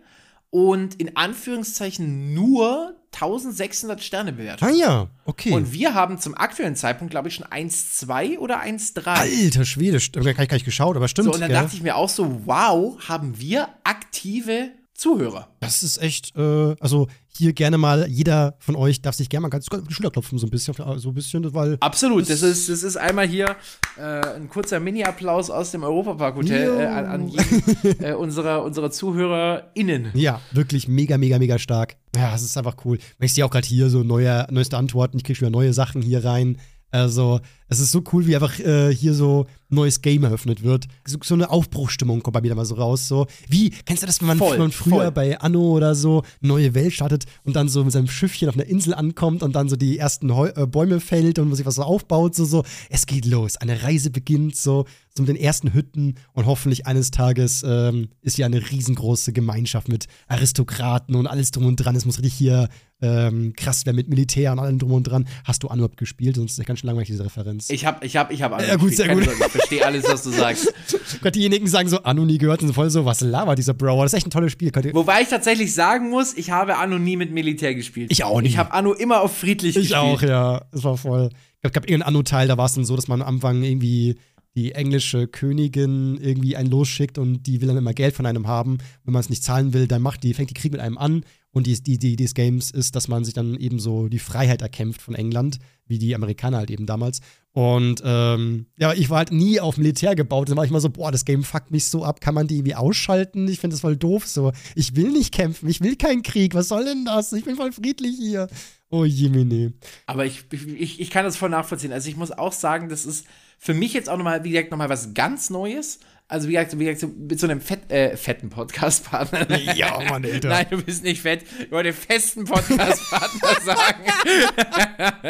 Und 0.51 0.95
in 0.95 1.17
Anführungszeichen 1.17 2.33
nur 2.33 2.95
1600 3.13 4.03
Sterne 4.03 4.33
bewertet. 4.33 4.63
Ah 4.63 4.71
ja, 4.71 5.09
okay. 5.25 5.53
Und 5.53 5.73
wir 5.73 5.95
haben 5.95 6.19
zum 6.19 6.35
aktuellen 6.35 6.77
Zeitpunkt, 6.77 7.11
glaube 7.11 7.29
ich, 7.29 7.35
schon 7.35 7.47
1,2 7.47 8.39
oder 8.39 8.63
1,3. 8.63 9.07
Alter 9.07 9.65
Schwede, 9.65 9.99
da 10.13 10.21
habe 10.21 10.31
ich 10.31 10.37
gar 10.37 10.55
nicht 10.55 10.65
geschaut, 10.65 10.97
aber 10.97 11.09
stimmt. 11.09 11.27
So, 11.27 11.33
und 11.33 11.41
dann 11.41 11.51
ja. 11.51 11.63
dachte 11.63 11.77
ich 11.77 11.83
mir 11.83 11.97
auch 11.97 12.09
so, 12.09 12.47
wow, 12.47 12.97
haben 13.09 13.39
wir 13.39 13.69
aktive 13.85 14.71
Zuhörer. 14.99 15.47
Das 15.61 15.85
ist 15.85 16.03
echt, 16.03 16.37
äh, 16.37 16.75
also 16.81 17.07
hier 17.29 17.53
gerne 17.53 17.79
mal, 17.79 18.09
jeder 18.09 18.57
von 18.59 18.75
euch 18.75 19.01
darf 19.01 19.15
sich 19.15 19.29
gerne 19.29 19.43
mal 19.43 19.49
ganz 19.49 19.71
kurz 19.71 19.83
auf 19.83 19.87
die 19.89 19.95
Schulter 19.95 20.11
klopfen, 20.11 20.39
so 20.39 20.49
ein 20.49 20.51
bisschen, 20.51 20.75
so 20.75 21.11
ein 21.11 21.15
bisschen, 21.15 21.55
weil. 21.55 21.77
Absolut, 21.79 22.23
das, 22.23 22.41
das 22.41 22.51
ist, 22.51 22.69
das 22.69 22.83
ist 22.83 22.97
einmal 22.97 23.29
hier 23.29 23.55
äh, 23.97 24.03
ein 24.35 24.49
kurzer 24.49 24.81
Mini-Applaus 24.81 25.51
aus 25.51 25.71
dem 25.71 25.85
Europapark-Hotel 25.85 26.81
äh, 26.81 26.87
an, 26.87 27.07
an 27.07 27.29
jeden 27.29 28.01
äh, 28.03 28.13
unserer, 28.15 28.65
unserer 28.65 28.91
ZuhörerInnen. 28.91 30.11
Ja, 30.15 30.41
wirklich 30.51 30.89
mega, 30.89 31.17
mega, 31.17 31.39
mega 31.39 31.61
stark. 31.61 31.95
Ja, 32.17 32.33
das 32.33 32.43
ist 32.43 32.59
einfach 32.59 32.75
cool. 32.85 32.99
Ich 33.21 33.35
sehe 33.35 33.45
auch 33.45 33.51
gerade 33.51 33.69
hier 33.69 33.91
so 33.91 34.03
neue, 34.03 34.49
neueste 34.51 34.77
Antworten, 34.77 35.19
ich 35.19 35.23
kriege 35.23 35.37
schon 35.37 35.47
wieder 35.47 35.57
neue 35.57 35.73
Sachen 35.73 36.03
hier 36.03 36.25
rein. 36.25 36.59
Also, 36.91 37.39
es 37.69 37.81
ist 37.81 37.93
so 37.93 38.03
cool, 38.13 38.27
wie 38.27 38.35
einfach 38.35 38.59
äh, 38.59 38.95
hier 38.95 39.15
so 39.15 39.47
ein 39.71 39.77
neues 39.77 40.01
Game 40.01 40.25
eröffnet 40.25 40.63
wird. 40.63 40.87
So, 41.07 41.19
so, 41.23 41.35
eine 41.35 41.51
Aufbruchstimmung 41.51 42.23
kommt 42.23 42.35
bei 42.35 42.41
mir 42.41 42.49
da 42.49 42.55
mal 42.55 42.65
so 42.65 42.77
raus. 42.77 43.07
So, 43.07 43.27
wie, 43.49 43.71
kennst 43.85 44.03
du 44.03 44.07
das, 44.07 44.21
wenn 44.21 44.29
man, 44.29 44.39
voll, 44.39 44.59
man 44.59 44.73
früher 44.73 45.05
voll. 45.05 45.11
bei 45.13 45.39
Anno 45.41 45.77
oder 45.77 45.95
so 45.95 46.23
neue 46.41 46.75
Welt 46.75 46.95
startet 46.95 47.27
und 47.45 47.57
dann 47.57 47.69
so 47.69 47.85
mit 47.85 47.93
seinem 47.93 48.09
Schiffchen 48.09 48.49
auf 48.49 48.55
einer 48.55 48.67
Insel 48.67 48.95
ankommt 48.95 49.43
und 49.43 49.55
dann 49.55 49.69
so 49.69 49.77
die 49.77 49.99
ersten 49.99 50.35
Heu 50.35 50.49
äh, 50.49 50.67
Bäume 50.67 51.01
fällt 51.01 51.39
und 51.39 51.55
sich 51.55 51.67
was 51.67 51.77
so 51.77 51.83
aufbaut, 51.83 52.35
so, 52.35 52.45
so. 52.45 52.65
Es 52.89 53.07
geht 53.07 53.27
los. 53.27 53.57
Eine 53.57 53.83
Reise 53.83 54.11
beginnt 54.11 54.57
so, 54.57 54.87
so 55.15 55.23
mit 55.23 55.29
den 55.29 55.37
ersten 55.37 55.75
Hütten 55.75 56.15
und 56.33 56.47
hoffentlich 56.47 56.87
eines 56.87 57.11
Tages 57.11 57.63
ähm, 57.67 58.09
ist 58.23 58.37
hier 58.37 58.47
eine 58.47 58.71
riesengroße 58.71 59.33
Gemeinschaft 59.33 59.89
mit 59.89 60.07
Aristokraten 60.29 61.15
und 61.15 61.27
alles 61.27 61.51
drum 61.51 61.67
und 61.67 61.77
dran. 61.77 61.97
Es 61.97 62.07
muss 62.07 62.19
richtig 62.19 62.35
hier 62.35 62.69
ähm, 63.01 63.53
krass 63.55 63.87
werden 63.87 63.97
mit 63.97 64.09
Militär 64.09 64.53
und 64.53 64.59
allem 64.59 64.79
drum 64.79 64.93
und 64.93 65.05
dran. 65.05 65.29
Hast 65.45 65.63
du 65.63 65.69
Anno 65.69 65.89
gespielt? 65.89 66.37
Sonst 66.37 66.53
ist 66.53 66.59
ja 66.59 66.65
ganz 66.65 66.81
schön 66.81 66.89
langweilig, 66.89 67.09
diese 67.09 67.25
Referenz. 67.25 67.58
Kannst. 67.59 67.73
Ich 67.73 67.85
hab, 67.85 68.05
ich 68.05 68.17
hab, 68.17 68.31
ich 68.33 68.43
hab 68.43 68.53
Anno 68.53 68.67
Ja, 68.67 68.77
gut, 68.77 68.95
sehr 68.95 69.15
gut. 69.15 69.25
Sorge, 69.25 69.45
Ich 69.45 69.53
verstehe 69.53 69.85
alles, 69.85 70.05
was 70.05 70.23
du 70.23 70.31
sagst. 70.31 70.73
Gerade 71.21 71.33
diejenigen 71.33 71.67
sagen 71.67 71.89
so, 71.89 72.03
Anno 72.03 72.25
nie 72.25 72.39
gehört 72.39 72.61
und 72.61 72.69
sind 72.69 72.75
voll 72.75 72.91
so, 72.91 73.05
was 73.05 73.21
labert 73.21 73.59
dieser 73.59 73.75
Bro? 73.75 74.03
Das 74.03 74.13
ist 74.13 74.19
echt 74.19 74.27
ein 74.27 74.31
tolles 74.31 74.53
Spiel. 74.53 74.71
Wobei 74.93 75.23
ich 75.23 75.29
tatsächlich 75.29 75.75
sagen 75.75 76.11
muss, 76.11 76.35
ich 76.35 76.51
habe 76.51 76.77
Anno 76.77 76.99
nie 76.99 77.17
mit 77.17 77.33
Militär 77.33 77.75
gespielt. 77.75 78.11
Ich 78.13 78.25
auch 78.25 78.41
nicht. 78.41 78.53
Ich 78.53 78.59
habe 78.59 78.73
Anno 78.73 78.93
immer 78.93 79.21
auf 79.23 79.37
friedlich 79.37 79.77
Ich 79.77 79.89
gespielt. 79.91 80.01
auch, 80.01 80.23
ja. 80.23 80.63
Es 80.73 80.85
war 80.85 80.97
voll. 80.97 81.31
Es 81.61 81.73
gab 81.73 81.85
irgendeinen 81.85 82.15
Anno-Teil, 82.15 82.47
da 82.47 82.57
war 82.57 82.67
es 82.67 82.75
dann 82.75 82.85
so, 82.85 82.95
dass 82.95 83.09
man 83.09 83.21
am 83.21 83.29
Anfang 83.29 83.63
irgendwie 83.65 84.17
die 84.55 84.73
englische 84.73 85.29
Königin 85.29 86.19
irgendwie 86.21 86.57
einen 86.57 86.71
losschickt 86.71 87.19
und 87.19 87.47
die 87.47 87.61
will 87.61 87.69
dann 87.69 87.77
immer 87.77 87.95
Geld 87.95 88.15
von 88.15 88.27
einem 88.27 88.47
haben. 88.47 88.79
Wenn 89.05 89.13
man 89.13 89.21
es 89.21 89.31
nicht 89.31 89.45
zahlen 89.45 89.73
will, 89.73 89.87
dann 89.87 90.03
macht 90.03 90.23
die, 90.23 90.35
fängt 90.35 90.51
die 90.51 90.55
Krieg 90.55 90.73
mit 90.73 90.81
einem 90.81 90.99
an. 90.99 91.25
Und 91.51 91.67
die, 91.67 91.81
die, 91.83 91.99
die, 91.99 92.17
des 92.17 92.35
Games 92.35 92.71
ist, 92.71 92.95
dass 92.95 93.09
man 93.09 93.25
sich 93.25 93.35
dann 93.35 93.57
eben 93.57 93.79
so 93.79 94.09
die 94.09 94.19
Freiheit 94.19 94.63
erkämpft 94.63 95.01
von 95.01 95.15
England, 95.15 95.59
wie 95.87 95.99
die 95.99 96.15
Amerikaner 96.15 96.59
halt 96.59 96.71
eben 96.71 96.87
damals. 96.87 97.21
Und 97.59 98.03
ähm, 98.05 98.67
ja, 98.79 98.93
ich 98.93 99.11
war 99.11 99.19
halt 99.19 99.33
nie 99.33 99.59
auf 99.59 99.79
Militär 99.79 100.15
gebaut. 100.15 100.49
Dann 100.49 100.57
war 100.57 100.63
ich 100.63 100.71
immer 100.71 100.79
so, 100.79 100.91
boah, 100.91 101.11
das 101.11 101.25
Game 101.25 101.43
fuckt 101.43 101.73
mich 101.73 101.87
so 101.87 102.05
ab. 102.05 102.21
Kann 102.21 102.33
man 102.33 102.47
die 102.47 102.59
irgendwie 102.59 102.77
ausschalten? 102.77 103.49
Ich 103.49 103.59
finde 103.59 103.75
das 103.75 103.81
voll 103.81 103.97
doof 103.97 104.29
so. 104.29 104.53
Ich 104.77 104.95
will 104.95 105.11
nicht 105.11 105.35
kämpfen, 105.35 105.69
ich 105.69 105.81
will 105.81 105.97
keinen 105.97 106.23
Krieg. 106.23 106.55
Was 106.55 106.69
soll 106.69 106.85
denn 106.85 107.05
das? 107.05 107.33
Ich 107.33 107.45
bin 107.45 107.57
voll 107.57 107.73
friedlich 107.73 108.15
hier. 108.17 108.47
Oh 108.91 109.05
Jemine. 109.05 109.73
Aber 110.07 110.25
ich, 110.25 110.45
ich, 110.53 111.01
ich 111.01 111.11
kann 111.11 111.25
das 111.25 111.37
voll 111.37 111.49
nachvollziehen. 111.49 111.93
Also 111.93 112.09
ich 112.09 112.17
muss 112.17 112.31
auch 112.31 112.53
sagen, 112.53 112.89
das 112.89 113.05
ist 113.05 113.27
für 113.59 113.75
mich 113.75 113.93
jetzt 113.93 114.09
auch 114.09 114.19
nochmal, 114.19 114.45
wie 114.45 114.53
gesagt, 114.53 114.71
nochmal 114.71 114.89
was 114.89 115.15
ganz 115.15 115.51
Neues. 115.51 115.99
Also 116.29 116.47
wie 116.47 116.53
gesagt, 116.53 116.79
wie 116.79 116.85
gesagt 116.85 117.13
mit 117.19 117.41
so 117.41 117.49
einem 117.49 117.61
fett, 117.61 117.91
äh, 117.91 118.17
fetten 118.17 118.51
Podcast-Partner. 118.51 119.59
Ja, 119.75 119.99
Mann, 120.09 120.25
Alter. 120.33 120.51
Nein, 120.51 120.67
du 120.71 120.81
bist 120.81 121.03
nicht 121.03 121.23
fett. 121.23 121.45
Ich 121.59 121.73
wollte 121.73 121.93
festen 121.93 122.45
Podcast-Partner 122.45 123.65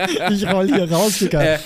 sagen. 0.04 0.34
Ich 0.34 0.46
roll 0.46 0.66
hier 0.66 0.92
raus, 0.92 1.20
Digga. 1.20 1.54
Äh, 1.54 1.58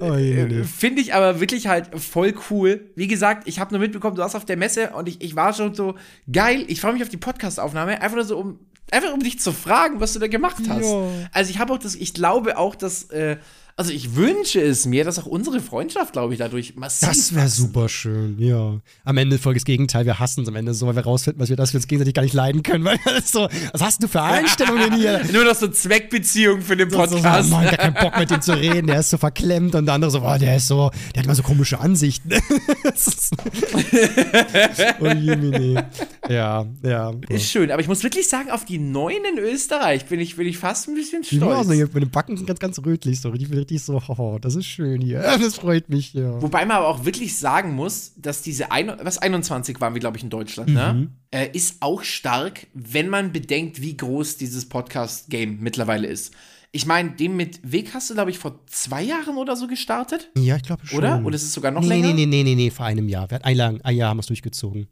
oh. 0.00 0.64
Finde 0.64 1.00
ich 1.00 1.14
aber 1.14 1.40
wirklich 1.40 1.66
halt 1.66 1.90
voll 2.00 2.34
cool. 2.50 2.90
Wie 2.96 3.06
gesagt, 3.06 3.46
ich 3.46 3.60
habe 3.60 3.72
nur 3.72 3.80
mitbekommen, 3.80 4.16
du 4.16 4.22
warst 4.22 4.36
auf 4.36 4.44
der 4.44 4.56
Messe 4.56 4.90
und 4.90 5.08
ich, 5.08 5.20
ich 5.22 5.36
war 5.36 5.52
schon 5.52 5.74
so 5.74 5.94
geil. 6.30 6.64
Ich 6.68 6.80
freue 6.80 6.92
mich 6.92 7.02
auf 7.02 7.08
die 7.08 7.16
Podcast-Aufnahme. 7.16 8.00
Einfach 8.00 8.16
nur 8.16 8.24
so, 8.24 8.38
um, 8.38 8.58
einfach 8.90 9.12
um 9.12 9.20
dich 9.20 9.38
zu 9.40 9.52
fragen, 9.52 10.00
was 10.00 10.12
du 10.12 10.18
da 10.18 10.26
gemacht 10.26 10.62
hast. 10.68 10.84
Ja. 10.84 11.08
Also 11.32 11.50
ich 11.50 11.58
habe 11.58 11.72
auch 11.72 11.78
das, 11.78 11.94
ich 11.94 12.14
glaube 12.14 12.58
auch, 12.58 12.74
dass, 12.74 13.04
äh, 13.10 13.36
also 13.80 13.94
ich 13.94 14.14
wünsche 14.14 14.60
es 14.60 14.84
mir, 14.84 15.04
dass 15.04 15.18
auch 15.18 15.24
unsere 15.24 15.58
Freundschaft, 15.58 16.12
glaube 16.12 16.34
ich, 16.34 16.38
dadurch 16.38 16.76
massiv. 16.76 17.08
Das 17.08 17.34
wäre 17.34 17.48
super 17.48 17.88
schön, 17.88 18.38
ja. 18.38 18.78
Am 19.06 19.16
Ende 19.16 19.38
folgt 19.38 19.56
das 19.56 19.64
Gegenteil, 19.64 20.04
wir 20.04 20.18
hassen 20.18 20.42
es 20.42 20.48
am 20.48 20.56
Ende 20.56 20.74
so, 20.74 20.86
weil 20.86 20.96
wir 20.96 21.04
rausfinden, 21.04 21.40
was 21.40 21.48
wir, 21.48 21.56
dass 21.56 21.72
wir 21.72 21.78
uns 21.78 21.86
gegenseitig 21.86 22.12
gar 22.12 22.22
nicht 22.22 22.34
leiden 22.34 22.62
können, 22.62 22.84
weil 22.84 22.98
das 23.06 23.32
so, 23.32 23.48
was 23.72 23.80
hast 23.80 24.02
du 24.02 24.06
für 24.06 24.20
Einstellungen 24.20 24.94
hier? 24.96 25.22
Nur 25.32 25.46
noch 25.46 25.54
so 25.54 25.66
Zweckbeziehung 25.66 26.60
für 26.60 26.76
den 26.76 26.90
So, 26.90 27.06
so, 27.06 27.14
Podcast. 27.14 27.48
so, 27.48 27.56
Mann, 27.56 27.64
gar 27.64 27.78
keinen 27.78 27.94
Bock 27.94 28.18
mit 28.18 28.30
dem 28.30 28.42
zu 28.42 28.52
reden, 28.52 28.86
der 28.86 29.00
ist 29.00 29.08
so 29.08 29.16
verklemmt 29.16 29.74
und 29.74 29.86
der 29.86 29.94
andere 29.94 30.10
so, 30.10 30.20
oh, 30.20 30.36
der 30.38 30.56
ist 30.56 30.66
so, 30.66 30.90
der 31.14 31.20
hat 31.20 31.24
immer 31.24 31.34
so 31.34 31.42
komische 31.42 31.80
Ansichten. 31.80 32.34
Das 32.82 33.30
oh 35.00 35.06
Jemine. 35.06 35.88
Ja, 36.28 36.66
ja. 36.82 37.14
ist 37.28 37.50
schön, 37.50 37.70
aber 37.70 37.80
ich 37.80 37.88
muss 37.88 38.02
wirklich 38.02 38.28
sagen, 38.28 38.50
auf 38.50 38.64
die 38.64 38.78
neuen 38.78 39.24
in 39.24 39.38
Österreich 39.38 40.06
bin 40.06 40.20
ich, 40.20 40.36
bin 40.36 40.46
ich 40.46 40.58
fast 40.58 40.88
ein 40.88 40.94
bisschen 40.94 41.22
Die 41.22 41.36
stolz. 41.36 41.70
Hier 41.70 41.86
mit 41.86 41.94
den 41.94 42.10
Backen 42.10 42.36
sind 42.36 42.46
ganz, 42.46 42.58
ganz 42.58 42.78
rötlich, 42.84 43.20
so 43.20 43.30
richtig, 43.30 43.50
richtig 43.70 43.82
so, 43.82 44.02
oh, 44.08 44.38
das 44.40 44.54
ist 44.56 44.66
schön 44.66 45.00
hier. 45.00 45.20
Das 45.40 45.56
freut 45.56 45.88
mich, 45.88 46.12
ja. 46.14 46.40
Wobei 46.42 46.64
man 46.66 46.78
aber 46.78 46.88
auch 46.88 47.04
wirklich 47.04 47.36
sagen 47.38 47.74
muss, 47.74 48.12
dass 48.16 48.42
diese, 48.42 48.70
ein, 48.72 48.92
was 49.02 49.18
21 49.18 49.80
waren 49.80 49.94
wir, 49.94 50.00
glaube 50.00 50.16
ich, 50.16 50.22
in 50.24 50.30
Deutschland, 50.30 50.70
ne? 50.70 51.08
Äh, 51.30 51.48
ist 51.52 51.76
auch 51.80 52.02
stark, 52.02 52.66
wenn 52.74 53.08
man 53.08 53.32
bedenkt, 53.32 53.80
wie 53.80 53.96
groß 53.96 54.36
dieses 54.36 54.68
Podcast-Game 54.68 55.58
mittlerweile 55.60 56.06
ist. 56.08 56.34
Ich 56.72 56.86
meine, 56.86 57.10
dem 57.12 57.36
mit 57.36 57.60
Weg 57.70 57.94
hast 57.94 58.10
du, 58.10 58.14
glaube 58.14 58.30
ich, 58.30 58.38
vor 58.38 58.60
zwei 58.66 59.02
Jahren 59.02 59.36
oder 59.36 59.56
so 59.56 59.66
gestartet, 59.66 60.30
Ja, 60.36 60.56
ich 60.56 60.62
glaube 60.62 60.86
schon. 60.86 60.98
oder? 60.98 61.20
Oder 61.24 61.34
ist 61.36 61.42
es 61.42 61.52
sogar 61.52 61.70
noch 61.72 61.80
nee, 61.82 61.88
länger? 61.88 62.08
nee, 62.08 62.12
nee, 62.14 62.26
nee, 62.26 62.42
nee, 62.44 62.54
nee, 62.54 62.70
vor 62.70 62.86
einem 62.86 63.08
Jahr. 63.08 63.28
Wir 63.30 63.36
hatten 63.36 63.44
ein, 63.46 63.56
lang, 63.56 63.80
ein 63.82 63.96
Jahr 63.96 64.10
haben 64.10 64.18
wir 64.18 64.22
es 64.22 64.26
durchgezogen. 64.26 64.86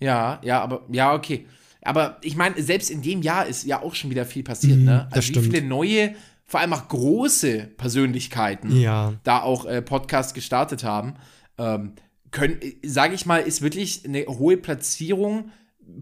Ja, 0.00 0.40
ja, 0.42 0.60
aber, 0.62 0.82
ja, 0.90 1.14
okay. 1.14 1.46
Aber 1.82 2.18
ich 2.22 2.36
meine, 2.36 2.60
selbst 2.62 2.90
in 2.90 3.00
dem 3.02 3.22
Jahr 3.22 3.46
ist 3.46 3.64
ja 3.64 3.82
auch 3.82 3.94
schon 3.94 4.10
wieder 4.10 4.26
viel 4.26 4.42
passiert, 4.42 4.78
Mhm, 4.78 4.84
ne? 4.84 5.08
Also 5.10 5.28
wie 5.28 5.32
stimmt. 5.32 5.46
viele 5.46 5.62
neue, 5.66 6.14
vor 6.50 6.58
allem 6.58 6.72
auch 6.72 6.88
große 6.88 7.68
Persönlichkeiten 7.76 8.76
Ja. 8.76 9.14
da 9.22 9.40
auch 9.40 9.66
äh, 9.66 9.80
Podcast 9.80 10.34
gestartet 10.34 10.82
haben, 10.82 11.14
ähm, 11.58 11.92
können, 12.32 12.58
sage 12.84 13.14
ich 13.14 13.24
mal, 13.24 13.38
ist 13.38 13.62
wirklich 13.62 14.04
eine 14.04 14.26
hohe 14.26 14.56
Platzierung 14.56 15.52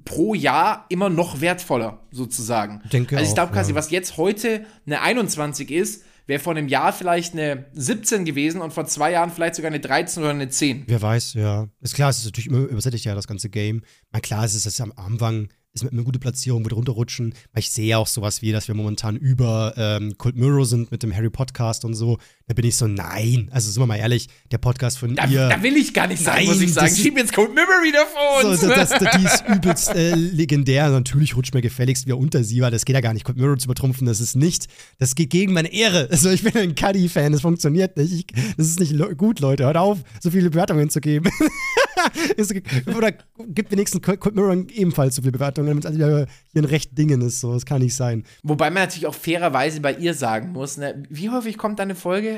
pro 0.07 0.33
Jahr 0.33 0.87
immer 0.89 1.11
noch 1.11 1.43
wertvoller, 1.43 2.01
sozusagen. 2.13 2.81
Denke 2.91 3.19
also 3.19 3.29
ich 3.29 3.35
glaube 3.35 3.53
quasi, 3.53 3.73
ja. 3.73 3.77
was 3.77 3.91
jetzt 3.91 4.17
heute 4.17 4.65
eine 4.87 5.03
21 5.03 5.71
ist, 5.71 6.05
wäre 6.27 6.41
vor 6.41 6.55
einem 6.55 6.69
Jahr 6.69 6.95
vielleicht 6.95 7.35
eine 7.35 7.67
17 7.75 8.25
gewesen 8.25 8.63
und 8.63 8.73
vor 8.73 8.87
zwei 8.87 9.13
Jahren 9.13 9.31
vielleicht 9.31 9.55
sogar 9.55 9.71
eine 9.71 9.81
13 9.81 10.23
oder 10.23 10.31
eine 10.31 10.49
10. 10.49 10.85
Wer 10.87 11.03
weiß, 11.03 11.35
ja. 11.35 11.69
Ist 11.83 11.95
klar, 11.95 12.09
es 12.09 12.21
ist 12.21 12.25
natürlich 12.25 12.47
immer 12.47 12.67
übersättigt 12.69 13.05
ja 13.05 13.15
das 13.15 13.27
ganze 13.27 13.51
Game. 13.51 13.83
Na 14.13 14.21
klar, 14.21 14.47
es 14.47 14.55
ist 14.55 14.65
das 14.65 14.81
am 14.81 14.95
Anfang, 14.97 15.49
ist 15.79 15.85
mit 15.85 15.93
einer 15.93 16.05
gute 16.05 16.18
Platzierung, 16.18 16.64
wird 16.64 16.74
runterrutschen. 16.74 17.35
Weil 17.53 17.61
ich 17.61 17.70
sehe 17.70 17.87
ja 17.87 17.99
auch 17.99 18.07
sowas 18.07 18.43
wie, 18.43 18.53
dass 18.53 18.68
wir 18.68 18.74
momentan 18.74 19.16
über 19.16 19.74
ähm, 19.76 20.16
Cold 20.18 20.37
Mirror 20.37 20.66
sind 20.66 20.91
mit 20.91 21.03
dem 21.03 21.14
Harry 21.14 21.31
Podcast 21.31 21.85
und 21.85 21.95
so. 21.95 22.18
Da 22.49 22.55
bin 22.55 22.65
ich 22.65 22.77
so, 22.77 22.87
nein. 22.87 23.49
Also 23.53 23.71
sind 23.71 23.83
wir 23.83 23.87
mal 23.87 23.97
ehrlich, 23.97 24.27
der 24.51 24.57
Podcast 24.57 24.99
von 24.99 25.15
Da, 25.15 25.27
ihr. 25.27 25.51
da 25.51 25.63
will 25.63 25.77
ich 25.77 25.93
gar 25.93 26.07
nicht 26.07 26.25
Nein, 26.25 26.47
muss 26.47 26.63
ich 26.63 26.73
sagen. 26.73 26.95
Schieb 26.95 27.19
jetzt 27.19 27.35
Code 27.35 27.53
Memory 27.53 27.93
da 27.93 28.07
vor 28.07 28.57
so, 28.57 28.67
das, 28.69 28.89
das, 28.89 28.99
die 28.99 29.25
ist 29.25 29.45
übelst 29.47 29.95
äh, 29.95 30.15
legendär. 30.15 30.89
Natürlich 30.89 31.37
rutscht 31.37 31.53
mir 31.53 31.61
gefälligst 31.61 32.07
wieder 32.07 32.17
unter 32.17 32.43
sie, 32.43 32.63
weil 32.63 32.71
das 32.71 32.87
geht 32.87 32.95
ja 32.95 33.03
gar 33.03 33.13
nicht. 33.13 33.25
Cold 33.25 33.37
Mirror 33.37 33.59
zu 33.59 33.67
übertrumpfen, 33.67 34.07
das 34.07 34.21
ist 34.21 34.35
nicht, 34.35 34.67
das 34.99 35.15
geht 35.15 35.29
gegen 35.31 35.53
meine 35.53 35.73
Ehre. 35.73 36.09
Also 36.19 36.31
ich 36.31 36.43
bin 36.43 36.57
ein 36.57 36.75
Cuddy-Fan, 36.75 37.31
das 37.31 37.43
funktioniert 37.43 37.97
nicht. 37.97 38.13
Ich, 38.13 38.27
das 38.57 38.67
ist 38.67 38.81
nicht 38.81 38.95
gut, 39.19 39.39
Leute. 39.39 39.67
Hört 39.67 39.77
auf, 39.77 39.99
so 40.21 40.31
viele 40.31 40.51
Bewertungen 40.51 40.91
zu 40.91 41.01
geben. 41.01 41.31
Oder 42.97 43.13
gibt 43.49 43.71
wenigstens 43.71 44.03
Cold 44.03 44.21
Cold 44.21 44.35
Mirror 44.35 44.65
ebenfalls 44.73 45.15
so 45.17 45.23
viele 45.23 45.33
Bewertungen, 45.33 45.69
damit 45.69 45.85
es 45.85 45.91
also 45.91 45.99
hier 45.99 46.27
ein 46.57 46.65
recht 46.65 46.97
Dingen 46.97 47.21
ist. 47.21 47.41
So, 47.41 47.53
das 47.53 47.67
kann 47.67 47.83
nicht 47.83 47.95
sein. 47.95 48.25
Wobei 48.43 48.71
man 48.71 48.85
natürlich 48.85 49.07
auch 49.07 49.15
fairerweise 49.15 49.81
bei 49.81 49.95
ihr 49.95 50.15
sagen 50.15 50.53
muss, 50.53 50.77
ne, 50.77 51.03
wie 51.09 51.31
häufig 51.31 51.57
kommt 51.59 51.79
deine 51.79 51.95
Folge? 51.95 52.38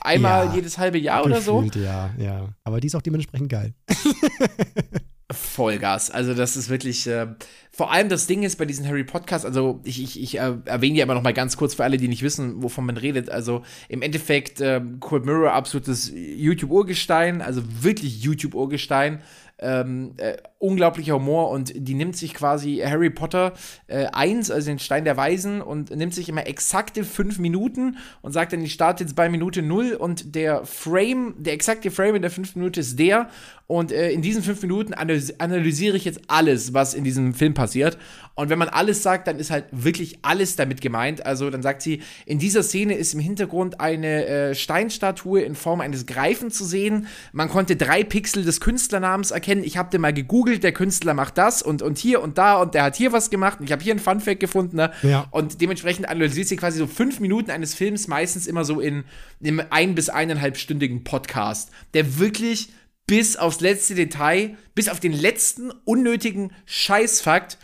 Einmal 0.00 0.46
Ja, 0.46 0.54
jedes 0.54 0.78
halbe 0.78 0.98
Jahr 0.98 1.24
oder 1.24 1.40
so? 1.40 1.62
Ja, 1.74 2.10
ja. 2.18 2.48
Aber 2.64 2.80
die 2.80 2.86
ist 2.86 2.94
auch 2.94 3.02
dementsprechend 3.02 3.48
geil. 3.48 3.74
Vollgas. 5.32 6.10
Also 6.10 6.34
das 6.34 6.56
ist 6.56 6.68
wirklich, 6.70 7.06
äh, 7.06 7.28
vor 7.70 7.92
allem 7.92 8.08
das 8.08 8.26
Ding 8.26 8.42
ist 8.42 8.56
bei 8.56 8.64
diesen 8.64 8.86
Harry 8.86 9.04
Podcast, 9.04 9.46
also 9.46 9.80
ich, 9.84 10.02
ich, 10.02 10.20
ich 10.20 10.38
äh, 10.38 10.54
erwähne 10.64 10.98
ja 10.98 11.04
immer 11.04 11.14
noch 11.14 11.22
mal 11.22 11.32
ganz 11.32 11.56
kurz 11.56 11.74
für 11.74 11.84
alle, 11.84 11.98
die 11.98 12.08
nicht 12.08 12.22
wissen, 12.22 12.62
wovon 12.62 12.86
man 12.86 12.96
redet. 12.96 13.30
Also 13.30 13.62
im 13.88 14.02
Endeffekt 14.02 14.60
äh, 14.60 14.80
Cold 14.98 15.24
Mirror 15.24 15.52
absolutes 15.52 16.12
YouTube-Urgestein, 16.14 17.42
also 17.42 17.62
wirklich 17.80 18.22
YouTube-Urgestein. 18.22 19.22
Ähm, 19.60 20.14
äh, 20.16 20.36
unglaublicher 20.58 21.14
Humor 21.14 21.50
und 21.50 21.72
die 21.74 21.94
nimmt 21.94 22.16
sich 22.16 22.34
quasi 22.34 22.82
Harry 22.84 23.10
Potter 23.10 23.52
äh, 23.88 24.06
1, 24.06 24.50
also 24.50 24.70
den 24.70 24.78
Stein 24.78 25.04
der 25.04 25.16
Weisen, 25.16 25.60
und 25.60 25.94
nimmt 25.94 26.14
sich 26.14 26.28
immer 26.28 26.46
exakte 26.46 27.04
fünf 27.04 27.38
Minuten 27.38 27.96
und 28.22 28.32
sagt 28.32 28.52
dann, 28.52 28.62
ich 28.62 28.72
starte 28.72 29.04
jetzt 29.04 29.16
bei 29.16 29.28
Minute 29.28 29.62
null 29.62 29.92
und 29.92 30.34
der 30.34 30.64
Frame, 30.64 31.34
der 31.38 31.52
exakte 31.52 31.90
Frame 31.90 32.16
in 32.16 32.22
der 32.22 32.30
fünf 32.30 32.56
Minute 32.56 32.80
ist 32.80 32.98
der 32.98 33.28
und 33.70 33.92
äh, 33.92 34.10
in 34.10 34.20
diesen 34.20 34.42
fünf 34.42 34.60
Minuten 34.62 34.94
analys 34.94 35.38
analysiere 35.38 35.96
ich 35.96 36.04
jetzt 36.04 36.22
alles, 36.26 36.74
was 36.74 36.92
in 36.92 37.04
diesem 37.04 37.34
Film 37.34 37.54
passiert. 37.54 37.98
Und 38.34 38.48
wenn 38.48 38.58
man 38.58 38.68
alles 38.68 39.04
sagt, 39.04 39.28
dann 39.28 39.38
ist 39.38 39.52
halt 39.52 39.66
wirklich 39.70 40.18
alles 40.22 40.56
damit 40.56 40.80
gemeint. 40.80 41.24
Also 41.24 41.50
dann 41.50 41.62
sagt 41.62 41.82
sie, 41.82 42.02
in 42.26 42.40
dieser 42.40 42.64
Szene 42.64 42.94
ist 42.94 43.14
im 43.14 43.20
Hintergrund 43.20 43.78
eine 43.80 44.26
äh, 44.26 44.54
Steinstatue 44.56 45.42
in 45.42 45.54
Form 45.54 45.80
eines 45.80 46.06
Greifen 46.06 46.50
zu 46.50 46.64
sehen. 46.64 47.06
Man 47.32 47.48
konnte 47.48 47.76
drei 47.76 48.02
Pixel 48.02 48.42
des 48.42 48.60
Künstlernamens 48.60 49.30
erkennen. 49.30 49.62
Ich 49.62 49.76
habe 49.76 49.88
den 49.90 50.00
mal 50.00 50.12
gegoogelt, 50.12 50.64
der 50.64 50.72
Künstler 50.72 51.14
macht 51.14 51.38
das 51.38 51.62
und, 51.62 51.80
und 51.80 51.96
hier 51.96 52.22
und 52.22 52.38
da 52.38 52.56
und 52.56 52.74
der 52.74 52.82
hat 52.82 52.96
hier 52.96 53.12
was 53.12 53.30
gemacht 53.30 53.60
und 53.60 53.66
ich 53.66 53.72
habe 53.72 53.84
hier 53.84 53.92
einen 53.92 54.00
Funfact 54.00 54.40
gefunden. 54.40 54.78
Ne? 54.78 54.90
Ja. 55.02 55.28
Und 55.30 55.60
dementsprechend 55.60 56.08
analysiert 56.08 56.48
sie 56.48 56.56
quasi 56.56 56.78
so 56.78 56.88
fünf 56.88 57.20
Minuten 57.20 57.52
eines 57.52 57.74
Films, 57.74 58.08
meistens 58.08 58.48
immer 58.48 58.64
so 58.64 58.80
in 58.80 59.04
einem 59.44 59.62
ein- 59.70 59.94
bis 59.94 60.08
eineinhalbstündigen 60.08 61.04
Podcast, 61.04 61.70
der 61.94 62.18
wirklich 62.18 62.70
bis 63.10 63.36
aufs 63.36 63.58
letzte 63.58 63.96
Detail, 63.96 64.56
bis 64.76 64.88
auf 64.88 65.00
den 65.00 65.12
letzten 65.12 65.72
unnötigen 65.84 66.52
Scheißfakt 66.64 67.58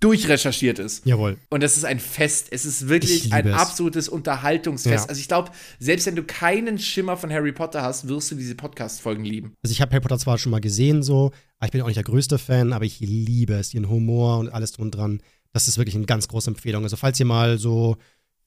durchrecherchiert 0.00 0.78
ist. 0.78 1.04
Jawohl. 1.04 1.36
Und 1.50 1.62
das 1.62 1.76
ist 1.76 1.84
ein 1.84 2.00
Fest. 2.00 2.48
Es 2.52 2.64
ist 2.64 2.82
Ich 2.82 2.88
wirklich 2.88 3.32
ein 3.34 3.48
es. 3.48 3.54
absolutes 3.54 4.08
Unterhaltungsfest. 4.08 5.04
Ja. 5.04 5.08
Also 5.10 5.20
ich 5.20 5.28
glaube, 5.28 5.50
selbst 5.78 6.06
wenn 6.06 6.16
du 6.16 6.22
keinen 6.22 6.78
Schimmer 6.78 7.18
von 7.18 7.30
Harry 7.30 7.52
Potter 7.52 7.82
hast, 7.82 8.08
wirst 8.08 8.30
du 8.30 8.34
diese 8.34 8.54
Podcast-Folgen 8.54 9.26
lieben. 9.26 9.52
Also 9.62 9.72
ich 9.72 9.82
habe 9.82 9.90
Harry 9.90 10.00
Potter 10.00 10.18
zwar 10.18 10.38
schon 10.38 10.52
mal 10.52 10.62
gesehen, 10.62 11.02
so, 11.02 11.32
ich 11.62 11.70
bin 11.70 11.82
auch 11.82 11.86
nicht 11.86 11.96
der 11.96 12.04
größte 12.04 12.38
Fan, 12.38 12.72
aber 12.72 12.86
ich 12.86 12.98
liebe 13.00 13.54
es, 13.54 13.74
ihren 13.74 13.90
Humor 13.90 14.38
und 14.38 14.48
alles 14.48 14.72
drum 14.72 14.90
dran. 14.90 15.20
Das 15.52 15.68
ist 15.68 15.76
wirklich 15.76 15.96
eine 15.96 16.06
ganz 16.06 16.28
große 16.28 16.48
Empfehlung. 16.48 16.84
Also 16.84 16.96
falls 16.96 17.20
ihr 17.20 17.26
mal 17.26 17.58
so 17.58 17.98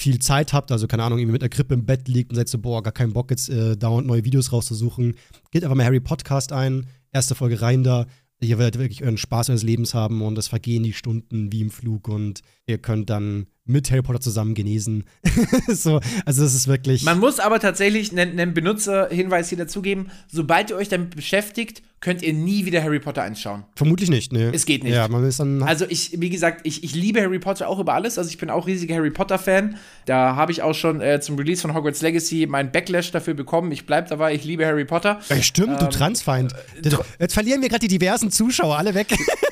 viel 0.01 0.19
Zeit 0.19 0.51
habt, 0.51 0.71
also 0.71 0.87
keine 0.87 1.03
Ahnung, 1.03 1.19
irgendwie 1.19 1.33
mit 1.33 1.43
einer 1.43 1.49
Krippe 1.49 1.73
im 1.73 1.85
Bett 1.85 2.07
liegt 2.07 2.31
und 2.31 2.35
seid 2.35 2.49
so, 2.49 2.57
boah, 2.57 2.81
gar 2.81 2.91
keinen 2.91 3.13
Bock 3.13 3.29
jetzt 3.29 3.49
äh, 3.49 3.77
dauernd 3.77 4.07
neue 4.07 4.25
Videos 4.25 4.51
rauszusuchen, 4.51 5.15
geht 5.51 5.63
einfach 5.63 5.75
mal 5.75 5.85
Harry 5.85 5.99
Podcast 5.99 6.51
ein, 6.51 6.87
erste 7.11 7.35
Folge 7.35 7.61
rein 7.61 7.83
da. 7.83 8.07
Ihr 8.43 8.57
werdet 8.57 8.79
wirklich 8.79 9.03
euren 9.03 9.19
Spaß 9.19 9.49
eures 9.49 9.61
Lebens 9.61 9.93
haben 9.93 10.23
und 10.23 10.35
es 10.39 10.47
vergehen 10.47 10.81
die 10.81 10.93
Stunden 10.93 11.51
wie 11.51 11.61
im 11.61 11.69
Flug 11.69 12.07
und 12.07 12.41
ihr 12.65 12.79
könnt 12.79 13.11
dann 13.11 13.45
mit 13.65 13.91
Harry 13.91 14.01
Potter 14.01 14.19
zusammen 14.19 14.53
genesen. 14.53 15.05
so, 15.67 15.99
also 16.25 16.43
das 16.43 16.53
ist 16.53 16.67
wirklich. 16.67 17.03
Man 17.03 17.19
muss 17.19 17.39
aber 17.39 17.59
tatsächlich 17.59 18.11
einen, 18.11 18.39
einen 18.39 18.53
Benutzerhinweis 18.53 19.49
hier 19.49 19.57
dazugeben, 19.57 20.11
sobald 20.27 20.71
ihr 20.71 20.77
euch 20.77 20.89
damit 20.89 21.15
beschäftigt, 21.15 21.83
könnt 22.01 22.23
ihr 22.23 22.33
nie 22.33 22.65
wieder 22.65 22.81
Harry 22.81 22.99
Potter 22.99 23.21
anschauen. 23.21 23.63
Vermutlich 23.75 24.09
nicht, 24.09 24.33
ne? 24.33 24.51
Es 24.51 24.65
geht 24.65 24.83
nicht. 24.83 24.93
Ja, 24.93 25.07
man 25.07 25.23
ist 25.23 25.39
dann. 25.39 25.61
Also 25.61 25.85
ich, 25.87 26.19
wie 26.19 26.31
gesagt, 26.31 26.61
ich, 26.63 26.83
ich 26.83 26.95
liebe 26.95 27.21
Harry 27.21 27.37
Potter 27.37 27.69
auch 27.69 27.77
über 27.77 27.93
alles. 27.93 28.17
Also 28.17 28.31
ich 28.31 28.39
bin 28.39 28.49
auch 28.49 28.65
riesiger 28.65 28.95
Harry 28.95 29.11
Potter-Fan. 29.11 29.77
Da 30.07 30.35
habe 30.35 30.51
ich 30.51 30.63
auch 30.63 30.73
schon 30.73 30.99
äh, 30.99 31.21
zum 31.21 31.37
Release 31.37 31.61
von 31.61 31.75
Hogwarts 31.75 32.01
Legacy 32.01 32.47
meinen 32.47 32.71
Backlash 32.71 33.11
dafür 33.11 33.35
bekommen. 33.35 33.71
Ich 33.71 33.85
bleib 33.85 34.07
dabei, 34.07 34.33
ich 34.33 34.43
liebe 34.43 34.65
Harry 34.65 34.85
Potter. 34.85 35.21
ja, 35.29 35.41
stimmt, 35.43 35.79
du 35.79 35.89
Transfeind. 35.89 36.55
Jetzt 37.19 37.33
verlieren 37.33 37.61
wir 37.61 37.69
gerade 37.69 37.87
die 37.87 37.99
diversen 37.99 38.31
Zuschauer 38.31 38.77
alle 38.77 38.95
weg. 38.95 39.07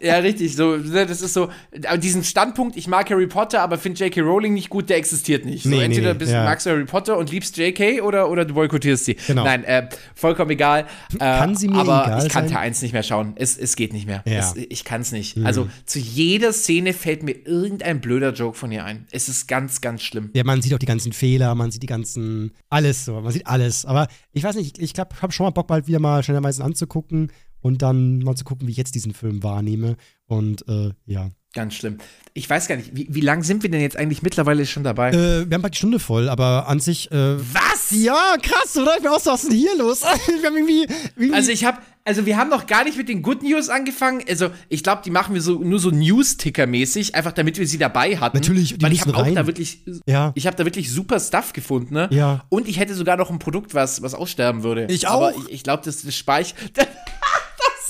Ja, 0.00 0.16
richtig. 0.18 0.54
So, 0.54 0.76
ne, 0.76 1.06
das 1.06 1.22
ist 1.22 1.34
so, 1.34 1.48
aber 1.86 1.98
diesen 1.98 2.22
Standpunkt, 2.24 2.76
ich 2.76 2.86
mag 2.86 3.10
Harry 3.10 3.26
Potter, 3.26 3.62
aber 3.62 3.78
finde 3.78 4.04
J.K. 4.04 4.20
Rowling 4.20 4.54
nicht 4.54 4.70
gut, 4.70 4.88
der 4.88 4.96
existiert 4.96 5.44
nicht. 5.44 5.64
So, 5.64 5.70
Nee, 5.70 5.82
entweder 5.82 6.12
nee, 6.12 6.18
bist, 6.18 6.32
ja. 6.32 6.44
magst 6.44 6.66
du 6.66 6.70
Harry 6.70 6.84
Potter 6.84 7.18
und 7.18 7.30
liebst 7.30 7.56
J.K. 7.56 8.00
oder, 8.02 8.30
oder 8.30 8.44
du 8.44 8.54
boykottierst 8.54 9.04
sie. 9.04 9.14
Genau. 9.26 9.44
Nein, 9.44 9.64
äh, 9.64 9.88
vollkommen 10.14 10.50
egal. 10.52 10.86
Äh, 11.14 11.18
Kann 11.18 11.56
sie 11.56 11.68
mir 11.68 11.78
aber 11.78 12.04
egal 12.06 12.26
ich 12.26 12.32
kann? 12.32 12.46
Teil 12.48 12.58
1 12.58 12.82
nicht 12.82 12.92
mehr 12.92 13.02
schauen. 13.02 13.32
Es, 13.36 13.58
es 13.58 13.76
geht 13.76 13.92
nicht 13.92 14.06
mehr. 14.06 14.22
Ja. 14.26 14.38
Es, 14.38 14.54
ich 14.56 14.84
kann 14.84 15.00
es 15.00 15.12
nicht. 15.12 15.36
Also 15.38 15.68
zu 15.84 15.98
jeder 15.98 16.52
Szene 16.52 16.92
fällt 16.92 17.22
mir 17.22 17.34
irgendein 17.46 18.00
blöder 18.00 18.32
Joke 18.32 18.56
von 18.56 18.70
ihr 18.72 18.84
ein. 18.84 19.06
Es 19.10 19.28
ist 19.28 19.48
ganz, 19.48 19.80
ganz 19.80 20.02
schlimm. 20.02 20.30
Ja, 20.34 20.44
man 20.44 20.62
sieht 20.62 20.74
auch 20.74 20.78
die 20.78 20.86
ganzen 20.86 21.12
Fehler, 21.12 21.54
man 21.54 21.70
sieht 21.70 21.82
die 21.82 21.86
ganzen, 21.86 22.52
alles 22.70 23.04
so, 23.04 23.20
man 23.20 23.32
sieht 23.32 23.46
alles. 23.46 23.84
Aber 23.84 24.08
ich 24.32 24.44
weiß 24.44 24.56
nicht, 24.56 24.78
ich, 24.78 24.84
ich 24.84 24.94
glaube, 24.94 25.10
ich 25.16 25.22
habe 25.22 25.32
schon 25.32 25.44
mal 25.44 25.50
Bock, 25.50 25.66
bald 25.66 25.86
wieder 25.86 25.98
mal 25.98 26.22
schnellerweise 26.22 26.62
anzugucken 26.64 27.30
und 27.68 27.82
dann 27.82 28.18
mal 28.20 28.34
zu 28.34 28.44
gucken, 28.44 28.66
wie 28.66 28.72
ich 28.72 28.76
jetzt 28.78 28.94
diesen 28.94 29.14
Film 29.14 29.42
wahrnehme. 29.42 29.96
Und 30.26 30.66
äh, 30.68 30.90
ja. 31.06 31.30
Ganz 31.54 31.74
schlimm. 31.74 31.98
Ich 32.34 32.48
weiß 32.48 32.68
gar 32.68 32.76
nicht, 32.76 32.90
wie, 32.94 33.06
wie 33.10 33.20
lang 33.22 33.42
sind 33.42 33.62
wir 33.62 33.70
denn 33.70 33.80
jetzt 33.80 33.96
eigentlich 33.96 34.22
mittlerweile 34.22 34.66
schon 34.66 34.84
dabei? 34.84 35.10
Äh, 35.10 35.48
wir 35.48 35.54
haben 35.54 35.62
bald 35.62 35.74
die 35.74 35.78
Stunde 35.78 35.98
voll, 35.98 36.28
aber 36.28 36.68
an 36.68 36.78
sich. 36.80 37.10
Äh, 37.10 37.36
Was? 37.38 37.90
ja, 37.90 38.34
krass, 38.42 38.76
oder? 38.76 38.96
Ich 38.96 39.02
bin 39.02 39.10
auch 39.10 39.20
so, 39.20 39.30
was 39.30 39.44
ist 39.44 39.52
denn 39.52 39.58
hier 39.58 39.76
los? 39.78 40.02
wir 40.26 40.46
haben 40.46 40.56
irgendwie. 40.56 40.86
irgendwie 41.16 41.32
Also 41.34 41.50
ich 41.50 41.64
habe, 41.64 41.78
also 42.04 42.26
wir 42.26 42.36
haben 42.36 42.50
noch 42.50 42.66
gar 42.66 42.84
nicht 42.84 42.98
mit 42.98 43.08
den 43.08 43.22
Good 43.22 43.42
News 43.42 43.70
angefangen. 43.70 44.22
Also 44.28 44.50
ich 44.68 44.82
glaube, 44.82 45.00
die 45.04 45.10
machen 45.10 45.34
wir 45.34 45.40
so 45.40 45.58
nur 45.58 45.78
so 45.78 45.90
News-Ticker-mäßig, 45.90 47.14
einfach 47.14 47.32
damit 47.32 47.58
wir 47.58 47.66
sie 47.66 47.78
dabei 47.78 48.18
hatten. 48.18 48.36
Natürlich, 48.36 48.74
die 48.76 48.82
weil 48.82 48.92
ich 48.92 49.00
habe 49.00 49.16
auch 49.16 49.26
da 49.34 49.46
wirklich, 49.46 49.84
Ja. 50.06 50.32
ich 50.34 50.46
habe 50.46 50.56
da 50.56 50.66
wirklich 50.66 50.92
super 50.92 51.18
Stuff 51.18 51.54
gefunden. 51.54 51.94
Ne? 51.94 52.08
Ja. 52.12 52.44
Und 52.50 52.68
ich 52.68 52.78
hätte 52.78 52.94
sogar 52.94 53.16
noch 53.16 53.30
ein 53.30 53.38
Produkt, 53.38 53.74
was 53.74 54.02
was 54.02 54.14
aussterben 54.14 54.62
würde. 54.62 54.86
Ich 54.90 55.08
Aber 55.08 55.28
auch. 55.28 55.44
ich, 55.48 55.54
ich 55.54 55.62
glaube, 55.62 55.82
das, 55.84 56.02
das 56.02 56.14
Speich. 56.14 56.54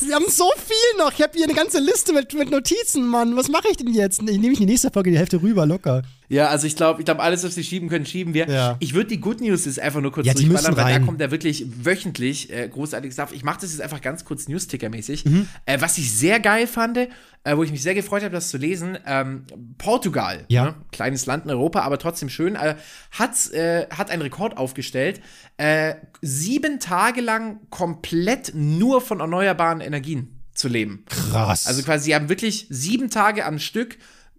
wir 0.01 0.15
haben 0.15 0.29
so 0.29 0.51
viel 0.57 0.99
noch. 0.99 1.13
Ich 1.13 1.23
habe 1.23 1.33
hier 1.35 1.45
eine 1.45 1.55
ganze 1.55 1.79
Liste 1.79 2.13
mit, 2.13 2.33
mit 2.35 2.51
Notizen, 2.51 3.07
Mann. 3.07 3.37
Was 3.37 3.49
mache 3.49 3.69
ich 3.71 3.77
denn 3.77 3.93
jetzt? 3.93 4.21
Ich 4.23 4.39
nehme 4.39 4.53
ich 4.53 4.59
die 4.59 4.67
nächste 4.67 4.91
Folge 4.91 5.11
die 5.11 5.19
Hälfte 5.19 5.43
rüber, 5.43 5.67
locker. 5.67 6.03
Ja, 6.31 6.49
also 6.49 6.67
ich 6.67 6.77
glaube, 6.77 7.01
ich 7.01 7.05
glaube, 7.07 7.23
alles, 7.23 7.43
was 7.43 7.57
wir 7.57 7.65
schieben 7.65 7.89
können, 7.89 8.05
schieben 8.05 8.35
wir. 8.35 8.49
Ja. 8.49 8.77
Ich 8.81 8.93
würde 8.93 9.09
die 9.09 9.21
Good 9.21 9.41
News 9.41 9.65
jetzt 9.65 9.81
einfach 9.81 10.01
nur 10.01 10.13
kurz 10.13 10.27
Ja, 10.27 10.35
durchballern, 10.35 10.77
weil 10.77 10.99
da 10.99 11.05
kommt 11.05 11.21
ja 11.21 11.31
wirklich 11.31 11.65
wöchentlich 11.85 12.53
äh, 12.53 12.69
großartiges 12.69 13.15
Stuff. 13.15 13.33
Ich 13.33 13.45
mache 13.45 13.61
das 13.63 13.73
jetzt 13.73 13.81
einfach 13.81 14.03
ganz 14.03 14.25
kurz 14.25 14.47
Newsticker-mäßig. 14.47 15.25
Mhm. 15.25 15.49
Äh, 15.65 15.81
was 15.81 15.97
ich 15.97 16.13
sehr 16.13 16.39
geil 16.39 16.67
fand, 16.67 16.99
äh, 16.99 17.09
wo 17.57 17.63
ich 17.63 17.71
mich 17.71 17.83
sehr 17.83 17.95
gefreut 17.95 18.23
habe, 18.23 18.35
das 18.35 18.51
zu 18.51 18.59
lesen, 18.59 18.99
ähm, 19.07 19.45
Portugal, 19.79 20.45
Ja. 20.49 20.65
ne? 20.67 20.75
kleines 20.93 21.25
Land 21.25 21.45
in 21.47 21.51
Europa, 21.51 21.81
aber 21.81 21.99
trotzdem 21.99 22.29
schön, 22.29 22.57
äh, 22.57 22.75
hat, 23.13 23.51
äh, 23.53 23.87
hat 23.89 24.11
einen 24.11 24.23
Rekord 24.23 24.57
aufgestellt. 24.59 25.21
Äh, 25.57 25.95
sieben 26.21 26.79
Tage 26.79 27.23
lang 27.23 27.61
komplett 27.71 28.53
nur 28.55 29.01
von 29.01 29.21
erneuerbaren 29.21 29.81
Energien 29.81 30.41
zu 30.53 30.69
leben. 30.69 31.05
Krass. 31.09 31.67
Also 31.67 31.83
quasi, 31.83 32.07
sie 32.07 32.15
haben 32.15 32.29
wirklich 32.29 32.67
sieben 32.69 33.09
Tage 33.11 33.47
am 33.47 33.59
Stück 33.59 33.97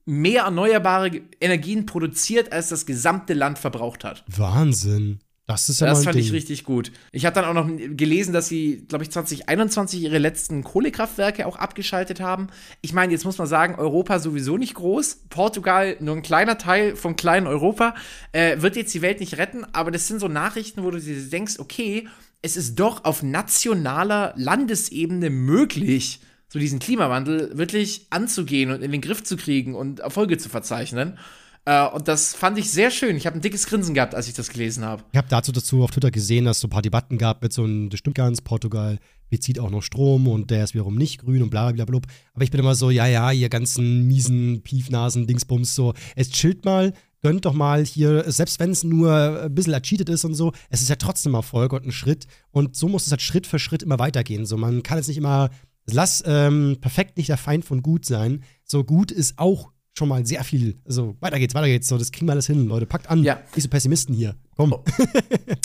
mehr 0.09 0.43
erneuerbare 0.43 1.21
Energien 1.39 1.85
produziert, 1.85 2.51
als 2.51 2.69
das 2.69 2.85
gesamte 2.85 3.33
Land 3.33 3.59
verbraucht 3.59 4.03
hat. 4.03 4.23
Wahnsinn. 4.27 5.19
Das 5.45 5.67
ist 5.67 5.81
ja 5.81 5.87
Das 5.87 6.03
fand 6.03 6.15
Ding. 6.15 6.23
ich 6.23 6.31
richtig 6.31 6.63
gut. 6.63 6.91
Ich 7.11 7.25
habe 7.25 7.33
dann 7.33 7.45
auch 7.45 7.55
noch 7.55 7.67
gelesen, 7.97 8.33
dass 8.33 8.47
sie, 8.47 8.85
glaube 8.87 9.03
ich, 9.03 9.09
2021 9.09 10.01
ihre 10.01 10.19
letzten 10.19 10.63
Kohlekraftwerke 10.63 11.47
auch 11.47 11.55
abgeschaltet 11.55 12.19
haben. 12.19 12.49
Ich 12.81 12.93
meine, 12.93 13.11
jetzt 13.13 13.25
muss 13.25 13.39
man 13.39 13.47
sagen, 13.47 13.73
Europa 13.73 14.19
sowieso 14.19 14.57
nicht 14.57 14.75
groß. 14.75 15.21
Portugal 15.29 15.97
nur 16.01 16.15
ein 16.15 16.21
kleiner 16.21 16.59
Teil 16.59 16.95
vom 16.95 17.15
kleinen 17.15 17.47
Europa. 17.47 17.95
Äh, 18.31 18.61
wird 18.61 18.75
jetzt 18.75 18.93
die 18.93 19.01
Welt 19.01 19.19
nicht 19.19 19.39
retten, 19.39 19.65
aber 19.73 19.89
das 19.89 20.07
sind 20.07 20.19
so 20.19 20.27
Nachrichten, 20.27 20.83
wo 20.83 20.91
du 20.91 20.99
dir 20.99 21.19
denkst, 21.19 21.55
okay, 21.57 22.07
es 22.43 22.55
ist 22.55 22.79
doch 22.79 23.03
auf 23.03 23.23
nationaler 23.23 24.33
Landesebene 24.37 25.31
möglich, 25.31 26.19
so 26.49 26.59
diesen 26.59 26.79
Klimawandel 26.79 27.57
wirklich 27.57 28.07
anzugehen 28.09 28.71
und 28.71 28.81
in 28.81 28.91
den 28.91 29.01
Griff 29.01 29.23
zu 29.23 29.37
kriegen 29.37 29.75
und 29.75 29.99
Erfolge 29.99 30.37
zu 30.37 30.49
verzeichnen. 30.49 31.17
Äh, 31.65 31.87
und 31.87 32.07
das 32.07 32.33
fand 32.33 32.57
ich 32.57 32.71
sehr 32.71 32.91
schön. 32.91 33.15
Ich 33.15 33.25
habe 33.27 33.37
ein 33.37 33.41
dickes 33.41 33.67
Grinsen 33.67 33.93
gehabt, 33.93 34.15
als 34.15 34.27
ich 34.27 34.33
das 34.33 34.49
gelesen 34.49 34.83
habe. 34.83 35.03
Ich 35.11 35.17
habe 35.17 35.27
dazu, 35.29 35.51
dazu 35.51 35.83
auf 35.83 35.91
Twitter 35.91 36.11
gesehen, 36.11 36.45
dass 36.45 36.57
es 36.57 36.61
so 36.61 36.67
ein 36.67 36.71
paar 36.71 36.81
Debatten 36.81 37.17
gab 37.17 37.41
mit 37.43 37.53
so 37.53 37.63
einem, 37.63 37.89
das 37.89 37.99
stimmt 37.99 38.17
ganz, 38.17 38.41
Portugal 38.41 38.97
bezieht 39.29 39.59
auch 39.59 39.69
noch 39.69 39.83
Strom 39.83 40.27
und 40.27 40.49
der 40.49 40.63
ist 40.63 40.73
wiederum 40.73 40.95
nicht 40.95 41.19
grün 41.19 41.43
und 41.43 41.49
bla 41.49 41.71
bla 41.71 41.85
bla. 41.85 41.99
Aber 42.33 42.43
ich 42.43 42.51
bin 42.51 42.59
immer 42.59 42.75
so, 42.75 42.89
ja, 42.89 43.05
ja, 43.05 43.31
ihr 43.31 43.49
ganzen 43.49 44.07
miesen 44.07 44.63
Piefnasen, 44.63 45.27
Dingsbums, 45.27 45.75
so, 45.75 45.93
es 46.15 46.31
chillt 46.31 46.65
mal, 46.65 46.93
gönnt 47.21 47.45
doch 47.45 47.53
mal 47.53 47.85
hier, 47.85 48.23
selbst 48.31 48.59
wenn 48.59 48.71
es 48.71 48.83
nur 48.83 49.43
ein 49.43 49.53
bisschen 49.53 49.73
ercheatet 49.73 50.09
ist 50.09 50.25
und 50.25 50.33
so, 50.33 50.53
es 50.69 50.81
ist 50.81 50.89
ja 50.89 50.95
trotzdem 50.95 51.33
Erfolg 51.33 51.73
und 51.73 51.85
ein 51.85 51.91
Schritt. 51.91 52.27
Und 52.51 52.75
so 52.75 52.87
muss 52.87 53.05
es 53.05 53.11
halt 53.11 53.21
Schritt 53.21 53.45
für 53.45 53.59
Schritt 53.59 53.83
immer 53.83 53.99
weitergehen. 53.99 54.45
So, 54.45 54.57
man 54.57 54.83
kann 54.83 54.97
jetzt 54.97 55.07
nicht 55.07 55.17
immer, 55.17 55.49
lass 55.93 56.23
ähm, 56.25 56.77
perfekt 56.81 57.17
nicht 57.17 57.29
der 57.29 57.37
Feind 57.37 57.65
von 57.65 57.81
gut 57.81 58.05
sein. 58.05 58.43
So 58.63 58.83
gut 58.83 59.11
ist 59.11 59.37
auch 59.37 59.71
schon 59.97 60.07
mal 60.07 60.25
sehr 60.25 60.43
viel. 60.43 60.79
Also 60.85 61.15
weiter 61.19 61.37
geht's, 61.39 61.53
weiter 61.53 61.67
geht's. 61.67 61.87
So, 61.87 61.97
das 61.97 62.11
kriegen 62.11 62.27
wir 62.27 62.31
alles 62.31 62.47
hin, 62.47 62.67
Leute. 62.67 62.85
Packt 62.85 63.09
an. 63.09 63.23
Ja. 63.23 63.39
Diese 63.55 63.67
Pessimisten 63.67 64.15
hier. 64.15 64.35
Komm. 64.55 64.75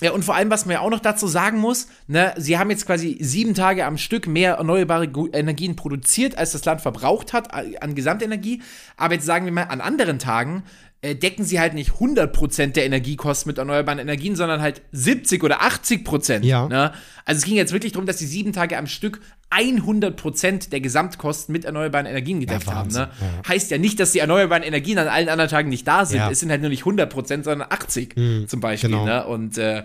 Ja, 0.03 0.13
und 0.13 0.25
vor 0.25 0.35
allem, 0.35 0.51
was 0.51 0.67
man 0.67 0.75
ja 0.75 0.81
auch 0.81 0.91
noch 0.91 1.01
dazu 1.01 1.27
sagen 1.27 1.59
muss, 1.59 1.89
ne, 2.07 2.35
sie 2.37 2.59
haben 2.59 2.71
jetzt 2.71 2.87
quasi 2.87 3.17
sieben 3.21 3.55
Tage 3.55 3.87
am 3.87 3.97
Stück 3.97 4.27
mehr 4.27 4.55
erneuerbare 4.55 5.11
Energien 5.33 5.77
produziert, 5.77 6.37
als 6.37 6.53
das 6.53 6.65
Land 6.65 6.81
verbraucht 6.81 7.33
hat 7.33 7.55
an 7.55 7.95
Gesamtenergie. 7.95 8.61
Aber 8.97 9.15
jetzt 9.15 9.25
sagen 9.27 9.47
wir 9.47 9.53
mal, 9.53 9.65
an 9.65 9.81
anderen 9.81 10.19
Tagen 10.19 10.65
decken 11.13 11.45
sie 11.45 11.61
halt 11.61 11.75
nicht 11.75 11.91
100% 11.93 12.69
der 12.69 12.87
Energiekosten 12.87 13.51
mit 13.51 13.59
erneuerbaren 13.59 13.99
Energien, 13.99 14.37
sondern 14.37 14.63
halt 14.63 14.81
70 14.93 15.43
oder 15.45 15.61
80%. 15.61 16.45
Ja. 16.45 16.67
Ne? 16.67 16.93
Also 17.27 17.41
es 17.41 17.45
ging 17.45 17.57
jetzt 17.57 17.73
wirklich 17.73 17.93
darum, 17.93 18.07
dass 18.07 18.19
sie 18.19 18.27
sieben 18.27 18.53
Tage 18.55 18.79
am 18.79 18.87
Stück 18.87 19.21
100% 19.51 20.71
der 20.71 20.81
Gesamtkosten 20.81 21.53
mit 21.53 21.65
erneuerbaren 21.65 22.07
Energien 22.07 22.41
gedeckt 22.41 22.67
haben. 22.67 22.87
Wahnsinn, 22.95 23.03
Ne? 23.03 23.49
Heißt 23.49 23.71
ja 23.71 23.79
nicht, 23.79 24.01
dass 24.01 24.13
die 24.13 24.21
erneuerbaren 24.21 24.63
Energien 24.63 24.99
an 24.99 25.09
allen 25.09 25.29
anderen 25.29 25.51
Tagen 25.51 25.69
nicht 25.69 25.87
da 25.87 26.07
sind. 26.07 26.19
Ja. 26.19 26.31
Es 26.31 26.41
sind 26.41 26.51
halt 26.51 26.61
nur 26.61 26.71
nicht 26.71 26.85
100%, 26.85 27.45
sondern 27.45 27.69
80 27.69 28.15
zum 28.49 28.61
Beispiel. 28.61 28.91
genau. 28.91 29.05
Ne? 29.05 29.27
Und 29.27 29.59
äh, 29.59 29.83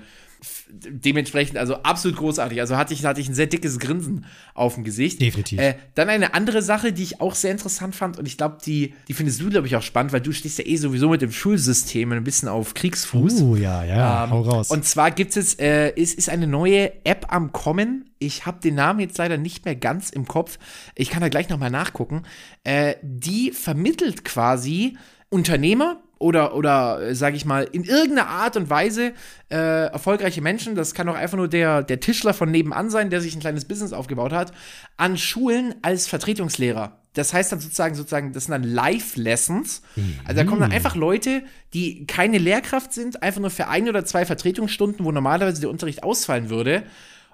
dementsprechend, 0.70 1.58
also 1.58 1.76
absolut 1.84 2.18
großartig. 2.18 2.60
Also 2.62 2.78
hatte 2.78 2.94
ich, 2.94 3.04
hatte 3.06 3.22
ich 3.22 3.28
ein 3.28 3.34
sehr 3.34 3.48
dickes 3.48 3.80
Grinsen 3.80 4.26
auf 4.54 4.76
dem 4.76 4.84
Gesicht. 4.84 5.22
Definitiv. 5.22 5.60
Äh, 5.60 5.76
dann 5.96 6.10
eine 6.10 6.34
andere 6.34 6.62
Sache, 6.62 6.94
die 6.94 7.04
ich 7.04 7.22
auch 7.22 7.36
sehr 7.36 7.52
interessant 7.52 7.96
fand 7.96 8.18
und 8.18 8.26
ich 8.26 8.38
glaube, 8.38 8.58
die, 8.66 8.94
die 9.08 9.14
findest 9.14 9.42
du, 9.42 9.50
glaube 9.50 9.68
ich, 9.68 9.76
auch 9.76 9.82
spannend, 9.82 10.14
weil 10.14 10.22
du 10.22 10.32
stehst 10.32 10.60
ja 10.60 10.66
eh 10.66 10.78
sowieso 10.78 11.10
mit 11.10 11.22
dem 11.22 11.32
Schulsystem 11.32 12.12
ein 12.12 12.24
bisschen 12.24 12.48
auf 12.48 12.74
Kriegsfuß. 12.74 13.42
Uh, 13.42 13.56
ja, 13.56 13.84
ja, 13.84 14.26
Ähm, 14.26 14.32
hau 14.32 14.42
raus. 14.42 14.70
Und 14.70 14.86
zwar 14.86 15.12
gibt 15.12 15.32
es 15.32 15.36
jetzt, 15.36 15.62
äh, 15.62 15.92
ist, 15.92 16.18
ist 16.18 16.30
eine 16.30 16.48
neue 16.48 17.06
App 17.06 17.28
am 17.30 17.52
Kommen. 17.52 18.10
Ich 18.20 18.46
habe 18.46 18.60
den 18.60 18.76
Namen 18.76 19.00
jetzt 19.00 19.18
leider 19.18 19.38
nicht 19.38 19.66
mehr 19.66 19.76
ganz 19.76 20.10
im 20.10 20.26
Kopf. 20.26 20.60
Ich 20.96 21.10
kann 21.10 21.22
da 21.22 21.30
gleich 21.30 21.50
nochmal 21.50 21.72
nachgucken. 21.72 22.24
Äh, 22.64 22.96
die 23.02 23.52
vermittelt 23.52 24.26
quasi 24.26 24.98
Unternehmer 25.30 26.02
oder, 26.20 26.54
oder 26.54 27.16
sage 27.16 27.36
ich 27.36 27.46
mal, 27.46 27.68
in 27.72 27.84
irgendeiner 27.84 28.28
Art 28.28 28.58
und 28.58 28.70
Weise 28.70 29.14
äh, 29.50 29.86
erfolgreiche 29.88 30.42
Menschen, 30.42 30.76
das 30.76 30.94
kann 30.94 31.10
auch 31.10 31.16
einfach 31.16 31.38
nur 31.38 31.48
der, 31.48 31.82
der 31.82 32.00
Tischler 32.00 32.34
von 32.34 32.52
nebenan 32.52 32.90
sein, 32.90 33.10
der 33.10 33.22
sich 33.22 33.36
ein 33.36 33.40
kleines 33.40 33.66
Business 33.66 33.94
aufgebaut 33.94 34.34
hat, 34.34 34.52
an 34.98 35.18
Schulen 35.18 35.76
als 35.82 36.08
Vertretungslehrer. 36.08 36.98
Das 37.14 37.34
heißt 37.34 37.52
dann 37.52 37.60
sozusagen, 37.60 37.96
sozusagen, 37.96 38.34
das 38.34 38.46
sind 38.46 38.52
dann 38.52 38.64
Live-Lessons. 38.64 39.82
Also 40.26 40.42
da 40.42 40.48
kommen 40.48 40.62
dann 40.62 40.72
einfach 40.72 40.96
Leute, 40.96 41.42
die 41.74 42.06
keine 42.06 42.38
Lehrkraft 42.38 42.94
sind, 42.94 43.24
einfach 43.24 43.42
nur 43.42 43.50
für 43.50 43.68
ein 43.68 43.90
oder 43.90 44.06
zwei 44.06 44.26
Vertretungsstunden, 44.26 45.06
wo 45.06 45.12
normalerweise 45.12 45.60
der 45.60 45.72
Unterricht 45.72 46.04
ausfallen 46.04 46.50
würde, 46.50 46.84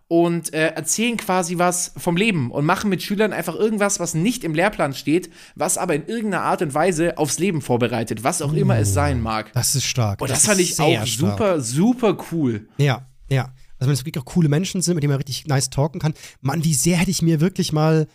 und 0.08 0.54
äh, 0.54 0.68
erzählen 0.68 1.18
quasi 1.18 1.58
was 1.58 1.94
vom 1.98 2.16
Leben 2.16 2.52
und 2.52 2.66
machen 2.66 2.90
mit 2.90 3.02
Schülern 3.02 3.34
einfach 3.34 3.56
irgendwas, 3.56 4.00
was 4.00 4.14
nicht 4.14 4.44
im 4.44 4.54
Lehrplan 4.54 4.94
steht, 4.94 5.32
was 5.56 5.78
aber 5.78 5.96
in 5.96 6.06
irgendeiner 6.06 6.44
Art 6.44 6.62
und 6.62 6.74
Weise 6.74 7.18
aufs 7.18 7.40
Leben 7.40 7.62
vorbereitet, 7.62 8.24
was 8.24 8.42
auch 8.42 8.54
immer 8.54 8.78
es 8.78 8.94
sein 8.94 9.22
mag. 9.22 9.52
das 9.54 9.76
ist 9.76 9.86
stark. 9.86 10.22
Und 10.22 10.30
das, 10.30 10.40
ist 10.40 10.46
fand 10.46 10.60
ich 10.60 10.80
auch 10.80 11.06
stark. 11.06 11.08
super, 11.08 11.62
super 11.62 12.18
cool. 12.32 12.68
Ja, 12.78 13.08
ja. 13.30 13.54
Also 13.78 13.90
wenn 13.90 13.94
es 13.94 14.06
wirklich 14.06 14.22
auch 14.22 14.26
coole 14.26 14.48
Menschen 14.48 14.82
sind, 14.82 14.96
mit 14.96 15.04
denen 15.04 15.12
man 15.12 15.18
richtig 15.18 15.48
nice 15.48 15.70
talken 15.70 16.00
kann. 16.00 16.14
Mann, 16.42 16.64
wie 16.64 16.74
sehr 16.74 16.98
hätte 16.98 17.12
ich 17.12 17.22
mir 17.22 17.42
wirklich 17.42 17.74
mal 17.74 18.08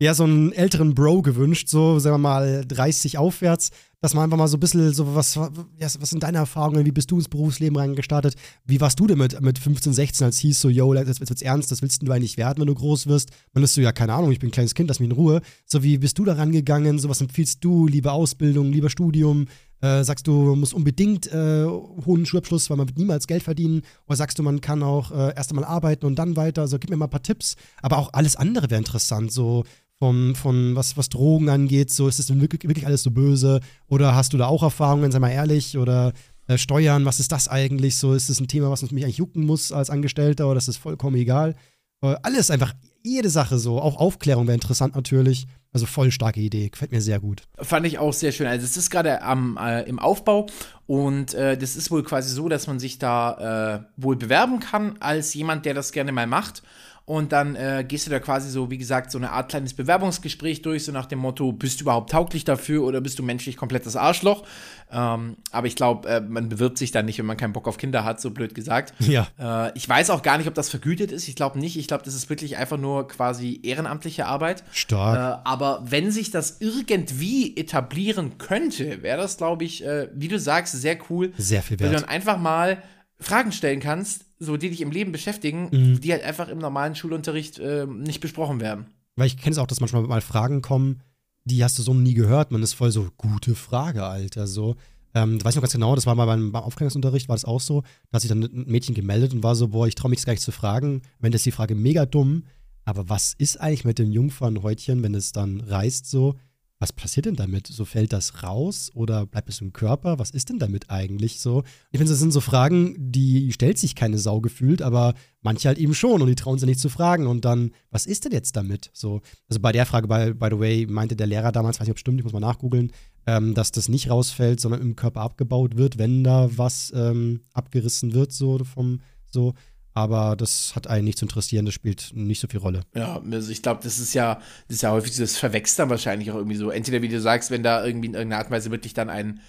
eher 0.00 0.14
so 0.14 0.24
einen 0.24 0.52
älteren 0.52 0.94
Bro 0.94 1.22
gewünscht, 1.22 1.68
so, 1.68 1.98
sagen 1.98 2.14
wir 2.14 2.18
mal, 2.18 2.64
30 2.66 3.18
aufwärts, 3.18 3.70
dass 4.00 4.14
man 4.14 4.24
einfach 4.24 4.38
mal 4.38 4.48
so 4.48 4.56
ein 4.56 4.60
bisschen 4.60 4.94
so, 4.94 5.14
was, 5.14 5.36
was 5.36 6.10
sind 6.10 6.22
deine 6.22 6.38
Erfahrungen, 6.38 6.86
wie 6.86 6.90
bist 6.90 7.10
du 7.10 7.16
ins 7.16 7.28
Berufsleben 7.28 7.76
reingestartet? 7.76 8.34
Wie 8.64 8.80
warst 8.80 8.98
du 8.98 9.06
denn 9.06 9.18
mit, 9.18 9.38
mit 9.42 9.58
15, 9.58 9.92
16, 9.92 10.24
als 10.24 10.38
hieß 10.38 10.58
so, 10.58 10.70
yo, 10.70 10.94
jetzt 10.94 11.20
wird's 11.20 11.42
ernst, 11.42 11.70
das 11.70 11.82
willst 11.82 12.02
du 12.02 12.10
eigentlich 12.10 12.38
werden, 12.38 12.60
wenn 12.60 12.66
du 12.66 12.74
groß 12.74 13.08
wirst? 13.08 13.28
Man 13.52 13.62
ist 13.62 13.74
so, 13.74 13.82
ja, 13.82 13.92
keine 13.92 14.14
Ahnung, 14.14 14.32
ich 14.32 14.38
bin 14.38 14.48
ein 14.48 14.52
kleines 14.52 14.74
Kind, 14.74 14.88
lass 14.88 15.00
mich 15.00 15.10
in 15.10 15.14
Ruhe. 15.14 15.42
So, 15.66 15.82
wie 15.82 15.98
bist 15.98 16.18
du 16.18 16.24
da 16.24 16.32
rangegangen? 16.32 16.98
So, 16.98 17.10
was 17.10 17.20
empfiehlst 17.20 17.62
du? 17.62 17.86
Liebe 17.86 18.10
Ausbildung, 18.10 18.72
lieber 18.72 18.88
Studium? 18.88 19.48
Äh, 19.82 20.04
sagst 20.04 20.26
du, 20.26 20.32
man 20.32 20.60
muss 20.60 20.74
unbedingt 20.74 21.26
äh, 21.32 21.64
hohen 21.64 22.26
Schulabschluss, 22.26 22.68
weil 22.68 22.76
man 22.76 22.88
wird 22.88 22.98
niemals 22.98 23.26
Geld 23.26 23.42
verdienen? 23.42 23.82
Oder 24.06 24.16
sagst 24.16 24.38
du, 24.38 24.42
man 24.42 24.60
kann 24.60 24.82
auch 24.82 25.10
äh, 25.10 25.34
erst 25.34 25.50
einmal 25.50 25.64
arbeiten 25.64 26.04
und 26.04 26.16
dann 26.16 26.36
weiter? 26.36 26.62
Also 26.62 26.78
gib 26.78 26.90
mir 26.90 26.96
mal 26.96 27.06
ein 27.06 27.10
paar 27.10 27.22
Tipps. 27.22 27.56
Aber 27.80 27.96
auch 27.96 28.12
alles 28.12 28.36
andere 28.36 28.70
wäre 28.70 28.78
interessant. 28.78 29.32
So, 29.32 29.64
vom, 30.00 30.34
von 30.34 30.74
was, 30.74 30.96
was 30.96 31.10
Drogen 31.10 31.50
angeht, 31.50 31.92
so 31.92 32.08
ist 32.08 32.18
es 32.18 32.40
wirklich, 32.40 32.62
wirklich 32.64 32.86
alles 32.86 33.02
so 33.02 33.10
böse? 33.10 33.60
Oder 33.86 34.14
hast 34.14 34.32
du 34.32 34.38
da 34.38 34.46
auch 34.46 34.62
Erfahrungen, 34.62 35.12
sei 35.12 35.18
mal 35.18 35.30
ehrlich, 35.30 35.76
oder 35.76 36.14
äh, 36.48 36.56
Steuern, 36.56 37.04
was 37.04 37.20
ist 37.20 37.32
das 37.32 37.48
eigentlich? 37.48 37.96
So, 37.96 38.14
ist 38.14 38.30
es 38.30 38.40
ein 38.40 38.48
Thema, 38.48 38.70
was 38.70 38.90
mich 38.90 39.04
eigentlich 39.04 39.18
jucken 39.18 39.44
muss 39.44 39.72
als 39.72 39.90
Angestellter 39.90 40.48
oder 40.48 40.56
ist 40.56 40.68
es 40.68 40.78
vollkommen 40.78 41.16
egal? 41.16 41.54
Äh, 42.02 42.16
alles 42.22 42.50
einfach, 42.50 42.72
jede 43.02 43.28
Sache 43.28 43.58
so, 43.58 43.78
auch 43.78 43.96
Aufklärung 43.96 44.46
wäre 44.46 44.54
interessant 44.54 44.96
natürlich. 44.96 45.46
Also 45.72 45.86
voll 45.86 46.10
starke 46.10 46.40
Idee, 46.40 46.70
gefällt 46.70 46.92
mir 46.92 47.02
sehr 47.02 47.20
gut. 47.20 47.42
Fand 47.58 47.86
ich 47.86 47.98
auch 47.98 48.12
sehr 48.12 48.32
schön. 48.32 48.46
Also 48.46 48.64
es 48.64 48.76
ist 48.76 48.90
gerade 48.90 49.20
äh, 49.22 49.88
im 49.88 49.98
Aufbau 49.98 50.46
und 50.86 51.34
äh, 51.34 51.56
das 51.56 51.76
ist 51.76 51.90
wohl 51.90 52.02
quasi 52.02 52.34
so, 52.34 52.48
dass 52.48 52.66
man 52.66 52.80
sich 52.80 52.98
da 52.98 53.76
äh, 53.76 54.02
wohl 54.02 54.16
bewerben 54.16 54.60
kann 54.60 54.96
als 54.98 55.34
jemand, 55.34 55.66
der 55.66 55.74
das 55.74 55.92
gerne 55.92 56.10
mal 56.10 56.26
macht. 56.26 56.62
Und 57.04 57.32
dann 57.32 57.56
äh, 57.56 57.84
gehst 57.86 58.06
du 58.06 58.10
da 58.10 58.20
quasi 58.20 58.50
so, 58.50 58.70
wie 58.70 58.78
gesagt, 58.78 59.10
so 59.10 59.18
eine 59.18 59.32
Art 59.32 59.50
kleines 59.50 59.74
Bewerbungsgespräch 59.74 60.62
durch, 60.62 60.84
so 60.84 60.92
nach 60.92 61.06
dem 61.06 61.18
Motto, 61.18 61.50
bist 61.50 61.80
du 61.80 61.84
überhaupt 61.84 62.10
tauglich 62.10 62.44
dafür 62.44 62.84
oder 62.84 63.00
bist 63.00 63.18
du 63.18 63.24
menschlich 63.24 63.56
komplett 63.56 63.84
das 63.84 63.96
Arschloch? 63.96 64.44
Ähm, 64.92 65.36
aber 65.50 65.66
ich 65.66 65.74
glaube, 65.74 66.08
äh, 66.08 66.20
man 66.20 66.48
bewirbt 66.48 66.78
sich 66.78 66.92
dann 66.92 67.06
nicht, 67.06 67.18
wenn 67.18 67.26
man 67.26 67.36
keinen 67.36 67.52
Bock 67.52 67.66
auf 67.66 67.78
Kinder 67.78 68.04
hat, 68.04 68.20
so 68.20 68.30
blöd 68.30 68.54
gesagt. 68.54 68.94
Ja. 69.10 69.26
Äh, 69.40 69.72
ich 69.74 69.88
weiß 69.88 70.10
auch 70.10 70.22
gar 70.22 70.38
nicht, 70.38 70.46
ob 70.46 70.54
das 70.54 70.70
vergütet 70.70 71.10
ist. 71.10 71.26
Ich 71.26 71.34
glaube 71.34 71.58
nicht. 71.58 71.76
Ich 71.76 71.88
glaube, 71.88 72.04
das 72.04 72.14
ist 72.14 72.30
wirklich 72.30 72.58
einfach 72.58 72.78
nur 72.78 73.08
quasi 73.08 73.58
ehrenamtliche 73.64 74.26
Arbeit. 74.26 74.62
Stark. 74.70 75.16
Äh, 75.16 75.48
aber 75.48 75.82
wenn 75.84 76.12
sich 76.12 76.30
das 76.30 76.58
irgendwie 76.60 77.56
etablieren 77.56 78.38
könnte, 78.38 79.02
wäre 79.02 79.18
das, 79.18 79.36
glaube 79.36 79.64
ich, 79.64 79.84
äh, 79.84 80.08
wie 80.14 80.28
du 80.28 80.38
sagst, 80.38 80.80
sehr 80.80 80.96
cool. 81.10 81.32
Sehr 81.38 81.62
viel 81.62 81.80
wert. 81.80 81.90
Wenn 81.90 81.96
du 81.96 82.00
dann 82.02 82.08
einfach 82.08 82.38
mal 82.38 82.80
Fragen 83.20 83.52
stellen 83.52 83.80
kannst, 83.80 84.24
so 84.38 84.56
die 84.56 84.70
dich 84.70 84.80
im 84.80 84.90
Leben 84.90 85.12
beschäftigen, 85.12 85.68
mhm. 85.70 86.00
die 86.00 86.12
halt 86.12 86.24
einfach 86.24 86.48
im 86.48 86.58
normalen 86.58 86.94
Schulunterricht 86.94 87.58
äh, 87.58 87.86
nicht 87.86 88.20
besprochen 88.20 88.60
werden. 88.60 88.86
Weil 89.16 89.26
ich 89.26 89.36
kenne 89.36 89.52
es 89.52 89.58
auch, 89.58 89.66
dass 89.66 89.80
manchmal 89.80 90.02
mal 90.02 90.22
Fragen 90.22 90.62
kommen, 90.62 91.02
die 91.44 91.62
hast 91.62 91.78
du 91.78 91.82
so 91.82 91.94
nie 91.94 92.14
gehört. 92.14 92.50
Man 92.50 92.62
ist 92.62 92.74
voll 92.74 92.90
so, 92.90 93.10
gute 93.16 93.54
Frage, 93.54 94.04
Alter. 94.04 94.46
So, 94.46 94.76
ähm, 95.14 95.42
weiß 95.44 95.52
ich 95.52 95.56
noch 95.56 95.62
ganz 95.62 95.72
genau, 95.72 95.94
das 95.94 96.06
war 96.06 96.14
mal 96.14 96.26
beim, 96.26 96.52
beim 96.52 96.62
Aufklärungsunterricht, 96.62 97.28
war 97.28 97.36
das 97.36 97.44
auch 97.44 97.60
so. 97.60 97.82
Da 98.10 98.16
hat 98.16 98.22
sich 98.22 98.28
dann 98.28 98.42
ein 98.42 98.64
Mädchen 98.66 98.94
gemeldet 98.94 99.34
und 99.34 99.42
war 99.42 99.54
so, 99.54 99.68
boah, 99.68 99.86
ich 99.86 99.94
traue 99.94 100.10
mich 100.10 100.18
das 100.18 100.26
gar 100.26 100.32
nicht 100.32 100.42
zu 100.42 100.52
fragen. 100.52 101.02
Wenn 101.18 101.32
das 101.32 101.42
die 101.42 101.50
Frage 101.50 101.74
mega 101.74 102.06
dumm, 102.06 102.44
aber 102.84 103.08
was 103.08 103.34
ist 103.36 103.60
eigentlich 103.60 103.84
mit 103.84 103.98
dem 103.98 104.10
Jungfernhäutchen, 104.10 105.02
wenn 105.02 105.14
es 105.14 105.32
dann 105.32 105.60
reißt 105.60 106.08
so? 106.08 106.36
Was 106.80 106.94
passiert 106.94 107.26
denn 107.26 107.36
damit? 107.36 107.66
So 107.66 107.84
fällt 107.84 108.14
das 108.14 108.42
raus 108.42 108.90
oder 108.94 109.26
bleibt 109.26 109.50
es 109.50 109.60
im 109.60 109.74
Körper? 109.74 110.18
Was 110.18 110.30
ist 110.30 110.48
denn 110.48 110.58
damit 110.58 110.88
eigentlich 110.88 111.38
so? 111.38 111.62
Ich 111.92 111.98
finde, 111.98 112.10
das 112.10 112.18
sind 112.18 112.32
so 112.32 112.40
Fragen, 112.40 112.96
die 112.98 113.52
stellt 113.52 113.78
sich 113.78 113.94
keine 113.94 114.16
Sau 114.16 114.40
gefühlt, 114.40 114.80
aber 114.80 115.12
manche 115.42 115.68
halt 115.68 115.76
eben 115.76 115.94
schon 115.94 116.22
und 116.22 116.28
die 116.28 116.34
trauen 116.34 116.58
sich 116.58 116.66
nicht 116.66 116.80
zu 116.80 116.88
fragen. 116.88 117.26
Und 117.26 117.44
dann, 117.44 117.72
was 117.90 118.06
ist 118.06 118.24
denn 118.24 118.32
jetzt 118.32 118.56
damit? 118.56 118.90
So, 118.94 119.20
also 119.46 119.60
bei 119.60 119.72
der 119.72 119.84
Frage, 119.84 120.08
by, 120.08 120.32
by 120.32 120.48
the 120.50 120.58
way, 120.58 120.86
meinte 120.86 121.16
der 121.16 121.26
Lehrer 121.26 121.52
damals, 121.52 121.78
weiß 121.78 121.86
nicht, 121.86 121.92
ob 121.92 121.98
es 121.98 122.00
stimmt, 122.00 122.18
ich 122.18 122.24
muss 122.24 122.32
mal 122.32 122.40
nachgoogeln, 122.40 122.92
ähm, 123.26 123.52
dass 123.52 123.72
das 123.72 123.90
nicht 123.90 124.08
rausfällt, 124.08 124.58
sondern 124.58 124.80
im 124.80 124.96
Körper 124.96 125.20
abgebaut 125.20 125.76
wird, 125.76 125.98
wenn 125.98 126.24
da 126.24 126.48
was 126.56 126.94
ähm, 126.96 127.42
abgerissen 127.52 128.14
wird, 128.14 128.32
so 128.32 128.64
vom, 128.64 129.02
so 129.26 129.52
aber 129.94 130.36
das 130.36 130.74
hat 130.76 130.86
einen 130.86 131.04
nicht 131.04 131.18
zu 131.18 131.24
interessieren, 131.24 131.64
das 131.64 131.74
spielt 131.74 132.10
nicht 132.14 132.40
so 132.40 132.48
viel 132.48 132.60
Rolle. 132.60 132.82
Ja, 132.94 133.20
also 133.30 133.50
ich 133.50 133.62
glaube, 133.62 133.80
das 133.82 133.98
ist 133.98 134.14
ja, 134.14 134.36
das 134.68 134.76
ist 134.76 134.82
ja 134.82 134.92
häufig, 134.92 135.16
das 135.16 135.36
verwechselt 135.36 135.80
dann 135.80 135.90
wahrscheinlich 135.90 136.30
auch 136.30 136.36
irgendwie 136.36 136.56
so. 136.56 136.70
Entweder 136.70 137.02
wie 137.02 137.08
du 137.08 137.20
sagst, 137.20 137.50
wenn 137.50 137.62
da 137.62 137.84
irgendwie 137.84 138.08
in 138.08 138.14
irgendeiner 138.14 138.38
Art 138.38 138.48
und 138.48 138.52
Weise 138.52 138.70
wirklich 138.70 138.94
dann 138.94 139.10
ein, 139.10 139.40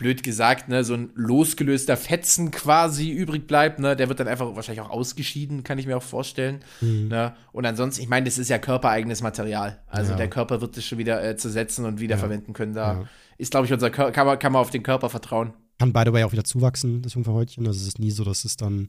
blöd 0.00 0.22
gesagt, 0.22 0.70
ne, 0.70 0.82
so 0.82 0.94
ein 0.94 1.10
losgelöster 1.14 1.94
Fetzen 1.94 2.50
quasi 2.50 3.10
übrig 3.10 3.46
bleibt, 3.46 3.78
ne, 3.80 3.94
der 3.94 4.08
wird 4.08 4.18
dann 4.18 4.28
einfach 4.28 4.56
wahrscheinlich 4.56 4.80
auch 4.80 4.88
ausgeschieden, 4.88 5.62
kann 5.62 5.78
ich 5.78 5.86
mir 5.86 5.98
auch 5.98 6.02
vorstellen. 6.02 6.60
Mhm. 6.80 7.08
Ne? 7.08 7.34
Und 7.52 7.66
ansonsten, 7.66 8.02
ich 8.02 8.08
meine, 8.08 8.24
das 8.24 8.38
ist 8.38 8.48
ja 8.48 8.58
körpereigenes 8.58 9.20
Material. 9.20 9.78
Also 9.86 10.12
ja. 10.12 10.16
der 10.16 10.30
Körper 10.30 10.62
wird 10.62 10.78
das 10.78 10.86
schon 10.86 10.96
wieder 10.96 11.22
äh, 11.22 11.36
zersetzen 11.36 11.84
und 11.84 12.00
wiederverwenden 12.00 12.48
ja. 12.48 12.54
können. 12.54 12.72
Da 12.72 12.92
ja. 12.94 13.08
ist, 13.36 13.50
glaube 13.50 13.66
ich, 13.66 13.74
unser 13.74 13.90
Körper, 13.90 14.10
kann 14.12 14.26
man, 14.26 14.38
kann 14.38 14.52
man 14.52 14.62
auf 14.62 14.70
den 14.70 14.82
Körper 14.82 15.10
vertrauen. 15.10 15.52
Kann 15.78 15.92
by 15.92 16.02
the 16.06 16.12
way 16.14 16.24
auch 16.24 16.32
wieder 16.32 16.44
zuwachsen, 16.44 17.02
das 17.02 17.12
Jungverhäutchen. 17.12 17.66
Also 17.66 17.80
es 17.80 17.88
ist 17.88 17.98
nie 17.98 18.10
so, 18.10 18.24
dass 18.24 18.46
es 18.46 18.56
dann 18.56 18.88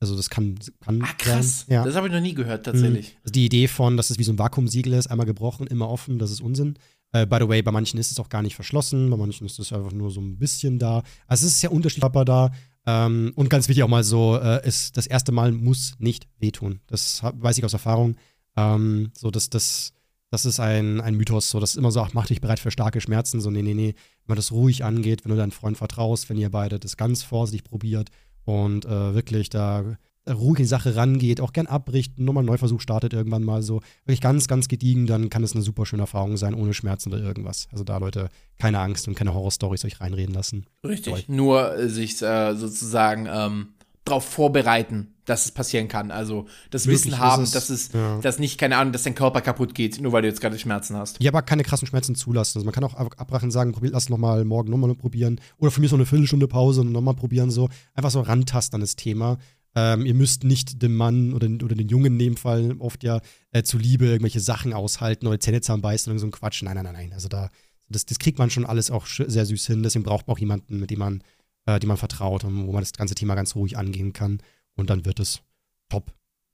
also 0.00 0.16
das 0.16 0.30
kann, 0.30 0.58
kann 0.80 1.02
ah, 1.02 1.12
krass. 1.18 1.66
Sein. 1.66 1.74
Ja. 1.74 1.84
Das 1.84 1.94
habe 1.94 2.06
ich 2.06 2.12
noch 2.12 2.20
nie 2.20 2.32
gehört, 2.32 2.64
tatsächlich. 2.64 3.18
Also 3.22 3.32
die 3.32 3.44
Idee 3.44 3.68
von, 3.68 3.98
dass 3.98 4.08
es 4.08 4.18
wie 4.18 4.24
so 4.24 4.32
ein 4.32 4.38
Vakuumsiegel 4.38 4.94
ist, 4.94 5.08
einmal 5.08 5.26
gebrochen, 5.26 5.66
immer 5.66 5.90
offen, 5.90 6.18
das 6.18 6.30
ist 6.30 6.40
Unsinn. 6.40 6.78
Äh, 7.12 7.26
by 7.26 7.36
the 7.40 7.48
way, 7.48 7.60
bei 7.60 7.70
manchen 7.70 8.00
ist 8.00 8.10
es 8.10 8.18
auch 8.18 8.30
gar 8.30 8.40
nicht 8.40 8.54
verschlossen, 8.54 9.10
bei 9.10 9.18
manchen 9.18 9.46
ist 9.46 9.58
es 9.58 9.72
einfach 9.74 9.92
nur 9.92 10.10
so 10.10 10.22
ein 10.22 10.38
bisschen 10.38 10.78
da. 10.78 11.02
Also 11.26 11.46
es 11.46 11.52
ist 11.52 11.60
sehr 11.60 11.70
unterschiedlich 11.70 12.24
da. 12.24 12.50
Ähm, 12.86 13.32
und 13.34 13.50
ganz 13.50 13.68
wichtig 13.68 13.84
auch 13.84 13.88
mal 13.88 14.02
so, 14.02 14.38
äh, 14.38 14.66
ist, 14.66 14.96
das 14.96 15.06
erste 15.06 15.32
Mal 15.32 15.52
muss 15.52 15.92
nicht 15.98 16.26
wehtun. 16.38 16.80
Das 16.86 17.22
hab, 17.22 17.40
weiß 17.40 17.58
ich 17.58 17.64
aus 17.66 17.74
Erfahrung. 17.74 18.16
Ähm, 18.56 19.10
so, 19.14 19.30
dass 19.30 19.50
das, 19.50 19.92
das 20.30 20.46
ist 20.46 20.60
ein, 20.60 21.02
ein 21.02 21.14
Mythos, 21.14 21.50
so, 21.50 21.60
dass 21.60 21.76
immer 21.76 21.90
so, 21.90 22.00
ach, 22.00 22.14
mach 22.14 22.26
dich 22.26 22.40
bereit 22.40 22.58
für 22.58 22.70
starke 22.70 23.02
Schmerzen. 23.02 23.42
So, 23.42 23.50
nee, 23.50 23.60
nee, 23.60 23.74
nee. 23.74 23.94
Wenn 24.24 24.28
man 24.28 24.36
das 24.36 24.50
ruhig 24.50 24.82
angeht, 24.82 25.24
wenn 25.24 25.30
du 25.30 25.36
deinem 25.36 25.52
Freund 25.52 25.76
vertraust, 25.76 26.30
wenn 26.30 26.38
ihr 26.38 26.50
beide 26.50 26.78
das 26.78 26.96
ganz 26.96 27.22
vorsichtig 27.22 27.68
probiert 27.68 28.08
und 28.44 28.84
äh, 28.84 29.14
wirklich 29.14 29.50
da 29.50 29.96
ruhig 30.28 30.58
in 30.58 30.64
die 30.64 30.68
Sache 30.68 30.96
rangeht, 30.96 31.40
auch 31.40 31.52
gern 31.52 31.66
abbricht, 31.66 32.18
nochmal 32.18 32.42
einen 32.42 32.48
Neuversuch 32.48 32.80
startet 32.80 33.12
irgendwann 33.12 33.42
mal 33.42 33.62
so, 33.62 33.80
wirklich 34.04 34.20
ganz, 34.20 34.48
ganz 34.48 34.68
gediegen, 34.68 35.06
dann 35.06 35.30
kann 35.30 35.42
es 35.42 35.54
eine 35.54 35.62
super 35.62 35.86
schöne 35.86 36.02
Erfahrung 36.02 36.36
sein, 36.36 36.54
ohne 36.54 36.74
Schmerzen 36.74 37.12
oder 37.12 37.22
irgendwas. 37.22 37.68
Also 37.72 37.84
da, 37.84 37.98
Leute, 37.98 38.28
keine 38.58 38.80
Angst 38.80 39.08
und 39.08 39.14
keine 39.14 39.34
Horrorstorys 39.34 39.84
euch 39.84 40.00
reinreden 40.00 40.34
lassen. 40.34 40.66
Richtig, 40.86 41.12
Sorry. 41.12 41.24
nur 41.28 41.76
äh, 41.76 41.88
sich 41.88 42.20
äh, 42.22 42.54
sozusagen 42.54 43.28
ähm, 43.30 43.68
darauf 44.10 44.24
vorbereiten, 44.24 45.14
dass 45.24 45.46
es 45.46 45.52
passieren 45.52 45.88
kann. 45.88 46.10
Also 46.10 46.46
das 46.70 46.86
Wirklich 46.86 47.06
Wissen 47.06 47.18
haben, 47.18 47.42
es, 47.42 47.52
dass 47.52 47.70
es, 47.70 47.92
ja. 47.92 48.18
dass 48.20 48.38
nicht, 48.38 48.58
keine 48.58 48.76
Ahnung, 48.76 48.92
dass 48.92 49.04
dein 49.04 49.14
Körper 49.14 49.40
kaputt 49.40 49.74
geht, 49.74 50.00
nur 50.00 50.12
weil 50.12 50.22
du 50.22 50.28
jetzt 50.28 50.40
gerade 50.40 50.58
Schmerzen 50.58 50.96
hast. 50.96 51.22
Ja, 51.22 51.30
aber 51.30 51.42
keine 51.42 51.62
krassen 51.62 51.86
Schmerzen 51.86 52.14
zulassen. 52.14 52.58
Also 52.58 52.64
man 52.64 52.74
kann 52.74 52.84
auch 52.84 52.94
abbrechen 52.94 53.46
und 53.46 53.50
sagen, 53.50 53.72
probier, 53.72 53.90
lass 53.92 54.08
noch 54.08 54.18
mal 54.18 54.44
morgen 54.44 54.70
nochmal 54.70 54.94
probieren. 54.94 55.40
Oder 55.58 55.70
für 55.70 55.80
mich 55.80 55.90
so 55.90 55.96
eine 55.96 56.06
Viertelstunde 56.06 56.48
Pause 56.48 56.82
und 56.82 56.92
nochmal 56.92 57.14
probieren 57.14 57.50
so. 57.50 57.68
Einfach 57.94 58.10
so 58.10 58.20
rantasten 58.20 58.76
an 58.76 58.80
das 58.80 58.96
Thema. 58.96 59.38
Ähm, 59.74 60.04
ihr 60.04 60.14
müsst 60.14 60.42
nicht 60.42 60.82
dem 60.82 60.96
Mann 60.96 61.32
oder, 61.32 61.46
oder 61.46 61.76
den 61.76 61.88
Jungen 61.88 62.14
in 62.14 62.18
dem 62.18 62.36
Fall 62.36 62.74
oft 62.80 63.04
ja 63.04 63.20
äh, 63.52 63.62
zuliebe 63.62 64.06
irgendwelche 64.06 64.40
Sachen 64.40 64.72
aushalten 64.72 65.28
oder 65.28 65.38
Zähne 65.38 65.60
zusammenbeißen 65.60 66.10
oder 66.12 66.18
so 66.18 66.26
ein 66.26 66.32
Quatsch. 66.32 66.62
Nein, 66.62 66.74
nein, 66.74 66.84
nein, 66.84 66.94
nein. 66.94 67.12
Also 67.12 67.28
da, 67.28 67.50
das, 67.88 68.04
das 68.04 68.18
kriegt 68.18 68.38
man 68.38 68.50
schon 68.50 68.66
alles 68.66 68.90
auch 68.90 69.06
sehr 69.06 69.46
süß 69.46 69.66
hin. 69.66 69.82
Deswegen 69.82 70.04
braucht 70.04 70.26
man 70.26 70.34
auch 70.34 70.40
jemanden, 70.40 70.80
mit 70.80 70.90
dem 70.90 70.98
man, 70.98 71.22
äh, 71.66 71.78
dem 71.78 71.88
man 71.88 71.96
vertraut 71.96 72.44
und 72.44 72.66
wo 72.66 72.72
man 72.72 72.82
das 72.82 72.92
ganze 72.92 73.14
Thema 73.14 73.34
ganz 73.34 73.54
ruhig 73.54 73.76
angehen 73.76 74.12
kann. 74.12 74.42
Und 74.76 74.90
dann 74.90 75.04
wird 75.04 75.20
es 75.20 75.42
top. 75.88 76.12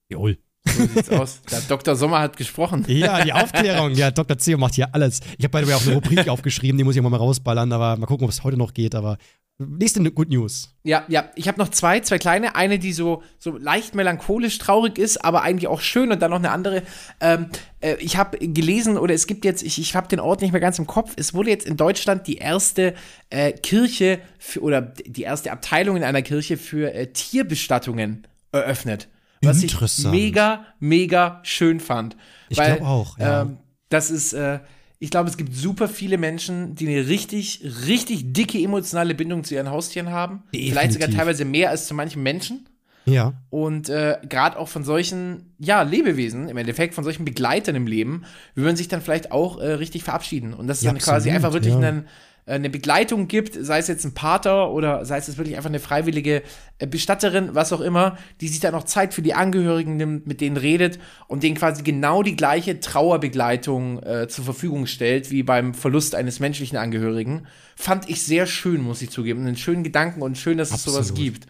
Jawohl. 0.09 0.39
So 0.67 0.87
sieht's 0.87 1.11
aus. 1.11 1.41
Der 1.51 1.61
Dr. 1.63 1.97
Sommer 1.97 2.21
hat 2.21 2.37
gesprochen. 2.37 2.85
Ja, 2.89 3.25
die 3.25 3.33
Aufklärung. 3.33 3.93
Ja, 3.93 4.11
Dr. 4.11 4.39
Zeo 4.39 4.59
macht 4.59 4.75
hier 4.75 4.95
alles. 4.95 5.21
Ich 5.39 5.45
habe 5.45 5.51
bei 5.51 5.63
der 5.63 5.77
auch 5.77 5.87
eine 5.87 5.95
Rubrik 5.95 6.29
aufgeschrieben, 6.29 6.79
die 6.79 6.85
muss 6.85 6.97
ich 6.97 7.03
mal 7.03 7.15
rausballern, 7.15 7.73
aber 7.73 7.97
mal 7.97 8.07
gucken, 8.07 8.25
ob 8.25 8.31
es 8.31 8.45
heute 8.45 8.57
noch 8.57 8.75
geht. 8.75 8.95
Aber 8.95 9.19
Nächste 9.59 10.03
Good 10.03 10.29
News. 10.29 10.75
Ja, 10.83 11.05
ja, 11.09 11.31
ich 11.35 11.49
habe 11.49 11.59
noch 11.59 11.71
zwei, 11.71 12.01
zwei 12.01 12.19
kleine. 12.19 12.57
Eine, 12.57 12.79
die 12.79 12.93
so, 12.93 13.23
so 13.39 13.57
leicht 13.57 13.95
melancholisch 13.95 14.59
traurig 14.59 14.99
ist, 14.99 15.25
aber 15.25 15.43
eigentlich 15.43 15.69
auch 15.69 15.81
schön 15.81 16.13
und 16.13 16.21
dann 16.21 16.31
noch 16.31 16.39
eine 16.39 16.51
andere. 16.51 16.83
Ähm, 17.21 17.47
äh, 17.81 17.97
ich 18.01 18.19
habe 18.19 18.37
gelesen, 18.37 18.99
oder 18.99 19.15
es 19.15 19.27
gibt 19.27 19.47
jetzt, 19.47 19.63
ich, 19.63 19.79
ich 19.79 19.97
habe 19.97 20.09
den 20.09 20.21
Ort 20.21 20.43
nicht 20.43 20.53
mehr 20.53 20.61
ganz 20.61 20.79
im 20.79 20.87
Kopf, 20.87 21.15
es 21.17 21.33
wurde 21.33 21.49
jetzt 21.49 21.67
in 21.67 21.79
Deutschland 21.79 22.27
die 22.27 22.37
erste 22.37 22.93
äh, 23.31 23.53
Kirche 23.53 24.19
für, 24.39 24.61
oder 24.61 24.83
die 24.83 25.23
erste 25.23 25.51
Abteilung 25.51 25.97
in 25.97 26.05
einer 26.05 26.21
Kirche 26.21 26.59
für 26.59 26.93
äh, 26.93 27.07
Tierbestattungen 27.07 28.27
eröffnet. 28.53 29.09
Was 29.43 29.63
ich 29.63 29.77
mega, 30.05 30.67
mega 30.79 31.41
schön 31.43 31.81
fand. 31.81 32.17
Ich 32.49 32.57
glaube 32.57 32.85
auch, 32.85 33.19
ja. 33.19 33.43
Ähm, 33.43 33.59
das 33.89 34.11
ist, 34.11 34.33
äh, 34.33 34.61
ich 34.99 35.11
glaube, 35.11 35.29
es 35.29 35.37
gibt 35.37 35.55
super 35.55 35.89
viele 35.89 36.19
Menschen, 36.19 36.75
die 36.75 36.89
eine 36.89 37.09
richtig, 37.09 37.63
richtig 37.87 38.33
dicke 38.33 38.59
emotionale 38.59 39.15
Bindung 39.15 39.45
zu 39.45 39.55
ihren 39.55 39.71
Haustieren 39.71 40.11
haben. 40.11 40.43
Definitiv. 40.53 40.73
Vielleicht 40.73 40.93
sogar 40.93 41.11
teilweise 41.11 41.45
mehr 41.45 41.71
als 41.71 41.87
zu 41.87 41.95
manchen 41.95 42.23
Menschen. 42.23 42.69
Ja. 43.05 43.35
Und 43.51 43.89
äh, 43.89 44.19
gerade 44.29 44.59
auch 44.59 44.69
von 44.69 44.83
solchen, 44.83 45.55
ja, 45.59 45.83
Lebewesen, 45.83 46.49
im 46.49 46.57
Endeffekt, 46.57 46.95
von 46.95 47.05
solchen 47.05 47.25
Begleitern 47.25 47.77
im 47.77 47.87
Leben, 47.87 48.25
man 48.55 48.75
sich 48.75 48.89
dann 48.89 49.01
vielleicht 49.01 49.31
auch 49.31 49.61
äh, 49.61 49.73
richtig 49.73 50.03
verabschieden. 50.03 50.55
Und 50.55 50.67
das 50.67 50.79
ist 50.79 50.85
ja, 50.85 50.91
dann 50.91 50.97
absolut, 50.97 51.15
quasi 51.15 51.31
einfach 51.31 51.53
wirklich 51.53 51.75
ja. 51.75 51.81
ein, 51.81 52.07
eine 52.47 52.71
Begleitung 52.71 53.27
gibt, 53.27 53.55
sei 53.61 53.79
es 53.79 53.89
jetzt 53.89 54.05
ein 54.05 54.15
Pater 54.15 54.71
oder 54.71 55.05
sei 55.05 55.19
es 55.19 55.27
jetzt 55.27 55.37
wirklich 55.37 55.57
einfach 55.57 55.69
eine 55.69 55.81
freiwillige 55.81 56.43
äh, 56.79 56.87
Bestatterin, 56.87 57.55
was 57.55 57.73
auch 57.73 57.81
immer, 57.81 58.17
die 58.41 58.47
sich 58.47 58.61
dann 58.61 58.73
noch 58.73 58.85
Zeit 58.85 59.15
für 59.15 59.23
die 59.23 59.35
Angehörigen 59.35 59.97
nimmt, 59.97 60.29
mit 60.29 60.41
denen 60.41 60.57
redet 60.57 61.01
und 61.27 61.43
denen 61.43 61.57
quasi 61.57 61.83
genau 61.83 62.23
die 62.23 62.37
gleiche 62.37 62.79
Trauerbegleitung 62.79 64.01
äh, 64.03 64.29
zur 64.29 64.45
Verfügung 64.45 64.87
stellt, 64.87 65.33
wie 65.33 65.43
beim 65.43 65.75
Verlust 65.75 66.15
eines 66.15 66.39
menschlichen 66.39 66.79
Angehörigen. 66.79 67.49
Fand 67.75 68.09
ich 68.09 68.23
sehr 68.23 68.47
schön, 68.47 68.81
muss 68.81 69.03
ich 69.03 69.11
zugeben. 69.11 69.41
Einen 69.41 69.57
schönen 69.57 69.83
Gedanken 69.83 70.23
und 70.23 70.39
schön, 70.39 70.57
dass 70.57 70.71
Absolut. 70.71 71.01
es 71.01 71.09
sowas 71.09 71.19
gibt. 71.19 71.47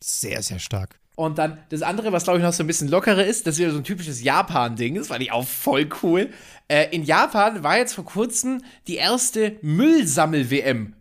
Sehr, 0.00 0.42
sehr 0.42 0.58
stark. 0.58 0.98
Und 1.18 1.38
dann 1.38 1.58
das 1.70 1.82
andere, 1.82 2.12
was 2.12 2.22
glaube 2.22 2.38
ich 2.38 2.44
noch 2.44 2.52
so 2.52 2.62
ein 2.62 2.68
bisschen 2.68 2.86
lockerer 2.86 3.24
ist, 3.24 3.44
das 3.44 3.56
ist 3.56 3.58
wieder 3.58 3.72
so 3.72 3.78
ein 3.78 3.82
typisches 3.82 4.22
Japan-Ding. 4.22 4.94
Das 4.94 5.08
fand 5.08 5.20
ich 5.20 5.32
auch 5.32 5.44
voll 5.44 5.88
cool. 6.04 6.30
Äh, 6.68 6.94
in 6.94 7.02
Japan 7.02 7.64
war 7.64 7.76
jetzt 7.76 7.94
vor 7.94 8.04
kurzem 8.04 8.62
die 8.86 8.94
erste 8.94 9.56
Müllsammel-WM. 9.62 10.94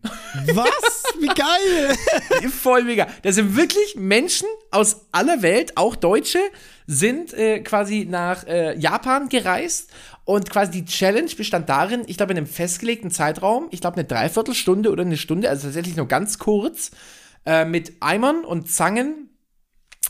Was? 0.56 1.04
Wie 1.20 1.28
geil! 1.28 2.50
voll 2.50 2.86
mega. 2.86 3.06
Da 3.22 3.32
sind 3.32 3.56
wirklich 3.56 3.96
Menschen 3.96 4.48
aus 4.72 5.06
aller 5.12 5.44
Welt, 5.44 5.78
auch 5.78 5.96
Deutsche, 5.96 6.40
sind 6.88 7.36
äh, 7.36 7.60
quasi 7.60 8.08
nach 8.10 8.48
äh, 8.48 8.76
Japan 8.76 9.30
gereist. 9.30 9.92
Und 10.26 10.50
quasi 10.50 10.72
die 10.72 10.86
Challenge 10.86 11.30
bestand 11.38 11.70
darin, 11.70 12.06
ich 12.08 12.18
glaube, 12.18 12.32
in 12.32 12.38
einem 12.38 12.48
festgelegten 12.48 13.12
Zeitraum, 13.12 13.68
ich 13.70 13.82
glaube, 13.82 13.98
eine 13.98 14.06
Dreiviertelstunde 14.06 14.90
oder 14.90 15.04
eine 15.04 15.16
Stunde, 15.16 15.48
also 15.48 15.68
tatsächlich 15.68 15.96
nur 15.96 16.08
ganz 16.08 16.40
kurz, 16.40 16.90
äh, 17.46 17.66
mit 17.66 17.94
Eimern 18.00 18.44
und 18.46 18.68
Zangen 18.72 19.28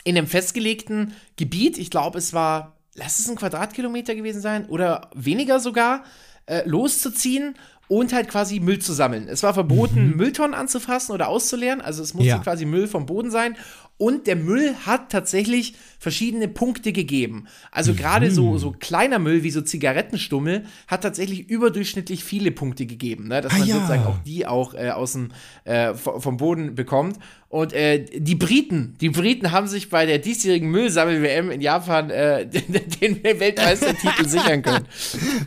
in 0.07 0.17
einem 0.17 0.27
festgelegten 0.27 1.13
Gebiet, 1.35 1.77
ich 1.77 1.91
glaube, 1.91 2.17
es 2.17 2.31
war, 2.33 2.77
lass 2.95 3.19
es 3.19 3.29
ein 3.29 3.35
Quadratkilometer 3.35 4.15
gewesen 4.15 4.41
sein 4.41 4.65
oder 4.67 5.11
weniger 5.13 5.59
sogar, 5.59 6.05
äh, 6.45 6.61
loszuziehen 6.65 7.55
und 7.89 8.13
halt 8.13 8.29
quasi 8.29 8.61
Müll 8.61 8.79
zu 8.79 8.93
sammeln. 8.93 9.27
Es 9.27 9.43
war 9.43 9.53
verboten, 9.53 10.11
mhm. 10.11 10.15
Mülltonnen 10.15 10.53
anzufassen 10.53 11.13
oder 11.13 11.27
auszuleeren, 11.27 11.81
also 11.81 12.01
es 12.03 12.13
musste 12.13 12.29
ja. 12.29 12.37
quasi 12.37 12.65
Müll 12.65 12.87
vom 12.87 13.05
Boden 13.05 13.31
sein 13.31 13.57
und 13.97 14.27
der 14.27 14.35
Müll 14.35 14.75
hat 14.85 15.11
tatsächlich 15.11 15.73
verschiedene 15.97 16.47
Punkte 16.47 16.93
gegeben. 16.93 17.47
Also 17.71 17.93
mhm. 17.93 17.97
gerade 17.97 18.31
so, 18.31 18.57
so 18.59 18.71
kleiner 18.71 19.17
Müll 19.17 19.41
wie 19.41 19.49
so 19.49 19.61
Zigarettenstummel 19.61 20.65
hat 20.87 21.01
tatsächlich 21.01 21.49
überdurchschnittlich 21.49 22.23
viele 22.23 22.51
Punkte 22.51 22.85
gegeben, 22.85 23.27
ne? 23.27 23.41
dass 23.41 23.53
ah, 23.53 23.57
man 23.57 23.67
ja. 23.67 23.75
sozusagen 23.75 24.05
auch 24.05 24.19
die 24.19 24.45
auch 24.45 24.75
äh, 24.75 24.91
aus 24.91 25.13
dem, 25.13 25.29
äh, 25.63 25.95
vom 25.95 26.37
Boden 26.37 26.75
bekommt. 26.75 27.17
Und 27.49 27.73
äh, 27.73 28.05
die 28.05 28.35
Briten, 28.35 28.95
die 29.01 29.09
Briten 29.09 29.51
haben 29.51 29.67
sich 29.67 29.89
bei 29.89 30.05
der 30.05 30.19
diesjährigen 30.19 30.69
Müllsammel-WM 30.69 31.49
in 31.49 31.61
Japan 31.61 32.11
äh, 32.11 32.45
den, 32.47 32.91
den 33.01 33.23
Weltmeistertitel 33.23 34.25
sichern 34.27 34.61
können. 34.61 34.85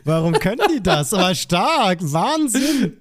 Warum 0.04 0.32
können 0.32 0.62
die 0.74 0.82
das? 0.82 1.14
Aber 1.14 1.34
stark, 1.36 1.98
Wahnsinn. 2.00 2.96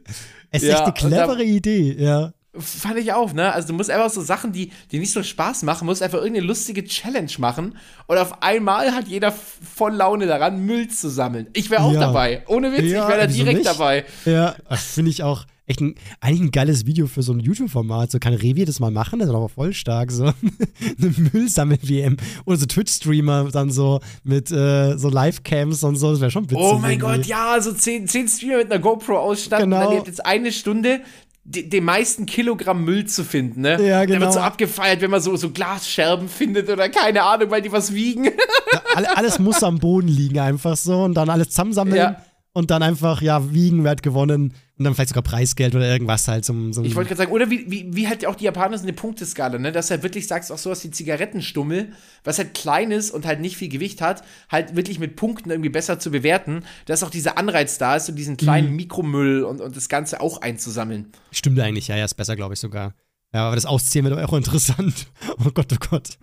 Es 0.51 0.63
ist 0.63 0.69
ja, 0.69 0.75
echt 0.75 0.83
eine 0.83 0.93
clevere 0.93 1.37
da, 1.37 1.43
Idee, 1.43 1.95
ja. 1.97 2.33
Fand 2.57 2.97
ich 2.97 3.13
auch, 3.13 3.33
ne? 3.33 3.53
Also 3.53 3.67
du 3.67 3.73
musst 3.75 3.91
einfach 3.91 4.09
so 4.09 4.21
Sachen, 4.21 4.51
die, 4.51 4.71
die 4.91 4.97
nicht 4.97 5.11
so 5.11 5.21
Spaß 5.21 5.61
machen, 5.63 5.85
musst 5.85 6.01
einfach 6.01 6.17
irgendeine 6.17 6.47
lustige 6.47 6.83
Challenge 6.83 7.31
machen 7.37 7.77
und 8.07 8.17
auf 8.17 8.41
einmal 8.41 8.91
hat 8.93 9.07
jeder 9.07 9.31
voll 9.31 9.93
Laune 9.93 10.25
daran, 10.25 10.65
Müll 10.65 10.87
zu 10.87 11.09
sammeln. 11.09 11.47
Ich 11.53 11.69
wäre 11.69 11.83
auch 11.83 11.93
ja. 11.93 11.99
dabei. 11.99 12.43
Ohne 12.47 12.71
Witz, 12.71 12.91
ja, 12.91 13.03
ich 13.03 13.07
wäre 13.07 13.19
da 13.19 13.27
direkt 13.27 13.59
nicht? 13.59 13.69
dabei. 13.69 14.03
Ja, 14.25 14.55
finde 14.75 15.11
ich 15.11 15.21
auch 15.21 15.45
echt 15.69 15.81
ein, 15.81 15.95
eigentlich 16.19 16.41
ein 16.41 16.51
geiles 16.51 16.85
Video 16.85 17.07
für 17.07 17.21
so 17.21 17.31
ein 17.31 17.39
YouTube-Format. 17.39 18.11
So 18.11 18.19
kann 18.19 18.33
Revi 18.33 18.65
das 18.65 18.79
mal 18.79 18.91
machen, 18.91 19.19
das 19.19 19.29
ist 19.29 19.35
aber 19.35 19.49
voll 19.49 19.73
stark. 19.73 20.11
So 20.11 20.25
eine 21.01 21.29
Müllsammel-WM. 21.31 22.17
Oder 22.45 22.57
so 22.57 22.65
Twitch-Streamer 22.65 23.49
dann 23.51 23.71
so 23.71 23.99
mit 24.23 24.51
äh, 24.51 24.97
so 24.97 25.09
Live-Cams 25.09 25.83
und 25.83 25.95
so. 25.95 26.11
Das 26.11 26.21
wäre 26.21 26.31
schon 26.31 26.45
witzig. 26.45 26.57
Oh 26.59 26.79
mein 26.79 26.99
irgendwie. 26.99 27.17
Gott, 27.17 27.25
ja, 27.27 27.61
so 27.61 27.71
zehn, 27.71 28.07
zehn 28.07 28.27
Streamer 28.27 28.57
mit 28.57 28.71
einer 28.71 28.81
GoPro 28.81 29.17
ausstatten. 29.17 29.69
Genau. 29.69 29.93
Dann 29.93 30.05
jetzt 30.05 30.25
eine 30.25 30.51
Stunde 30.51 31.01
den 31.51 31.83
meisten 31.83 32.27
Kilogramm 32.27 32.83
Müll 32.85 33.05
zu 33.05 33.23
finden, 33.23 33.61
ne? 33.61 33.81
Ja, 33.83 34.05
genau. 34.05 34.19
Der 34.19 34.21
wird 34.21 34.33
so 34.33 34.39
abgefeiert, 34.39 35.01
wenn 35.01 35.09
man 35.09 35.19
so, 35.19 35.35
so 35.35 35.49
Glasscherben 35.49 36.29
findet 36.29 36.69
oder 36.69 36.89
keine 36.89 37.23
Ahnung, 37.23 37.49
weil 37.49 37.61
die 37.63 37.71
was 37.71 37.93
wiegen. 37.93 38.25
Ja, 38.25 39.03
alles 39.15 39.39
muss 39.39 39.63
am 39.63 39.79
Boden 39.79 40.07
liegen, 40.07 40.37
einfach 40.39 40.77
so 40.77 41.03
und 41.03 41.15
dann 41.15 41.29
alles 41.29 41.49
zusammensammeln 41.49 41.95
ja. 41.95 42.21
Und 42.59 42.69
dann 42.69 42.83
einfach, 42.83 43.21
ja, 43.21 43.51
wiegen, 43.51 43.83
wird 43.83 44.03
gewonnen 44.03 44.53
und 44.77 44.85
dann 44.85 44.93
vielleicht 44.93 45.09
sogar 45.09 45.23
Preisgeld 45.23 45.75
oder 45.75 45.87
irgendwas 45.87 46.27
halt 46.27 46.45
zum. 46.45 46.71
zum 46.71 46.85
ich 46.85 46.95
wollte 46.95 47.09
gerade 47.09 47.19
sagen, 47.19 47.31
oder 47.31 47.49
wie, 47.49 47.69
wie, 47.69 47.87
wie 47.95 48.07
halt 48.07 48.25
auch 48.25 48.35
die 48.35 48.45
Japaner 48.45 48.77
sind 48.77 48.87
eine 48.87 48.95
Punkteskala, 48.95 49.57
ne? 49.57 49.71
Dass 49.71 49.87
du 49.87 49.91
halt 49.91 50.03
wirklich 50.03 50.27
sagst, 50.27 50.51
auch 50.51 50.57
sowas 50.57 50.83
wie 50.83 50.91
Zigarettenstummel, 50.91 51.93
was 52.23 52.37
halt 52.37 52.53
klein 52.53 52.91
ist 52.91 53.11
und 53.11 53.25
halt 53.25 53.41
nicht 53.41 53.57
viel 53.57 53.69
Gewicht 53.69 54.01
hat, 54.01 54.23
halt 54.49 54.75
wirklich 54.75 54.99
mit 54.99 55.15
Punkten 55.15 55.49
irgendwie 55.49 55.69
besser 55.69 55.99
zu 55.99 56.11
bewerten, 56.11 56.63
dass 56.85 57.03
auch 57.03 57.09
dieser 57.09 57.37
Anreiz 57.37 57.77
da 57.77 57.95
ist, 57.95 58.05
so 58.05 58.13
diesen 58.13 58.37
kleinen 58.37 58.69
mhm. 58.69 58.75
Mikromüll 58.75 59.43
und, 59.43 59.59
und 59.61 59.75
das 59.75 59.89
Ganze 59.89 60.21
auch 60.21 60.41
einzusammeln. 60.41 61.07
Stimmt 61.31 61.59
eigentlich, 61.59 61.87
ja, 61.87 61.97
ja, 61.97 62.05
ist 62.05 62.13
besser, 62.13 62.35
glaube 62.35 62.53
ich 62.53 62.59
sogar. 62.59 62.93
Ja, 63.33 63.45
aber 63.45 63.55
das 63.55 63.65
Auszählen 63.65 64.05
wird 64.05 64.19
auch 64.19 64.33
interessant. 64.33 65.07
Oh 65.45 65.51
Gott, 65.53 65.67
oh 65.71 65.87
Gott. 65.89 66.17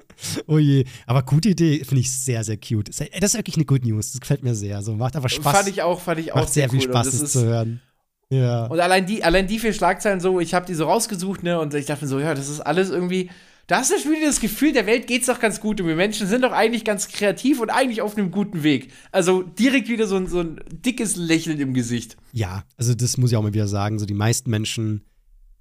Oh 0.47 0.59
je. 0.59 0.85
Aber 1.07 1.23
gute 1.23 1.49
Idee, 1.49 1.83
finde 1.85 2.01
ich 2.01 2.11
sehr, 2.11 2.45
sehr 2.45 2.59
cute. 2.59 2.89
Das 2.89 3.01
ist 3.01 3.35
wirklich 3.35 3.57
eine 3.57 3.65
Good 3.65 3.85
News. 3.87 4.13
Das 4.13 4.21
gefällt 4.21 4.43
mir 4.43 4.55
sehr. 4.55 4.83
So, 4.83 4.95
macht 4.95 5.17
einfach 5.17 5.31
Spaß. 5.31 5.57
Fand 5.57 5.69
ich 5.69 5.81
auch, 5.83 6.01
fand 6.01 6.21
ich 6.21 6.33
auch 6.33 6.37
macht 6.37 6.53
sehr, 6.53 6.69
sehr 6.69 6.71
viel 6.71 6.89
cool. 6.89 6.95
Spaß, 6.95 7.19
das, 7.19 7.33
zu 7.33 7.45
hören. 7.47 7.81
Ja. 8.29 8.67
Und 8.67 8.81
allein 8.81 9.07
die, 9.07 9.25
allein 9.25 9.47
die 9.47 9.59
vier 9.59 9.73
Schlagzeilen 9.73 10.21
so, 10.21 10.41
ich 10.41 10.53
habe 10.55 10.67
die 10.67 10.75
so 10.75 10.85
rausgesucht, 10.85 11.43
ne, 11.43 11.59
und 11.61 11.73
ich 11.75 11.87
dachte 11.87 12.05
mir 12.05 12.09
so, 12.09 12.19
ja, 12.19 12.35
das 12.35 12.49
ist 12.49 12.61
alles 12.61 12.91
irgendwie. 12.91 13.31
Da 13.69 13.79
hast 13.79 13.91
du 13.91 13.99
schon 13.99 14.13
wieder 14.13 14.27
das 14.27 14.41
Gefühl, 14.41 14.73
der 14.73 14.87
Welt 14.87 15.09
geht's 15.09 15.27
doch 15.27 15.41
ganz 15.41 15.61
gut 15.61 15.81
und 15.81 15.89
wir 15.89 15.97
Menschen 15.97 16.29
sind 16.29 16.43
doch 16.43 16.53
eigentlich 16.53 16.85
ganz 16.85 17.09
kreativ 17.09 17.61
und 17.61 17.71
eigentlich 17.71 18.01
auf 18.01 18.17
einem 18.17 18.31
guten 18.31 18.63
Weg. 18.63 18.93
Also 19.11 19.43
direkt 19.43 19.89
wieder 19.89 20.07
so 20.07 20.17
ein, 20.17 20.29
so 20.29 20.41
ein 20.41 20.61
dickes 20.71 21.17
Lächeln 21.17 21.59
im 21.59 21.75
Gesicht. 21.75 22.17
Ja, 22.33 22.63
also 22.77 22.95
das 22.95 23.17
muss 23.17 23.33
ich 23.33 23.37
auch 23.37 23.43
mal 23.43 23.55
wieder 23.55 23.67
sagen. 23.67 23.99
So 23.99 24.07
die 24.07 24.15
meisten 24.15 24.51
Menschen, 24.51 25.05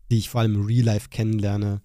die 0.10 0.18
ich 0.18 0.30
vor 0.30 0.41
allem 0.41 0.56
im 0.56 0.66
Real 0.66 0.86
Life 0.86 1.10
kennenlerne, 1.10 1.82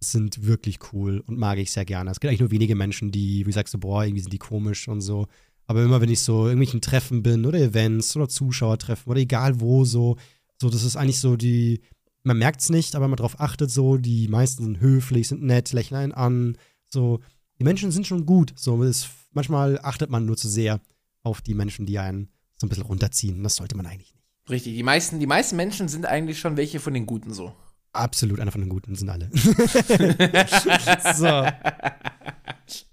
sind 0.00 0.44
wirklich 0.46 0.78
cool 0.92 1.22
und 1.26 1.38
mag 1.38 1.58
ich 1.58 1.70
sehr 1.70 1.84
gerne. 1.84 2.10
Es 2.10 2.20
gibt 2.20 2.28
eigentlich 2.28 2.40
nur 2.40 2.50
wenige 2.50 2.74
Menschen, 2.74 3.12
die, 3.12 3.46
wie 3.46 3.52
sagst 3.52 3.74
du, 3.74 3.78
boah, 3.78 4.04
irgendwie 4.04 4.22
sind 4.22 4.32
die 4.32 4.38
komisch 4.38 4.88
und 4.88 5.00
so. 5.00 5.26
Aber 5.66 5.82
immer, 5.82 6.00
wenn 6.00 6.10
ich 6.10 6.20
so 6.20 6.44
irgendwelchen 6.44 6.80
Treffen 6.80 7.22
bin 7.22 7.46
oder 7.46 7.58
Events 7.58 8.16
oder 8.16 8.28
Zuschauertreffen 8.28 9.10
oder 9.10 9.20
egal 9.20 9.60
wo, 9.60 9.84
so, 9.84 10.16
so, 10.60 10.70
das 10.70 10.82
ist 10.82 10.96
eigentlich 10.96 11.20
so 11.20 11.36
die, 11.36 11.80
man 12.24 12.38
merkt 12.38 12.60
es 12.60 12.68
nicht, 12.68 12.94
aber 12.94 13.08
man 13.08 13.16
darauf 13.16 13.40
achtet 13.40 13.70
so, 13.70 13.96
die 13.96 14.28
meisten 14.28 14.64
sind 14.64 14.80
höflich, 14.80 15.28
sind 15.28 15.42
nett, 15.42 15.72
lächeln 15.72 15.96
einen 15.96 16.12
an, 16.12 16.58
so, 16.88 17.20
die 17.58 17.64
Menschen 17.64 17.92
sind 17.92 18.06
schon 18.06 18.26
gut, 18.26 18.52
so, 18.56 18.82
das, 18.82 19.08
manchmal 19.32 19.78
achtet 19.82 20.10
man 20.10 20.26
nur 20.26 20.36
zu 20.36 20.48
sehr 20.48 20.80
auf 21.22 21.40
die 21.40 21.54
Menschen, 21.54 21.86
die 21.86 21.98
einen 21.98 22.28
so 22.56 22.66
ein 22.66 22.68
bisschen 22.68 22.84
runterziehen, 22.84 23.42
das 23.42 23.56
sollte 23.56 23.76
man 23.76 23.86
eigentlich 23.86 24.12
nicht. 24.14 24.21
Richtig, 24.52 24.76
die 24.76 24.82
meisten, 24.82 25.18
die 25.18 25.26
meisten 25.26 25.56
Menschen 25.56 25.88
sind 25.88 26.04
eigentlich 26.04 26.38
schon 26.38 26.58
welche 26.58 26.78
von 26.78 26.92
den 26.92 27.06
Guten 27.06 27.32
so. 27.32 27.54
Absolut, 27.94 28.38
einer 28.38 28.52
von 28.52 28.60
den 28.60 28.68
Guten 28.68 28.94
sind 28.94 29.08
alle. 29.08 29.30
so. 31.14 31.46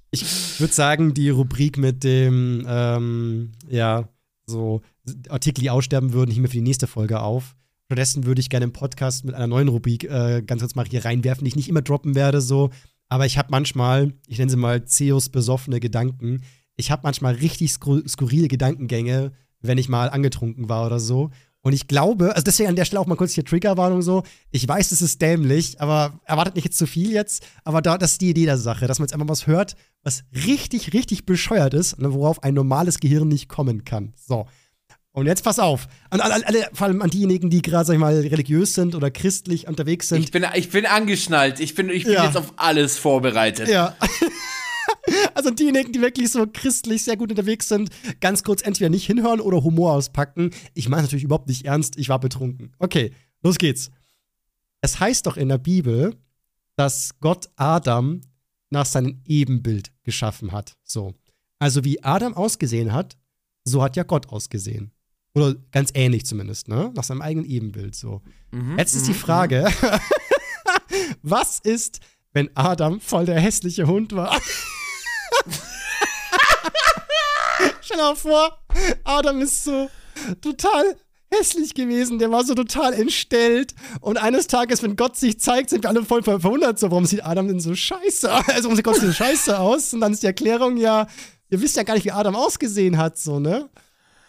Ich 0.10 0.60
würde 0.62 0.74
sagen, 0.74 1.14
die 1.14 1.30
Rubrik 1.30 1.78
mit 1.78 2.06
dem, 2.06 2.66
ähm, 2.66 3.52
ja, 3.68 4.08
so 4.46 4.82
Artikel, 5.28 5.62
die 5.62 5.70
aussterben 5.70 6.14
würden, 6.14 6.32
ich 6.32 6.40
mir 6.40 6.48
für 6.48 6.54
die 6.54 6.62
nächste 6.62 6.88
Folge 6.88 7.20
auf. 7.20 7.58
Stattdessen 7.88 8.26
würde 8.26 8.40
ich 8.40 8.50
gerne 8.50 8.64
im 8.64 8.74
Podcast 8.74 9.26
mit 9.26 9.36
einer 9.36 9.48
neuen 9.48 9.68
Rubrik 9.68 10.06
äh, 10.06 10.42
ganz 10.42 10.62
kurz 10.62 10.76
mal 10.76 10.86
hier 10.86 11.04
reinwerfen, 11.04 11.44
die 11.44 11.50
ich 11.50 11.58
nicht 11.58 11.68
immer 11.68 11.82
droppen 11.82 12.16
werde, 12.16 12.40
so. 12.40 12.70
Aber 13.10 13.26
ich 13.26 13.38
habe 13.38 13.50
manchmal, 13.52 14.14
ich 14.28 14.38
nenne 14.38 14.50
sie 14.50 14.56
mal 14.56 14.86
Zeus 14.86 15.28
besoffene 15.28 15.82
Gedanken. 15.82 16.42
Ich 16.78 16.90
habe 16.90 17.02
manchmal 17.04 17.36
richtig 17.36 17.74
skurrile 17.74 18.48
Gedankengänge, 18.48 19.34
wenn 19.60 19.78
ich 19.78 19.90
mal 19.90 20.10
angetrunken 20.10 20.70
war 20.70 20.86
oder 20.86 21.00
so. 21.00 21.32
Und 21.62 21.74
ich 21.74 21.88
glaube, 21.88 22.34
also 22.36 22.44
deswegen 22.44 22.70
an 22.70 22.76
der 22.76 22.86
Stelle 22.86 23.02
auch 23.02 23.06
mal 23.06 23.16
kurz 23.16 23.34
hier 23.34 23.44
Triggerwarnung 23.44 24.02
so. 24.02 24.24
Ich 24.52 24.66
weiß, 24.66 24.92
es 24.92 25.02
ist 25.02 25.22
dämlich, 25.22 25.82
aber 25.82 26.20
erwartet 26.24 26.56
nicht 26.56 26.66
jetzt 26.66 26.78
zu 26.78 26.88
viel 26.88 27.12
jetzt. 27.12 27.46
Aber 27.66 27.82
da, 27.82 27.98
das 27.98 28.14
ist 28.14 28.22
die 28.22 28.30
Idee 28.30 28.46
der 28.46 28.58
Sache, 28.58 28.88
dass 28.88 29.00
man 29.00 29.08
jetzt 29.08 29.14
einfach 29.14 29.28
was 29.28 29.46
hört, 29.46 29.76
was 30.04 30.24
richtig, 30.34 30.94
richtig 30.94 31.26
bescheuert 31.26 31.74
ist, 31.74 32.00
ne, 32.00 32.14
worauf 32.14 32.44
ein 32.44 32.54
normales 32.54 33.00
Gehirn 33.00 33.28
nicht 33.28 33.50
kommen 33.50 33.84
kann. 33.84 34.14
So. 34.16 34.48
Und 35.12 35.26
jetzt 35.26 35.44
pass 35.44 35.60
auf. 35.60 35.88
An 36.12 36.22
alle, 36.22 36.46
alle, 36.48 36.70
vor 36.72 36.88
allem 36.88 37.02
an 37.02 37.10
diejenigen, 37.10 37.50
die 37.50 37.62
gerade, 37.62 37.84
sag 37.84 37.94
ich 37.96 38.00
mal, 38.00 38.16
religiös 38.16 38.74
sind 38.74 38.96
oder 38.96 39.12
christlich 39.12 39.68
unterwegs 39.68 40.08
sind. 40.08 40.24
Ich 40.24 40.32
bin, 40.32 40.46
ich 40.54 40.70
bin 40.70 40.86
angeschnallt. 40.86 41.60
Ich 41.60 41.76
bin, 41.76 41.90
ich 41.90 42.06
bin 42.06 42.14
ja. 42.14 42.26
jetzt 42.26 42.38
auf 42.38 42.54
alles 42.56 42.98
vorbereitet. 42.98 43.68
Ja. 43.68 43.96
also 45.34 45.50
diejenigen, 45.52 45.92
die 45.92 46.02
wirklich 46.02 46.32
so 46.32 46.46
christlich 46.52 47.04
sehr 47.04 47.18
gut 47.18 47.32
unterwegs 47.32 47.68
sind, 47.68 47.90
ganz 48.20 48.44
kurz 48.44 48.62
entweder 48.62 48.90
nicht 48.90 49.06
hinhören 49.06 49.40
oder 49.40 49.64
Humor 49.64 49.94
auspacken. 49.94 50.52
Ich 50.74 50.90
meine 50.90 51.04
natürlich 51.04 51.24
überhaupt 51.24 51.48
nicht 51.50 51.66
ernst, 51.66 51.98
ich 51.98 52.10
war 52.10 52.20
betrunken. 52.20 52.72
Okay, 52.80 53.12
los 53.42 53.58
geht's. 53.58 53.92
Es 54.82 55.00
heißt 55.00 55.26
doch 55.26 55.38
in 55.38 55.50
der 55.50 55.58
Bibel, 55.58 56.16
dass 56.76 57.20
Gott 57.20 57.50
Adam 57.56 58.22
nach 58.70 58.86
seinem 58.86 59.22
Ebenbild 59.26 59.92
geschaffen 60.04 60.52
hat. 60.52 60.78
So. 60.84 61.14
Also 61.60 61.84
wie 61.84 62.04
Adam 62.04 62.34
ausgesehen 62.34 62.94
hat, 62.94 63.18
so 63.66 63.84
hat 63.84 63.96
ja 63.98 64.04
Gott 64.04 64.30
ausgesehen. 64.30 64.92
Oder 65.36 65.56
ganz 65.72 65.92
ähnlich 65.94 66.26
zumindest, 66.26 66.68
ne? 66.68 66.92
Nach 66.96 67.04
seinem 67.04 67.22
eigenen 67.22 67.46
Ebenbild 67.46 67.96
so. 67.96 68.22
Mhm, 68.52 68.78
Jetzt 68.78 68.96
ist 68.96 69.08
die 69.08 69.12
mhm, 69.12 69.16
Frage, 69.16 69.70
mhm. 69.70 70.00
was 71.22 71.60
ist, 71.60 72.00
wenn 72.34 72.50
Adam 72.56 73.00
voll 73.00 73.26
der 73.26 73.40
hässliche 73.40 73.88
Hund 73.88 74.14
war? 74.14 74.40
Stell 77.82 77.98
dir 77.98 78.04
mal 78.04 78.16
vor, 78.16 78.60
Adam 79.04 79.42
ist 79.42 79.64
so 79.64 79.90
total 80.42 80.96
hässlich 81.32 81.74
gewesen. 81.74 82.20
Der 82.20 82.32
war 82.32 82.44
so 82.44 82.56
total 82.56 82.94
entstellt. 82.94 83.74
Und 84.02 84.18
eines 84.18 84.48
Tages, 84.48 84.84
wenn 84.84 84.96
Gott 84.96 85.18
sich 85.18 85.40
zeigt, 85.40 85.70
sind 85.70 85.84
wir 85.84 85.90
alle 85.90 86.04
voll 86.04 86.24
verwundert. 86.24 86.80
So, 86.80 86.92
warum 86.92 87.06
sieht 87.06 87.26
Adam 87.26 87.48
denn 87.48 87.60
so 87.60 87.76
scheiße 87.76 88.34
aus? 88.34 88.44
Also, 88.48 88.64
warum 88.64 88.76
sieht 88.76 88.86
Gott 88.86 88.98
so 88.98 89.12
scheiße 89.12 89.60
aus? 89.60 89.94
Und 89.94 90.02
dann 90.02 90.14
ist 90.14 90.24
die 90.24 90.28
Erklärung 90.28 90.78
ja, 90.78 91.08
ihr 91.50 91.62
wisst 91.62 91.78
ja 91.78 91.84
gar 91.84 91.96
nicht, 91.96 92.06
wie 92.06 92.12
Adam 92.12 92.36
ausgesehen 92.36 92.98
hat, 92.98 93.18
so, 93.18 93.40
ne? 93.40 93.70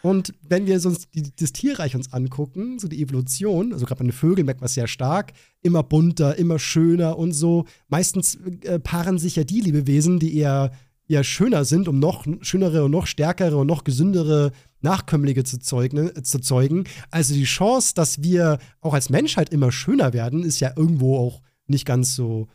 Und 0.03 0.33
wenn 0.41 0.67
wir 0.67 0.75
uns 0.75 1.11
die, 1.11 1.25
das 1.37 1.53
Tierreich 1.53 1.95
uns 1.95 2.13
angucken, 2.13 2.79
so 2.79 2.89
die 2.89 3.03
Evolution, 3.03 3.73
also 3.73 3.85
gerade 3.85 3.99
bei 3.99 4.05
den 4.05 4.13
Vögeln 4.13 4.47
merkt 4.47 4.61
man 4.61 4.67
es 4.67 4.75
sehr 4.75 4.87
stark, 4.87 5.33
immer 5.61 5.83
bunter, 5.83 6.37
immer 6.37 6.59
schöner 6.59 7.19
und 7.19 7.33
so. 7.33 7.67
Meistens 7.89 8.39
äh, 8.63 8.79
paaren 8.79 9.19
sich 9.19 9.37
ja 9.37 9.45
die 9.45 9.61
Lebewesen, 9.61 10.19
die 10.19 10.39
eher, 10.39 10.73
eher 11.11 11.25
schöner 11.25 11.65
sind, 11.65 11.89
um 11.89 11.99
noch 11.99 12.25
schönere 12.41 12.85
und 12.85 12.93
noch 12.93 13.07
stärkere 13.07 13.57
und 13.57 13.67
noch 13.67 13.85
gesündere 13.85 14.53
Nachkömmlinge 14.81 15.45
zu, 15.45 15.59
zeugen, 15.59 16.11
äh, 16.17 16.23
zu 16.23 16.41
zeugen. 16.41 16.85
Also 17.11 17.35
die 17.35 17.45
Chance, 17.45 17.95
dass 17.95 18.23
wir 18.23 18.59
auch 18.81 18.95
als 18.95 19.11
Menschheit 19.11 19.51
immer 19.51 19.73
schöner 19.73 20.13
werden, 20.13 20.43
ist 20.43 20.61
ja 20.61 20.73
irgendwo 20.77 21.19
auch 21.19 21.43
nicht 21.67 21.85
ganz 21.85 22.15
so 22.15 22.49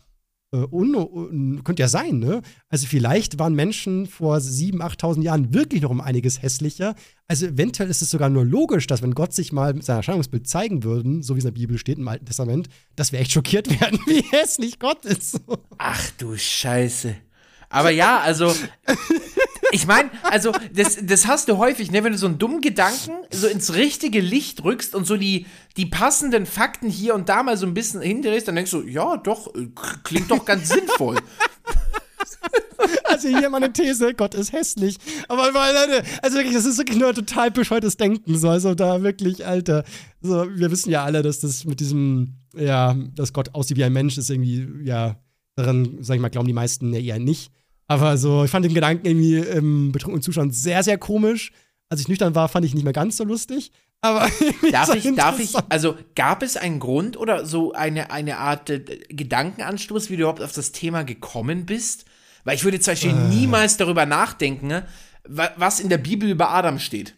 äh, 0.52 0.58
un, 0.72 0.96
un, 0.96 1.64
könnte 1.64 1.82
ja 1.84 1.88
sein, 1.88 2.20
ne? 2.20 2.42
Also 2.70 2.88
vielleicht 2.88 3.40
waren 3.40 3.56
Menschen 3.56 4.08
vor 4.08 4.38
7.000, 4.38 4.80
8.000 4.80 5.22
Jahren 5.24 5.54
wirklich 5.54 5.82
noch 5.82 5.90
um 5.90 6.02
einiges 6.02 6.42
hässlicher. 6.42 6.96
Also 7.28 7.48
eventuell 7.48 7.90
ist 7.90 8.02
es 8.02 8.10
sogar 8.10 8.30
nur 8.30 8.46
logisch, 8.46 8.88
dass 8.88 9.02
wenn 9.02 9.16
Gott 9.16 9.34
sich 9.34 9.52
mal 9.52 9.74
mit 9.74 9.84
seinem 9.84 9.98
Erscheinungsbild 9.98 10.48
zeigen 10.48 10.84
würde, 10.84 11.24
so 11.24 11.36
wie 11.36 11.40
es 11.40 11.46
in 11.46 11.54
der 11.54 11.60
Bibel 11.60 11.78
steht 11.78 11.98
im 11.98 12.08
Alten 12.08 12.26
Testament, 12.26 12.70
dass 12.96 13.12
wir 13.12 13.20
echt 13.20 13.32
schockiert 13.32 13.70
werden, 13.82 14.00
wie 14.06 14.24
hässlich 14.32 14.80
Gott 14.80 15.04
ist. 15.06 15.42
Ach 15.78 16.12
du 16.18 16.38
Scheiße. 16.38 17.16
Aber 17.76 17.90
ja, 17.90 18.22
also 18.22 18.56
ich 19.74 19.86
meine, 19.86 20.10
also 20.24 20.54
das, 20.74 20.98
das 21.02 21.28
hast 21.28 21.50
du 21.50 21.58
häufig, 21.58 21.92
ne, 21.92 22.06
wenn 22.06 22.14
du 22.14 22.18
so 22.18 22.26
einen 22.26 22.38
dummen 22.38 22.62
Gedanken 22.62 23.12
so 23.32 23.48
ins 23.48 23.74
richtige 23.74 24.22
Licht 24.22 24.64
rückst 24.64 24.96
und 24.96 25.06
so 25.06 25.18
die, 25.18 25.46
die 25.76 25.86
passenden 25.86 26.46
Fakten 26.46 26.90
hier 26.90 27.14
und 27.16 27.28
da 27.28 27.44
mal 27.44 27.58
so 27.58 27.66
ein 27.66 27.74
bisschen 27.74 28.00
hindrehst, 28.00 28.48
dann 28.48 28.56
denkst 28.56 28.72
du, 28.72 28.84
ja, 28.84 29.18
doch, 29.18 29.54
äh, 29.56 29.68
klingt 30.06 30.32
doch 30.32 30.46
ganz 30.46 30.70
sinnvoll. 30.70 31.18
Also 33.04 33.30
hier 33.30 33.50
meine 33.50 33.72
These, 33.74 34.14
Gott 34.14 34.36
ist 34.36 34.54
hässlich. 34.54 34.98
Aber 35.28 35.48
Leute, 35.48 36.04
also 36.22 36.38
wirklich, 36.38 36.54
das 36.54 36.66
ist 36.66 36.78
wirklich 36.78 36.98
nur 36.98 37.14
total 37.14 37.50
bescheuertes 37.50 37.98
Denken. 37.98 38.38
So, 38.38 38.50
also 38.50 38.76
da 38.76 39.02
wirklich, 39.02 39.46
Alter. 39.46 39.84
So, 40.22 40.46
wir 40.56 40.72
wissen 40.72 40.92
ja 40.92 41.04
alle, 41.04 41.24
dass 41.24 41.40
das 41.40 41.66
mit 41.66 41.80
diesem, 41.80 42.36
ja, 42.56 42.96
dass 43.16 43.34
Gott 43.34 43.56
aussieht 43.56 43.78
wie 43.78 43.84
ein 43.84 43.94
Mensch, 43.94 44.18
ist 44.18 44.30
irgendwie, 44.30 44.68
ja, 44.84 45.18
daran, 45.56 45.98
sag 46.02 46.16
ich 46.16 46.22
mal, 46.22 46.30
glauben 46.30 46.48
die 46.48 46.54
meisten 46.54 46.94
eher 46.94 47.20
nicht. 47.20 47.52
Aber 47.88 48.18
so, 48.18 48.44
ich 48.44 48.52
fand 48.52 48.66
den 48.66 48.74
Gedanken 48.74 49.06
irgendwie 49.06 49.38
im 49.38 49.92
betrunkenen 49.92 50.24
Zustand 50.24 50.56
sehr, 50.56 50.84
sehr 50.84 50.98
komisch. 50.98 51.52
Als 51.90 52.02
ich 52.02 52.08
nüchtern 52.08 52.34
war, 52.34 52.50
fand 52.50 52.66
ich 52.66 52.74
nicht 52.74 52.84
mehr 52.84 52.94
ganz 52.94 53.18
so 53.18 53.24
lustig. 53.24 53.72
Aber 54.02 54.30
darf 54.72 54.94
ich, 54.96 55.16
darf 55.16 55.40
ich, 55.40 55.54
also 55.70 55.96
gab 56.16 56.44
es 56.44 56.58
einen 56.58 56.80
Grund 56.80 57.18
oder 57.18 57.46
so 57.46 57.74
eine, 57.74 58.12
eine 58.12 58.38
Art 58.38 58.70
äh, 58.70 58.80
Gedankenanstoß, 59.10 60.10
wie 60.10 60.16
du 60.16 60.24
überhaupt 60.24 60.42
auf 60.42 60.52
das 60.52 60.72
Thema 60.72 61.04
gekommen 61.04 61.66
bist? 61.66 62.06
Weil 62.44 62.56
ich 62.56 62.64
würde 62.64 62.80
zum 62.80 62.92
Beispiel 62.92 63.12
äh. 63.12 63.30
niemals 63.30 63.78
darüber 63.78 64.06
nachdenken, 64.06 64.68
ne, 64.68 64.88
was 65.24 65.80
in 65.80 65.90
der 65.90 65.98
Bibel 65.98 66.30
über 66.30 66.52
Adam 66.52 66.80
steht. 66.80 67.16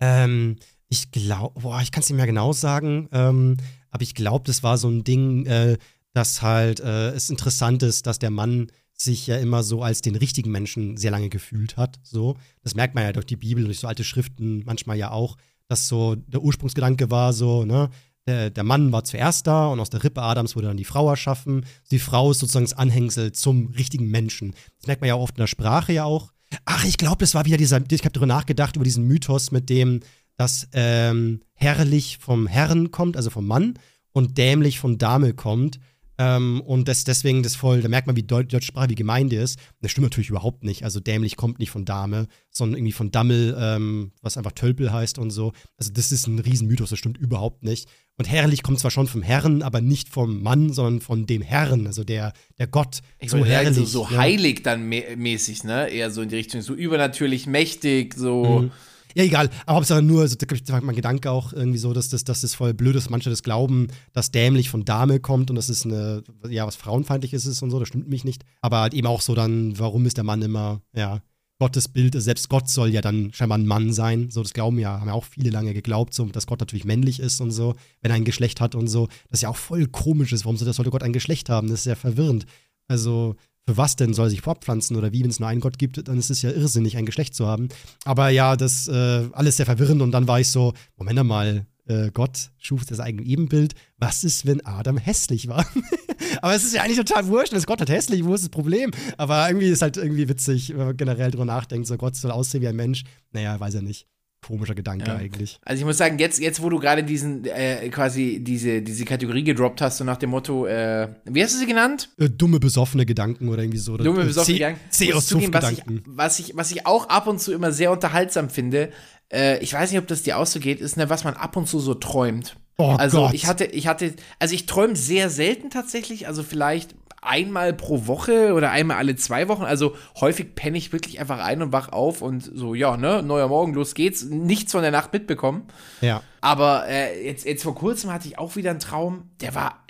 Ähm, 0.00 0.56
ich 0.88 1.10
glaube, 1.10 1.60
boah, 1.60 1.80
ich 1.80 1.90
kann 1.90 2.02
es 2.02 2.10
nicht 2.10 2.16
mehr 2.16 2.26
genau 2.26 2.52
sagen, 2.52 3.08
ähm, 3.12 3.56
aber 3.90 4.02
ich 4.02 4.14
glaube, 4.14 4.44
das 4.46 4.62
war 4.62 4.76
so 4.76 4.88
ein 4.88 5.04
Ding, 5.04 5.46
äh, 5.46 5.78
dass 6.12 6.42
halt 6.42 6.80
äh, 6.80 7.10
es 7.10 7.30
interessant 7.30 7.82
ist, 7.82 8.06
dass 8.06 8.18
der 8.18 8.30
Mann 8.30 8.70
sich 9.04 9.26
ja 9.26 9.36
immer 9.36 9.62
so 9.62 9.82
als 9.82 10.02
den 10.02 10.16
richtigen 10.16 10.50
Menschen 10.50 10.96
sehr 10.96 11.10
lange 11.10 11.28
gefühlt 11.28 11.76
hat. 11.76 11.98
So, 12.02 12.36
das 12.62 12.74
merkt 12.74 12.94
man 12.94 13.04
ja 13.04 13.12
durch 13.12 13.26
die 13.26 13.36
Bibel, 13.36 13.64
durch 13.64 13.80
so 13.80 13.88
alte 13.88 14.04
Schriften 14.04 14.62
manchmal 14.64 14.96
ja 14.96 15.10
auch, 15.10 15.36
dass 15.68 15.88
so 15.88 16.14
der 16.14 16.42
Ursprungsgedanke 16.42 17.10
war, 17.10 17.32
so, 17.32 17.64
ne, 17.64 17.90
der, 18.26 18.50
der 18.50 18.64
Mann 18.64 18.92
war 18.92 19.04
zuerst 19.04 19.46
da 19.46 19.66
und 19.68 19.80
aus 19.80 19.90
der 19.90 20.04
Rippe 20.04 20.22
Adams 20.22 20.54
wurde 20.54 20.68
dann 20.68 20.76
die 20.76 20.84
Frau 20.84 21.08
erschaffen. 21.10 21.66
Die 21.90 21.98
Frau 21.98 22.30
ist 22.30 22.38
sozusagen 22.38 22.66
das 22.66 22.74
Anhängsel 22.74 23.32
zum 23.32 23.68
richtigen 23.68 24.08
Menschen. 24.08 24.54
Das 24.78 24.86
merkt 24.86 25.00
man 25.00 25.08
ja 25.08 25.16
oft 25.16 25.36
in 25.36 25.42
der 25.42 25.48
Sprache 25.48 25.92
ja 25.92 26.04
auch. 26.04 26.32
Ach, 26.64 26.84
ich 26.84 26.98
glaube, 26.98 27.18
das 27.18 27.34
war 27.34 27.46
wieder 27.46 27.56
dieser, 27.56 27.80
ich 27.90 28.00
habe 28.00 28.12
darüber 28.12 28.26
nachgedacht, 28.26 28.76
über 28.76 28.84
diesen 28.84 29.06
Mythos 29.06 29.50
mit 29.50 29.70
dem, 29.70 30.00
dass 30.36 30.68
ähm, 30.72 31.40
herrlich 31.54 32.18
vom 32.18 32.46
Herren 32.46 32.90
kommt, 32.90 33.16
also 33.16 33.30
vom 33.30 33.46
Mann, 33.46 33.74
und 34.12 34.38
dämlich 34.38 34.78
von 34.78 34.98
Dame 34.98 35.34
kommt. 35.34 35.80
Ähm, 36.22 36.60
und 36.60 36.88
das, 36.88 37.04
deswegen 37.04 37.42
das 37.42 37.56
voll, 37.56 37.80
da 37.80 37.88
merkt 37.88 38.06
man, 38.06 38.16
wie 38.16 38.22
die 38.22 38.28
deutsche 38.28 38.62
Sprache, 38.62 38.90
wie 38.90 38.94
Gemeinde 38.94 39.36
ist. 39.36 39.58
Und 39.58 39.82
das 39.82 39.90
stimmt 39.90 40.06
natürlich 40.06 40.30
überhaupt 40.30 40.62
nicht. 40.62 40.84
Also 40.84 41.00
dämlich 41.00 41.36
kommt 41.36 41.58
nicht 41.58 41.70
von 41.70 41.84
Dame, 41.84 42.28
sondern 42.50 42.78
irgendwie 42.78 42.92
von 42.92 43.10
Dammel, 43.10 43.56
ähm, 43.58 44.12
was 44.22 44.36
einfach 44.36 44.52
Tölpel 44.52 44.92
heißt 44.92 45.18
und 45.18 45.30
so. 45.30 45.52
Also 45.76 45.92
das 45.92 46.12
ist 46.12 46.26
ein 46.26 46.38
Riesenmythos, 46.38 46.90
das 46.90 46.98
stimmt 46.98 47.18
überhaupt 47.18 47.64
nicht. 47.64 47.88
Und 48.18 48.26
herrlich 48.26 48.62
kommt 48.62 48.78
zwar 48.78 48.90
schon 48.90 49.08
vom 49.08 49.22
Herrn, 49.22 49.62
aber 49.62 49.80
nicht 49.80 50.08
vom 50.08 50.42
Mann, 50.42 50.72
sondern 50.72 51.00
von 51.00 51.26
dem 51.26 51.42
Herrn, 51.42 51.86
also 51.86 52.04
der, 52.04 52.34
der 52.58 52.66
Gott. 52.66 53.00
Ich 53.18 53.30
so 53.30 53.44
herrlich. 53.44 53.74
So, 53.74 53.84
so 53.84 54.08
ja. 54.10 54.18
heilig 54.18 54.62
dann 54.62 54.88
mäßig, 54.88 55.64
ne? 55.64 55.88
Eher 55.88 56.10
so 56.10 56.22
in 56.22 56.28
die 56.28 56.36
Richtung, 56.36 56.60
so 56.60 56.74
übernatürlich 56.74 57.46
mächtig, 57.46 58.14
so. 58.14 58.60
Mhm. 58.62 58.70
Ja, 59.14 59.24
egal. 59.24 59.50
Aber 59.66 59.76
Hauptsache 59.76 60.02
nur, 60.02 60.22
also, 60.22 60.36
da 60.36 60.80
mein 60.80 60.96
Gedanke 60.96 61.30
auch 61.30 61.52
irgendwie 61.52 61.78
so, 61.78 61.92
dass 61.92 62.08
das, 62.08 62.24
dass 62.24 62.40
das 62.40 62.54
voll 62.54 62.74
blöd 62.74 62.96
ist. 62.96 63.10
Manche 63.10 63.30
das 63.30 63.42
glauben, 63.42 63.88
dass 64.12 64.30
dämlich 64.30 64.70
von 64.70 64.84
Dame 64.84 65.20
kommt 65.20 65.50
und 65.50 65.56
das 65.56 65.68
ist 65.68 65.84
eine, 65.84 66.22
ja, 66.48 66.66
was 66.66 66.76
frauenfeindliches 66.76 67.46
ist 67.46 67.62
und 67.62 67.70
so. 67.70 67.78
Das 67.78 67.88
stimmt 67.88 68.08
mich 68.08 68.24
nicht. 68.24 68.44
Aber 68.60 68.80
halt 68.80 68.94
eben 68.94 69.06
auch 69.06 69.20
so 69.20 69.34
dann, 69.34 69.78
warum 69.78 70.06
ist 70.06 70.16
der 70.16 70.24
Mann 70.24 70.42
immer, 70.42 70.80
ja, 70.94 71.20
Gottes 71.62 71.86
Bild, 71.86 72.20
selbst 72.20 72.48
Gott 72.48 72.68
soll 72.68 72.88
ja 72.88 73.00
dann 73.00 73.32
scheinbar 73.32 73.56
ein 73.56 73.66
Mann 73.66 73.92
sein. 73.92 74.30
So, 74.30 74.42
das 74.42 74.52
glauben 74.52 74.80
ja, 74.80 74.98
haben 74.98 75.06
ja 75.06 75.12
auch 75.12 75.22
viele 75.24 75.50
lange 75.50 75.74
geglaubt, 75.74 76.12
so, 76.12 76.24
dass 76.24 76.48
Gott 76.48 76.58
natürlich 76.58 76.84
männlich 76.84 77.20
ist 77.20 77.40
und 77.40 77.52
so, 77.52 77.76
wenn 78.00 78.10
er 78.10 78.16
ein 78.16 78.24
Geschlecht 78.24 78.60
hat 78.60 78.74
und 78.74 78.88
so. 78.88 79.06
Das 79.30 79.42
ja 79.42 79.48
auch 79.48 79.56
voll 79.56 79.86
komisch 79.86 80.32
ist. 80.32 80.44
Warum 80.44 80.56
sollte 80.56 80.90
Gott 80.90 81.04
ein 81.04 81.12
Geschlecht 81.12 81.50
haben? 81.50 81.68
Das 81.68 81.80
ist 81.80 81.86
ja 81.86 81.94
verwirrend. 81.94 82.46
Also, 82.88 83.36
für 83.66 83.76
was 83.76 83.96
denn 83.96 84.14
soll 84.14 84.30
sich 84.30 84.40
fortpflanzen 84.40 84.96
oder 84.96 85.12
wie, 85.12 85.22
wenn 85.22 85.30
es 85.30 85.40
nur 85.40 85.48
einen 85.48 85.60
Gott 85.60 85.78
gibt, 85.78 86.08
dann 86.08 86.18
ist 86.18 86.30
es 86.30 86.42
ja 86.42 86.50
irrsinnig, 86.50 86.96
ein 86.96 87.06
Geschlecht 87.06 87.34
zu 87.34 87.46
haben. 87.46 87.68
Aber 88.04 88.28
ja, 88.30 88.56
das 88.56 88.88
äh, 88.88 89.28
alles 89.32 89.56
sehr 89.56 89.66
verwirrend 89.66 90.02
und 90.02 90.12
dann 90.12 90.26
war 90.26 90.40
ich 90.40 90.48
so, 90.48 90.72
Moment 90.96 91.22
mal, 91.24 91.66
äh, 91.86 92.10
Gott 92.12 92.50
schuf 92.58 92.84
das 92.84 93.00
eigene 93.00 93.26
Ebenbild. 93.26 93.74
Was 93.98 94.24
ist, 94.24 94.46
wenn 94.46 94.64
Adam 94.64 94.98
hässlich 94.98 95.48
war? 95.48 95.66
Aber 96.42 96.54
es 96.54 96.64
ist 96.64 96.74
ja 96.74 96.82
eigentlich 96.82 96.98
total 96.98 97.26
wurscht, 97.26 97.52
dass 97.52 97.66
Gott 97.66 97.80
halt 97.80 97.90
hässlich, 97.90 98.24
wo 98.24 98.34
ist 98.34 98.42
das 98.42 98.50
Problem? 98.50 98.90
Aber 99.16 99.46
irgendwie 99.48 99.68
ist 99.68 99.82
halt 99.82 99.96
irgendwie 99.96 100.28
witzig, 100.28 100.70
wenn 100.70 100.86
man 100.86 100.96
generell 100.96 101.30
drüber 101.30 101.44
nachdenkt, 101.44 101.86
so 101.86 101.96
Gott 101.96 102.16
soll 102.16 102.30
aussehen 102.30 102.62
wie 102.62 102.68
ein 102.68 102.76
Mensch. 102.76 103.04
Naja, 103.32 103.58
weiß 103.58 103.74
er 103.74 103.82
nicht 103.82 104.06
komischer 104.42 104.74
Gedanke 104.74 105.06
ja. 105.06 105.16
eigentlich. 105.16 105.58
Also 105.64 105.80
ich 105.80 105.86
muss 105.86 105.96
sagen, 105.96 106.18
jetzt, 106.18 106.38
jetzt 106.40 106.62
wo 106.62 106.68
du 106.68 106.78
gerade 106.78 107.04
diesen, 107.04 107.44
äh, 107.46 107.88
quasi 107.88 108.40
diese, 108.42 108.82
diese 108.82 109.04
Kategorie 109.04 109.44
gedroppt 109.44 109.80
hast, 109.80 109.98
so 109.98 110.04
nach 110.04 110.16
dem 110.16 110.30
Motto, 110.30 110.66
äh, 110.66 111.08
wie 111.24 111.42
hast 111.42 111.54
du 111.54 111.58
sie 111.58 111.66
genannt? 111.66 112.10
Äh, 112.18 112.28
dumme, 112.28 112.60
besoffene 112.60 113.06
Gedanken 113.06 113.48
oder 113.48 113.62
irgendwie 113.62 113.78
so. 113.78 113.96
Dumme, 113.96 114.24
besoffene 114.24 114.58
Gedanken. 114.58 114.80
C 114.90 115.12
aus 115.14 115.26
zugeben, 115.26 115.54
was 115.54 115.70
ich, 115.70 115.82
was, 116.06 116.38
ich, 116.38 116.56
was 116.56 116.70
ich 116.72 116.86
auch 116.86 117.08
ab 117.08 117.26
und 117.26 117.40
zu 117.40 117.52
immer 117.52 117.72
sehr 117.72 117.90
unterhaltsam 117.92 118.50
finde, 118.50 118.90
äh, 119.32 119.58
ich 119.58 119.72
weiß 119.72 119.90
nicht, 119.90 120.00
ob 120.00 120.06
das 120.06 120.22
dir 120.22 120.38
auch 120.38 120.46
so 120.46 120.60
geht, 120.60 120.80
ist, 120.80 120.96
ne, 120.96 121.08
was 121.08 121.24
man 121.24 121.34
ab 121.34 121.56
und 121.56 121.66
zu 121.66 121.78
so 121.78 121.94
träumt. 121.94 122.56
Oh 122.78 122.96
also 122.98 123.18
Gott. 123.18 123.34
ich 123.34 123.46
hatte, 123.46 123.64
ich 123.66 123.86
hatte, 123.86 124.14
also 124.38 124.54
ich 124.54 124.66
träume 124.66 124.96
sehr 124.96 125.30
selten 125.30 125.70
tatsächlich, 125.70 126.26
also 126.26 126.42
vielleicht 126.42 126.94
einmal 127.22 127.72
pro 127.72 128.06
Woche 128.06 128.52
oder 128.52 128.70
einmal 128.72 128.98
alle 128.98 129.16
zwei 129.16 129.48
Wochen. 129.48 129.62
Also 129.62 129.96
häufig 130.20 130.54
penne 130.54 130.76
ich 130.76 130.92
wirklich 130.92 131.20
einfach 131.20 131.38
ein 131.38 131.62
und 131.62 131.72
wach 131.72 131.90
auf 131.90 132.20
und 132.20 132.42
so, 132.42 132.74
ja, 132.74 132.96
ne, 132.96 133.22
neuer 133.22 133.48
Morgen, 133.48 133.72
los 133.72 133.94
geht's. 133.94 134.24
Nichts 134.24 134.72
von 134.72 134.82
der 134.82 134.90
Nacht 134.90 135.12
mitbekommen. 135.12 135.68
Ja. 136.00 136.22
Aber 136.40 136.86
äh, 136.88 137.24
jetzt, 137.24 137.46
jetzt 137.46 137.62
vor 137.62 137.76
kurzem 137.76 138.12
hatte 138.12 138.26
ich 138.26 138.38
auch 138.38 138.56
wieder 138.56 138.70
einen 138.70 138.80
Traum, 138.80 139.30
der 139.40 139.54
war, 139.54 139.84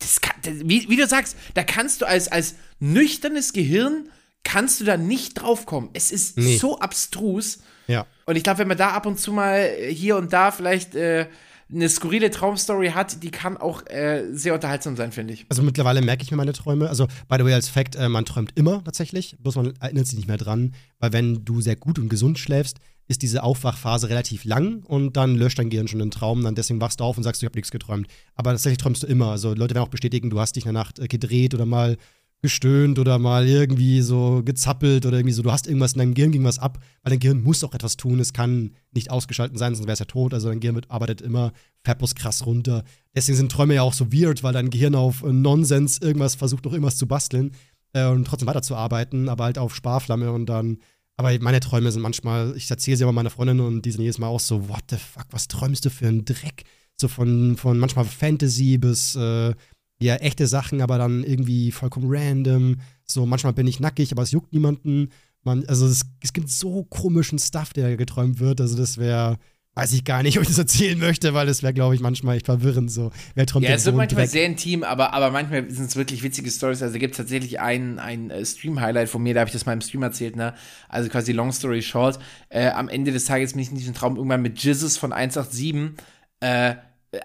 das 0.00 0.20
kann, 0.20 0.34
wie, 0.42 0.88
wie 0.88 0.96
du 0.96 1.06
sagst, 1.06 1.36
da 1.54 1.62
kannst 1.62 2.02
du 2.02 2.06
als, 2.06 2.30
als 2.30 2.56
nüchternes 2.80 3.52
Gehirn, 3.52 4.08
kannst 4.42 4.80
du 4.80 4.84
da 4.84 4.96
nicht 4.96 5.34
draufkommen. 5.34 5.90
Es 5.94 6.10
ist 6.10 6.36
nee. 6.36 6.56
so 6.56 6.80
abstrus. 6.80 7.60
Ja. 7.86 8.06
Und 8.26 8.36
ich 8.36 8.42
glaube, 8.42 8.58
wenn 8.58 8.68
man 8.68 8.76
da 8.76 8.90
ab 8.90 9.06
und 9.06 9.18
zu 9.18 9.32
mal 9.32 9.70
hier 9.88 10.16
und 10.16 10.32
da 10.32 10.50
vielleicht 10.50 10.96
äh, 10.96 11.28
eine 11.74 11.88
skurrile 11.88 12.30
Traumstory 12.30 12.88
hat, 12.88 13.22
die 13.22 13.30
kann 13.30 13.56
auch 13.56 13.86
äh, 13.86 14.24
sehr 14.32 14.54
unterhaltsam 14.54 14.96
sein, 14.96 15.12
finde 15.12 15.34
ich. 15.34 15.46
Also 15.48 15.62
mittlerweile 15.62 16.02
merke 16.02 16.22
ich 16.22 16.30
mir 16.30 16.36
meine 16.36 16.52
Träume. 16.52 16.88
Also, 16.88 17.06
by 17.28 17.36
the 17.38 17.44
way, 17.44 17.52
als 17.52 17.68
Fact, 17.68 17.96
äh, 17.96 18.08
man 18.08 18.24
träumt 18.24 18.52
immer 18.54 18.82
tatsächlich, 18.84 19.36
bloß 19.40 19.56
man 19.56 19.74
erinnert 19.80 20.06
sich 20.06 20.16
nicht 20.16 20.28
mehr 20.28 20.36
dran, 20.36 20.74
weil 20.98 21.12
wenn 21.12 21.44
du 21.44 21.60
sehr 21.60 21.76
gut 21.76 21.98
und 21.98 22.08
gesund 22.08 22.38
schläfst, 22.38 22.78
ist 23.06 23.22
diese 23.22 23.42
Aufwachphase 23.42 24.08
relativ 24.08 24.44
lang 24.44 24.82
und 24.82 25.16
dann 25.16 25.34
löscht 25.34 25.58
dein 25.58 25.68
Gehirn 25.68 25.88
schon 25.88 25.98
den 25.98 26.10
Traum, 26.10 26.42
dann 26.42 26.54
deswegen 26.54 26.80
wachst 26.80 27.00
du 27.00 27.04
auf 27.04 27.18
und 27.18 27.22
sagst, 27.22 27.42
ich 27.42 27.46
habe 27.46 27.56
nichts 27.56 27.70
geträumt. 27.70 28.06
Aber 28.34 28.52
tatsächlich 28.52 28.78
träumst 28.78 29.02
du 29.02 29.06
immer. 29.06 29.30
Also 29.30 29.50
Leute 29.50 29.74
werden 29.74 29.84
auch 29.84 29.90
bestätigen, 29.90 30.30
du 30.30 30.40
hast 30.40 30.56
dich 30.56 30.64
in 30.64 30.72
der 30.72 30.82
Nacht 30.82 30.98
äh, 30.98 31.08
gedreht 31.08 31.54
oder 31.54 31.66
mal 31.66 31.96
gestöhnt 32.44 32.98
oder 32.98 33.18
mal 33.18 33.48
irgendwie 33.48 34.02
so 34.02 34.42
gezappelt 34.44 35.06
oder 35.06 35.16
irgendwie 35.16 35.32
so, 35.32 35.42
du 35.42 35.50
hast 35.50 35.66
irgendwas 35.66 35.94
in 35.94 36.00
deinem 36.00 36.12
Gehirn 36.14 36.30
ging 36.30 36.44
was 36.44 36.58
ab, 36.58 36.78
weil 37.02 37.10
dein 37.10 37.18
Gehirn 37.18 37.42
muss 37.42 37.64
auch 37.64 37.74
etwas 37.74 37.96
tun, 37.96 38.20
es 38.20 38.34
kann 38.34 38.72
nicht 38.92 39.10
ausgeschaltet 39.10 39.58
sein, 39.58 39.74
sonst 39.74 39.86
wäre 39.86 39.94
es 39.94 39.98
ja 39.98 40.04
tot, 40.04 40.34
also 40.34 40.48
dein 40.48 40.60
Gehirn 40.60 40.80
arbeitet 40.88 41.22
immer 41.22 41.52
Färbus 41.84 42.14
krass 42.14 42.44
runter. 42.44 42.84
Deswegen 43.16 43.38
sind 43.38 43.50
Träume 43.50 43.74
ja 43.74 43.82
auch 43.82 43.94
so 43.94 44.12
weird, 44.12 44.42
weil 44.42 44.52
dein 44.52 44.68
Gehirn 44.68 44.94
auf 44.94 45.22
Nonsens 45.22 45.98
irgendwas 46.02 46.34
versucht, 46.34 46.66
noch 46.66 46.72
irgendwas 46.72 46.98
zu 46.98 47.06
basteln 47.06 47.52
äh, 47.94 48.06
und 48.06 48.26
trotzdem 48.26 48.46
weiterzuarbeiten, 48.46 49.30
aber 49.30 49.44
halt 49.44 49.56
auf 49.56 49.74
Sparflamme 49.74 50.30
und 50.30 50.46
dann 50.46 50.78
Aber 51.16 51.30
meine 51.40 51.60
Träume 51.60 51.90
sind 51.92 52.02
manchmal, 52.02 52.54
ich 52.56 52.70
erzähle 52.70 52.96
sie 52.96 53.04
aber 53.04 53.12
meiner 53.12 53.30
Freundin 53.30 53.60
und 53.60 53.82
die 53.82 53.92
sind 53.92 54.02
jedes 54.02 54.18
Mal 54.18 54.26
auch 54.26 54.40
so, 54.40 54.68
what 54.68 54.82
the 54.90 54.96
fuck, 54.96 55.26
was 55.30 55.48
träumst 55.48 55.84
du 55.84 55.90
für 55.90 56.08
einen 56.08 56.24
Dreck? 56.24 56.64
So 57.00 57.08
von, 57.08 57.56
von 57.56 57.78
manchmal 57.78 58.04
Fantasy 58.04 58.78
bis 58.78 59.16
äh, 59.16 59.54
ja, 60.00 60.16
echte 60.16 60.46
Sachen, 60.46 60.80
aber 60.80 60.98
dann 60.98 61.24
irgendwie 61.24 61.70
vollkommen 61.72 62.06
random. 62.08 62.76
So, 63.06 63.26
manchmal 63.26 63.52
bin 63.52 63.66
ich 63.66 63.80
nackig, 63.80 64.12
aber 64.12 64.22
es 64.22 64.32
juckt 64.32 64.52
niemanden. 64.52 65.10
Man, 65.42 65.64
also 65.66 65.86
es, 65.86 66.06
es 66.22 66.32
gibt 66.32 66.48
so 66.48 66.84
komischen 66.84 67.38
Stuff, 67.38 67.72
der 67.72 67.96
geträumt 67.96 68.40
wird. 68.40 68.60
Also 68.60 68.76
das 68.76 68.98
wäre, 68.98 69.38
weiß 69.74 69.92
ich 69.92 70.04
gar 70.04 70.22
nicht, 70.22 70.38
ob 70.38 70.42
ich 70.42 70.48
das 70.48 70.58
erzählen 70.58 70.98
möchte, 70.98 71.34
weil 71.34 71.46
das 71.46 71.62
wäre, 71.62 71.74
glaube 71.74 71.94
ich, 71.94 72.00
manchmal 72.00 72.36
echt 72.36 72.46
verwirrend. 72.46 72.90
So, 72.90 73.12
wer 73.34 73.46
träumt 73.46 73.66
Ja, 73.66 73.74
es 73.74 73.84
wird 73.84 73.94
manchmal 73.94 74.24
Dreck? 74.24 74.32
sehr 74.32 74.46
intim, 74.46 74.82
aber, 74.84 75.12
aber 75.12 75.30
manchmal 75.30 75.70
sind 75.70 75.84
es 75.86 75.96
wirklich 75.96 76.22
witzige 76.22 76.50
Stories. 76.50 76.82
Also 76.82 76.98
gibt 76.98 77.12
es 77.12 77.18
tatsächlich 77.18 77.60
ein, 77.60 77.98
ein 77.98 78.30
äh, 78.30 78.44
Stream-Highlight 78.44 79.08
von 79.08 79.22
mir, 79.22 79.34
da 79.34 79.40
habe 79.40 79.48
ich 79.48 79.52
das 79.52 79.66
mal 79.66 79.74
im 79.74 79.82
Stream 79.82 80.02
erzählt, 80.02 80.34
ne? 80.36 80.54
Also 80.88 81.08
quasi 81.10 81.32
Long 81.32 81.52
Story 81.52 81.82
Short. 81.82 82.18
Äh, 82.48 82.68
am 82.70 82.88
Ende 82.88 83.12
des 83.12 83.26
Tages 83.26 83.52
bin 83.52 83.62
ich 83.62 83.70
in 83.70 83.76
diesem 83.76 83.94
Traum 83.94 84.16
irgendwann 84.16 84.42
mit 84.42 84.62
Jizzes 84.62 84.96
von 84.96 85.12
187 85.12 86.04
äh, 86.40 86.74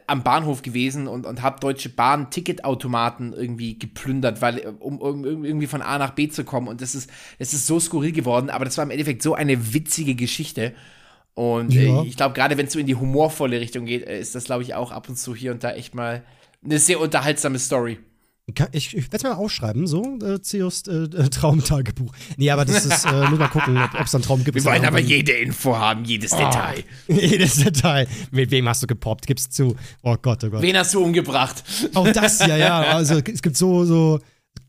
am 0.07 0.23
Bahnhof 0.23 0.61
gewesen 0.61 1.07
und, 1.07 1.25
und 1.25 1.41
habe 1.41 1.59
Deutsche 1.59 1.89
Bahn 1.89 2.31
Ticketautomaten 2.31 3.33
irgendwie 3.33 3.77
geplündert, 3.77 4.41
weil 4.41 4.75
um, 4.79 4.99
um, 4.99 5.45
irgendwie 5.45 5.67
von 5.67 5.81
A 5.81 5.97
nach 5.97 6.11
B 6.11 6.29
zu 6.29 6.43
kommen 6.43 6.67
und 6.67 6.81
das 6.81 6.95
ist 6.95 7.09
das 7.37 7.53
ist 7.53 7.67
so 7.67 7.79
skurril 7.79 8.11
geworden, 8.11 8.49
aber 8.49 8.65
das 8.65 8.77
war 8.77 8.83
im 8.83 8.91
Endeffekt 8.91 9.21
so 9.21 9.33
eine 9.33 9.73
witzige 9.73 10.15
Geschichte 10.15 10.73
und 11.33 11.73
ja. 11.73 12.03
äh, 12.03 12.07
ich 12.07 12.17
glaube 12.17 12.33
gerade 12.33 12.57
wenn 12.57 12.65
es 12.65 12.73
so 12.73 12.79
in 12.79 12.87
die 12.87 12.95
humorvolle 12.95 13.59
Richtung 13.59 13.85
geht, 13.85 14.07
äh, 14.07 14.19
ist 14.19 14.35
das 14.35 14.45
glaube 14.45 14.63
ich 14.63 14.73
auch 14.73 14.91
ab 14.91 15.09
und 15.09 15.17
zu 15.17 15.35
hier 15.35 15.51
und 15.51 15.63
da 15.63 15.71
echt 15.71 15.95
mal 15.95 16.23
eine 16.63 16.79
sehr 16.79 16.99
unterhaltsame 16.99 17.59
Story. 17.59 17.99
Ich, 18.71 18.95
ich 18.95 19.03
werde 19.03 19.17
es 19.17 19.23
mal 19.23 19.34
aufschreiben, 19.34 19.88
so, 19.88 20.17
äh, 20.23 20.41
Zeus 20.41 20.88
äh, 20.88 21.03
äh, 21.03 21.30
Traumtagebuch. 21.30 22.13
Nee, 22.38 22.49
aber 22.51 22.65
das 22.65 22.85
ist, 22.85 23.05
äh, 23.05 23.30
muss 23.30 23.39
mal 23.39 23.47
gucken, 23.47 23.77
ob 23.77 24.05
es 24.05 24.15
einen 24.15 24.23
Traum 24.23 24.43
gibt. 24.43 24.55
Wir 24.55 24.65
wollen 24.65 24.85
aber 24.85 24.99
jede 24.99 25.34
Info 25.34 25.76
haben, 25.76 26.05
jedes 26.05 26.34
oh, 26.34 26.38
Detail. 26.38 26.84
jedes 27.07 27.55
Detail. 27.55 28.07
Mit 28.31 28.51
wem 28.51 28.67
hast 28.67 28.84
du 28.84 28.88
gepoppt? 28.88 29.27
Gib's 29.27 29.49
zu. 29.49 29.76
Oh 30.01 30.15
Gott, 30.21 30.43
oh 30.43 30.49
Gott. 30.49 30.61
Wen 30.61 30.77
hast 30.77 30.93
du 30.93 31.03
umgebracht? 31.03 31.63
Auch 31.93 32.09
das, 32.11 32.39
ja, 32.39 32.57
ja. 32.57 32.80
Also 32.99 33.19
es 33.19 33.41
gibt 33.41 33.55
so, 33.55 33.85
so, 33.85 34.19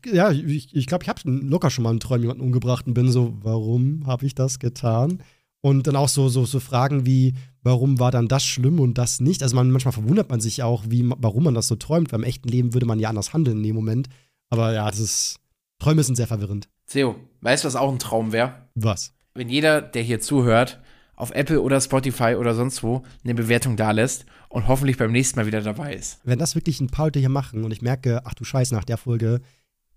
ja, 0.05 0.31
ich 0.31 0.41
glaube, 0.41 0.51
ich, 0.51 0.87
glaub, 0.87 1.03
ich 1.03 1.09
habe 1.09 1.21
locker 1.25 1.69
schon 1.69 1.83
mal 1.83 1.89
einen 1.89 1.99
Traum 1.99 2.21
jemanden 2.21 2.43
umgebracht 2.43 2.87
und 2.87 2.93
bin 2.93 3.11
so, 3.11 3.33
warum 3.41 4.05
habe 4.07 4.25
ich 4.25 4.35
das 4.35 4.59
getan? 4.59 5.21
Und 5.61 5.87
dann 5.87 5.95
auch 5.95 6.09
so, 6.09 6.29
so, 6.29 6.45
so 6.45 6.59
Fragen 6.59 7.05
wie, 7.05 7.33
warum 7.63 7.99
war 7.99 8.11
dann 8.11 8.27
das 8.27 8.43
schlimm 8.43 8.79
und 8.79 8.97
das 8.97 9.19
nicht? 9.19 9.43
Also 9.43 9.55
man, 9.55 9.71
manchmal 9.71 9.93
verwundert 9.93 10.29
man 10.29 10.41
sich 10.41 10.63
auch, 10.63 10.83
wie, 10.87 11.09
warum 11.17 11.43
man 11.43 11.53
das 11.53 11.67
so 11.67 11.75
träumt, 11.75 12.11
weil 12.11 12.19
im 12.19 12.25
echten 12.25 12.47
Leben 12.47 12.73
würde 12.73 12.85
man 12.85 12.99
ja 12.99 13.09
anders 13.09 13.33
handeln 13.33 13.57
in 13.57 13.63
dem 13.63 13.75
Moment. 13.75 14.09
Aber 14.49 14.73
ja, 14.73 14.89
das 14.89 14.99
ist. 14.99 15.37
Träume 15.79 16.03
sind 16.03 16.15
sehr 16.15 16.27
verwirrend. 16.27 16.69
Theo, 16.87 17.15
weißt 17.41 17.63
du, 17.63 17.67
was 17.67 17.75
auch 17.75 17.91
ein 17.91 17.97
Traum 17.97 18.31
wäre? 18.31 18.67
Was? 18.75 19.13
Wenn 19.33 19.49
jeder, 19.49 19.81
der 19.81 20.03
hier 20.03 20.19
zuhört, 20.19 20.79
auf 21.15 21.31
Apple 21.31 21.61
oder 21.61 21.79
Spotify 21.79 22.35
oder 22.35 22.55
sonst 22.55 22.83
wo 22.83 23.03
eine 23.23 23.35
Bewertung 23.35 23.77
da 23.77 23.91
lässt 23.91 24.25
und 24.49 24.67
hoffentlich 24.67 24.97
beim 24.97 25.11
nächsten 25.11 25.39
Mal 25.39 25.45
wieder 25.45 25.61
dabei 25.61 25.93
ist. 25.93 26.19
Wenn 26.23 26.39
das 26.39 26.55
wirklich 26.55 26.81
ein 26.81 26.89
paar 26.89 27.05
Leute 27.05 27.19
hier 27.19 27.29
machen 27.29 27.63
und 27.63 27.71
ich 27.71 27.81
merke, 27.81 28.21
ach 28.25 28.33
du 28.33 28.43
Scheiße, 28.43 28.73
nach 28.73 28.83
der 28.83 28.97
Folge 28.97 29.41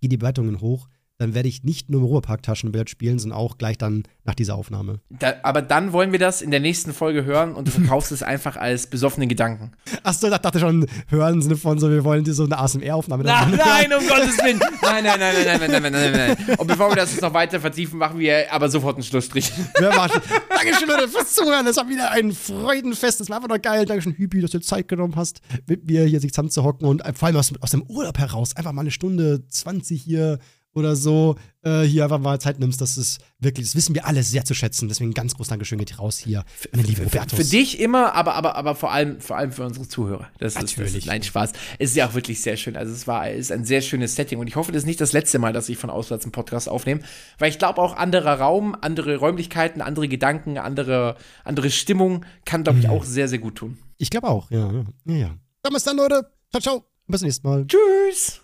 gehen 0.00 0.10
die 0.10 0.18
Bewertungen 0.18 0.60
hoch, 0.60 0.88
dann 1.18 1.32
werde 1.32 1.48
ich 1.48 1.62
nicht 1.62 1.90
nur 1.90 2.00
im 2.00 2.06
Ruhrpark 2.06 2.42
Taschenbillard 2.42 2.90
spielen, 2.90 3.20
sondern 3.20 3.38
auch 3.38 3.56
gleich 3.56 3.78
dann 3.78 4.02
nach 4.24 4.34
dieser 4.34 4.56
Aufnahme. 4.56 5.00
Da, 5.10 5.34
aber 5.44 5.62
dann 5.62 5.92
wollen 5.92 6.10
wir 6.10 6.18
das 6.18 6.42
in 6.42 6.50
der 6.50 6.58
nächsten 6.58 6.92
Folge 6.92 7.24
hören 7.24 7.54
und 7.54 7.68
du 7.68 7.72
verkaufst 7.72 8.10
es 8.10 8.22
einfach 8.24 8.56
als 8.56 8.88
besoffene 8.88 9.28
Gedanken. 9.28 9.72
Achso, 10.02 10.26
ich 10.26 10.36
dachte 10.36 10.58
schon, 10.58 10.86
hören 11.08 11.34
im 11.34 11.42
Sinne 11.42 11.56
von 11.56 11.78
so, 11.78 11.88
wir 11.88 12.02
wollen 12.02 12.24
so 12.24 12.44
eine 12.44 12.58
ASMR-Aufnahme. 12.58 13.22
Na, 13.24 13.46
nein, 13.46 13.92
um 13.92 14.04
Gottes 14.08 14.38
Willen. 14.38 14.58
Nein, 14.82 15.04
nein, 15.04 15.20
nein, 15.20 15.34
nein, 15.44 15.60
nein, 15.60 15.70
nein, 15.70 15.82
nein, 15.82 15.92
nein, 15.92 16.12
nein, 16.12 16.36
nein. 16.46 16.58
Und 16.58 16.66
bevor 16.66 16.90
wir 16.90 16.96
das 16.96 17.12
jetzt 17.12 17.22
noch 17.22 17.32
weiter 17.32 17.60
vertiefen, 17.60 17.98
machen 17.98 18.18
wir 18.18 18.52
aber 18.52 18.68
sofort 18.68 18.96
einen 18.96 19.04
Schlussstrich. 19.04 19.52
Dankeschön, 19.78 20.88
Leute, 20.88 21.08
fürs 21.08 21.34
Zuhören. 21.34 21.64
Das 21.64 21.76
war 21.76 21.88
wieder 21.88 22.10
ein 22.10 22.32
Freudenfest. 22.32 23.20
Das 23.20 23.28
war 23.28 23.36
einfach 23.36 23.48
noch 23.48 23.62
geil. 23.62 23.84
Dankeschön, 23.86 24.14
Hübi, 24.14 24.40
dass 24.40 24.50
du 24.50 24.60
Zeit 24.60 24.88
genommen 24.88 25.14
hast, 25.14 25.40
mit 25.68 25.86
mir 25.86 26.04
hier 26.06 26.18
sich 26.18 26.32
zusammenzuhocken 26.32 26.88
und 26.88 27.02
vor 27.16 27.26
allem 27.26 27.36
aus, 27.36 27.52
aus 27.60 27.70
dem 27.70 27.82
Urlaub 27.82 28.18
heraus 28.18 28.56
einfach 28.56 28.72
mal 28.72 28.80
eine 28.80 28.90
Stunde 28.90 29.46
20 29.48 30.02
hier 30.02 30.40
oder 30.74 30.96
so 30.96 31.36
äh, 31.62 31.82
hier 31.82 32.04
einfach 32.04 32.18
mal 32.18 32.40
Zeit 32.40 32.58
nimmst, 32.58 32.80
das 32.80 32.96
ist 32.96 33.20
wirklich, 33.38 33.66
das 33.66 33.74
wissen 33.74 33.94
wir 33.94 34.06
alle 34.06 34.22
sehr 34.22 34.44
zu 34.44 34.54
schätzen. 34.54 34.88
Deswegen 34.88 35.12
ganz 35.14 35.34
groß 35.34 35.48
Dankeschön 35.48 35.78
geht 35.78 35.98
raus 35.98 36.18
hier 36.18 36.40
an 36.72 36.80
den 36.80 36.86
lieben 36.86 37.04
Robertus. 37.04 37.38
Für, 37.38 37.44
für, 37.44 37.50
dich 37.50 37.80
immer, 37.80 38.14
aber, 38.14 38.34
aber, 38.34 38.56
aber 38.56 38.74
vor 38.74 38.92
allem, 38.92 39.20
vor 39.20 39.36
allem 39.36 39.52
für 39.52 39.64
unsere 39.64 39.88
Zuhörer. 39.88 40.28
Das 40.38 40.54
Natürlich. 40.54 40.78
Ist, 40.78 40.94
das 40.94 40.94
ist, 40.94 41.06
nein, 41.06 41.22
Spaß. 41.22 41.52
Es 41.78 41.90
ist 41.90 41.96
ja 41.96 42.08
auch 42.08 42.14
wirklich 42.14 42.42
sehr 42.42 42.56
schön. 42.56 42.76
Also 42.76 42.92
es 42.92 43.06
war, 43.06 43.30
ist 43.30 43.52
ein 43.52 43.64
sehr 43.64 43.80
schönes 43.80 44.14
Setting 44.14 44.38
und 44.38 44.46
ich 44.46 44.56
hoffe, 44.56 44.72
das 44.72 44.82
ist 44.82 44.86
nicht 44.86 45.00
das 45.00 45.12
letzte 45.12 45.38
Mal, 45.38 45.52
dass 45.52 45.68
ich 45.68 45.78
von 45.78 45.90
auswärts 45.90 46.24
einen 46.24 46.32
Podcast 46.32 46.68
aufnehme, 46.68 47.00
weil 47.38 47.50
ich 47.50 47.58
glaube 47.58 47.80
auch 47.80 47.96
anderer 47.96 48.40
Raum, 48.40 48.76
andere 48.80 49.16
Räumlichkeiten, 49.16 49.80
andere 49.80 50.08
Gedanken, 50.08 50.58
andere, 50.58 51.16
andere 51.44 51.70
Stimmung 51.70 52.24
kann, 52.44 52.64
glaube 52.64 52.78
ich, 52.80 52.88
auch 52.88 53.04
sehr, 53.04 53.28
sehr 53.28 53.38
gut 53.38 53.56
tun. 53.56 53.78
Ich 53.98 54.10
glaube 54.10 54.28
auch, 54.28 54.50
ja, 54.50 54.70
ja, 55.06 55.14
ja. 55.14 55.34
Dann 55.62 55.72
bis 55.72 55.84
dann, 55.84 55.96
Leute. 55.96 56.30
Ciao, 56.50 56.60
ciao. 56.60 56.84
Bis 57.06 57.20
zum 57.20 57.26
nächsten 57.26 57.48
Mal. 57.48 57.66
Tschüss. 57.66 58.43